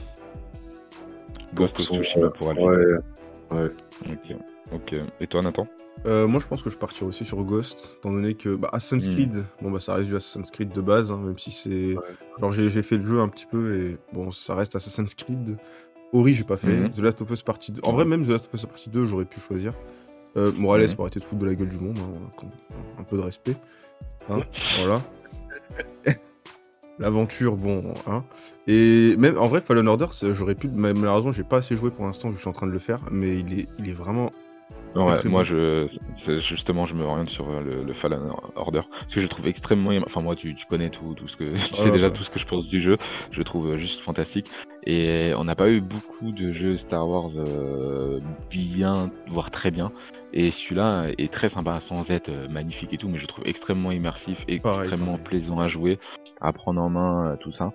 Ghost 1.55 1.78
of 1.80 1.86
Tsushima 1.86 2.30
pour 2.30 2.50
Alvin. 2.50 2.62
Ouais, 3.50 3.68
Ok, 4.11 4.36
ok. 4.75 4.95
Et 5.20 5.27
toi, 5.27 5.43
Nathan? 5.43 5.66
Euh, 6.07 6.27
moi, 6.27 6.41
je 6.41 6.47
pense 6.47 6.62
que 6.62 6.70
je 6.70 6.77
partirais 6.77 7.07
aussi 7.09 7.25
sur 7.25 7.43
Ghost, 7.45 7.97
étant 7.99 8.12
donné 8.12 8.35
que 8.35 8.55
bah, 8.57 8.68
Assassin's 8.72 9.07
Hmm. 9.07 9.12
Creed, 9.12 9.45
bon 9.62 9.70
bah 9.70 9.81
ça 9.81 9.95
reste 9.95 10.09
du 10.09 10.16
Assassin's 10.16 10.51
Creed 10.51 10.70
de 10.72 10.81
base, 10.81 11.11
hein, 11.11 11.18
même 11.25 11.39
si 11.39 11.51
c'est. 11.51 11.97
Genre 12.41 12.53
j'ai 12.53 12.68
j'ai 12.68 12.83
fait 12.83 12.97
le 12.99 13.07
jeu 13.07 13.20
un 13.20 13.29
petit 13.29 13.47
peu 13.47 13.75
et 13.81 13.97
bon, 14.12 14.33
ça 14.33 14.55
reste 14.55 14.77
Assassin's 14.77 15.14
Creed. 15.14 15.57
Ori, 16.12 16.35
j'ai 16.35 16.45
pas 16.45 16.57
fait. 16.57 16.68
Mhm. 16.77 16.91
The 16.91 16.99
Last 16.99 17.22
of 17.22 17.31
Us 17.31 17.43
Partie 17.43 17.72
2. 17.72 17.81
En 17.83 17.93
vrai, 17.93 18.05
même 18.05 18.25
The 18.27 18.31
Last 18.31 18.47
of 18.47 18.55
Us 18.55 18.66
Partie 18.66 18.91
2, 18.91 19.07
j'aurais 19.07 19.25
pu 19.25 19.41
choisir. 19.41 19.72
Euh, 20.37 20.53
Morales, 20.53 20.83
Mhm. 20.83 20.89
ça 20.89 20.95
aurait 20.99 21.09
été 21.09 21.20
de 21.20 21.25
foutre 21.25 21.41
de 21.43 21.47
la 21.47 21.55
gueule 21.55 21.68
du 21.70 21.79
monde, 21.79 21.97
hein, 21.99 22.47
un 22.99 23.05
peu 23.05 23.16
de 23.16 23.22
respect. 23.22 23.57
Hein, 24.29 24.39
voilà. 24.79 25.01
L'aventure, 27.01 27.57
bon, 27.57 27.83
hein. 28.07 28.22
Et 28.68 29.16
même, 29.16 29.37
en 29.37 29.49
vrai, 29.49 29.61
Fallen 29.61 29.89
Order, 29.89 30.07
j'aurais 30.33 30.55
pu, 30.55 30.68
mais 30.72 30.95
malheureusement, 30.95 31.33
j'ai 31.33 31.43
pas 31.43 31.57
assez 31.57 31.77
joué 31.77 31.91
pour 31.91 32.05
l'instant, 32.07 32.31
je 32.33 32.39
suis 32.39 32.49
en 32.49 32.53
train 32.53 32.68
de 32.68 32.72
le 32.72 32.79
faire, 32.79 33.01
mais 33.11 33.41
il 33.41 33.59
est, 33.59 33.66
il 33.81 33.89
est 33.89 33.93
vraiment 33.93 34.31
Ouais, 34.95 35.24
moi 35.24 35.42
je 35.42 35.88
justement 36.42 36.86
je 36.86 36.95
me 36.95 37.03
oriente 37.03 37.28
sur 37.28 37.49
euh, 37.51 37.61
le, 37.61 37.82
le 37.82 37.92
Fallen 37.95 38.22
Order 38.55 38.80
parce 38.88 39.12
que 39.12 39.20
je 39.20 39.26
trouve 39.26 39.47
extrêmement 39.49 39.90
enfin 40.07 40.20
moi 40.20 40.36
tu, 40.36 40.55
tu 40.55 40.66
connais 40.66 40.88
tout, 40.88 41.14
tout 41.14 41.26
ce 41.26 41.36
que 41.36 41.45
tu 41.68 41.74
sais 41.74 41.82
Ouais, 41.82 41.90
déjà 41.90 42.11
tout 42.11 42.22
ce 42.22 42.30
que 42.30 42.38
je 42.38 42.47
pense 42.47 42.68
du 42.68 42.80
jeu 42.80 42.97
je 43.32 43.38
le 43.38 43.45
trouve 43.45 43.72
euh, 43.74 43.78
juste 43.78 44.01
fantastique. 44.03 44.47
Et 44.86 45.32
on 45.36 45.45
n'a 45.45 45.55
pas 45.55 45.70
eu 45.70 45.80
beaucoup 45.80 46.30
de 46.30 46.51
jeux 46.51 46.76
Star 46.76 47.09
Wars 47.09 47.30
euh, 47.36 48.18
bien 48.51 49.11
voire 49.28 49.51
très 49.51 49.70
bien. 49.70 49.88
Et 50.32 50.51
celui-là 50.51 51.07
est 51.18 51.32
très 51.32 51.49
sympa 51.49 51.80
sans 51.80 52.09
être 52.11 52.28
euh, 52.28 52.49
magnifique 52.49 52.92
et 52.92 52.97
tout 52.99 53.09
mais 53.09 53.16
je 53.16 53.22
le 53.22 53.28
trouve 53.28 53.45
extrêmement 53.47 53.90
immersif 53.90 54.38
extrêmement 54.47 55.12
pareil. 55.18 55.24
plaisant 55.24 55.59
à 55.59 55.68
jouer 55.68 55.99
à 56.40 56.53
prendre 56.53 56.80
en 56.80 56.90
main 56.90 57.36
tout 57.40 57.53
ça. 57.53 57.72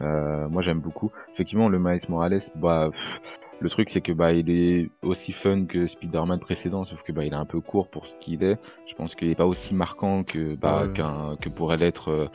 Euh, 0.00 0.48
moi 0.48 0.62
j'aime 0.62 0.80
beaucoup. 0.80 1.10
Effectivement 1.34 1.68
le 1.68 1.78
Miles 1.78 2.00
Morales 2.08 2.40
bah 2.56 2.88
pff, 2.90 3.20
le 3.60 3.70
truc, 3.70 3.90
c'est 3.90 4.00
que 4.00 4.12
bah, 4.12 4.32
il 4.32 4.50
est 4.50 4.90
aussi 5.02 5.32
fun 5.32 5.66
que 5.66 5.86
Spider-Man 5.86 6.40
précédent, 6.40 6.84
sauf 6.84 7.00
que 7.02 7.12
bah, 7.12 7.24
il 7.24 7.32
est 7.32 7.36
un 7.36 7.44
peu 7.44 7.60
court 7.60 7.88
pour 7.88 8.06
ce 8.06 8.12
qu'il 8.20 8.42
est. 8.42 8.58
Je 8.90 8.94
pense 8.96 9.14
qu'il 9.14 9.30
est 9.30 9.34
pas 9.36 9.46
aussi 9.46 9.74
marquant 9.74 10.24
que 10.24 10.56
bah, 10.58 10.82
Ouais. 10.86 10.92
qu'un 10.92 11.36
que 11.40 11.48
pourrait 11.48 11.76
l'être 11.76 12.08
euh, 12.10 12.26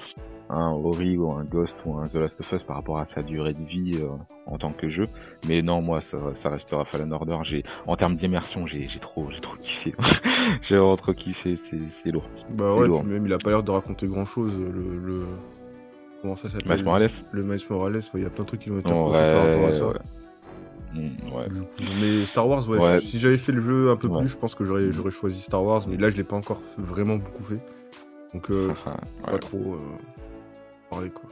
un 0.50 0.72
Ori 0.72 1.18
ou 1.18 1.30
un 1.34 1.44
Ghost 1.44 1.76
ou 1.86 1.98
un 1.98 2.04
The 2.04 2.16
Last 2.16 2.40
of 2.40 2.52
Us 2.54 2.64
par 2.64 2.78
rapport 2.78 3.00
à 3.00 3.06
sa 3.06 3.22
durée 3.24 3.52
de 3.52 3.62
vie 3.64 4.00
euh, 4.02 4.08
en 4.46 4.58
tant 4.58 4.72
que 4.72 4.90
jeu. 4.90 5.04
Mais 5.50 5.62
non, 5.62 5.82
moi, 5.82 6.00
ça, 6.10 6.18
ça 6.42 6.48
restera 6.50 6.86
Fallen 6.86 7.12
Order. 7.12 7.40
J'ai, 7.44 7.64
en 7.88 7.98
termes 7.98 8.16
d'immersion, 8.16 8.66
j'ai, 8.66 8.88
j'ai 8.88 9.00
trop, 9.00 9.30
j'ai 9.30 9.42
trop 9.42 9.54
kiffé. 9.62 9.94
j'ai 10.62 10.78
vraiment 10.78 10.96
trop 10.96 11.12
kiffé. 11.12 11.58
C'est, 11.70 11.78
c'est 12.02 12.12
lourd. 12.12 12.30
Bah 12.58 12.70
C'est 12.74 12.80
ouais, 12.80 12.88
lourd. 12.88 13.02
puis 13.04 13.12
même 13.12 13.26
il 13.26 13.34
a 13.34 13.38
pas 13.38 13.50
l'air 13.50 13.64
de 13.64 13.72
raconter 13.72 14.08
grand 14.08 14.26
chose. 14.26 14.54
Le, 14.58 14.96
le... 15.06 15.26
Comment 16.22 16.38
ça 16.38 16.48
s'appelle? 16.50 16.78
Miles 16.78 16.86
Morales. 16.86 17.10
Le 17.34 17.44
Miles 17.44 17.60
Morales, 17.70 17.96
ouais, 17.96 18.02
il 18.16 18.24
y 18.24 18.26
a 18.26 18.30
plein 18.30 18.44
de 18.44 18.48
trucs 18.48 18.62
qui 18.62 18.70
vont 18.70 18.80
être 18.80 18.88
par 18.88 18.96
rapport 19.12 19.66
à 19.68 19.74
ça. 19.74 19.88
ouais. 19.90 19.94
Mm, 20.94 21.34
ouais. 21.36 21.46
Mais 22.02 22.26
Star 22.26 22.48
Wars, 22.48 22.68
ouais, 22.70 22.78
Ouais. 22.80 23.00
si 23.02 23.20
j'avais 23.20 23.38
fait 23.38 23.52
le 23.52 23.62
jeu 23.62 23.90
un 23.92 23.96
peu 23.98 24.10
plus, 24.10 24.28
je 24.30 24.38
pense 24.38 24.56
que 24.56 24.64
j'aurais 24.66 24.90
choisi 25.12 25.42
Star 25.42 25.64
Wars, 25.64 25.84
mais 25.88 25.98
là 25.98 26.10
je 26.10 26.18
l'ai 26.18 26.24
pas 26.24 26.36
encore 26.36 26.62
vraiment 26.78 27.16
beaucoup 27.18 27.44
fait. 27.44 27.62
Donc 28.34 28.50
euh, 28.52 28.68
pas 29.26 29.38
trop 29.38 29.76
euh, 29.76 29.78
pareil 30.90 31.10
quoi. 31.12 31.26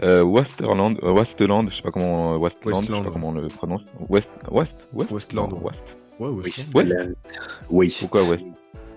euh, 0.02 0.22
Westerland, 0.22 0.96
euh, 1.02 1.12
Westland, 1.12 1.68
je 1.70 1.76
sais 1.76 1.82
pas 1.82 1.90
comment, 1.90 2.34
euh, 2.34 2.36
Westland, 2.38 2.74
Westland, 2.74 2.98
je 2.98 3.04
sais 3.04 3.04
pas 3.08 3.12
comment 3.12 3.28
on 3.28 3.32
le 3.34 3.46
prononce. 3.48 3.82
West, 4.08 4.30
West, 4.50 4.88
West, 4.92 5.10
Westland, 5.10 5.50
Non. 5.50 5.62
West. 5.62 5.80
Ouais, 6.18 6.50
ça. 6.52 6.62
West. 6.74 7.16
Waste. 7.70 8.00
Pourquoi 8.00 8.22
West? 8.24 8.44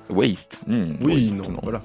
Waste. 0.10 0.60
Hmm, 0.68 0.88
Oui, 1.02 1.32
Waste, 1.32 1.50
non, 1.50 1.60
voilà. 1.64 1.82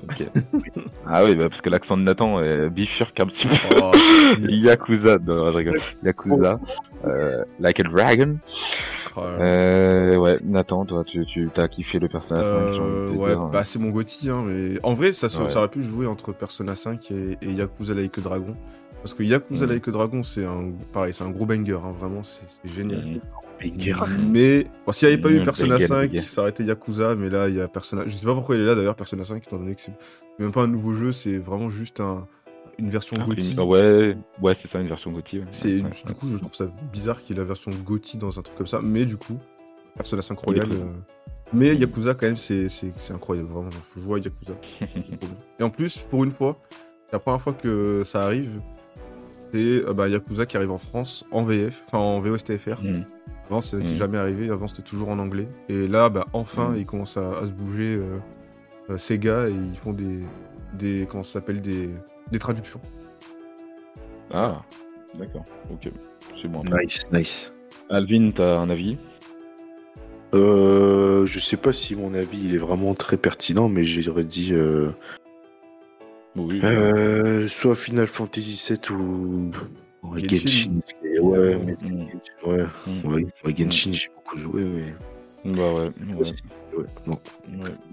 ah 1.06 1.24
oui, 1.24 1.36
bah, 1.36 1.46
parce 1.48 1.60
que 1.60 1.70
l'accent 1.70 1.96
de 1.96 2.02
Nathan 2.02 2.40
est 2.40 2.68
bifurque 2.68 3.20
un 3.20 3.26
petit 3.26 3.46
peu. 3.46 3.54
Oh, 3.80 3.92
Yakuza, 4.48 5.18
non, 5.24 5.40
je 5.52 5.56
rigole. 5.56 5.80
Yakuza, 6.02 6.58
euh, 7.06 7.44
Like 7.60 7.78
a 7.80 7.84
Dragon. 7.84 8.36
Ah, 9.22 9.40
Euh, 9.42 10.16
ouais, 10.16 10.38
Nathan, 10.44 10.84
toi, 10.84 11.02
tu, 11.04 11.24
tu 11.26 11.50
as 11.56 11.68
kiffé 11.68 11.98
le 11.98 12.06
envie 12.06 12.28
de 12.30 12.34
Euh, 12.34 13.10
te 13.10 13.16
ouais, 13.16 13.28
dire. 13.30 13.46
bah 13.46 13.64
c'est 13.64 13.78
mon 13.78 13.90
Gotti, 13.90 14.30
hein, 14.30 14.40
mais 14.44 14.78
en 14.82 14.94
vrai, 14.94 15.12
ça, 15.12 15.28
se- 15.28 15.38
Ouais. 15.42 15.48
ça 15.50 15.58
aurait 15.60 15.68
pu 15.68 15.82
jouer 15.82 16.06
entre 16.06 16.32
Persona 16.32 16.74
5 16.76 17.10
et, 17.10 17.36
et 17.42 17.52
Yakuza 17.52 17.94
Like 17.94 18.18
a 18.18 18.20
Dragon. 18.20 18.52
Parce 19.02 19.14
que 19.14 19.22
Yakuza. 19.22 19.66
Like 19.66 19.86
a 19.86 19.90
Dragon, 19.92 20.22
c'est 20.24 20.44
un, 20.44 20.72
pareil, 20.92 21.14
c'est 21.14 21.22
un 21.22 21.30
gros 21.30 21.46
banger, 21.46 21.74
hein, 21.84 21.90
vraiment, 21.90 22.22
c'est 22.24 22.40
c'est 22.46 22.72
génial. 22.74 23.02
Banger. 23.62 23.94
Mais 24.32 24.66
bon, 24.86 24.92
s'il 24.92 25.06
n'y 25.08 25.14
avait 25.14 25.22
pas 25.22 25.30
eu 25.30 25.38
Mhm, 25.38 25.44
Persona 25.44 25.74
banger, 25.74 25.86
5, 25.86 26.10
banger. 26.10 26.22
ça 26.22 26.40
aurait 26.40 26.50
été 26.50 26.64
Yakuza, 26.64 27.14
mais 27.14 27.30
là, 27.30 27.48
il 27.48 27.54
y 27.54 27.60
a 27.60 27.68
Persona. 27.68 28.02
Je 28.06 28.16
sais 28.16 28.26
pas 28.26 28.34
pourquoi 28.34 28.56
il 28.56 28.62
est 28.62 28.66
là 28.66 28.74
d'ailleurs, 28.74 28.96
Persona 28.96 29.24
5, 29.24 29.46
étant 29.46 29.58
donné 29.58 29.74
que 29.76 29.80
c'est 29.80 29.92
même 30.40 30.50
pas 30.52 30.62
un 30.62 30.66
nouveau 30.68 30.94
jeu, 30.94 31.12
c'est 31.12 31.38
vraiment 31.38 31.70
juste 31.70 32.00
un, 32.00 32.26
une 32.78 32.90
version 32.90 33.16
Ah, 33.20 33.24
Gotti. 33.26 33.52
une- 33.52 33.60
Ouais, 33.60 34.16
ouais, 34.42 34.56
c'est 34.60 34.70
ça, 34.70 34.80
une 34.80 34.88
version. 34.88 35.12
C'est 35.50 35.82
ouais, 35.82 35.90
du 36.06 36.14
coup, 36.14 36.28
je 36.28 36.36
trouve 36.36 36.54
ça 36.54 36.66
bizarre 36.92 37.20
qu'il 37.20 37.34
y 37.36 37.38
ait 37.38 37.42
la 37.42 37.46
version 37.48 37.70
Gotti 37.84 38.16
dans 38.18 38.38
un 38.38 38.42
truc 38.42 38.56
comme 38.56 38.66
ça, 38.66 38.80
mais 38.82 39.04
du 39.04 39.16
coup, 39.16 39.36
Persona 39.96 40.22
5 40.22 40.38
Royal. 40.38 40.70
Euh, 40.72 40.84
Mais 41.52 41.74
Yakuza, 41.74 42.12
quand 42.14 42.26
même, 42.26 42.36
c'est 42.36 42.68
c'est- 42.68 42.92
c'est 42.96 43.14
incroyable, 43.14 43.48
vraiment. 43.48 43.70
Faut 43.70 44.00
jouer 44.00 44.20
à 44.20 44.22
Yakuza. 44.24 44.52
c'est. 44.84 45.18
Et 45.58 45.62
en 45.62 45.70
plus, 45.70 45.98
pour 46.10 46.22
une 46.24 46.30
fois, 46.30 46.58
c'est 47.06 47.14
la 47.14 47.18
première 47.20 47.40
fois 47.40 47.54
que 47.54 48.02
ça 48.04 48.24
arrive, 48.24 48.60
c'est 49.50 49.86
euh, 49.86 49.94
bah, 49.94 50.08
Yakuza 50.08 50.44
qui 50.46 50.56
arrive 50.56 50.70
en 50.70 50.78
France 50.78 51.24
en 51.32 51.44
VF, 51.44 51.84
enfin 51.86 51.98
en 51.98 52.20
VOSTFR. 52.20 52.82
Mhm. 52.82 53.04
Avant, 53.46 53.62
ça 53.62 53.78
n'était 53.78 53.94
Mm. 53.94 53.96
jamais 53.96 54.18
arrivé. 54.18 54.50
Avant, 54.50 54.68
c'était 54.68 54.82
toujours 54.82 55.08
en 55.08 55.18
anglais. 55.18 55.48
Et 55.70 55.88
là, 55.88 56.10
bah, 56.10 56.26
enfin, 56.34 56.68
Mm. 56.70 56.76
ils 56.78 56.86
commencent 56.86 57.16
à, 57.16 57.38
à 57.38 57.42
se 57.44 57.52
bouger. 57.52 57.96
euh, 57.96 58.16
euh, 58.90 58.96
Sega 58.98 59.48
et 59.48 59.52
ils 59.52 59.76
font 59.78 59.92
des, 59.94 60.20
des 60.74 61.06
comment 61.08 61.24
ça 61.24 61.34
s'appelle 61.34 61.60
des, 61.60 61.88
des 62.30 62.38
traductions. 62.38 62.80
Ah, 64.32 64.62
d'accord, 65.18 65.44
ok. 65.70 65.88
C'est 66.40 66.48
bon. 66.48 66.62
Nice, 66.64 67.00
nice. 67.12 67.50
Alvin, 67.90 68.30
t'as 68.34 68.58
un 68.58 68.70
avis? 68.70 68.98
Euh, 70.34 71.24
je 71.24 71.38
sais 71.40 71.56
pas 71.56 71.72
si 71.72 71.96
mon 71.96 72.12
avis 72.12 72.38
il 72.44 72.54
est 72.54 72.58
vraiment 72.58 72.94
très 72.94 73.16
pertinent, 73.16 73.68
mais 73.70 73.84
j'aurais 73.84 74.24
dit 74.24 74.52
euh, 74.52 74.90
Oui. 76.36 76.60
euh, 76.62 77.48
soit 77.48 77.74
Final 77.74 78.06
Fantasy 78.06 78.62
VII 78.68 78.94
ou 78.94 79.50
Genshin. 80.18 80.28
Genshin. 80.28 80.80
Ouais, 81.22 81.38
Ouais. 81.38 81.58
mais- 81.64 82.46
ouais, 82.46 82.66
ouais, 83.04 83.26
ouais, 83.44 83.54
Genshin, 83.56 83.92
j'ai 83.94 84.10
beaucoup 84.14 84.36
joué, 84.36 84.64
mais. 84.64 84.94
Bah 85.45 85.72
ouais. 85.72 85.91
ouais. 86.14 86.16
ouais, 86.76 86.84
non. 87.07 87.16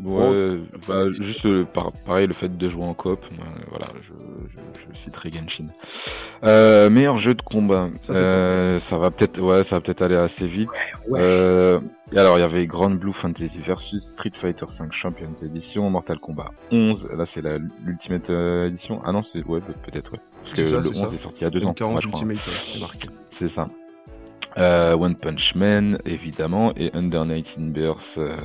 Ouais, 0.04 0.28
ouais, 0.30 0.60
bah, 0.88 1.12
juste 1.12 1.46
euh, 1.46 1.64
par- 1.66 1.92
pareil, 2.06 2.28
le 2.28 2.34
fait 2.34 2.56
de 2.56 2.70
jouer 2.70 2.84
en 2.84 2.94
coop, 2.94 3.20
euh, 3.32 3.36
voilà, 3.70 3.86
je, 4.02 4.10
je, 4.56 4.92
je 4.94 4.98
citerai 4.98 5.32
Genshin. 5.32 5.68
Euh, 6.44 6.90
meilleur 6.90 7.18
jeu 7.18 7.34
de 7.34 7.42
combat, 7.42 7.90
Ça, 8.02 8.14
euh, 8.14 8.80
ça 8.80 8.98
va 8.98 9.12
peut-être, 9.12 9.40
ouais, 9.40 9.64
ça 9.64 9.76
va 9.78 9.82
peut-être 9.82 10.02
aller 10.02 10.16
assez 10.18 10.48
vite. 10.48 10.70
Et 12.12 12.20
alors, 12.20 12.38
il 12.38 12.42
y 12.42 12.44
avait 12.44 12.66
Grand 12.68 12.90
Blue 12.92 13.14
Fantasy 13.14 13.62
versus 13.66 14.04
Street 14.14 14.32
Fighter 14.40 14.66
5 14.78 14.92
Champions 14.94 15.34
Edition, 15.44 15.90
Mortal 15.90 16.18
Kombat 16.18 16.52
11. 16.72 17.12
Là, 17.18 17.26
c'est 17.26 17.42
la 17.42 17.58
l'Ultimate 17.84 18.30
Edition. 18.68 19.02
Ah 19.06 19.12
non, 19.12 19.22
c'est 19.34 19.44
ouais, 19.46 19.62
peut- 19.62 19.74
peut-être 19.92 20.12
ouais, 20.14 20.20
parce 20.44 20.54
que 20.54 20.66
ça, 20.66 20.78
le 20.78 20.84
c'est 20.84 20.90
11 20.90 20.96
ça. 20.96 21.16
est 21.16 21.18
sorti 21.24 21.38
il 21.42 21.44
y 21.44 21.48
a 21.48 21.50
deux 21.50 21.66
ans. 21.66 21.74
M40 21.74 21.92
moi, 21.92 22.02
je 22.02 22.08
crois. 22.08 22.22
Ultimate, 22.22 22.48
ouais, 22.48 22.54
c'est 22.74 22.80
marqué. 22.80 23.08
C'est 23.38 23.50
ça. 23.50 23.68
Euh, 24.58 24.96
One 24.96 25.16
Punch 25.16 25.56
Man, 25.56 25.98
évidemment, 26.06 26.72
et 26.78 26.90
Under 26.94 27.26
19 27.26 27.72
Birth, 27.72 28.18
euh, 28.18 28.38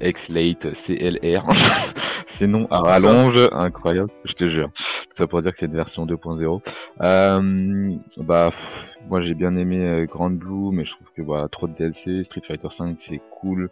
X-Late, 0.00 0.72
CLR. 0.74 1.46
Ces 2.38 2.46
noms 2.46 2.66
à 2.70 2.80
rallonge, 2.80 3.48
incroyable, 3.52 4.10
je 4.24 4.32
te 4.32 4.48
jure. 4.48 4.70
Ça 5.16 5.26
pour 5.26 5.42
dire 5.42 5.52
que 5.52 5.58
c'est 5.60 5.66
une 5.66 5.74
version 5.74 6.06
2.0. 6.06 6.60
Euh, 7.02 7.96
bah, 8.16 8.50
pff, 8.50 8.86
moi 9.08 9.20
j'ai 9.20 9.34
bien 9.34 9.54
aimé 9.56 9.78
euh, 9.78 10.06
Grand 10.06 10.30
Blue, 10.30 10.70
mais 10.72 10.84
je 10.84 10.92
trouve 10.92 11.08
que 11.14 11.22
voilà, 11.22 11.48
trop 11.48 11.68
de 11.68 11.74
DLC. 11.74 12.24
Street 12.24 12.40
Fighter 12.46 12.68
5 12.70 12.96
c'est 13.06 13.20
cool. 13.30 13.68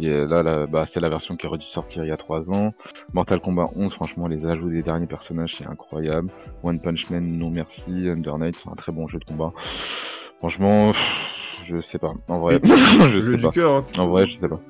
Et 0.00 0.08
euh, 0.08 0.26
là, 0.26 0.42
là 0.42 0.66
bah, 0.66 0.84
c'est 0.90 1.00
la 1.00 1.08
version 1.08 1.36
qui 1.36 1.46
aurait 1.46 1.58
dû 1.58 1.66
sortir 1.66 2.04
il 2.04 2.08
y 2.08 2.12
a 2.12 2.16
3 2.16 2.50
ans. 2.50 2.70
Mortal 3.14 3.40
Kombat 3.40 3.66
11, 3.76 3.92
franchement, 3.92 4.26
les 4.26 4.44
ajouts 4.46 4.70
des 4.70 4.82
derniers 4.82 5.06
personnages, 5.06 5.54
c'est 5.56 5.66
incroyable. 5.66 6.28
One 6.64 6.80
Punch 6.80 7.10
Man, 7.10 7.24
non 7.24 7.50
merci. 7.50 8.08
Under 8.08 8.38
Night, 8.38 8.58
c'est 8.60 8.70
un 8.70 8.76
très 8.76 8.92
bon 8.92 9.06
jeu 9.06 9.18
de 9.18 9.24
combat. 9.24 9.52
Franchement, 10.42 10.92
je 11.68 11.80
sais 11.82 11.98
pas. 12.00 12.12
En 12.28 12.40
vrai, 12.40 12.58
je 12.64 13.30
sais 13.30 13.36
du 13.36 13.42
pas. 13.44 13.50
cœur. 13.52 13.76
hein, 13.76 13.84
En 13.96 14.08
vrai, 14.08 14.26
je 14.26 14.40
sais 14.40 14.48
pas. 14.48 14.60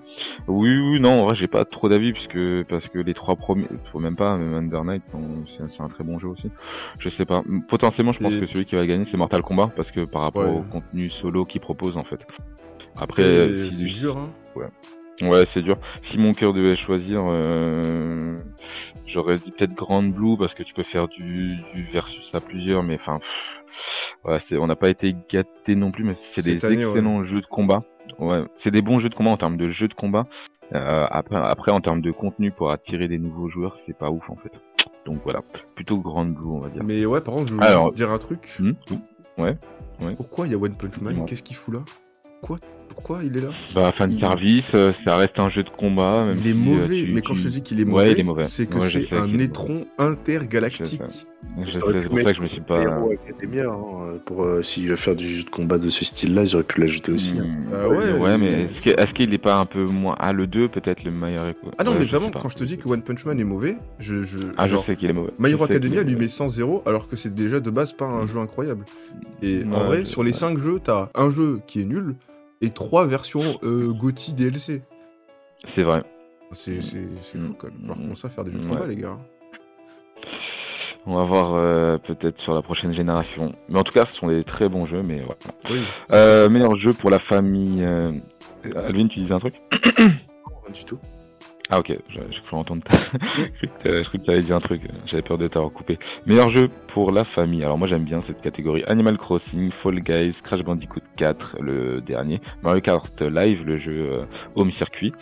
Oui, 0.46 0.76
oui, 0.76 1.00
non, 1.00 1.22
en 1.22 1.24
vrai, 1.24 1.34
j'ai 1.34 1.46
pas 1.46 1.64
trop 1.64 1.88
d'avis 1.88 2.12
puisque 2.12 2.36
parce 2.68 2.86
que 2.88 2.98
les 2.98 3.14
trois 3.14 3.36
premiers, 3.36 3.64
faut 3.90 3.98
même 3.98 4.14
pas, 4.14 4.36
même 4.36 4.52
Under 4.52 4.84
Night, 4.84 5.02
c'est 5.72 5.80
un 5.82 5.88
très 5.88 6.04
bon 6.04 6.18
jeu 6.18 6.28
aussi. 6.28 6.50
Je 6.98 7.08
sais 7.08 7.24
pas. 7.24 7.40
Potentiellement, 7.68 8.12
je 8.12 8.18
pense 8.20 8.34
Et- 8.34 8.40
que 8.40 8.46
celui 8.46 8.66
qui 8.66 8.74
va 8.76 8.84
gagner, 8.84 9.06
c'est 9.10 9.16
Mortal 9.16 9.40
Kombat 9.42 9.70
parce 9.74 9.90
que 9.90 10.00
par 10.12 10.20
rapport 10.20 10.44
Ouais. 10.44 10.50
au 10.58 10.62
contenu 10.62 11.08
solo 11.08 11.44
qu'il 11.44 11.62
propose 11.62 11.96
en 11.96 12.02
fait. 12.02 12.26
Après, 13.00 13.22
c'est 13.22 13.70
si- 13.70 13.76
c'est 13.88 13.94
dur. 14.00 14.18
Hein. 14.18 14.28
Ouais, 15.22 15.44
c'est 15.46 15.62
dur. 15.62 15.76
Si 16.02 16.18
mon 16.18 16.34
cœur 16.34 16.52
devait 16.52 16.76
choisir, 16.76 17.22
euh, 17.28 18.36
j'aurais 19.06 19.38
dit 19.38 19.52
peut-être 19.56 19.74
Grand 19.74 20.02
Blue 20.02 20.36
parce 20.36 20.52
que 20.52 20.62
tu 20.62 20.74
peux 20.74 20.82
faire 20.82 21.08
du, 21.08 21.56
du 21.74 21.84
versus 21.92 22.34
à 22.34 22.40
plusieurs, 22.40 22.82
mais 22.82 22.96
enfin, 23.00 23.20
on 24.24 24.66
n'a 24.66 24.76
pas 24.76 24.88
été 24.88 25.14
gâtés 25.28 25.74
non 25.74 25.90
plus, 25.90 26.04
mais 26.04 26.16
c'est 26.34 26.42
des 26.44 26.52
ouais. 26.64 26.72
excellents 26.72 27.24
jeux 27.24 27.40
de 27.40 27.46
combat. 27.46 27.82
Ouais, 28.18 28.44
c'est 28.56 28.70
des 28.70 28.82
bons 28.82 28.98
jeux 28.98 29.08
de 29.08 29.14
combat 29.14 29.30
en 29.30 29.36
termes 29.36 29.56
de 29.56 29.68
jeux 29.68 29.88
de 29.88 29.94
combat. 29.94 30.26
Euh, 30.74 31.06
après, 31.10 31.36
après, 31.36 31.72
en 31.72 31.80
termes 31.80 32.00
de 32.00 32.10
contenu 32.10 32.50
pour 32.50 32.70
attirer 32.70 33.08
des 33.08 33.18
nouveaux 33.18 33.48
joueurs, 33.48 33.76
c'est 33.86 33.96
pas 33.96 34.10
ouf 34.10 34.28
en 34.30 34.36
fait. 34.36 34.52
Donc 35.04 35.20
voilà, 35.24 35.40
plutôt 35.74 35.98
Grand 35.98 36.24
Blue, 36.24 36.46
on 36.48 36.58
va 36.60 36.68
dire. 36.68 36.82
Mais 36.84 37.04
ouais, 37.04 37.20
par 37.20 37.34
contre, 37.34 37.48
je 37.48 37.54
voulais 37.54 37.66
Alors- 37.66 37.92
dire 37.92 38.10
un 38.10 38.18
truc. 38.18 38.48
Hmm 38.58 38.72
Ouais. 39.38 39.52
Pourquoi 40.16 40.46
il 40.46 40.52
y 40.52 40.54
a 40.54 40.58
One 40.58 40.76
Punch 40.76 41.00
Man? 41.00 41.24
Qu'est-ce 41.26 41.42
qu'il 41.42 41.56
fout 41.56 41.74
là? 41.74 41.80
Quoi? 42.42 42.58
Pourquoi 42.94 43.20
il 43.24 43.36
est 43.36 43.40
là 43.40 43.48
Bah, 43.74 43.90
fan 43.92 44.10
Il- 44.12 44.18
service, 44.20 44.70
euh, 44.74 44.92
ça 45.04 45.16
reste 45.16 45.38
un 45.38 45.48
jeu 45.48 45.62
de 45.62 45.70
combat. 45.70 46.24
Même 46.26 46.36
Il 46.40 46.46
est 46.48 46.52
si, 46.52 46.58
euh, 46.58 46.62
mauvais, 46.62 47.04
tu- 47.04 47.12
mais 47.12 47.20
quand 47.22 47.32
tu- 47.32 47.40
je 47.40 47.44
te 47.44 47.52
dis 47.52 47.62
qu'il 47.62 47.80
est 47.80 47.84
mauvais, 47.84 48.14
c'est 48.44 48.66
que 48.66 48.78
Ouais, 48.78 48.88
c'est 48.90 49.16
un 49.16 49.38
étron 49.38 49.82
intergalactique. 49.98 51.00
J'aurais 51.68 52.00
c'est 52.00 52.08
pour 52.08 52.18
ça 52.20 52.32
que 52.32 52.38
je 52.38 52.42
me 52.42 52.48
suis 52.48 52.60
pas. 52.60 52.80
Academia, 52.80 53.66
hein, 53.68 54.14
pour 54.26 54.44
euh, 54.44 54.62
s'il 54.62 54.88
veut 54.88 54.96
faire 54.96 55.14
du 55.14 55.28
jeu 55.36 55.42
de 55.44 55.50
combat 55.50 55.76
de 55.78 55.88
ce 55.90 56.04
style-là, 56.04 56.44
auraient 56.54 56.62
pu 56.62 56.80
l'ajouter 56.80 57.12
aussi. 57.12 57.34
hein. 57.38 57.44
Hmm. 57.44 57.74
Ah 57.74 57.88
ouais, 57.88 58.12
ouais, 58.18 58.38
mais 58.38 58.68
est-ce 58.86 59.12
qu'il 59.12 59.34
est 59.34 59.38
pas 59.38 59.56
un 59.58 59.66
peu 59.66 59.84
moins. 59.84 60.14
Ah, 60.18 60.32
le 60.32 60.46
2, 60.46 60.68
peut-être 60.68 61.04
le 61.04 61.10
meilleur. 61.10 61.52
Ah 61.78 61.84
non, 61.84 61.94
mais 61.98 62.04
vraiment, 62.06 62.30
quand 62.30 62.48
je 62.48 62.56
te 62.56 62.64
dis 62.64 62.78
que 62.78 62.88
One 62.88 63.02
Punch 63.02 63.24
Man 63.26 63.38
est 63.38 63.44
mauvais, 63.44 63.76
je. 63.98 64.22
je 64.24 64.38
Ah, 64.56 64.66
je 64.68 64.76
sais 64.78 64.96
qu'il 64.96 65.10
est 65.10 65.14
mauvais. 65.14 65.32
My 65.38 65.50
Hero 65.50 65.64
Academia 65.64 66.02
lui 66.02 66.16
met 66.16 66.28
100 66.28 66.48
0 66.48 66.82
alors 66.86 67.08
que 67.08 67.16
c'est 67.16 67.34
déjà 67.34 67.60
de 67.60 67.70
base 67.70 67.92
pas 67.92 68.06
un 68.06 68.26
jeu 68.26 68.38
incroyable. 68.38 68.84
Et 69.42 69.60
en 69.70 69.84
vrai, 69.84 70.04
sur 70.04 70.22
les 70.22 70.30
ouais. 70.32 70.36
5 70.36 70.58
jeux, 70.58 70.78
t'as 70.82 71.10
un 71.14 71.30
jeu 71.30 71.60
qui 71.66 71.80
est 71.82 71.84
nul 71.84 72.14
et 72.62 72.70
3 72.70 73.06
versions 73.06 73.58
euh, 73.64 73.92
GOTY 73.92 74.32
DLC. 74.32 74.82
C'est 75.66 75.82
vrai. 75.82 76.02
C'est 76.52 76.80
c'est- 76.82 77.08
c'est 77.22 77.38
Mm. 77.38 77.46
fou 77.48 77.54
quand 77.58 77.66
même. 77.68 77.78
Falloir 77.80 77.98
Mm. 77.98 78.02
commencer 78.02 78.26
à 78.26 78.30
faire 78.30 78.44
des 78.44 78.50
jeux 78.52 78.58
de 78.58 78.64
Ouais. 78.64 78.70
combat, 78.70 78.86
les 78.86 78.96
gars. 78.96 79.18
On 81.04 81.16
va 81.16 81.24
voir 81.24 81.54
euh, 81.54 81.98
peut-être 81.98 82.38
sur 82.38 82.54
la 82.54 82.62
prochaine 82.62 82.92
génération. 82.92 83.50
Mais 83.68 83.78
en 83.78 83.82
tout 83.82 83.92
cas, 83.92 84.06
ce 84.06 84.14
sont 84.14 84.28
des 84.28 84.44
très 84.44 84.68
bons 84.68 84.86
jeux, 84.86 85.02
mais 85.02 85.18
voilà. 85.18 85.40
Oui. 85.70 85.82
Euh, 86.12 86.48
meilleur 86.48 86.76
jeu 86.76 86.92
pour 86.92 87.10
la 87.10 87.18
famille. 87.18 87.82
euh, 87.84 88.12
Alvin, 88.76 89.08
tu 89.08 89.18
disais 89.20 89.34
un 89.34 89.40
truc? 89.40 89.54
Pas 89.70 90.70
du 90.72 90.84
tout. 90.84 90.98
Ah 91.74 91.78
ok, 91.78 91.94
je, 92.10 92.20
je 92.30 92.40
crois 92.46 92.58
entendre. 92.58 92.82
ta- 92.84 92.96
je 93.36 94.02
croyais 94.02 94.02
que 94.04 94.16
tu 94.24 94.30
avais 94.30 94.42
dit 94.42 94.52
un 94.52 94.60
truc, 94.60 94.82
j'avais 95.06 95.22
peur 95.22 95.38
de 95.38 95.48
t'avoir 95.48 95.72
coupé. 95.72 95.98
Meilleur 96.26 96.50
jeu 96.50 96.64
pour 96.92 97.10
la 97.12 97.24
famille. 97.24 97.64
Alors 97.64 97.78
moi 97.78 97.86
j'aime 97.88 98.04
bien 98.04 98.20
cette 98.26 98.42
catégorie. 98.42 98.84
Animal 98.88 99.16
Crossing, 99.16 99.70
Fall 99.82 100.00
Guys, 100.00 100.34
Crash 100.44 100.62
Bandicoot 100.62 101.00
4, 101.16 101.58
le 101.62 102.02
dernier. 102.02 102.42
Mario 102.62 102.82
Kart 102.82 103.20
Live, 103.22 103.64
le 103.64 103.78
jeu 103.78 104.12
euh, 104.18 104.24
Home 104.56 104.70
Circuit. 104.70 105.14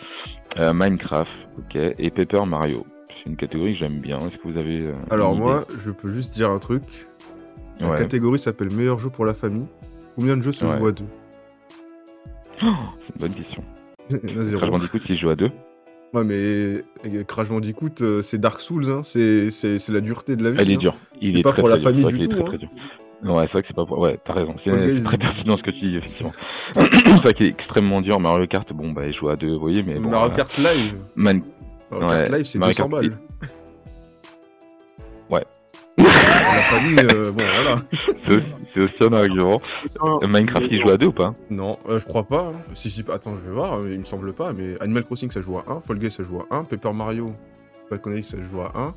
euh, 0.59 0.73
Minecraft, 0.73 1.31
ok. 1.57 1.75
Et 1.97 2.09
Paper 2.11 2.45
Mario. 2.45 2.85
C'est 3.07 3.29
une 3.29 3.37
catégorie 3.37 3.71
que 3.73 3.79
j'aime 3.79 4.01
bien. 4.01 4.17
Est-ce 4.19 4.37
que 4.37 4.47
vous 4.49 4.59
avez... 4.59 4.81
euh, 4.81 4.93
Alors 5.09 5.35
moi, 5.37 5.65
je 5.77 5.89
peux 5.91 6.11
juste 6.11 6.33
dire 6.33 6.51
un 6.51 6.59
truc. 6.59 6.83
La 7.79 7.91
Ouais. 7.91 7.97
catégorie 7.97 8.39
s'appelle 8.39 8.71
meilleur 8.73 8.99
jeu 8.99 9.09
pour 9.09 9.23
la 9.25 9.33
famille. 9.33 9.67
Combien 10.15 10.35
de 10.35 10.41
jeux 10.41 10.51
se 10.51 10.65
Ouais. 10.65 10.77
jouent 10.77 10.87
à 10.87 10.91
deux? 10.91 11.05
C'est 12.59 13.15
une 13.15 13.21
bonne 13.21 13.33
question. 13.35 13.63
Il. 14.09 14.57
Crash 14.57 14.69
Bandicoot, 14.69 14.99
s'il 14.99 15.17
joue 15.17 15.29
à 15.29 15.35
deux. 15.35 15.49
Ouais, 16.13 16.23
mais 16.25 17.23
Crash 17.25 17.47
Bandicoot, 17.47 18.01
euh, 18.01 18.21
c'est 18.21 18.37
Dark 18.37 18.59
Souls, 18.59 18.89
hein. 18.89 19.01
c'est 19.03 19.89
la 19.89 20.01
dureté 20.01 20.35
de 20.35 20.43
la 20.43 20.51
vie. 20.51 20.57
Elle 20.59 20.71
est 20.71 20.75
hein. 20.75 20.79
dure. 20.79 20.95
Il 21.21 21.37
est 21.37 21.41
pas 21.41 21.51
très, 21.51 21.61
pour 21.61 21.69
la 21.69 21.77
très 21.77 21.85
famille 21.85 22.05
du 22.05 22.19
tout, 22.27 22.31
très, 22.31 22.41
hein. 22.41 22.45
très 22.45 22.57
dur. 22.57 22.69
Ouais, 23.23 23.45
c'est 23.45 23.51
vrai 23.51 23.61
que 23.61 23.67
c'est 23.67 23.75
pas 23.75 23.85
pour. 23.85 23.99
Ouais, 23.99 24.19
t'as 24.25 24.33
raison. 24.33 24.55
C'est 24.57 25.03
très 25.03 25.17
pertinent 25.17 25.55
ce 25.55 25.63
que 25.63 25.71
tu 25.71 25.89
dis, 25.89 25.95
effectivement. 25.95 26.33
c'est 26.73 27.11
vrai 27.19 27.33
qu'il 27.33 27.45
est 27.45 27.49
extrêmement 27.49 28.01
dur. 28.01 28.19
Mario 28.19 28.47
Kart, 28.47 28.71
bon, 28.73 28.91
bah, 28.91 29.05
il 29.05 29.13
joue 29.13 29.29
à 29.29 29.35
deux, 29.35 29.53
vous 29.53 29.59
voyez, 29.59 29.83
mais 29.83 29.95
bon. 29.95 30.09
Mario 30.09 30.31
euh, 30.33 30.35
Kart 30.35 30.57
Live. 30.57 30.95
Man- 31.15 31.43
Mario 31.91 32.07
Ouais, 32.07 32.23
Kart 32.23 32.29
Live, 32.31 32.45
c'est 32.45 32.59
Mario 32.59 32.73
200 32.73 32.89
Kart, 32.89 33.01
balles. 33.01 33.19
Ouais. 35.29 35.45
La 35.97 36.63
famille, 36.69 36.95
euh, 37.13 37.31
bon 37.31 37.43
voilà. 37.43 37.81
C'est 38.17 38.35
aussi, 38.35 38.79
aussi 38.79 39.03
un 39.03 39.13
argument. 39.13 39.61
Euh, 40.03 40.27
Minecraft, 40.27 40.67
il 40.71 40.81
joue 40.81 40.89
à 40.89 40.97
deux 40.97 41.07
ou 41.07 41.11
pas 41.11 41.33
Non, 41.49 41.77
euh, 41.89 41.99
je 41.99 42.05
crois 42.05 42.23
pas. 42.23 42.47
hein. 42.49 42.55
Si, 42.73 42.89
si, 42.89 43.01
attends, 43.11 43.35
je 43.35 43.47
vais 43.49 43.53
voir, 43.55 43.79
il 43.87 43.99
me 43.99 44.05
semble 44.05 44.33
pas, 44.33 44.53
mais 44.53 44.75
Animal 44.81 45.03
Crossing 45.03 45.29
ça 45.31 45.41
joue 45.41 45.57
à 45.57 45.65
1, 45.67 45.81
Fall 45.81 46.11
ça 46.11 46.23
joue 46.23 46.39
à 46.39 46.55
1, 46.55 46.63
Paper 46.63 46.93
Mario, 46.93 47.33
pas 47.89 47.97
de 47.97 48.01
conneries, 48.01 48.23
ça 48.23 48.37
joue 48.49 48.61
à 48.61 48.71
1. 48.75 48.93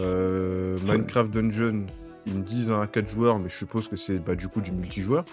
Euh, 0.00 0.76
Minecraft 0.86 1.30
Dungeon, 1.30 1.86
ils 2.26 2.34
me 2.34 2.42
disent 2.42 2.70
un 2.70 2.80
à 2.80 2.86
4 2.86 3.08
joueurs, 3.08 3.38
mais 3.38 3.48
je 3.48 3.56
suppose 3.56 3.88
que 3.88 3.96
c'est 3.96 4.18
bah, 4.18 4.34
du 4.34 4.48
coup 4.48 4.60
du 4.60 4.72
multijoueur. 4.72 5.24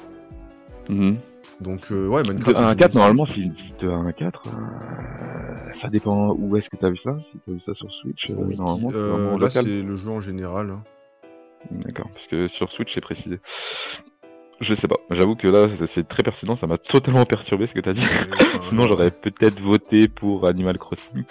Mhm. 0.90 1.18
Donc, 1.60 1.82
euh, 1.92 2.08
ouais, 2.08 2.24
De 2.24 2.30
Minecraft. 2.34 2.58
1 2.58 2.62
à 2.62 2.64
ça 2.64 2.72
joue 2.74 2.78
4, 2.80 2.90
aussi. 2.90 2.98
normalement, 2.98 3.26
s'il 3.26 3.54
dit 3.54 3.74
de 3.82 3.90
1 3.90 4.06
à 4.06 4.14
4, 4.14 4.42
euh, 4.48 5.31
ça 5.82 5.90
dépend 5.90 6.34
où 6.38 6.56
est-ce 6.58 6.70
que 6.70 6.78
t'as 6.78 6.90
vu 6.90 6.98
ça. 7.04 7.18
Si 7.32 7.38
t'as 7.46 7.52
vu 7.54 7.60
ça 7.66 7.74
sur 7.74 7.92
Switch, 7.92 8.30
euh, 8.30 8.36
Oui, 8.38 8.56
normalement, 8.58 8.90
c'est 8.90 8.96
euh, 8.98 9.38
là, 9.40 9.50
c'est 9.50 9.82
le 9.84 9.96
jeu 9.96 10.10
en 10.10 10.22
général. 10.22 10.70
hein. 10.72 10.84
D'accord, 11.72 12.10
parce 12.14 12.28
que 12.28 12.48
sur 12.48 12.72
Switch, 12.72 12.94
c'est 12.94 13.02
précisé. 13.02 13.40
Je 14.62 14.76
sais 14.76 14.88
pas. 14.88 14.98
J'avoue 15.10 15.36
que 15.36 15.48
là, 15.48 15.68
c'est- 15.88 16.08
très 16.08 16.22
pertinent. 16.22 16.56
Ça 16.56 16.68
m'a 16.68 16.78
totalement 16.78 17.26
perturbé 17.26 17.66
ce 17.66 17.74
que 17.74 17.80
t'as 17.80 17.94
dit. 17.94 18.04
Euh, 18.04 18.36
Sinon, 18.70 18.88
j'aurais 18.88 19.10
peut-être 19.10 19.60
voté 19.60 20.08
pour 20.08 20.46
Animal 20.48 20.78
Crossing. 20.78 21.24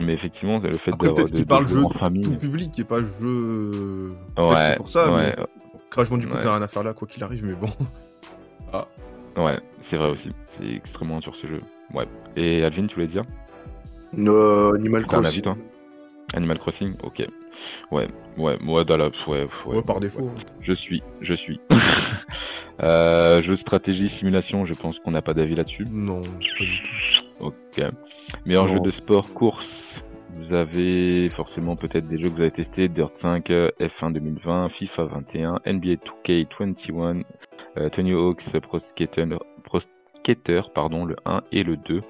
Mais 0.00 0.12
effectivement, 0.12 0.58
le 0.58 0.70
fait 0.72 0.92
Après, 0.92 1.08
d'avoir 1.08 1.14
peut-être 1.24 1.32
de, 1.32 1.36
qu'il 1.38 1.46
parle 1.46 1.66
jeu 1.66 1.82
en 1.84 1.88
famille. 1.88 2.22
tout 2.24 2.36
public 2.36 2.78
et 2.78 2.84
pas 2.84 3.00
jeu. 3.00 4.08
Ouais, 4.38 4.70
c'est 4.70 4.76
pour 4.76 4.88
ça, 4.88 5.10
ouais, 5.12 5.34
mais 5.36 5.44
Crash 5.90 6.10
Bandicoot 6.10 6.36
Ouais. 6.36 6.44
n'a 6.44 6.52
rien 6.54 6.62
à 6.62 6.68
faire 6.68 6.82
là, 6.84 6.94
quoi 6.94 7.08
qu'il 7.08 7.22
arrive, 7.24 7.44
mais 7.44 7.54
bon. 7.54 7.68
ouais, 9.36 9.58
c'est 9.82 9.96
vrai 9.96 10.10
aussi. 10.10 10.30
C'est 10.58 10.74
extrêmement 10.74 11.18
dur 11.18 11.34
ce 11.40 11.46
jeu. 11.48 11.58
Ouais. 11.94 12.06
Et 12.36 12.64
Alvin, 12.64 12.86
tu 12.86 12.94
voulais 12.94 13.06
dire? 13.06 13.22
No, 14.14 14.74
Animal 14.74 15.00
avis, 15.02 15.08
Crossing. 15.08 15.42
toi 15.42 15.52
Animal 16.34 16.58
Crossing 16.58 16.92
Ok. 17.04 17.26
Ouais, 17.90 18.08
ouais, 18.38 18.56
moi, 18.60 18.84
dans 18.84 18.96
la... 18.96 19.06
ouais, 19.26 19.44
ouais, 19.66 19.76
Ouais, 19.76 19.82
par 19.82 20.00
défaut. 20.00 20.30
Je 20.60 20.72
suis, 20.72 21.02
je 21.20 21.34
suis. 21.34 21.58
euh, 22.82 23.40
jeu 23.42 23.52
de 23.52 23.58
stratégie, 23.58 24.08
simulation, 24.08 24.64
je 24.66 24.74
pense 24.74 24.98
qu'on 24.98 25.10
n'a 25.12 25.22
pas 25.22 25.34
d'avis 25.34 25.54
là-dessus. 25.54 25.84
Non, 25.90 26.20
pas 26.20 26.64
du 26.64 26.82
tout. 27.38 27.44
Ok. 27.44 27.82
Meilleur 28.46 28.66
Non. 28.66 28.74
jeu 28.74 28.80
de 28.80 28.90
sport, 28.90 29.32
course. 29.32 30.02
Vous 30.34 30.54
avez 30.54 31.28
forcément 31.30 31.76
peut-être 31.76 32.08
des 32.08 32.18
jeux 32.18 32.28
que 32.28 32.34
vous 32.34 32.42
avez 32.42 32.50
testés, 32.50 32.88
Dirt 32.88 33.12
5, 33.22 33.48
euh, 33.50 33.70
F1 33.80 34.12
2020, 34.12 34.68
FIFA 34.78 35.04
21, 35.04 35.60
NBA 35.64 35.94
2K21, 36.26 37.22
euh, 37.78 37.88
Tony 37.88 38.12
Hawk's 38.12 38.44
Pro 38.62 38.78
Skater, 38.80 39.24
Pro 39.64 39.78
Skater, 40.20 40.62
pardon, 40.74 41.04
le 41.06 41.16
1 41.24 41.42
et 41.52 41.62
le 41.62 41.76
2, 41.78 42.02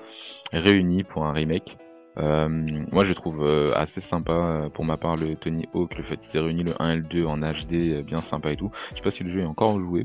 réunis 0.52 1.04
pour 1.04 1.24
un 1.24 1.32
remake. 1.32 1.76
Euh, 2.18 2.48
moi 2.92 3.04
je 3.04 3.12
trouve 3.12 3.44
euh, 3.46 3.72
assez 3.74 4.00
sympa 4.00 4.32
euh, 4.32 4.68
pour 4.70 4.84
ma 4.86 4.96
part 4.96 5.16
le 5.16 5.36
Tony 5.36 5.66
Hawk, 5.74 5.96
le 5.98 6.04
fait 6.04 6.16
qu'il 6.16 6.30
s'est 6.30 6.38
réuni 6.40 6.62
le 6.64 6.72
1 6.80 6.90
et 6.92 6.96
le 6.96 7.02
2 7.02 7.24
en 7.26 7.36
HD, 7.38 8.02
bien 8.06 8.22
sympa 8.22 8.50
et 8.52 8.56
tout. 8.56 8.70
Je 8.92 8.96
sais 8.96 9.02
pas 9.02 9.10
si 9.10 9.22
le 9.22 9.28
jeu 9.28 9.40
est 9.40 9.46
encore 9.46 9.78
joué. 9.84 10.02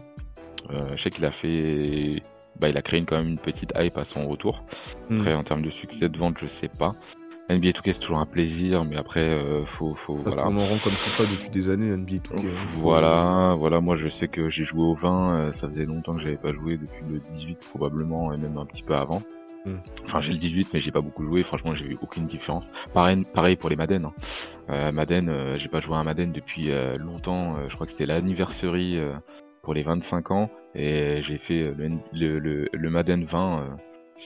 Euh, 0.73 0.95
je 0.95 1.01
sais 1.03 1.09
qu'il 1.09 1.25
a 1.25 1.31
fait... 1.31 2.21
Bah, 2.59 2.69
il 2.69 2.77
a 2.77 2.81
créé 2.81 2.99
une- 2.99 3.05
quand 3.05 3.17
même 3.17 3.27
une 3.29 3.39
petite 3.39 3.71
hype 3.79 3.97
à 3.97 4.03
son 4.05 4.27
retour. 4.27 4.63
Hmm. 5.09 5.19
Après, 5.21 5.33
en 5.33 5.43
termes 5.43 5.61
de 5.63 5.71
succès 5.71 6.09
de 6.09 6.17
vente, 6.17 6.37
je 6.41 6.47
sais 6.47 6.69
pas. 6.77 6.91
NBA 7.49 7.69
2K 7.71 7.93
c'est 7.93 7.99
toujours 7.99 8.19
un 8.19 8.25
plaisir, 8.25 8.85
mais 8.85 8.97
après, 8.97 9.35
faut, 9.73 9.93
faut, 9.93 10.17
Ça 10.19 10.23
voilà. 10.29 10.43
tourne 10.43 10.57
en 10.59 10.65
rond 10.65 10.77
comme 10.83 10.93
FIFA 10.93 11.23
depuis 11.23 11.49
des 11.49 11.69
années, 11.69 11.89
NBA 11.95 12.17
2K. 12.17 12.37
hein. 12.37 12.41
Voilà, 12.73 13.55
voilà, 13.57 13.81
moi 13.81 13.97
je 13.97 14.09
sais 14.09 14.27
que 14.27 14.49
j'ai 14.49 14.63
joué 14.63 14.83
au 14.83 14.95
20, 14.95 15.37
euh, 15.39 15.53
ça 15.59 15.67
faisait 15.67 15.85
longtemps 15.85 16.15
que 16.15 16.21
j'avais 16.21 16.37
pas 16.37 16.53
joué, 16.53 16.77
depuis 16.77 17.03
le 17.11 17.19
18 17.39 17.57
probablement, 17.69 18.31
et 18.33 18.39
même 18.39 18.57
un 18.57 18.65
petit 18.65 18.83
peu 18.83 18.93
avant. 18.95 19.21
Hmm. 19.65 19.75
Enfin 20.05 20.21
j'ai 20.21 20.31
le 20.31 20.39
18 20.39 20.69
mais 20.73 20.79
j'ai 20.79 20.91
pas 20.91 21.01
beaucoup 21.01 21.23
joué, 21.23 21.43
franchement 21.43 21.73
j'ai 21.73 21.85
vu 21.85 21.97
aucune 22.01 22.25
différence. 22.25 22.63
Pareil, 22.93 23.55
pour 23.57 23.69
les 23.69 23.75
Madden. 23.75 24.05
hein. 24.05 24.13
Euh, 24.69 24.91
Madden, 24.91 25.29
euh, 25.29 25.57
j'ai 25.57 25.67
pas 25.67 25.81
joué 25.81 25.95
à 25.97 26.03
Madden 26.03 26.31
depuis 26.31 26.71
euh, 26.71 26.95
longtemps, 26.97 27.55
je 27.69 27.73
crois 27.75 27.85
que 27.85 27.91
c'était 27.91 28.05
l'anniversary 28.07 28.99
pour 29.61 29.73
les 29.73 29.83
25 29.83 30.31
ans, 30.31 30.49
et 30.75 31.21
j'ai 31.27 31.37
fait 31.37 31.71
le, 31.77 32.39
le, 32.39 32.67
le, 32.71 32.89
Madden 32.89 33.25
20 33.25 33.59
euh, 33.59 33.69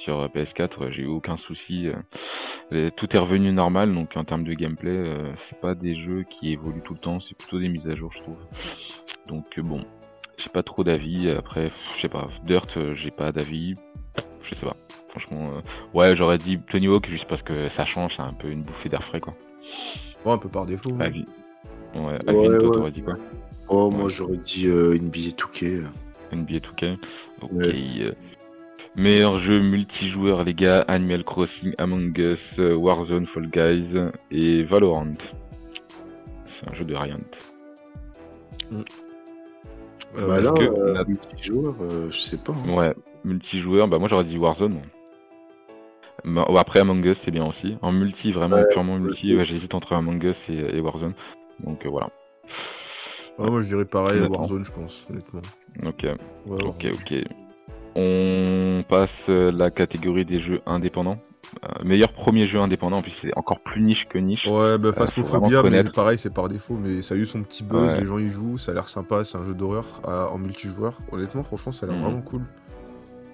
sur 0.03 0.19
euh, 0.21 0.27
PS4, 0.27 0.83
euh, 0.83 0.91
j'ai 0.91 1.03
eu 1.03 1.07
aucun 1.07 1.37
souci. 1.37 1.89
tout 2.95 3.15
est 3.15 3.19
revenu 3.19 3.51
normal, 3.51 3.93
donc 3.93 4.15
en 4.15 4.23
termes 4.23 4.43
de 4.43 4.53
gameplay, 4.53 5.03
c'est 5.49 5.59
pas 5.59 5.75
des 5.75 5.95
jeux 5.95 6.23
qui 6.29 6.53
évoluent 6.53 6.81
tout 6.81 6.93
le 6.93 6.99
temps, 6.99 7.19
c'est 7.19 7.37
plutôt 7.37 7.59
des 7.59 7.69
mises 7.69 7.87
à 7.87 7.95
jour, 7.95 8.11
je 8.13 8.21
trouve. 8.21 8.37
Donc 9.27 9.59
bon, 9.59 9.81
j'ai 10.37 10.49
pas 10.49 10.63
trop 10.63 10.83
d'avis. 10.83 11.29
Après, 11.31 11.69
je 11.95 12.01
sais 12.01 12.07
pas, 12.09 12.25
Dirt, 12.43 12.77
j'ai 12.95 13.11
pas 13.11 13.31
d'avis. 13.31 13.75
Je 14.43 14.55
sais 14.55 14.65
pas. 14.65 14.75
Franchement, 15.15 15.49
euh, 15.55 15.61
ouais, 15.97 16.15
j'aurais 16.15 16.37
dit 16.37 16.57
Tony 16.69 16.87
Hawk 16.87 17.07
juste 17.09 17.25
parce 17.29 17.41
que 17.41 17.69
ça 17.69 17.85
change, 17.85 18.13
c'est 18.17 18.21
un 18.21 18.33
peu 18.33 18.49
une 18.49 18.63
bouffée 18.63 18.89
d'air 18.89 19.01
frais, 19.03 19.19
quoi. 19.21 19.33
Ouais, 20.25 20.33
un 20.33 20.37
peu 20.37 20.49
par 20.49 20.65
défaut. 20.65 20.91
Ouais, 20.91 21.05
Alvin, 21.05 21.23
Ouais, 21.95 22.33
ouais. 22.33 22.57
t'aurais 22.59 22.91
dit 22.91 23.01
quoi 23.01 23.13
Oh, 23.69 23.87
Ouais. 23.89 23.95
moi 23.97 24.09
j'aurais 24.09 24.37
dit 24.37 24.67
euh, 24.67 24.95
NBA 24.99 25.29
2K. 25.37 25.83
NBA 26.33 26.57
2K. 26.59 26.97
Ok. 27.41 27.51
Ouais. 27.53 28.03
euh, 28.03 28.11
Meilleur 28.97 29.37
jeu 29.39 29.59
multijoueur, 29.61 30.43
les 30.43 30.53
gars, 30.53 30.81
Animal 30.87 31.23
Crossing, 31.23 31.73
Among 31.77 32.17
Us, 32.17 32.57
Warzone, 32.57 33.25
Fall 33.27 33.47
Guys 33.49 33.99
et 34.31 34.63
Valorant. 34.63 35.11
C'est 36.47 36.69
un 36.69 36.73
jeu 36.73 36.85
de 36.85 36.95
Riot. 36.95 37.17
Euh, 40.17 40.27
bah 40.27 40.39
là, 40.39 40.51
que 40.53 40.63
euh, 40.81 40.93
la- 40.93 41.03
multijoueur, 41.03 41.75
euh, 41.81 42.07
je 42.09 42.19
sais 42.19 42.37
pas. 42.37 42.53
hein. 42.53 42.73
Ouais, 42.73 42.93
multijoueur, 43.25 43.87
bah 43.87 43.99
moi 43.99 44.07
j'aurais 44.07 44.23
dit 44.23 44.37
Warzone. 44.37 44.79
Bah, 46.25 46.45
ouais, 46.49 46.57
après 46.59 46.79
Among 46.79 47.05
Us 47.05 47.19
c'est 47.23 47.31
bien 47.31 47.45
aussi. 47.45 47.77
En 47.81 47.91
multi, 47.91 48.31
vraiment 48.31 48.57
Ouais, 48.57 48.67
purement 48.71 48.97
multi, 48.97 49.35
ouais. 49.35 49.45
j'hésite 49.45 49.73
entre 49.75 49.93
Among 49.93 50.23
Us 50.23 50.37
et, 50.49 50.53
et 50.77 50.79
Warzone. 50.81 51.13
Donc 51.63 51.85
euh, 51.85 51.89
voilà. 51.89 52.09
ouais, 53.39 53.49
moi 53.49 53.61
je 53.61 53.67
dirais 53.67 53.85
pareil, 53.85 54.17
Honnêtement. 54.19 54.39
Warzone, 54.39 54.65
je 54.65 54.71
pense, 54.71 55.05
honnêtement. 55.09 55.41
Ok, 55.85 56.03
Ouais, 56.47 56.63
ok, 56.63 56.87
ok. 56.93 57.13
On 57.97 58.79
passe 58.89 59.23
euh, 59.29 59.51
la 59.53 59.69
catégorie 59.71 60.25
des 60.25 60.39
jeux 60.39 60.59
indépendants. 60.65 61.17
Euh, 61.63 61.67
meilleur 61.85 62.11
premier 62.11 62.45
jeu 62.47 62.59
indépendant, 62.59 62.97
en 62.97 63.01
plus 63.01 63.11
c'est 63.11 63.37
encore 63.37 63.61
plus 63.63 63.81
niche 63.81 64.03
que 64.05 64.17
niche. 64.17 64.45
Ouais, 64.47 64.77
bah 64.77 64.91
Phasmophobia, 64.91 65.63
mais 65.63 65.83
pareil, 65.85 66.17
c'est 66.19 66.33
par 66.33 66.49
défaut, 66.49 66.75
mais 66.75 67.01
ça 67.01 67.13
a 67.15 67.17
eu 67.17 67.25
son 67.25 67.43
petit 67.43 67.63
buzz, 67.63 67.83
Ouais. 67.93 67.99
les 68.01 68.05
gens 68.05 68.17
y 68.17 68.29
jouent, 68.29 68.57
ça 68.57 68.71
a 68.71 68.73
l'air 68.75 68.89
sympa, 68.89 69.23
c'est 69.23 69.37
un 69.37 69.45
jeu 69.45 69.53
d'horreur 69.53 69.85
à- 70.05 70.29
en 70.31 70.37
multijoueur. 70.39 70.97
Honnêtement, 71.11 71.43
franchement, 71.43 71.71
ça 71.71 71.85
a 71.85 71.89
l'air 71.89 71.97
Mhm. 71.97 72.03
vraiment 72.03 72.21
cool. 72.21 72.41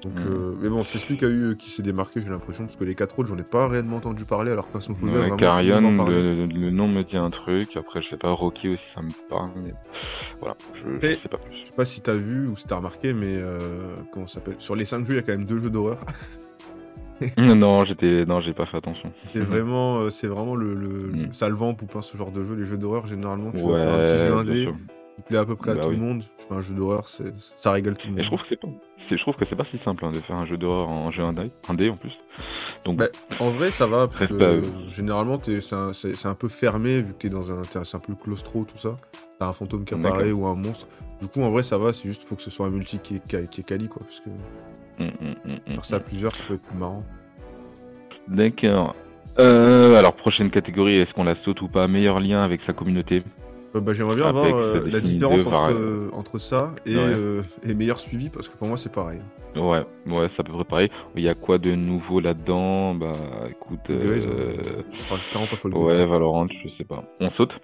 Donc, 0.04 0.14
Mm. 0.16 0.28
euh, 0.28 0.56
mais 0.60 0.70
bon, 0.70 0.84
c'est 0.84 0.98
celui 0.98 1.18
qui 1.18 1.26
a 1.26 1.30
eu, 1.30 1.56
qui 1.58 1.70
s'est 1.70 1.84
démarqué, 1.84 2.22
j'ai 2.24 2.30
l'impression, 2.30 2.66
parce 2.66 2.76
que 2.76 2.84
les 2.84 2.96
quatre 2.96 3.20
autres, 3.20 3.30
j'en 3.30 3.38
ai 3.38 3.44
pas 3.44 3.68
réellement 3.68 3.98
entendu 3.98 4.26
parler, 4.26 4.52
alors 4.52 4.66
que 4.68 4.74
Phasmophobia, 4.74 5.14
Ouais, 5.14 5.20
vraiment, 5.30 5.38
tout 5.38 6.10
le 6.10 6.46
le, 6.46 6.70
nom 6.72 6.88
me 6.88 7.04
dit 7.04 7.18
un 7.18 7.30
truc. 7.30 7.78
Après, 7.78 8.02
je 8.02 8.10
sais 8.10 8.18
pas, 8.18 8.32
Rocky 8.32 8.70
aussi, 8.70 8.84
ça 8.96 9.02
me 9.04 9.10
parle. 9.30 9.50
Mais 9.64 9.74
voilà, 10.40 10.56
je, 10.74 11.00
sais 11.16 11.30
pas 11.30 11.38
plus. 11.38 11.52
Je 11.62 11.66
sais 11.68 11.76
pas 11.76 11.86
si 11.86 12.02
t'as 12.02 12.16
vu 12.16 12.48
ou 12.48 12.56
si 12.56 12.66
t'as 12.68 12.78
remarqué, 12.78 13.14
mais 13.14 13.38
euh, 13.40 13.96
comment 14.12 14.26
ça 14.28 14.36
s'appelle 14.36 14.56
Sur 14.58 14.76
les 14.76 14.86
5 14.86 15.06
jeux, 15.06 15.14
il 15.14 15.18
y 15.18 15.20
a 15.20 15.22
quand 15.22 15.34
même 15.34 15.46
deux 15.46 15.62
jeux 15.62 15.70
d'horreur. 15.70 15.98
Non, 17.38 17.86
j'étais, 17.86 18.26
non, 18.26 18.40
j'ai 18.40 18.54
pas 18.54 18.66
fait 18.66 18.78
attention. 18.78 19.12
C'est 19.34 19.40
vraiment, 19.44 20.00
euh, 20.00 20.10
c'est 20.10 20.26
vraiment 20.26 20.56
le, 20.56 20.74
le, 20.74 20.88
le 21.12 21.28
Mm. 21.28 21.34
salvant 21.34 21.76
poupin, 21.76 22.02
ce 22.02 22.18
genre 22.18 22.32
de 22.32 22.44
jeu. 22.44 22.56
Les 22.56 22.66
jeux 22.66 22.78
d'horreur, 22.78 23.06
généralement, 23.06 23.52
tu 23.52 23.60
vas 23.62 23.68
Ouais, 23.68 23.78
faire 23.78 23.94
un 23.94 24.06
petit 24.06 24.18
jeu 24.18 24.34
indé. 24.34 24.70
Qui 25.22 25.28
plaît 25.28 25.38
à 25.38 25.46
peu 25.46 25.56
près 25.56 25.72
à 25.72 25.76
Bah 25.76 25.82
tout 25.82 25.90
le 25.92 25.98
monde. 25.98 26.24
Un 26.50 26.62
jeu 26.62 26.74
d'horreur, 26.74 27.08
c'est- 27.10 27.34
ça 27.58 27.72
régale 27.72 27.96
tout 27.96 28.08
le 28.08 28.14
Et 28.14 28.16
monde. 28.18 28.24
je 28.24 28.28
trouve 28.28 28.42
que 28.42 28.48
c'est 28.50 28.56
pas, 28.60 28.68
c'est, 29.08 29.18
je 29.18 29.22
trouve 29.22 29.36
que 29.36 29.46
c'est 29.46 29.56
pas 29.56 29.64
si 29.64 29.78
simple 29.78 30.04
hein, 30.06 30.12
de 30.12 30.20
faire 30.20 30.36
un 30.36 30.46
jeu 30.46 30.58
d'horreur 30.58 30.90
en 30.92 31.12
jeu 31.12 31.24
indé, 31.24 31.44
indé 31.70 31.90
en 31.90 31.96
plus. 31.98 32.18
Donc, 32.86 32.98
Bah, 32.98 33.06
En 33.40 33.50
vrai, 33.50 33.72
ça 33.72 33.88
va, 33.88 34.08
parce 34.08 34.32
que 34.32 34.34
eux. 34.44 34.64
généralement, 34.90 35.38
t'es- 35.38 35.62
c'est 35.62 35.76
un, 35.76 35.94
c'est- 35.94 36.14
c'est 36.16 36.28
un 36.28 36.36
peu 36.36 36.48
fermé, 36.50 37.02
vu 37.02 37.14
que 37.14 37.18
t'es 37.20 37.30
dans 37.30 37.52
un, 37.52 37.62
t'es- 37.64 37.80
c'est 37.86 37.98
un 37.98 38.02
peu 38.02 38.16
claustro, 38.16 38.66
tout 38.66 38.78
ça. 38.78 38.94
T'as 39.40 39.48
un 39.48 39.54
fantôme 39.54 39.86
qui 39.86 39.96
D'accord. 39.96 40.12
apparaît 40.12 40.32
ou 40.32 40.46
un 40.46 40.56
monstre. 40.56 40.88
Du 41.22 41.28
coup, 41.28 41.42
en 41.42 41.50
vrai, 41.52 41.64
ça 41.64 41.78
va, 41.78 41.94
c'est 41.94 42.08
juste 42.08 42.24
faut 42.24 42.36
que 42.36 42.42
ce 42.42 42.50
soit 42.52 42.66
un 42.66 42.70
multi 42.72 43.00
qui 43.00 43.16
est, 43.16 43.28
qui 43.28 43.36
est- 43.36 43.50
qui 43.50 43.62
est 43.62 43.64
quali, 43.64 43.88
quoi. 43.88 44.02
Parce 44.06 44.20
que 44.20 44.30
hum, 45.04 45.12
hum, 45.22 45.36
hum, 45.46 45.52
hum, 45.68 45.74
faire 45.76 45.86
ça 45.86 45.96
à 45.98 46.00
plusieurs, 46.00 46.36
ça 46.36 46.44
peut 46.48 46.56
être 46.56 46.64
plus 46.68 46.78
marrant. 46.78 47.00
D'accord. 48.28 48.96
Euh, 49.40 49.96
alors, 49.98 50.14
prochaine 50.14 50.50
catégorie, 50.52 50.96
est-ce 50.98 51.14
qu'on 51.14 51.24
la 51.24 51.36
saute 51.36 51.62
ou 51.62 51.68
pas? 51.68 51.88
Meilleur 51.88 52.20
lien 52.20 52.44
avec 52.44 52.62
sa 52.62 52.74
communauté 52.74 53.18
Euh, 53.18 53.51
bah, 53.80 53.94
J'aimerais 53.94 54.16
bien 54.16 54.26
Avec, 54.26 54.38
avoir 54.46 54.56
euh, 54.58 54.74
ça 54.86 54.92
la 54.92 55.00
différence 55.00 55.48
entre, 55.48 55.72
euh, 55.72 56.10
entre 56.14 56.38
ça 56.38 56.74
et, 56.86 56.96
Ouais. 56.96 57.02
euh, 57.16 57.42
et 57.66 57.74
meilleur 57.74 58.00
suivi, 58.00 58.30
parce 58.30 58.48
que 58.50 58.58
pour 58.58 58.68
moi, 58.68 58.78
c'est 58.78 58.92
pareil. 58.92 59.20
Ouais, 59.56 59.86
ouais, 60.08 60.28
ça 60.30 60.44
peut 60.44 60.52
préparer. 60.54 60.90
Il 61.16 61.24
y 61.24 61.30
a 61.30 61.36
quoi 61.36 61.58
de 61.58 61.74
nouveau 61.76 62.20
là-dedans? 62.20 62.94
Bah, 62.96 63.12
écoute, 63.50 63.80
euh, 63.90 64.22
euh, 64.26 64.82
enfin, 65.10 65.18
Guys. 65.70 65.78
ouais, 65.80 66.06
Valorant, 66.06 66.48
je 66.64 66.70
sais 66.70 66.84
pas. 66.84 67.04
On 67.20 67.30
saute? 67.30 67.60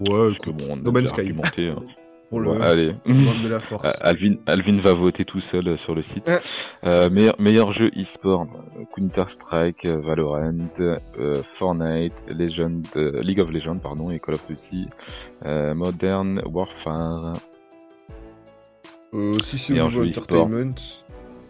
Ouais, 0.00 0.28
Parce 0.28 0.38
que 0.38 0.50
bon, 0.50 0.64
on 0.70 0.72
a 0.74 0.76
No 0.82 0.92
Man's 0.92 1.10
Sky. 1.10 1.32
hein. 1.68 1.82
Pour 2.28 2.40
le 2.40 2.50
Ouais, 2.50 2.60
allez. 2.62 2.94
monde 3.06 3.40
de 3.42 3.48
la 3.48 3.60
force. 3.60 3.96
Alvin, 4.02 4.34
Alvin 4.46 4.80
va 4.80 4.92
voter 4.92 5.24
tout 5.24 5.40
seul 5.40 5.66
euh, 5.68 5.76
sur 5.78 5.94
le 5.94 6.02
site. 6.02 6.30
Euh, 6.84 7.08
meilleur, 7.08 7.34
meilleur 7.40 7.72
jeu 7.72 7.90
e-sport, 7.98 8.46
euh, 8.78 8.84
Counter-Strike, 8.94 9.86
euh, 9.86 9.98
Valorant, 10.02 10.52
euh, 10.80 11.42
Fortnite, 11.58 12.14
Legend, 12.28 12.86
euh, 12.96 13.20
League 13.22 13.40
of 13.40 13.50
Legends, 13.50 13.78
pardon, 13.78 14.10
et 14.10 14.18
Call 14.20 14.34
of 14.34 14.46
Duty, 14.46 14.88
Modern 15.74 16.42
Warfare. 16.44 17.36
Si 19.42 19.56
c'est 19.56 19.80
au 19.80 19.88
niveau 19.88 20.04
entertainment, 20.04 20.74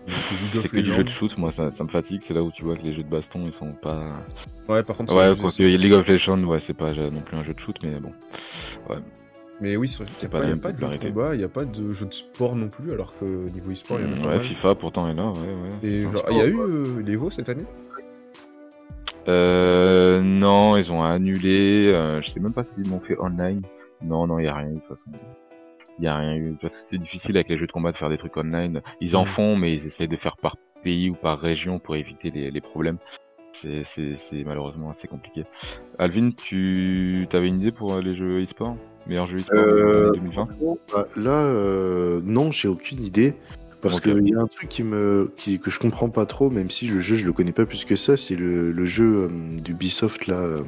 c'est 0.07 0.69
que 0.71 0.77
du 0.77 0.85
jeu 0.85 0.91
Legends. 0.93 1.03
de 1.03 1.09
shoot, 1.09 1.39
moi 1.39 1.51
ça, 1.51 1.71
ça 1.73 1.83
me 1.83 1.89
fatigue, 1.89 2.23
c'est 2.27 2.33
là 2.35 2.43
où 2.43 2.53
tu 2.53 2.65
vois 2.65 2.77
que 2.77 2.83
les 2.83 2.95
jeux 2.95 3.03
de 3.03 3.09
baston 3.11 3.47
ils 3.47 3.53
sont 3.59 3.77
pas. 3.83 4.07
Ouais, 4.69 4.83
par 4.85 4.97
contre, 4.97 5.13
Ouais, 5.15 5.31
c'est- 5.35 5.41
quoi 5.41 5.51
que 5.51 5.63
League 5.65 5.93
of 5.93 6.07
Legends, 6.07 6.43
ouais, 6.45 6.61
c'est 6.65 6.79
pas 6.79 6.93
non 6.95 7.21
plus 7.21 7.37
un 7.37 7.43
jeu 7.45 7.53
de 7.53 7.59
shoot, 7.59 7.77
mais 7.83 7.99
bon. 7.99 8.11
Mais 9.61 9.77
oui, 9.77 9.89
c'est 9.89 10.05
vrai 10.05 10.13
qu'il 10.13 10.29
n'y 10.29 10.35
a, 10.53 10.57
pas, 10.57 10.73
de 10.73 10.99
combat, 10.99 11.35
il 11.35 11.39
n'y 11.39 11.45
a 11.45 11.49
pas 11.49 11.65
de 11.65 11.93
jeu 11.93 12.07
de 12.07 12.15
sport 12.15 12.55
non 12.55 12.69
plus, 12.69 12.93
alors 12.93 13.19
que 13.19 13.25
niveau 13.25 13.73
e-sport, 13.73 13.99
il 14.01 14.07
y 14.07 14.09
en 14.09 14.13
a 14.13 14.17
Mm, 14.17 14.21
pas 14.21 14.29
ouais, 14.29 14.37
mal. 14.37 14.47
FIFA 14.47 14.75
pourtant 14.77 15.09
est 15.09 15.15
là, 15.15 15.27
ouais, 15.31 15.55
ouais. 15.55 15.89
Et 15.89 16.03
genre, 16.03 16.25
il 16.31 16.37
y 16.37 16.41
a 16.41 16.47
eu 16.47 16.57
euh, 16.57 17.03
l'Evo 17.03 17.29
cette 17.31 17.49
année? 17.49 17.65
Euh, 19.29 20.23
non, 20.23 20.77
ils 20.77 20.91
ont 20.91 21.03
annulé. 21.03 21.91
Euh, 21.93 22.23
je 22.23 22.31
sais 22.31 22.41
même 22.41 22.53
pas 22.55 22.63
s'ils 22.63 22.87
m'ont 22.89 23.01
fait 23.01 23.19
online. 23.21 23.63
Non, 24.03 24.27
non, 24.27 24.39
il 24.39 24.45
y 24.45 24.49
a 24.49 24.55
rien 24.55 24.71
eu 24.71 24.75
de 24.75 24.79
toute 24.81 24.89
façon. 24.97 25.11
Il 25.99 26.05
y 26.05 26.07
a 26.07 26.17
rien 26.17 26.37
eu 26.37 26.57
parce 26.63 26.75
que 26.75 26.81
c'est 26.89 26.99
difficile 26.99 27.37
avec 27.37 27.49
les 27.49 27.59
jeux 27.59 27.67
de 27.67 27.73
combat 27.73 27.91
de 27.91 27.97
faire 27.97 28.09
des 28.09 28.19
trucs 28.19 28.37
online. 28.37 28.81
Ils 29.01 29.17
en 29.17 29.25
Mm. 29.25 29.27
font, 29.27 29.57
mais 29.57 29.75
ils 29.75 29.85
essayent 29.87 30.09
de 30.09 30.17
faire 30.17 30.37
par 30.37 30.57
pays 30.85 31.11
ou 31.11 31.15
par 31.15 31.41
région 31.41 31.81
pour 31.81 31.97
éviter 31.97 32.31
les, 32.31 32.51
les 32.53 32.61
problèmes. 32.61 32.99
C'est, 33.63 33.83
c'est, 33.95 34.17
c'est 34.31 34.45
malheureusement 34.45 34.91
assez 34.91 35.09
compliqué. 35.09 35.45
Alvin, 35.99 36.31
tu 36.31 37.27
avais 37.33 37.49
une 37.49 37.61
idée 37.61 37.73
pour 37.73 37.95
euh, 37.95 38.01
les 38.01 38.15
jeux 38.15 38.41
e-sport? 38.43 38.77
Meilleur 39.07 39.27
jeu 39.27 39.37
e-sport 39.39 39.57
de 39.57 39.63
Euh, 39.71 40.05
l'année 40.07 40.19
2020 40.19 40.49
Bah, 40.93 41.05
là, 41.17 41.31
euh, 41.45 42.21
non, 42.25 42.53
j'ai 42.53 42.69
aucune 42.69 43.03
idée. 43.03 43.35
Parce 43.83 44.01
qu'il 44.01 44.29
y 44.29 44.35
a 44.35 44.41
un 44.41 44.47
truc 44.47 44.69
qui 44.69 44.83
me, 44.83 45.33
qui, 45.37 45.61
que 45.61 45.71
je 45.71 45.79
comprends 45.79 46.09
pas 46.11 46.27
trop, 46.27 46.51
même 46.51 46.69
si 46.69 46.89
le 46.89 47.01
jeu 47.01 47.15
je 47.15 47.25
le 47.25 47.33
connais 47.33 47.53
pas 47.53 47.65
plus 47.65 47.85
que 47.85 47.95
ça, 47.95 48.17
c'est 48.17 48.35
le, 48.35 48.73
le 48.73 48.85
jeu 48.85 49.29
euh, 49.31 49.63
d'Ubisoft 49.63 50.27
là, 50.27 50.35
euh, 50.37 50.63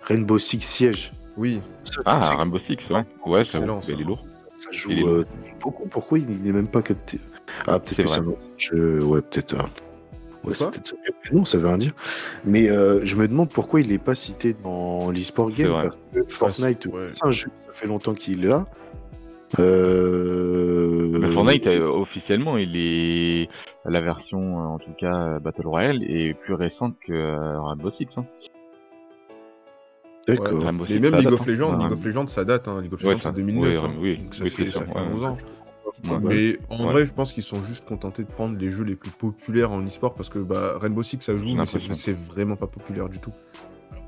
Rainbow 0.00 0.38
Six 0.38 0.62
Siege. 0.62 1.10
Oui. 1.36 1.60
Ça, 1.84 2.00
Ah, 2.06 2.36
Rainbow 2.36 2.58
Six, 2.58 2.78
ouais. 2.88 3.04
Ouais, 3.26 3.42
c'est 3.50 3.64
lourd. 3.66 3.82
ça 3.84 3.92
joue 4.72 4.90
il 4.90 4.98
est 5.00 5.06
euh, 5.06 5.22
beaucoup. 5.60 5.86
Pourquoi 5.86 6.18
il 6.18 6.42
n'est 6.42 6.52
même 6.52 6.66
pas 6.68 6.80
4T 6.80 7.20
Ah, 7.66 7.78
peut-être 7.78 7.94
C'est 7.94 8.02
que 8.04 8.08
ça 8.08 8.22
je... 8.56 9.02
Ouais, 9.02 9.20
peut-être. 9.20 9.54
euh, 9.54 9.62
Ouais, 10.44 10.54
c'est 10.54 10.58
Quoi 10.64 10.70
peut-être 10.70 10.86
ça. 10.88 10.96
Non, 11.32 11.44
ça 11.44 11.58
veut 11.58 11.66
rien 11.66 11.78
dire. 11.78 11.92
Mais 12.44 12.68
euh, 12.70 13.00
je 13.04 13.16
me 13.16 13.28
demande 13.28 13.50
pourquoi 13.50 13.80
il 13.80 13.88
n'est 13.88 13.98
pas 13.98 14.14
cité 14.14 14.54
dans 14.54 15.10
l'e-sport 15.10 15.50
game. 15.50 15.68
vrai. 15.68 15.84
Parce 15.84 15.98
que 16.14 16.32
Fortnite, 16.32 16.86
ouais. 16.86 17.08
c'est 17.12 17.26
un 17.26 17.30
jeu, 17.30 17.48
ça 17.60 17.72
fait 17.72 17.86
longtemps 17.86 18.14
qu'il 18.14 18.44
est 18.44 18.48
là. 18.48 18.64
Euh... 19.58 21.18
Le 21.18 21.30
Fortnite, 21.32 21.66
euh, 21.66 21.86
officiellement, 21.88 22.56
il 22.56 22.76
est 22.76 23.48
la 23.84 24.00
version, 24.00 24.58
en 24.74 24.78
tout 24.78 24.92
cas 24.98 25.38
Battle 25.40 25.66
Royale, 25.66 26.02
est 26.04 26.34
plus 26.34 26.54
récente 26.54 26.96
que 27.06 27.36
Rainbow 27.58 27.90
Six. 27.90 28.06
Hein. 28.16 28.24
D'accord. 30.28 30.52
Ouais. 30.54 30.64
Rainbow 30.64 30.84
Mais 30.88 30.94
Six, 30.94 31.00
même 31.00 31.12
ça 31.12 31.18
League 31.18 31.32
of 31.32 31.40
hein. 31.40 31.44
Legends. 31.46 31.76
League 31.78 31.92
of 31.92 32.04
Legends, 32.04 32.26
ça 32.28 32.44
date. 32.44 32.68
Hein. 32.68 32.80
League 32.82 32.94
of 32.94 33.02
Legends, 33.02 33.18
c'est 33.22 33.34
2009. 33.34 33.68
oui, 33.68 33.76
hein. 33.76 33.94
oui, 34.00 34.16
Donc 34.16 34.34
ça 34.34 34.44
oui, 34.44 34.50
fait, 34.50 34.64
c'est 34.66 34.72
ça 34.72 34.78
ça, 34.80 34.86
fait 34.86 34.98
ouais. 34.98 35.14
11 35.14 35.24
ans. 35.24 35.38
Ouais. 36.08 36.18
Mais 36.22 36.58
en 36.70 36.86
Ouais. 36.86 36.92
vrai, 36.92 37.06
je 37.06 37.12
pense 37.12 37.32
qu'ils 37.32 37.42
sont 37.42 37.62
juste 37.62 37.84
contentés 37.84 38.22
de 38.24 38.30
prendre 38.30 38.56
les 38.58 38.70
jeux 38.72 38.84
les 38.84 38.96
plus 38.96 39.10
populaires 39.10 39.70
en 39.72 39.84
e-sport 39.84 40.14
parce 40.14 40.28
que 40.28 40.38
bah, 40.38 40.78
Rainbow 40.80 41.02
Six, 41.02 41.18
ça 41.20 41.36
joue, 41.36 41.54
mais 41.54 41.64
c'est 41.94 42.16
vraiment 42.16 42.56
pas 42.56 42.66
populaire 42.66 43.08
du 43.08 43.18
tout. 43.18 43.32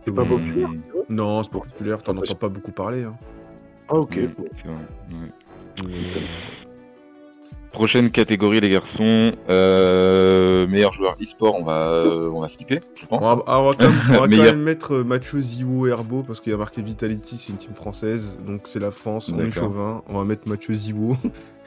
C'est 0.05 0.15
pas 0.15 0.25
Hmm, 0.25 0.29
populaire. 0.29 0.69
Non, 1.09 1.43
c'est 1.43 1.51
pas 1.53 1.59
populaire, 1.61 2.03
t'en 2.03 2.17
entends 2.17 2.35
pas 2.35 2.49
beaucoup 2.49 2.73
parler. 2.73 3.05
Hein. 3.05 3.11
Ah, 3.89 3.95
ok. 3.97 4.17
ouais. 4.17 4.31
Prochaine 7.73 8.11
catégorie, 8.11 8.61
les 8.61 8.69
garçons. 8.69 9.33
Euh, 9.49 10.67
meilleur 10.67 10.93
joueur 10.93 11.15
e-sport, 11.23 11.57
on 11.59 11.65
va, 11.65 11.89
euh, 11.89 12.29
on 12.31 12.41
va 12.41 12.49
skipper, 12.49 12.81
je 13.01 13.07
pense. 13.07 13.23
On 13.23 13.37
va, 13.37 13.43
on 13.61 13.69
va 13.69 13.75
quand 13.75 13.89
même, 13.89 13.99
on 14.09 14.13
va 14.13 14.19
quand 14.19 14.29
Meilleur. 14.29 14.45
même 14.45 14.63
mettre 14.63 14.93
euh, 14.97 15.05
Mathieu 15.05 15.41
Ziwo 15.41 15.87
Herbo 15.87 16.23
parce 16.23 16.41
qu'il 16.41 16.53
y 16.53 16.55
a 16.55 16.59
marqué 16.59 16.83
Vitality, 16.83 17.39
c'est 17.39 17.49
une 17.51 17.57
team 17.57 17.73
française, 17.73 18.37
donc 18.47 18.63
c'est 18.67 18.79
la 18.79 18.91
France, 18.91 19.31
on 19.35 19.41
est 19.41 19.51
chauvin. 19.51 20.03
On 20.09 20.19
va 20.19 20.25
mettre 20.25 20.47
Mathieu 20.49 20.75
Ziwo. 20.75 21.17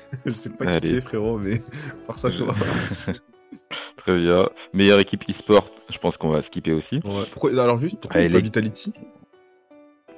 Je 0.25 0.31
sais 0.33 0.49
pas 0.49 0.65
qui 0.65 0.71
Allez. 0.71 0.89
t'es 0.95 1.01
frérot, 1.01 1.37
mais 1.39 1.59
par 2.07 2.17
ça 2.19 2.29
toi. 2.31 2.53
Très 3.97 4.17
bien. 4.17 4.45
Meilleure 4.73 4.99
équipe 4.99 5.23
e-sport, 5.29 5.69
je 5.89 5.97
pense 5.97 6.17
qu'on 6.17 6.29
va 6.29 6.41
skipper 6.41 6.73
aussi. 6.73 6.99
Ouais. 7.03 7.25
Pourquoi, 7.31 7.51
alors 7.61 7.77
juste, 7.79 7.97
pourquoi 7.99 8.19
Allez, 8.19 8.29
pas 8.29 8.37
les- 8.37 8.43
Vitality? 8.43 8.93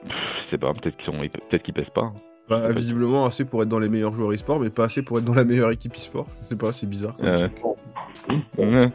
Pff, 0.08 0.16
Je 0.40 0.44
sais 0.44 0.58
pas, 0.58 0.74
peut-être 0.74 0.96
qu'ils 0.98 1.06
sont, 1.06 1.18
peut-être 1.20 1.64
qu'ils 1.64 1.74
pèsent 1.74 1.90
pas. 1.90 2.02
hein. 2.02 2.14
bah, 2.50 2.60
pas. 2.60 2.72
Visiblement 2.74 3.26
assez 3.26 3.46
pour 3.46 3.62
être 3.64 3.70
dans 3.70 3.80
les 3.80 3.90
meilleurs 3.90 4.14
joueurs 4.14 4.32
e-sport, 4.34 4.60
mais 4.60 4.70
pas 4.70 4.86
assez 4.86 5.02
pour 5.02 5.18
être 5.20 5.26
dans 5.26 5.34
la 5.36 5.44
meilleure 5.46 5.72
équipe 5.72 5.94
e-sport. 5.96 6.26
Je 6.28 6.46
sais 6.50 6.58
pas, 6.58 6.74
c'est 6.74 6.88
bizarre. 6.88 7.16
Euh, 7.24 7.48
a 8.30 8.34
bon. 8.62 8.88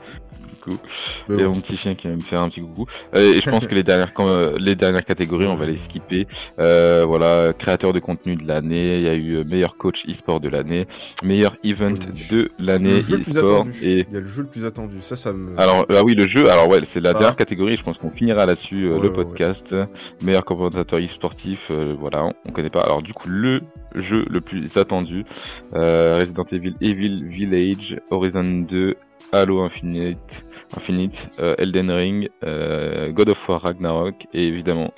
mon 1.50 1.60
petit 1.60 1.76
chien 1.76 1.94
qui 1.94 2.08
va 2.08 2.14
me 2.14 2.20
faire 2.20 2.40
un 2.42 2.48
petit 2.48 2.60
coucou. 2.60 2.86
Euh, 3.14 3.34
et 3.34 3.40
je 3.40 3.50
pense 3.50 3.66
que 3.66 3.74
les 3.74 3.82
dernières, 3.82 4.12
euh, 4.20 4.56
les 4.58 4.76
dernières 4.76 5.04
catégories, 5.04 5.46
on 5.46 5.54
va 5.54 5.66
les 5.66 5.76
skipper. 5.76 6.26
Euh, 6.58 7.04
voilà, 7.06 7.52
créateur 7.52 7.92
de 7.92 7.98
contenu 8.00 8.36
de 8.36 8.46
l'année. 8.46 8.94
Il 8.96 9.02
y 9.02 9.08
a 9.08 9.14
eu 9.14 9.44
meilleur 9.44 9.76
coach 9.76 10.04
e-sport 10.08 10.40
de 10.40 10.48
l'année, 10.48 10.84
meilleur 11.24 11.54
event 11.64 11.90
de 12.30 12.48
l'année 12.60 12.96
Le 12.96 13.02
jeu 13.02 13.16
le 13.16 13.22
plus 13.24 13.32
e-sport. 13.34 13.60
attendu. 13.62 13.78
Et 13.82 14.06
Il 14.08 14.14
y 14.14 14.16
a 14.16 14.20
le 14.20 14.26
jeu 14.26 14.42
le 14.42 14.48
plus 14.48 14.64
attendu. 14.64 15.02
Ça, 15.02 15.16
ça 15.16 15.32
me. 15.32 15.58
alors, 15.58 15.84
ah 15.88 16.02
oui, 16.04 16.14
le 16.14 16.26
jeu. 16.28 16.48
Alors 16.50 16.68
ouais, 16.68 16.78
c'est 16.86 17.00
la 17.00 17.10
Ah. 17.10 17.14
dernière 17.14 17.36
catégorie. 17.36 17.76
Je 17.76 17.82
pense 17.82 17.98
qu'on 17.98 18.10
finira 18.10 18.46
là-dessus 18.46 18.84
euh, 18.86 18.96
Ouais, 18.96 19.02
le 19.02 19.08
ouais, 19.08 19.14
podcast. 19.14 19.74
Meilleur 20.22 20.44
commentateur 20.44 21.00
e-sportif. 21.00 21.68
euh, 21.70 21.94
voilà, 21.98 22.24
on, 22.24 22.32
on 22.48 22.52
connaît 22.52 22.70
pas. 22.70 22.82
Alors 22.82 23.02
du 23.02 23.12
coup, 23.14 23.28
le 23.28 23.60
jeu 23.96 24.24
le 24.30 24.40
plus 24.40 24.76
attendu, 24.76 25.24
euh, 25.74 26.18
Resident 26.20 26.44
Evil, 26.52 26.74
Evil 26.80 27.24
Village, 27.28 27.96
Horizon 28.10 28.42
2, 28.68 28.94
Halo 29.32 29.62
Infinite, 29.62 30.18
Infinite, 30.76 31.30
euh, 31.38 31.54
Elden 31.58 31.90
Ring, 31.90 32.28
euh, 32.44 33.10
God 33.12 33.30
of 33.30 33.48
War 33.48 33.62
Ragnarok 33.62 34.26
et 34.34 34.46
évidemment 34.46 34.92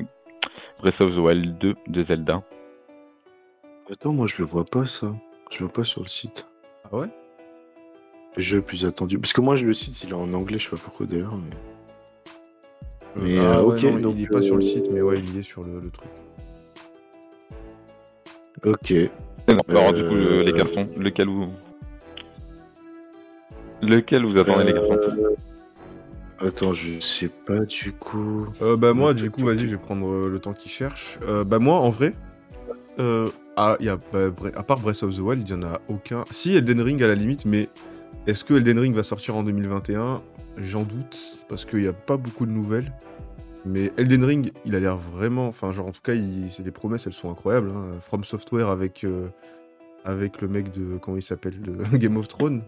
Breath 0.80 1.01
of 1.01 1.14
the 1.14 1.18
Wild 1.18 1.57
2 1.59 1.74
de 1.87 2.03
Zelda. 2.03 2.43
Attends, 3.91 4.12
moi 4.12 4.26
je 4.26 4.37
le 4.39 4.45
vois 4.45 4.64
pas 4.64 4.87
ça. 4.87 5.14
Je 5.51 5.61
le 5.61 5.66
vois 5.66 5.72
pas 5.72 5.85
sur 5.85 6.03
le 6.03 6.09
site. 6.09 6.47
Ah 6.85 6.97
ouais? 6.97 7.07
Le 8.37 8.43
jeu 8.43 8.56
le 8.56 8.62
plus 8.62 8.85
attendu. 8.85 9.19
Parce 9.20 9.32
que 9.32 9.40
moi 9.40 9.56
le 9.56 9.73
site 9.73 10.02
il 10.02 10.11
est 10.11 10.15
en 10.15 10.32
anglais, 10.35 10.59
je 10.59 10.65
sais 10.65 10.70
pas 10.70 10.82
pourquoi 10.82 11.06
d'ailleurs. 11.06 11.36
Mais... 11.36 11.44
Mais, 13.16 13.39
ah, 13.39 13.59
euh, 13.59 13.62
ouais, 13.62 13.77
ok, 13.77 13.82
non, 13.85 14.01
donc, 14.01 14.15
il 14.19 14.24
est 14.24 14.27
pas 14.27 14.43
sur 14.43 14.56
le 14.56 14.62
site, 14.62 14.90
mais 14.90 15.01
ouais, 15.01 15.20
il 15.20 15.36
y 15.36 15.39
est 15.39 15.43
sur 15.44 15.62
le, 15.62 15.78
le 15.78 15.89
truc. 15.90 16.11
Ok. 18.66 18.93
Non, 19.47 19.61
alors 19.69 19.93
du 19.93 20.02
coup, 20.02 20.15
Euh, 20.16 20.39
le- 20.39 20.43
les 20.43 20.52
garçons, 20.52 20.85
lequel 20.97 21.28
vous... 21.28 21.47
Lequel 23.89 24.24
vous 24.24 24.36
attendez 24.39 24.65
les 24.65 24.73
garçons 24.73 24.98
Euh, 26.43 26.48
Attends, 26.48 26.74
je 26.74 26.98
sais 27.01 27.28
pas 27.47 27.61
du 27.61 27.93
coup. 27.93 28.47
Euh, 28.61 28.77
bah 28.77 28.93
moi, 28.93 29.15
du 29.15 29.31
coup, 29.31 29.44
vas-y, 29.44 29.61
je 29.66 29.77
vais 29.77 29.77
prendre 29.77 30.11
euh, 30.11 30.28
le 30.28 30.39
temps 30.40 30.52
qu'il 30.52 30.70
cherche. 30.70 31.19
Euh, 31.28 31.44
bah 31.44 31.59
moi, 31.59 31.77
en 31.77 31.90
vrai, 31.90 32.12
euh, 32.98 33.28
ah, 33.56 33.77
y 33.81 33.89
a, 33.89 33.97
bah, 34.12 34.31
à 34.56 34.62
part 34.65 34.81
Breath 34.81 35.02
of 35.05 35.16
the 35.16 35.20
Wild, 35.20 35.48
il 35.48 35.52
y 35.52 35.55
en 35.55 35.62
a 35.62 35.81
aucun. 35.89 36.24
Si, 36.32 36.55
Elden 36.56 36.81
Ring 36.81 37.02
à 37.02 37.06
la 37.06 37.15
limite, 37.15 37.44
mais 37.44 37.69
Est-ce 38.27 38.43
que 38.44 38.55
Elden 38.55 38.78
Ring 38.78 38.94
va 38.94 39.02
sortir 39.05 39.36
en 39.36 39.43
2021 39.44 40.23
J'en 40.59 40.82
doute, 40.82 41.39
parce 41.48 41.65
qu'il 41.65 41.81
n'y 41.82 41.89
a 41.89 41.93
pas 41.93 42.16
beaucoup 42.16 42.47
de 42.47 42.52
nouvelles. 42.52 42.93
Mais 43.66 43.93
Elden 43.97 44.24
Ring, 44.24 44.52
il 44.66 44.74
a 44.74 44.81
l'air 44.81 44.97
vraiment. 44.98 45.47
Enfin, 45.47 45.73
genre, 45.73 45.86
en 45.86 45.93
tout 45.93 46.02
cas, 46.02 46.15
il... 46.15 46.51
c'est 46.51 46.62
des 46.65 46.70
promesses, 46.73 47.06
elles 47.06 47.12
sont 47.15 47.31
incroyables. 47.31 47.70
hein. 47.70 47.98
From 48.02 48.24
Software 48.24 48.69
avec, 48.69 49.05
euh, 49.05 49.28
avec 50.05 50.40
le 50.43 50.48
mec 50.48 50.73
de. 50.73 50.98
Comment 50.98 51.16
il 51.16 51.23
s'appelle 51.23 51.61
De 51.62 51.73
Game 51.97 52.16
of 52.16 52.28
Thrones. 52.28 52.62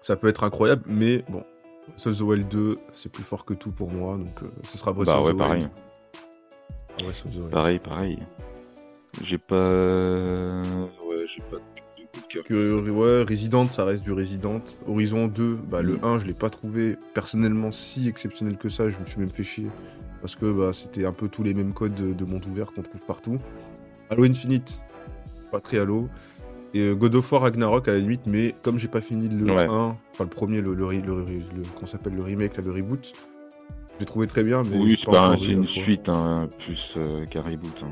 Ça 0.00 0.16
peut 0.16 0.28
être 0.28 0.44
incroyable, 0.44 0.82
mais 0.86 1.24
bon. 1.28 1.44
Breath 1.88 2.06
of 2.06 2.18
the 2.18 2.20
Wild 2.22 2.48
2, 2.48 2.78
c'est 2.92 3.10
plus 3.10 3.22
fort 3.24 3.44
que 3.44 3.54
tout 3.54 3.72
pour 3.72 3.90
moi, 3.92 4.16
donc 4.18 4.28
euh, 4.42 4.46
ce 4.68 4.76
sera 4.78 4.92
Breath 4.92 5.06
Bah 5.06 5.20
of 5.20 5.26
ouais, 5.26 5.32
the 5.32 5.38
pareil. 5.38 5.60
Wild. 5.62 5.72
Breath 7.02 7.22
of 7.24 7.32
the 7.32 7.36
Wild. 7.36 7.50
Pareil, 7.50 7.78
pareil. 7.78 8.18
J'ai 9.24 9.38
pas. 9.38 9.56
Ouais, 11.06 11.24
j'ai 11.26 11.42
pas 11.50 11.56
de 11.56 12.20
coup 12.20 12.28
de 12.28 12.42
cœur. 12.42 12.96
ouais, 12.96 13.22
Resident, 13.22 13.66
ça 13.72 13.84
reste 13.84 14.02
du 14.02 14.12
Resident. 14.12 14.60
Horizon 14.86 15.28
2, 15.28 15.54
bah, 15.68 15.82
le 15.82 15.98
1, 16.04 16.20
je 16.20 16.26
l'ai 16.26 16.34
pas 16.34 16.50
trouvé 16.50 16.96
personnellement 17.14 17.72
si 17.72 18.08
exceptionnel 18.08 18.56
que 18.58 18.68
ça. 18.68 18.88
Je 18.88 18.98
me 18.98 19.06
suis 19.06 19.18
même 19.18 19.28
fait 19.28 19.42
chier. 19.42 19.70
Parce 20.20 20.34
que 20.36 20.52
bah, 20.52 20.72
c'était 20.72 21.06
un 21.06 21.12
peu 21.12 21.28
tous 21.28 21.42
les 21.42 21.54
mêmes 21.54 21.72
codes 21.72 21.94
de, 21.94 22.12
de 22.12 22.24
monde 22.24 22.44
ouvert 22.46 22.70
qu'on 22.72 22.82
trouve 22.82 23.04
partout. 23.06 23.36
Halo 24.10 24.24
Infinite, 24.24 24.78
pas 25.50 25.60
très 25.60 25.78
Halo. 25.78 26.08
Et 26.74 26.80
euh, 26.80 26.94
God 26.94 27.14
of 27.16 27.32
War 27.32 27.42
Ragnarok 27.42 27.88
à 27.88 27.92
la 27.92 27.98
limite, 27.98 28.26
mais 28.26 28.54
comme 28.62 28.78
j'ai 28.78 28.88
pas 28.88 29.00
fini 29.00 29.28
le 29.28 29.52
Ouais. 29.54 29.66
1, 29.66 29.68
enfin 29.68 30.24
le 30.24 30.26
premier, 30.26 30.60
le, 30.60 30.74
le, 30.74 30.86
le, 30.86 31.24
qu'on 31.78 31.86
s'appelle 31.86 32.14
le 32.14 32.22
remake, 32.22 32.56
là, 32.56 32.62
le 32.64 32.72
reboot, 32.72 33.12
j'ai 33.98 34.04
trouvé 34.06 34.26
très 34.26 34.42
bien. 34.44 34.62
Mais 34.70 34.76
Oui, 34.78 34.96
c'est 34.98 35.10
pas 35.10 35.28
un- 35.28 35.36
une 35.36 35.64
suite, 35.64 36.08
hein, 36.08 36.46
plus 36.58 36.94
euh, 36.96 37.24
qu'un 37.26 37.40
reboot, 37.42 37.72
hein, 37.82 37.88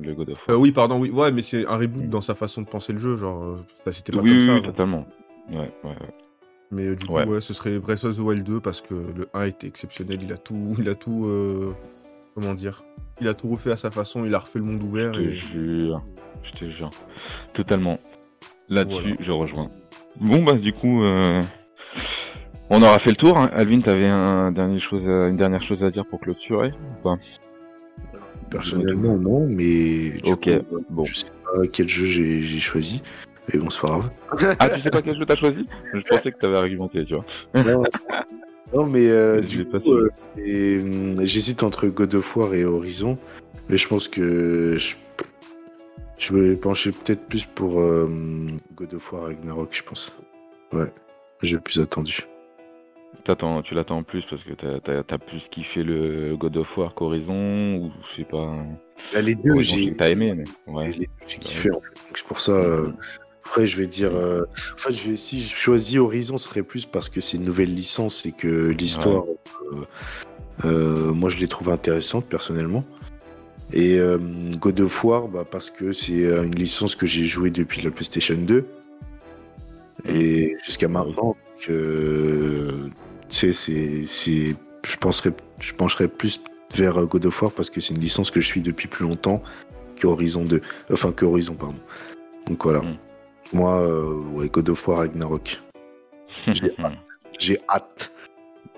le 0.00 0.14
God 0.14 0.30
of 0.30 0.36
Euh, 0.48 0.52
War. 0.52 0.60
oui, 0.60 0.72
pardon, 0.72 0.98
oui, 1.00 1.10
ouais, 1.10 1.30
mais 1.32 1.42
c'est 1.42 1.66
un 1.66 1.76
reboot 1.76 2.08
dans 2.08 2.22
sa 2.22 2.34
façon 2.34 2.62
de 2.62 2.66
penser 2.66 2.94
le 2.94 2.98
jeu, 2.98 3.16
genre, 3.18 3.42
euh, 3.42 3.56
ça, 3.84 3.92
c'était 3.92 4.12
pas 4.12 4.22
oui, 4.22 4.30
comme 4.30 4.38
oui, 4.38 4.46
ça. 4.46 4.54
oui, 4.54 4.62
totalement. 4.62 5.06
Ouais, 5.50 5.56
ouais, 5.58 5.70
ouais. 5.84 5.96
Mais 6.70 6.86
euh, 6.86 6.96
du 6.96 7.04
coup, 7.06 7.12
Ouais. 7.12 7.26
ouais. 7.28 7.40
ce 7.42 7.52
serait 7.52 7.78
Breath 7.78 8.04
of 8.04 8.16
the 8.16 8.20
Wild 8.20 8.44
2 8.44 8.60
parce 8.60 8.80
que 8.80 8.94
le 8.94 9.28
1 9.34 9.44
était 9.44 9.66
exceptionnel. 9.66 10.18
Il 10.22 10.32
a 10.32 10.38
tout, 10.38 10.74
il 10.78 10.88
a 10.88 10.94
tout, 10.94 11.26
euh, 11.26 11.74
comment 12.34 12.54
dire, 12.54 12.82
il 13.20 13.28
a 13.28 13.34
tout 13.34 13.50
refait 13.50 13.72
à 13.72 13.76
sa 13.76 13.90
façon. 13.90 14.24
Il 14.24 14.34
a 14.34 14.38
refait 14.38 14.58
le 14.60 14.64
monde 14.64 14.82
ouvert. 14.82 15.12
Je 15.12 15.20
Et... 15.20 15.34
jure, 15.34 16.02
je 16.42 16.52
te 16.58 16.64
jure. 16.64 16.90
Totalement. 17.54 17.98
Là-dessus, 18.68 19.00
Voilà. 19.00 19.16
je 19.20 19.30
rejoins. 19.32 19.66
Bon, 20.20 20.42
bah, 20.42 20.52
du 20.54 20.72
coup, 20.72 21.02
euh, 21.04 21.40
on 22.70 22.82
aura 22.82 22.98
fait 22.98 23.10
le 23.10 23.16
tour. 23.16 23.36
hein. 23.38 23.50
Alvin, 23.52 23.80
t'avais 23.80 24.06
un 24.08 24.52
dernier 24.52 24.78
chose 24.78 25.06
à- 25.08 25.28
une 25.28 25.36
dernière 25.36 25.62
chose 25.62 25.82
à 25.84 25.90
dire 25.90 26.04
pour 26.06 26.20
clôturer 26.20 26.70
ou 26.98 27.02
pas? 27.02 27.16
Personnellement, 28.50 29.16
non, 29.16 29.46
mais. 29.48 30.20
Ok, 30.24 30.44
coup, 30.68 30.76
bon. 30.90 31.04
Je 31.04 31.14
sais 31.20 31.26
pas 31.44 31.66
quel 31.72 31.88
jeu 31.88 32.04
j'ai 32.06 32.60
choisi. 32.60 33.00
Mais 33.52 33.58
bon, 33.58 33.70
c'est 33.70 33.80
pas 33.80 33.88
grave. 33.88 34.10
Ah, 34.60 34.68
tu 34.70 34.80
sais 34.80 34.90
pas 34.90 35.02
quel 35.02 35.16
jeu 35.18 35.24
t'as 35.26 35.36
choisi? 35.36 35.64
Je 35.94 36.00
pensais 36.08 36.30
que 36.32 36.38
t'avais 36.38 36.58
argumenté, 36.58 37.04
tu 37.04 37.14
vois. 37.14 37.24
non, 37.54 37.82
non, 38.74 38.86
mais 38.86 39.06
euh, 39.08 39.40
du 39.40 39.64
coup, 39.64 39.92
euh, 39.94 40.10
hum, 40.38 41.24
j'hésite 41.24 41.62
entre 41.62 41.86
God 41.88 42.14
of 42.14 42.36
War 42.36 42.54
et 42.54 42.64
Horizon. 42.64 43.14
Mais 43.68 43.76
je 43.78 43.88
pense 43.88 44.06
que 44.08 44.76
je, 44.76 44.94
je 46.22 46.34
vais 46.36 46.60
pencher 46.60 46.90
peut-être 46.92 47.26
plus 47.26 47.44
pour 47.44 47.80
euh, 47.80 48.08
God 48.76 48.94
of 48.94 49.12
War 49.12 49.24
Ragnarok, 49.24 49.70
je 49.72 49.82
pense. 49.82 50.12
Ouais, 50.72 50.92
j'ai 51.42 51.58
plus 51.58 51.80
attendu. 51.80 52.20
T'attends, 53.24 53.62
tu 53.62 53.74
l'attends 53.74 53.98
en 53.98 54.02
plus 54.02 54.22
parce 54.28 54.42
que 54.42 54.52
t'as, 54.54 55.02
t'as 55.02 55.18
plus 55.18 55.42
kiffé 55.50 55.82
le 55.84 56.34
God 56.36 56.56
of 56.56 56.76
War 56.78 56.94
qu'Horizon 56.94 57.76
ou 57.76 57.92
je 58.10 58.16
sais 58.16 58.24
pas. 58.24 58.56
Là, 59.12 59.20
les 59.22 59.34
deux, 59.34 59.60
j'ai 59.60 59.94
t'as 59.94 60.10
aimé, 60.10 60.32
mais 60.34 60.44
ouais. 60.72 60.92
j'ai 61.26 61.38
kiffé. 61.38 61.70
en 61.70 61.74
fait. 61.80 61.98
C'est 62.14 62.26
pour 62.26 62.40
ça. 62.40 62.52
euh, 62.52 62.90
Après, 63.44 63.66
je 63.66 63.76
vais 63.76 63.86
dire. 63.86 64.14
euh, 64.14 64.42
je 64.90 65.10
vais, 65.10 65.16
si 65.16 65.42
je 65.42 65.54
choisis 65.54 65.98
Horizon, 65.98 66.38
ce 66.38 66.48
serait 66.48 66.62
plus 66.62 66.86
parce 66.86 67.08
que 67.08 67.20
c'est 67.20 67.36
une 67.36 67.44
nouvelle 67.44 67.72
licence 67.74 68.24
et 68.26 68.32
que 68.32 68.70
l'histoire, 68.70 69.24
euh, 70.64 71.12
moi, 71.12 71.28
je 71.28 71.36
les 71.38 71.48
trouve 71.48 71.68
intéressante 71.68 72.26
personnellement. 72.28 72.80
Et 73.72 73.98
euh, 73.98 74.18
God 74.58 74.80
of 74.80 75.04
War, 75.04 75.28
bah, 75.28 75.44
parce 75.50 75.70
que 75.70 75.92
c'est 75.92 76.24
euh, 76.24 76.44
une 76.44 76.54
licence 76.54 76.94
que 76.94 77.06
j'ai 77.06 77.24
jouée 77.24 77.50
depuis 77.50 77.80
la 77.80 77.90
PlayStation 77.90 78.36
2 78.36 78.64
et 80.08 80.56
jusqu'à 80.64 80.88
maintenant. 80.88 81.36
Euh, 81.70 82.88
tu 83.28 83.52
sais, 83.52 84.04
c'est, 84.06 84.56
je 84.84 84.96
penserais, 84.96 85.32
je 85.60 85.72
pencherais 85.74 86.08
plus 86.08 86.42
vers 86.74 87.04
God 87.06 87.26
of 87.26 87.42
War 87.42 87.52
parce 87.52 87.70
que 87.70 87.80
c'est 87.80 87.94
une 87.94 88.00
licence 88.00 88.30
que 88.30 88.40
je 88.40 88.46
suis 88.46 88.62
depuis 88.62 88.88
plus 88.88 89.04
longtemps 89.04 89.42
que 89.96 90.06
Horizon 90.06 90.44
2, 90.44 90.60
enfin 90.92 91.12
que 91.12 91.24
Horizon 91.24 91.54
pardon. 91.54 91.78
Donc 92.46 92.64
voilà. 92.64 92.80
Mm. 92.80 92.96
Moi, 93.52 93.82
euh, 93.82 94.20
ouais, 94.32 94.48
God 94.48 94.68
of 94.70 94.88
War 94.88 94.98
Ragnarok. 94.98 95.60
J'ai 96.48 96.74
J'ai 97.38 97.58
hâte. 97.68 98.12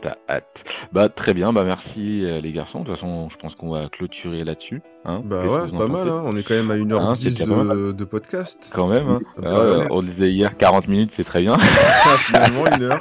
T'as 0.05 0.17
hâte. 0.29 0.65
Bah 0.93 1.09
très 1.09 1.33
bien, 1.33 1.55
bah 1.55 1.65
merci 1.65 2.27
euh, 2.27 2.39
les 2.39 2.53
garçons. 2.53 2.81
De 2.81 2.85
toute 2.85 2.97
façon, 2.97 3.31
je 3.31 3.37
pense 3.39 3.55
qu'on 3.55 3.71
va 3.71 3.89
clôturer 3.89 4.45
là-dessus. 4.45 4.83
Hein 5.07 5.23
Bah 5.25 5.41
Qu'est-ce 5.43 5.55
ouais, 5.55 5.61
c'est 5.71 5.79
pas 5.79 5.87
mal. 5.87 6.11
Hein. 6.11 6.23
On 6.27 6.37
est 6.37 6.43
quand 6.43 6.53
même 6.53 6.71
à 6.71 6.77
1h10 6.77 7.01
Hein, 7.01 7.15
c'est 7.19 7.31
déjà 7.31 7.47
pas 7.47 7.75
de, 7.75 7.93
de 7.93 8.05
podcast. 8.05 8.71
Quand 8.75 8.87
même. 8.87 9.09
Hein. 9.09 9.21
Ah, 9.39 9.41
paraît 9.41 9.77
ouais, 9.79 9.87
on 9.91 10.03
disait 10.03 10.31
hier 10.31 10.59
40 10.59 10.89
minutes, 10.89 11.13
c'est 11.17 11.25
très 11.25 11.41
bien. 11.41 11.57
Ah, 12.07 12.19
finalement, 12.19 12.67
une 12.67 12.83
heure. 12.83 12.99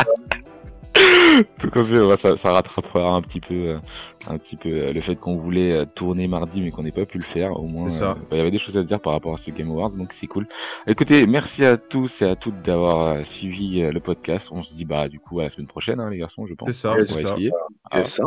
Tout 1.59 1.69
ouais, 1.77 2.17
ça, 2.17 2.38
ça 2.38 2.51
rattrapera 2.53 3.15
un 3.15 3.21
petit 3.21 3.41
peu, 3.41 3.53
euh, 3.53 3.80
un 4.27 4.37
petit 4.37 4.55
peu 4.55 4.69
euh, 4.69 4.93
le 4.93 5.01
fait 5.01 5.15
qu'on 5.15 5.37
voulait 5.37 5.73
euh, 5.73 5.85
tourner 5.85 6.27
mardi 6.27 6.61
mais 6.61 6.71
qu'on 6.71 6.83
n'ait 6.83 6.91
pas 6.91 7.05
pu 7.05 7.17
le 7.17 7.23
faire. 7.23 7.51
Au 7.59 7.67
moins, 7.67 7.87
C'est 7.87 7.99
ça. 7.99 8.11
euh, 8.11 8.15
bah, 8.15 8.21
il 8.33 8.37
y 8.37 8.41
avait 8.41 8.51
des 8.51 8.57
choses 8.59 8.77
à 8.77 8.83
dire 8.83 8.99
par 9.01 9.13
rapport 9.13 9.33
à 9.33 9.37
ce 9.37 9.51
Game 9.51 9.69
Award, 9.69 9.97
donc 9.97 10.13
c'est 10.13 10.27
cool. 10.27 10.47
Écoutez, 10.87 11.25
merci 11.27 11.65
à 11.65 11.77
tous 11.77 12.21
et 12.21 12.25
à 12.25 12.35
toutes 12.35 12.61
d'avoir 12.61 13.25
suivi 13.25 13.81
le 13.81 13.99
podcast. 13.99 14.47
On 14.51 14.63
se 14.63 14.73
dit 14.73 14.85
bah 14.85 15.07
du 15.07 15.19
coup 15.19 15.39
à 15.39 15.43
la 15.43 15.49
semaine 15.49 15.67
prochaine, 15.67 15.99
hein, 15.99 16.09
les 16.09 16.17
garçons, 16.17 16.45
je 16.47 16.53
pense. 16.53 16.67
C'est 16.69 16.73
ça, 16.73 16.93
on 16.97 17.01
c'est 17.01 17.21
va 17.23 17.29
ça. 17.29 17.33
essayer. 17.35 17.51
C'est 17.93 18.05
ça. 18.07 18.23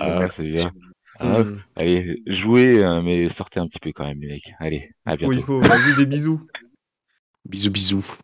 Ah, 0.00 0.28
c'est 0.36 0.42
bien. 0.42 0.72
Ah, 1.20 1.44
Mm. 1.44 1.60
Allez, 1.76 2.22
jouez, 2.26 2.82
mais 3.04 3.28
sortez 3.28 3.60
un 3.60 3.68
petit 3.68 3.78
peu 3.78 3.92
quand 3.92 4.04
même, 4.04 4.20
les 4.20 4.26
mecs. 4.26 4.52
Allez, 4.58 4.90
à 5.06 5.16
bientôt. 5.16 5.32
il 5.32 5.42
faut. 5.42 5.60
Vas-y, 5.60 5.94
des 5.96 6.06
bisous. 6.06 6.40
Bisous, 7.44 7.70
bisous. 7.70 8.16